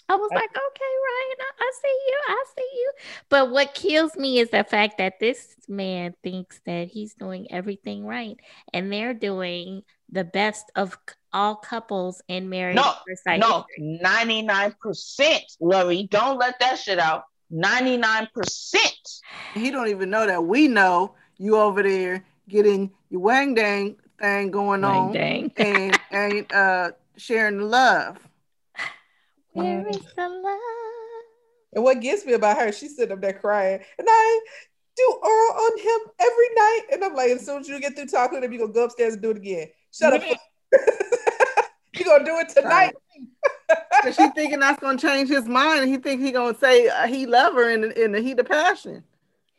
I 0.08 0.14
was 0.16 0.28
I- 0.32 0.36
like, 0.36 0.50
okay, 0.50 0.58
Ryan, 0.58 1.36
I, 1.40 1.50
I 1.60 1.72
see 1.82 1.98
you. 2.08 2.18
I 2.28 2.44
see 2.56 2.70
you. 2.74 2.92
But 3.28 3.50
what 3.50 3.74
kills 3.74 4.16
me 4.16 4.38
is 4.38 4.50
the 4.50 4.64
fact 4.64 4.98
that 4.98 5.18
this 5.20 5.54
man 5.68 6.14
thinks 6.22 6.60
that 6.66 6.88
he's 6.88 7.14
doing 7.14 7.50
everything 7.50 8.04
right. 8.06 8.36
And 8.72 8.92
they're 8.92 9.14
doing 9.14 9.82
the 10.10 10.22
best 10.24 10.70
of 10.76 10.96
all 11.32 11.56
couples 11.56 12.22
in 12.28 12.48
marriage. 12.48 12.76
No, 12.76 12.82
at 12.90 12.98
first 13.06 13.24
sight 13.24 13.40
No, 13.40 13.66
99%, 13.80 15.40
Lori. 15.60 16.06
Don't 16.10 16.38
let 16.38 16.58
that 16.60 16.78
shit 16.78 16.98
out. 16.98 17.24
99%. 17.52 18.76
He 19.54 19.70
don't 19.70 19.88
even 19.88 20.10
know 20.10 20.26
that 20.26 20.44
we 20.44 20.68
know 20.68 21.14
you 21.38 21.56
over 21.56 21.82
there 21.82 22.24
getting 22.48 22.90
your 23.10 23.20
wang 23.20 23.54
dang 23.54 23.96
thing 24.20 24.50
going 24.50 24.80
Dang, 24.82 25.08
on 25.08 25.12
dang. 25.12 25.52
and 25.56 26.00
ain't 26.12 26.52
uh 26.52 26.92
sharing 27.16 27.58
the 27.58 27.64
love. 27.64 28.18
Where 29.52 29.88
is 29.88 30.04
the 30.16 30.28
love? 30.28 30.58
And 31.74 31.84
what 31.84 32.00
gets 32.00 32.24
me 32.24 32.32
about 32.34 32.58
her, 32.58 32.72
she's 32.72 32.96
sitting 32.96 33.12
up 33.12 33.20
there 33.20 33.32
crying, 33.34 33.80
and 33.98 34.06
I 34.08 34.40
do 34.96 35.18
oral 35.22 35.64
on 35.64 35.78
him 35.78 35.98
every 36.18 36.48
night. 36.54 36.80
And 36.92 37.04
I'm 37.04 37.14
like, 37.14 37.30
as 37.30 37.44
soon 37.44 37.60
as 37.60 37.68
you 37.68 37.78
get 37.80 37.94
through 37.96 38.06
talking 38.06 38.40
to 38.40 38.46
him, 38.46 38.52
you 38.52 38.58
gonna 38.58 38.72
go 38.72 38.84
upstairs 38.84 39.14
and 39.14 39.22
do 39.22 39.30
it 39.30 39.36
again. 39.36 39.68
Shut 39.92 40.14
up. 40.14 40.22
you 41.94 42.04
gonna 42.04 42.24
do 42.24 42.38
it 42.38 42.48
tonight. 42.48 42.94
Cause 44.02 44.14
she 44.16 44.28
thinking 44.30 44.60
that's 44.60 44.80
gonna 44.80 44.98
change 44.98 45.28
his 45.28 45.46
mind, 45.46 45.80
and 45.80 45.90
he 45.90 45.96
think 45.98 46.20
he 46.20 46.30
gonna 46.32 46.56
say 46.58 46.88
uh, 46.88 47.06
he 47.06 47.26
love 47.26 47.54
her 47.54 47.70
in 47.70 47.80
the, 47.82 48.04
in 48.04 48.12
the 48.12 48.20
heat 48.20 48.38
of 48.38 48.46
passion. 48.46 49.02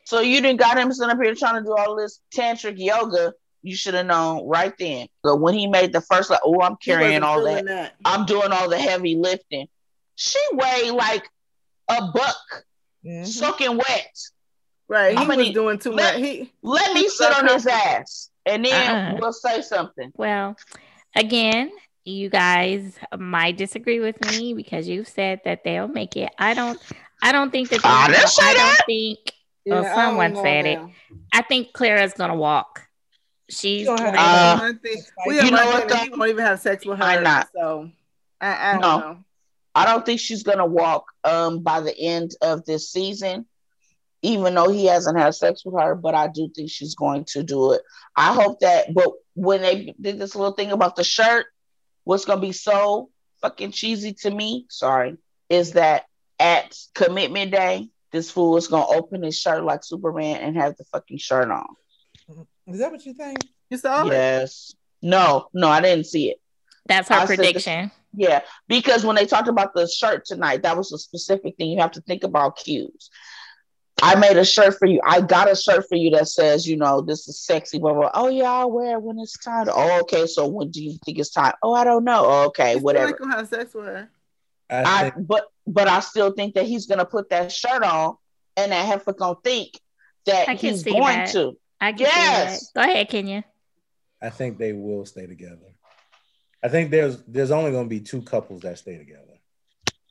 So 0.04 0.20
you 0.20 0.40
didn't 0.40 0.58
got 0.60 0.78
him 0.78 0.90
sitting 0.92 1.10
up 1.10 1.22
here 1.22 1.34
trying 1.34 1.56
to 1.62 1.66
do 1.66 1.74
all 1.76 1.94
this 1.96 2.20
tantric 2.34 2.74
yoga. 2.78 3.34
You 3.62 3.74
should 3.76 3.94
have 3.94 4.06
known 4.06 4.46
right 4.48 4.72
then. 4.78 5.08
But 5.22 5.36
when 5.40 5.52
he 5.54 5.66
made 5.66 5.92
the 5.92 6.00
first, 6.00 6.30
like, 6.30 6.40
oh, 6.44 6.60
I'm 6.62 6.76
carrying 6.76 7.22
all 7.22 7.38
feeling 7.44 7.66
that. 7.66 7.94
I'm 8.04 8.24
doing 8.24 8.50
all 8.52 8.70
the 8.70 8.78
heavy 8.78 9.16
lifting. 9.16 9.66
She 10.14 10.38
weighed 10.52 10.92
like 10.92 11.28
a 11.90 12.06
buck, 12.12 12.64
Mhm. 13.04 13.26
soaking 13.26 13.76
wet. 13.76 14.16
Right, 14.90 15.14
How 15.14 15.22
he 15.22 15.28
many- 15.28 15.42
was 15.48 15.52
doing 15.52 15.78
too 15.78 15.92
let- 15.92 16.14
much. 16.14 16.24
He 16.24 16.50
Let 16.62 16.94
me 16.94 17.08
sit 17.08 17.30
on 17.36 17.46
his 17.48 17.66
ass, 17.66 18.30
and 18.46 18.64
then 18.64 18.90
Uh-uh. 19.12 19.18
we'll 19.20 19.32
say 19.34 19.60
something. 19.60 20.10
Well, 20.16 20.56
again, 21.14 21.70
you 22.08 22.28
guys 22.30 22.94
might 23.18 23.56
disagree 23.56 24.00
with 24.00 24.20
me 24.32 24.54
because 24.54 24.88
you've 24.88 25.08
said 25.08 25.40
that 25.44 25.64
they'll 25.64 25.88
make 25.88 26.16
it. 26.16 26.30
I 26.38 26.54
don't. 26.54 26.78
I 27.22 27.32
don't 27.32 27.50
think 27.50 27.68
that. 27.70 27.82
They 27.82 27.88
I 27.88 28.06
didn't 28.08 28.22
will. 28.22 28.28
say 28.28 28.42
I 28.44 28.54
don't 28.54 28.66
that. 28.68 28.82
think. 28.86 29.18
Yeah, 29.64 29.74
Well, 29.80 29.86
I 29.86 29.94
someone 29.94 30.32
don't 30.34 30.44
said 30.44 30.66
it. 30.66 30.78
I 31.32 31.42
think 31.42 31.72
Clara's 31.72 32.14
gonna 32.14 32.36
walk. 32.36 32.82
She's 33.50 33.80
You 33.80 33.86
don't 33.86 34.00
have 34.00 34.14
going- 34.14 34.26
Uh, 34.26 34.72
I 35.26 35.44
You 35.44 35.50
know 35.50 35.66
what, 35.66 35.88
think 35.88 36.02
he 36.02 36.08
though? 36.10 36.16
won't 36.16 36.30
even 36.30 36.44
have 36.44 36.60
sex 36.60 36.84
with 36.86 36.98
her. 36.98 37.04
Why 37.04 37.18
not? 37.20 37.48
So 37.54 37.90
I, 38.40 38.70
I 38.70 38.72
don't 38.72 38.80
No. 38.82 38.98
know. 38.98 39.24
I 39.74 39.84
don't 39.86 40.04
think 40.04 40.20
she's 40.20 40.42
gonna 40.42 40.66
walk 40.66 41.06
um 41.24 41.60
by 41.60 41.80
the 41.80 41.96
end 41.98 42.32
of 42.42 42.64
this 42.64 42.90
season, 42.90 43.46
even 44.22 44.54
though 44.54 44.70
he 44.70 44.86
hasn't 44.86 45.18
had 45.18 45.34
sex 45.34 45.64
with 45.64 45.74
her. 45.80 45.94
But 45.94 46.14
I 46.14 46.28
do 46.28 46.50
think 46.54 46.70
she's 46.70 46.94
going 46.94 47.24
to 47.32 47.42
do 47.42 47.72
it. 47.72 47.82
I 48.16 48.32
hope 48.34 48.60
that. 48.60 48.92
But 48.94 49.12
when 49.34 49.62
they 49.62 49.94
did 50.00 50.18
this 50.18 50.34
little 50.34 50.54
thing 50.54 50.72
about 50.72 50.96
the 50.96 51.04
shirt, 51.04 51.46
what's 52.08 52.24
gonna 52.24 52.40
be 52.40 52.52
so 52.52 53.10
fucking 53.42 53.70
cheesy 53.70 54.14
to 54.14 54.30
me, 54.30 54.64
sorry, 54.70 55.18
is 55.50 55.72
that 55.72 56.06
at 56.40 56.74
commitment 56.94 57.52
day, 57.52 57.90
this 58.12 58.30
fool 58.30 58.56
is 58.56 58.66
gonna 58.66 58.86
open 58.86 59.22
his 59.22 59.38
shirt 59.38 59.62
like 59.62 59.84
Superman 59.84 60.40
and 60.40 60.56
have 60.56 60.74
the 60.78 60.84
fucking 60.84 61.18
shirt 61.18 61.50
on. 61.50 61.66
Is 62.66 62.78
that 62.78 62.90
what 62.90 63.04
you 63.04 63.12
think? 63.12 63.40
You 63.68 63.76
saw 63.76 64.06
it. 64.06 64.12
Yes. 64.12 64.74
No, 65.02 65.48
no, 65.52 65.68
I 65.68 65.82
didn't 65.82 66.06
see 66.06 66.30
it. 66.30 66.40
That's 66.86 67.10
her 67.10 67.16
I 67.16 67.26
said 67.26 67.40
this- 67.40 67.46
prediction. 67.46 67.90
Yeah, 68.14 68.40
because 68.68 69.04
when 69.04 69.14
they 69.14 69.26
talked 69.26 69.48
about 69.48 69.74
the 69.74 69.86
shirt 69.86 70.24
tonight, 70.24 70.62
that 70.62 70.78
was 70.78 70.90
a 70.92 70.98
specific 70.98 71.58
thing. 71.58 71.68
You 71.68 71.80
have 71.80 71.92
to 71.92 72.00
think 72.00 72.24
about 72.24 72.56
cues. 72.56 73.10
I 74.02 74.14
made 74.14 74.36
a 74.36 74.44
shirt 74.44 74.78
for 74.78 74.86
you. 74.86 75.00
I 75.04 75.20
got 75.20 75.50
a 75.50 75.56
shirt 75.56 75.86
for 75.88 75.96
you 75.96 76.10
that 76.10 76.28
says, 76.28 76.66
you 76.68 76.76
know, 76.76 77.00
this 77.00 77.26
is 77.28 77.40
sexy, 77.40 77.78
blah, 77.78 77.92
blah. 77.94 78.10
Oh, 78.14 78.28
yeah, 78.28 78.50
I'll 78.50 78.70
wear 78.70 78.96
it 78.96 79.02
when 79.02 79.18
it's 79.18 79.36
time. 79.38 79.66
Oh, 79.72 80.00
okay. 80.02 80.26
So 80.26 80.46
when 80.46 80.70
do 80.70 80.82
you 80.82 80.98
think 81.04 81.18
it's 81.18 81.30
time? 81.30 81.52
Oh, 81.62 81.74
I 81.74 81.84
don't 81.84 82.04
know. 82.04 82.24
Oh, 82.26 82.44
okay, 82.46 82.68
He 82.68 82.72
still 82.74 82.84
whatever. 82.84 83.08
ain't 83.08 83.18
gonna 83.18 83.36
have 83.36 83.48
sex 83.48 83.74
with 83.74 83.86
her. 83.86 84.08
I 84.70 84.82
I 84.82 85.10
think 85.10 85.26
but 85.26 85.46
but 85.66 85.88
I 85.88 86.00
still 86.00 86.30
think 86.32 86.54
that 86.54 86.66
he's 86.66 86.86
gonna 86.86 87.04
put 87.06 87.30
that 87.30 87.50
shirt 87.50 87.82
on 87.82 88.16
and 88.56 88.70
that 88.72 88.86
heifer 88.86 89.12
gonna 89.14 89.34
think 89.42 89.80
that 90.26 90.48
I 90.48 90.56
can 90.56 90.70
he's 90.74 90.82
see 90.84 90.90
going 90.90 91.02
that. 91.02 91.28
to. 91.32 91.56
I 91.80 91.92
can 91.92 92.00
Yes. 92.00 92.60
see 92.60 92.66
that. 92.74 92.80
Go 92.86 92.90
ahead, 92.92 93.08
Kenya. 93.08 93.44
I 94.22 94.30
think 94.30 94.58
they 94.58 94.72
will 94.72 95.06
stay 95.06 95.26
together. 95.26 95.74
I 96.62 96.68
think 96.68 96.90
there's 96.90 97.22
there's 97.24 97.50
only 97.52 97.70
going 97.70 97.84
to 97.84 97.88
be 97.88 98.00
two 98.00 98.20
couples 98.22 98.62
that 98.62 98.78
stay 98.78 98.98
together. 98.98 99.38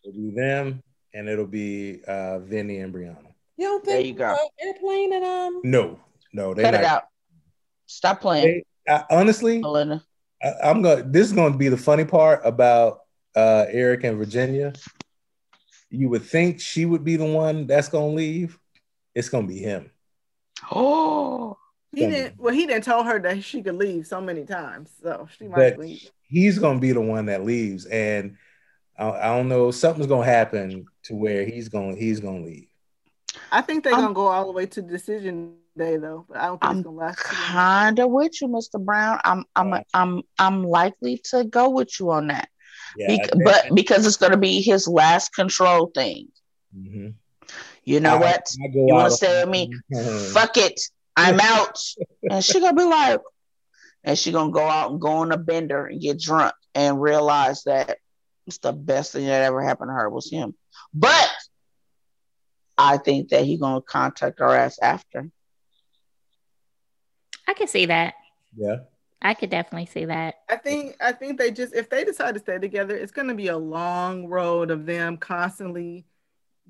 It'll 0.04 0.14
be 0.14 0.32
them, 0.34 0.82
and 1.14 1.28
it'll 1.28 1.46
be 1.46 2.02
uh, 2.08 2.40
Vinny 2.40 2.78
and 2.80 2.94
Briana. 2.94 3.27
You 3.58 3.66
don't 3.66 3.84
There 3.84 3.96
think 3.98 4.08
you 4.08 4.14
go. 4.14 4.26
uh, 4.34 4.38
airplane 4.60 5.14
and 5.14 5.24
um 5.26 5.62
No, 5.64 6.00
no, 6.34 6.54
they 6.54 6.64
Cut 6.64 6.72
not. 6.72 6.82
it 6.82 6.86
out. 6.86 7.04
Stop 7.88 8.22
playing, 8.22 8.64
They, 8.86 8.92
I, 8.94 9.04
honestly, 9.10 9.60
Melinda. 9.60 10.04
I, 10.44 10.54
I'm 10.70 10.82
gonna. 10.82 11.04
This 11.04 11.28
is 11.28 11.34
going 11.34 11.54
to 11.54 11.58
be 11.58 11.70
the 11.70 11.78
funny 11.78 12.06
part 12.06 12.42
about 12.44 13.00
uh, 13.36 13.66
Erik 13.70 14.04
and 14.04 14.18
Virginia. 14.18 14.74
You 15.90 16.10
would 16.10 16.24
think 16.24 16.60
she 16.60 16.86
would 16.86 17.04
be 17.06 17.16
the 17.16 17.26
one 17.26 17.66
that's 17.66 17.88
going 17.90 18.12
to 18.12 18.16
leave. 18.16 18.60
It's 19.16 19.30
going 19.30 19.48
to 19.48 19.54
be 19.54 19.60
him. 19.60 19.90
Oh, 20.72 21.58
He 21.94 22.02
didn't. 22.02 22.36
Well, 22.38 22.54
he 22.54 22.66
didn't 22.68 22.84
tell 22.84 23.04
her 23.04 23.20
that 23.20 23.44
she 23.44 23.64
could 23.64 23.76
leave 23.76 24.06
so 24.06 24.20
many 24.20 24.44
times, 24.46 24.90
so 25.02 25.28
she 25.38 25.46
might 25.48 25.56
But 25.56 25.80
leave. 25.80 26.10
he's 26.28 26.60
gonna 26.60 26.80
be 26.80 26.92
the 26.92 27.02
one 27.02 27.28
that 27.28 27.46
leaves, 27.46 27.86
and 27.86 28.38
I, 28.98 29.10
I 29.12 29.38
don't 29.38 29.48
know. 29.48 29.72
Something's 29.72 30.08
gonna 30.08 30.26
happen 30.26 30.88
to 31.04 31.16
where 31.16 31.46
he's 31.46 31.70
gonna 31.70 31.96
he's 31.96 32.20
gonna 32.20 32.42
leave. 32.44 32.67
I 33.52 33.62
think 33.62 33.84
they're 33.84 33.94
gonna 33.94 34.14
go 34.14 34.28
all 34.28 34.46
the 34.46 34.52
way 34.52 34.66
to 34.68 34.82
decision 34.82 35.56
day 35.78 35.98
though, 35.98 36.26
but 36.28 36.38
I 36.38 36.48
don't 36.48 36.60
think 36.60 36.70
I'm 36.72 36.78
it's 36.80 36.86
gonna 36.86 36.98
last. 36.98 37.20
kind 37.20 38.00
of 38.00 38.10
with 38.12 38.42
you, 38.42 38.48
Mr. 38.48 38.84
Brown. 38.84 39.20
I'm 39.24 39.46
I'm 39.56 39.72
Right. 39.72 39.88
I'm 39.94 40.22
I'm 40.40 40.64
likely 40.64 41.22
to 41.32 41.44
go 41.46 41.70
with 41.70 42.00
you 42.00 42.12
on 42.12 42.28
that. 42.28 42.50
Yeah, 42.98 43.18
Bec- 43.18 43.30
but 43.44 43.76
because 43.76 44.06
it's 44.08 44.18
going 44.18 44.32
to 44.32 44.38
be 44.38 44.62
his 44.62 44.88
last 44.88 45.34
control 45.36 45.92
thing. 45.94 46.30
Mhm. 46.76 47.14
You 47.84 48.00
know 48.00 48.16
I- 48.16 48.20
what? 48.20 48.48
I 48.64 48.68
You 48.74 48.94
wanna 48.94 49.06
out 49.06 49.12
stay 49.12 49.44
with 49.46 49.50
me? 49.50 49.72
Fuck 50.34 50.58
it. 50.58 50.80
I'm 51.16 51.40
out. 51.40 51.78
and 52.30 52.44
she 52.44 52.60
gonna 52.60 52.74
be 52.76 52.84
like, 52.84 53.22
and 54.04 54.18
she 54.18 54.32
gonna 54.32 54.52
go 54.52 54.66
out 54.68 54.92
and 54.92 55.02
go 55.02 55.10
on 55.18 55.32
a 55.32 55.38
bender 55.38 55.86
and 55.86 56.00
get 56.02 56.20
drunk 56.20 56.54
and 56.76 57.02
realize 57.02 57.64
that 57.64 57.98
it's 58.46 58.60
the 58.60 58.72
best 58.74 59.12
thing 59.14 59.26
that 59.26 59.42
ever 59.44 59.62
happened 59.62 59.90
to 59.90 59.94
her 59.94 60.10
was 60.10 60.30
him. 60.30 60.56
But 60.94 61.30
I 62.78 62.98
think 62.98 63.30
that 63.30 63.44
he's 63.46 63.60
gonna 63.60 63.82
contact 63.82 64.40
her 64.40 64.50
ass 64.56 64.78
after. 64.82 65.30
I 67.48 67.54
can 67.54 67.68
see 67.68 67.86
that. 67.88 68.16
Yeah, 68.56 68.78
I 69.22 69.34
could 69.34 69.50
definitely 69.50 69.88
see 69.88 70.06
that. 70.06 70.36
I 70.50 70.58
think 70.58 70.96
I 71.02 71.12
think 71.12 71.38
they 71.40 71.52
just 71.52 71.74
if 71.74 71.90
they 71.90 72.04
decide 72.04 72.34
to 72.36 72.40
stay 72.40 72.60
together, 72.60 72.96
it's 72.96 73.12
gonna 73.12 73.36
be 73.36 73.48
a 73.48 73.58
long 73.58 74.28
road 74.28 74.70
of 74.72 74.86
them 74.86 75.18
constantly 75.18 76.06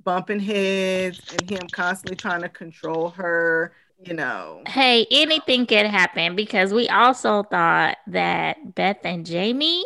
bumping 0.04 0.40
heads 0.40 1.20
and 1.32 1.50
him 1.50 1.68
constantly 1.72 2.16
trying 2.16 2.42
to 2.42 2.50
control 2.50 3.10
her. 3.10 3.74
You 4.00 4.14
know, 4.14 4.62
Hey, 4.68 5.08
anything 5.10 5.66
could 5.66 5.88
happen 5.88 6.36
because 6.36 6.72
we 6.72 6.88
also 6.88 7.42
thought 7.42 7.98
that 8.06 8.76
Beth 8.76 9.00
and 9.04 9.26
Jamie 9.26 9.84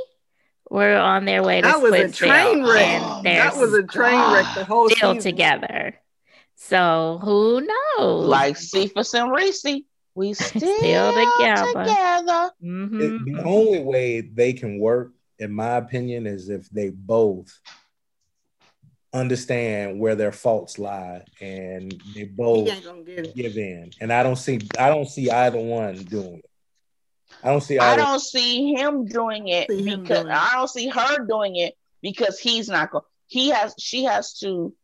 were 0.70 0.98
on 0.98 1.24
their 1.24 1.42
way 1.42 1.62
to 1.62 1.68
that 1.68 1.82
was 1.82 1.94
a 1.94 2.12
train 2.12 2.62
wreck. 2.66 3.02
and 3.02 3.26
That 3.26 3.56
was 3.56 3.74
a 3.74 3.84
train 3.84 4.20
wreck. 4.34 4.46
The 4.54 4.66
whole 4.66 4.90
still 4.90 5.14
season. 5.14 5.32
together. 5.32 5.96
So 6.64 7.20
who 7.24 7.68
knows? 7.98 8.28
Like 8.28 8.56
Keith 8.56 8.94
and 8.96 9.32
Iris, 9.32 9.66
we 10.14 10.34
still, 10.36 11.12
together. 11.12 11.66
together. 11.74 12.52
Mhm. 12.64 13.02
It- 13.02 13.26
the 13.26 13.42
only 13.44 13.80
way 13.84 14.22
they 14.22 14.54
can 14.54 14.80
work, 14.80 15.12
in 15.40 15.52
my 15.54 15.78
opinion, 15.78 16.28
is 16.28 16.50
if 16.50 16.70
they 16.70 16.90
both 16.92 17.60
understand 19.12 20.00
where 20.00 20.16
their 20.16 20.32
faults 20.32 20.78
lie 20.78 21.26
and 21.42 21.92
they 22.16 22.26
both 22.26 22.68
He 22.68 22.74
ain't 22.74 22.86
gonna 22.86 23.02
get 23.02 23.26
it. 23.26 23.36
give 23.36 23.58
in. 23.58 23.92
And 24.00 24.14
I 24.14 24.22
don't 24.22 24.38
see 24.38 24.60
I 24.78 24.90
don't 24.90 25.10
see 25.10 25.32
either 25.32 25.60
one 25.60 25.96
doing 25.96 26.38
it. 26.38 26.50
I 27.44 27.50
don't 27.50 27.62
see 27.62 27.80
I 27.80 27.96
don't 27.96 28.20
see 28.20 28.74
him 28.76 29.06
doing 29.06 29.48
it 29.48 29.68
See 29.70 29.84
because 29.84 30.08
doing 30.08 30.28
it. 30.28 30.32
I 30.32 30.52
don't 30.54 30.70
see 30.70 30.88
her 30.90 31.26
doing 31.26 31.56
it 31.56 31.76
because 32.04 32.40
he's 32.40 32.70
not 32.70 32.92
going. 32.92 33.04
He 33.28 33.50
has. 33.50 33.74
She 33.80 34.04
has 34.04 34.38
to. 34.40 34.76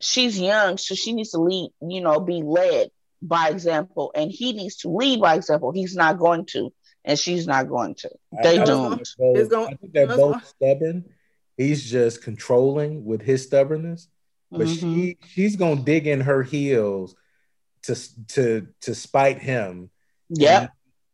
She's 0.00 0.38
young, 0.38 0.78
so 0.78 0.94
she 0.94 1.12
needs 1.12 1.30
to 1.30 1.38
lead. 1.38 1.70
You 1.80 2.00
know, 2.00 2.20
be 2.20 2.42
led 2.42 2.90
by 3.20 3.48
example, 3.48 4.12
and 4.14 4.30
he 4.30 4.52
needs 4.52 4.76
to 4.78 4.88
lead 4.90 5.20
by 5.20 5.34
example. 5.34 5.72
He's 5.72 5.96
not 5.96 6.18
going 6.18 6.46
to, 6.46 6.72
and 7.04 7.18
she's 7.18 7.46
not 7.46 7.68
going 7.68 7.94
to. 7.96 8.10
They 8.30 8.38
I 8.38 8.42
think 8.52 8.66
don't. 8.66 9.08
they're 9.18 9.34
both- 9.44 9.50
gonna- 9.50 9.66
I 9.66 9.74
think 9.74 9.92
they're 9.92 10.06
both 10.06 10.18
gonna- 10.18 10.44
stubborn. 10.46 11.04
He's 11.56 11.90
just 11.90 12.22
controlling 12.22 13.04
with 13.04 13.22
his 13.22 13.42
stubbornness, 13.44 14.06
but 14.52 14.68
Mhm. 14.68 14.78
she 14.78 15.18
she's 15.34 15.56
gonna 15.56 15.82
dig 15.82 16.06
in 16.06 16.20
her 16.20 16.44
heels 16.44 17.16
to 17.82 17.96
to 18.28 18.68
to 18.82 18.94
spite 18.94 19.40
him. 19.40 19.90
Yeah. 20.28 20.68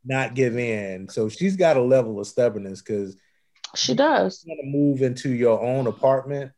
not 0.06 0.34
give 0.34 0.58
in. 0.58 1.08
So 1.08 1.30
she's 1.30 1.56
got 1.56 1.78
a 1.78 1.82
level 1.82 2.20
of 2.20 2.26
stubbornness 2.26 2.82
because 2.82 3.16
she 3.74 3.94
does. 3.94 4.44
want 4.46 4.60
to 4.60 4.66
move 4.66 5.00
into 5.00 5.30
your 5.32 5.62
own 5.62 5.86
apartment 5.86 6.52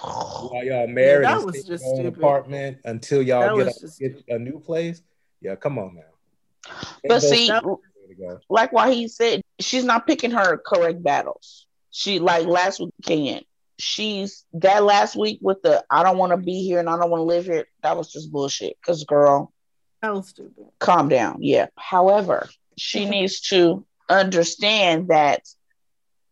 while 0.00 0.64
y'all 0.64 0.86
married. 0.86 1.24
that 1.26 1.36
and 1.38 1.46
was 1.46 1.60
stay 1.60 1.72
in 1.72 1.78
just 1.78 1.84
your 1.84 1.94
own 2.00 2.06
apartment 2.06 2.78
until 2.84 3.22
y'all 3.22 3.56
That 3.56 3.64
get, 3.64 3.76
a, 3.76 3.80
just 3.80 3.98
get 4.00 4.24
a 4.28 4.38
new 4.38 4.58
place. 4.60 5.02
Yeah, 5.40 5.54
come 5.56 5.78
on 5.78 5.94
now. 5.94 6.72
But 7.04 7.20
both 7.20 7.22
see, 7.22 7.48
got 7.48 7.64
a 7.64 7.68
way 7.68 7.76
to 8.08 8.14
go. 8.14 8.40
like 8.50 8.72
why 8.72 8.92
he 8.92 9.08
said 9.08 9.40
she's 9.60 9.84
not 9.84 10.06
picking 10.06 10.32
her 10.32 10.58
correct 10.58 11.02
battles. 11.02 11.66
She 11.90 12.18
like 12.18 12.46
last 12.46 12.80
week 12.80 12.90
Ken. 13.04 13.42
She's 13.78 14.44
that 14.54 14.82
last 14.82 15.14
week 15.14 15.38
with 15.40 15.62
the 15.62 15.84
I 15.88 16.02
don't 16.02 16.18
want 16.18 16.32
to 16.32 16.36
be 16.36 16.64
here 16.64 16.80
and 16.80 16.90
I 16.90 16.98
don't 16.98 17.10
want 17.10 17.20
to 17.20 17.24
live 17.24 17.44
here. 17.44 17.66
That 17.84 17.96
was 17.96 18.10
just 18.12 18.32
bullshit. 18.32 18.76
Cause 18.84 19.04
girl, 19.04 19.52
That 20.02 20.12
was 20.14 20.28
stupid. 20.30 20.66
calm 20.80 21.08
down. 21.08 21.36
Yeah. 21.40 21.66
However, 21.76 22.48
she 22.76 23.04
needs 23.08 23.40
to 23.50 23.86
understand 24.08 25.08
that 25.08 25.42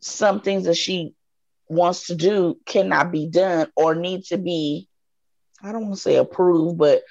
some 0.00 0.40
things 0.40 0.64
that 0.64 0.76
she 0.76 1.14
wants 1.68 2.06
to 2.06 2.14
do 2.14 2.58
cannot 2.64 3.12
be 3.12 3.26
done 3.26 3.70
or 3.76 3.94
need 3.94 4.24
to 4.24 4.38
be, 4.38 4.88
I 5.62 5.72
don't 5.72 5.82
want 5.82 5.94
to 5.94 6.00
say 6.00 6.16
approved, 6.16 6.78
but 6.78 7.02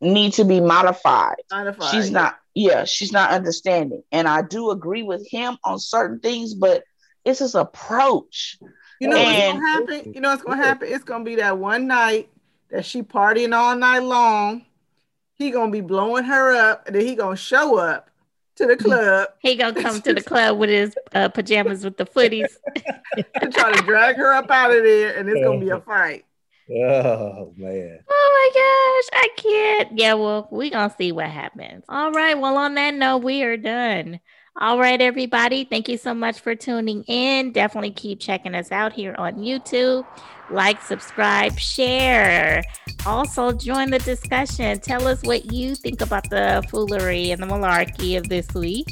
need 0.00 0.34
to 0.34 0.44
be 0.44 0.60
modified. 0.60 1.36
Modified, 1.50 1.90
She's 1.90 2.10
yeah. 2.10 2.20
not, 2.20 2.38
yeah, 2.54 2.84
she's 2.84 3.12
not 3.12 3.30
understanding. 3.30 4.02
And 4.12 4.28
I 4.28 4.42
do 4.42 4.70
agree 4.70 5.02
with 5.02 5.26
him 5.28 5.56
on 5.64 5.78
certain 5.78 6.20
things, 6.20 6.54
but 6.54 6.84
it's 7.24 7.40
his 7.40 7.54
approach. 7.54 8.58
You 9.00 9.08
know 9.08 9.22
what's 9.22 9.38
gonna 9.38 9.66
happen? 9.66 10.14
You 10.14 10.20
know 10.20 10.30
what's 10.30 10.42
gonna 10.42 10.62
happen? 10.62 10.88
It's 10.90 11.04
gonna 11.04 11.24
be 11.24 11.36
that 11.36 11.58
one 11.58 11.86
night 11.86 12.30
that 12.70 12.84
she 12.84 13.02
partying 13.02 13.54
all 13.54 13.76
night 13.76 13.98
long. 14.00 14.64
He 15.34 15.50
gonna 15.50 15.70
be 15.70 15.82
blowing 15.82 16.24
her 16.24 16.54
up, 16.54 16.86
and 16.86 16.96
then 16.96 17.04
he 17.04 17.14
gonna 17.14 17.36
show 17.36 17.76
up 17.78 18.10
to 18.56 18.66
the 18.66 18.76
club 18.76 19.28
He 19.40 19.56
gonna 19.56 19.80
come 19.80 20.00
to 20.02 20.14
the 20.14 20.22
club 20.22 20.58
with 20.58 20.70
his 20.70 20.96
uh, 21.14 21.28
pajamas 21.28 21.84
with 21.84 21.96
the 21.96 22.06
footies. 22.06 22.48
and 23.40 23.52
try 23.52 23.72
to 23.72 23.82
drag 23.82 24.16
her 24.16 24.32
up 24.32 24.50
out 24.50 24.74
of 24.74 24.82
there, 24.82 25.16
and 25.16 25.28
it's 25.28 25.42
gonna 25.42 25.60
be 25.60 25.70
a 25.70 25.80
fight. 25.80 26.24
Oh 26.68 27.54
man. 27.56 28.00
Oh 28.08 28.50
my 28.52 29.12
gosh, 29.12 29.20
I 29.22 29.28
can't. 29.36 29.98
Yeah, 29.98 30.14
well, 30.14 30.48
we 30.50 30.70
gonna 30.70 30.94
see 30.98 31.12
what 31.12 31.30
happens. 31.30 31.84
All 31.88 32.10
right. 32.10 32.38
Well, 32.38 32.56
on 32.56 32.74
that 32.74 32.94
note, 32.94 33.18
we 33.18 33.42
are 33.44 33.56
done. 33.56 34.20
All 34.58 34.78
right, 34.78 35.00
everybody. 35.00 35.64
Thank 35.64 35.88
you 35.88 35.98
so 35.98 36.14
much 36.14 36.40
for 36.40 36.54
tuning 36.54 37.02
in. 37.04 37.52
Definitely 37.52 37.90
keep 37.90 38.20
checking 38.20 38.54
us 38.54 38.72
out 38.72 38.92
here 38.92 39.14
on 39.18 39.34
YouTube. 39.34 40.06
Like, 40.50 40.80
subscribe, 40.80 41.58
share. 41.58 42.62
Also, 43.04 43.52
join 43.52 43.90
the 43.90 43.98
discussion. 43.98 44.80
Tell 44.80 45.06
us 45.06 45.22
what 45.24 45.52
you 45.52 45.74
think 45.74 46.00
about 46.00 46.30
the 46.30 46.64
foolery 46.70 47.32
and 47.32 47.42
the 47.42 47.46
malarkey 47.46 48.16
of 48.16 48.28
this 48.28 48.52
week. 48.54 48.86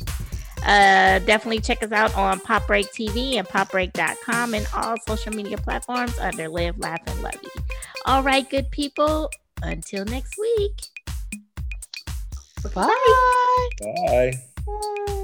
Uh, 0.67 1.19
definitely 1.21 1.61
check 1.61 1.83
us 1.83 1.93
out 1.93 2.15
on 2.17 2.41
Pop 2.41 2.67
Break 2.67 2.87
TV 2.93 3.35
and 3.35 3.47
popbreak.com 3.47 4.55
and 4.55 4.67
all 4.75 4.97
social 5.07 5.33
media 5.33 5.57
platforms 5.57 6.19
under 6.19 6.49
Live, 6.49 6.79
Laugh, 6.79 7.01
and 7.07 7.23
Love 7.23 7.39
You. 7.43 7.63
All 8.07 8.23
right, 8.23 8.49
good 8.49 8.71
people. 8.71 9.31
Until 9.63 10.05
next 10.05 10.37
week. 10.39 10.73
Bye. 12.75 14.33
Bye. 14.67 15.21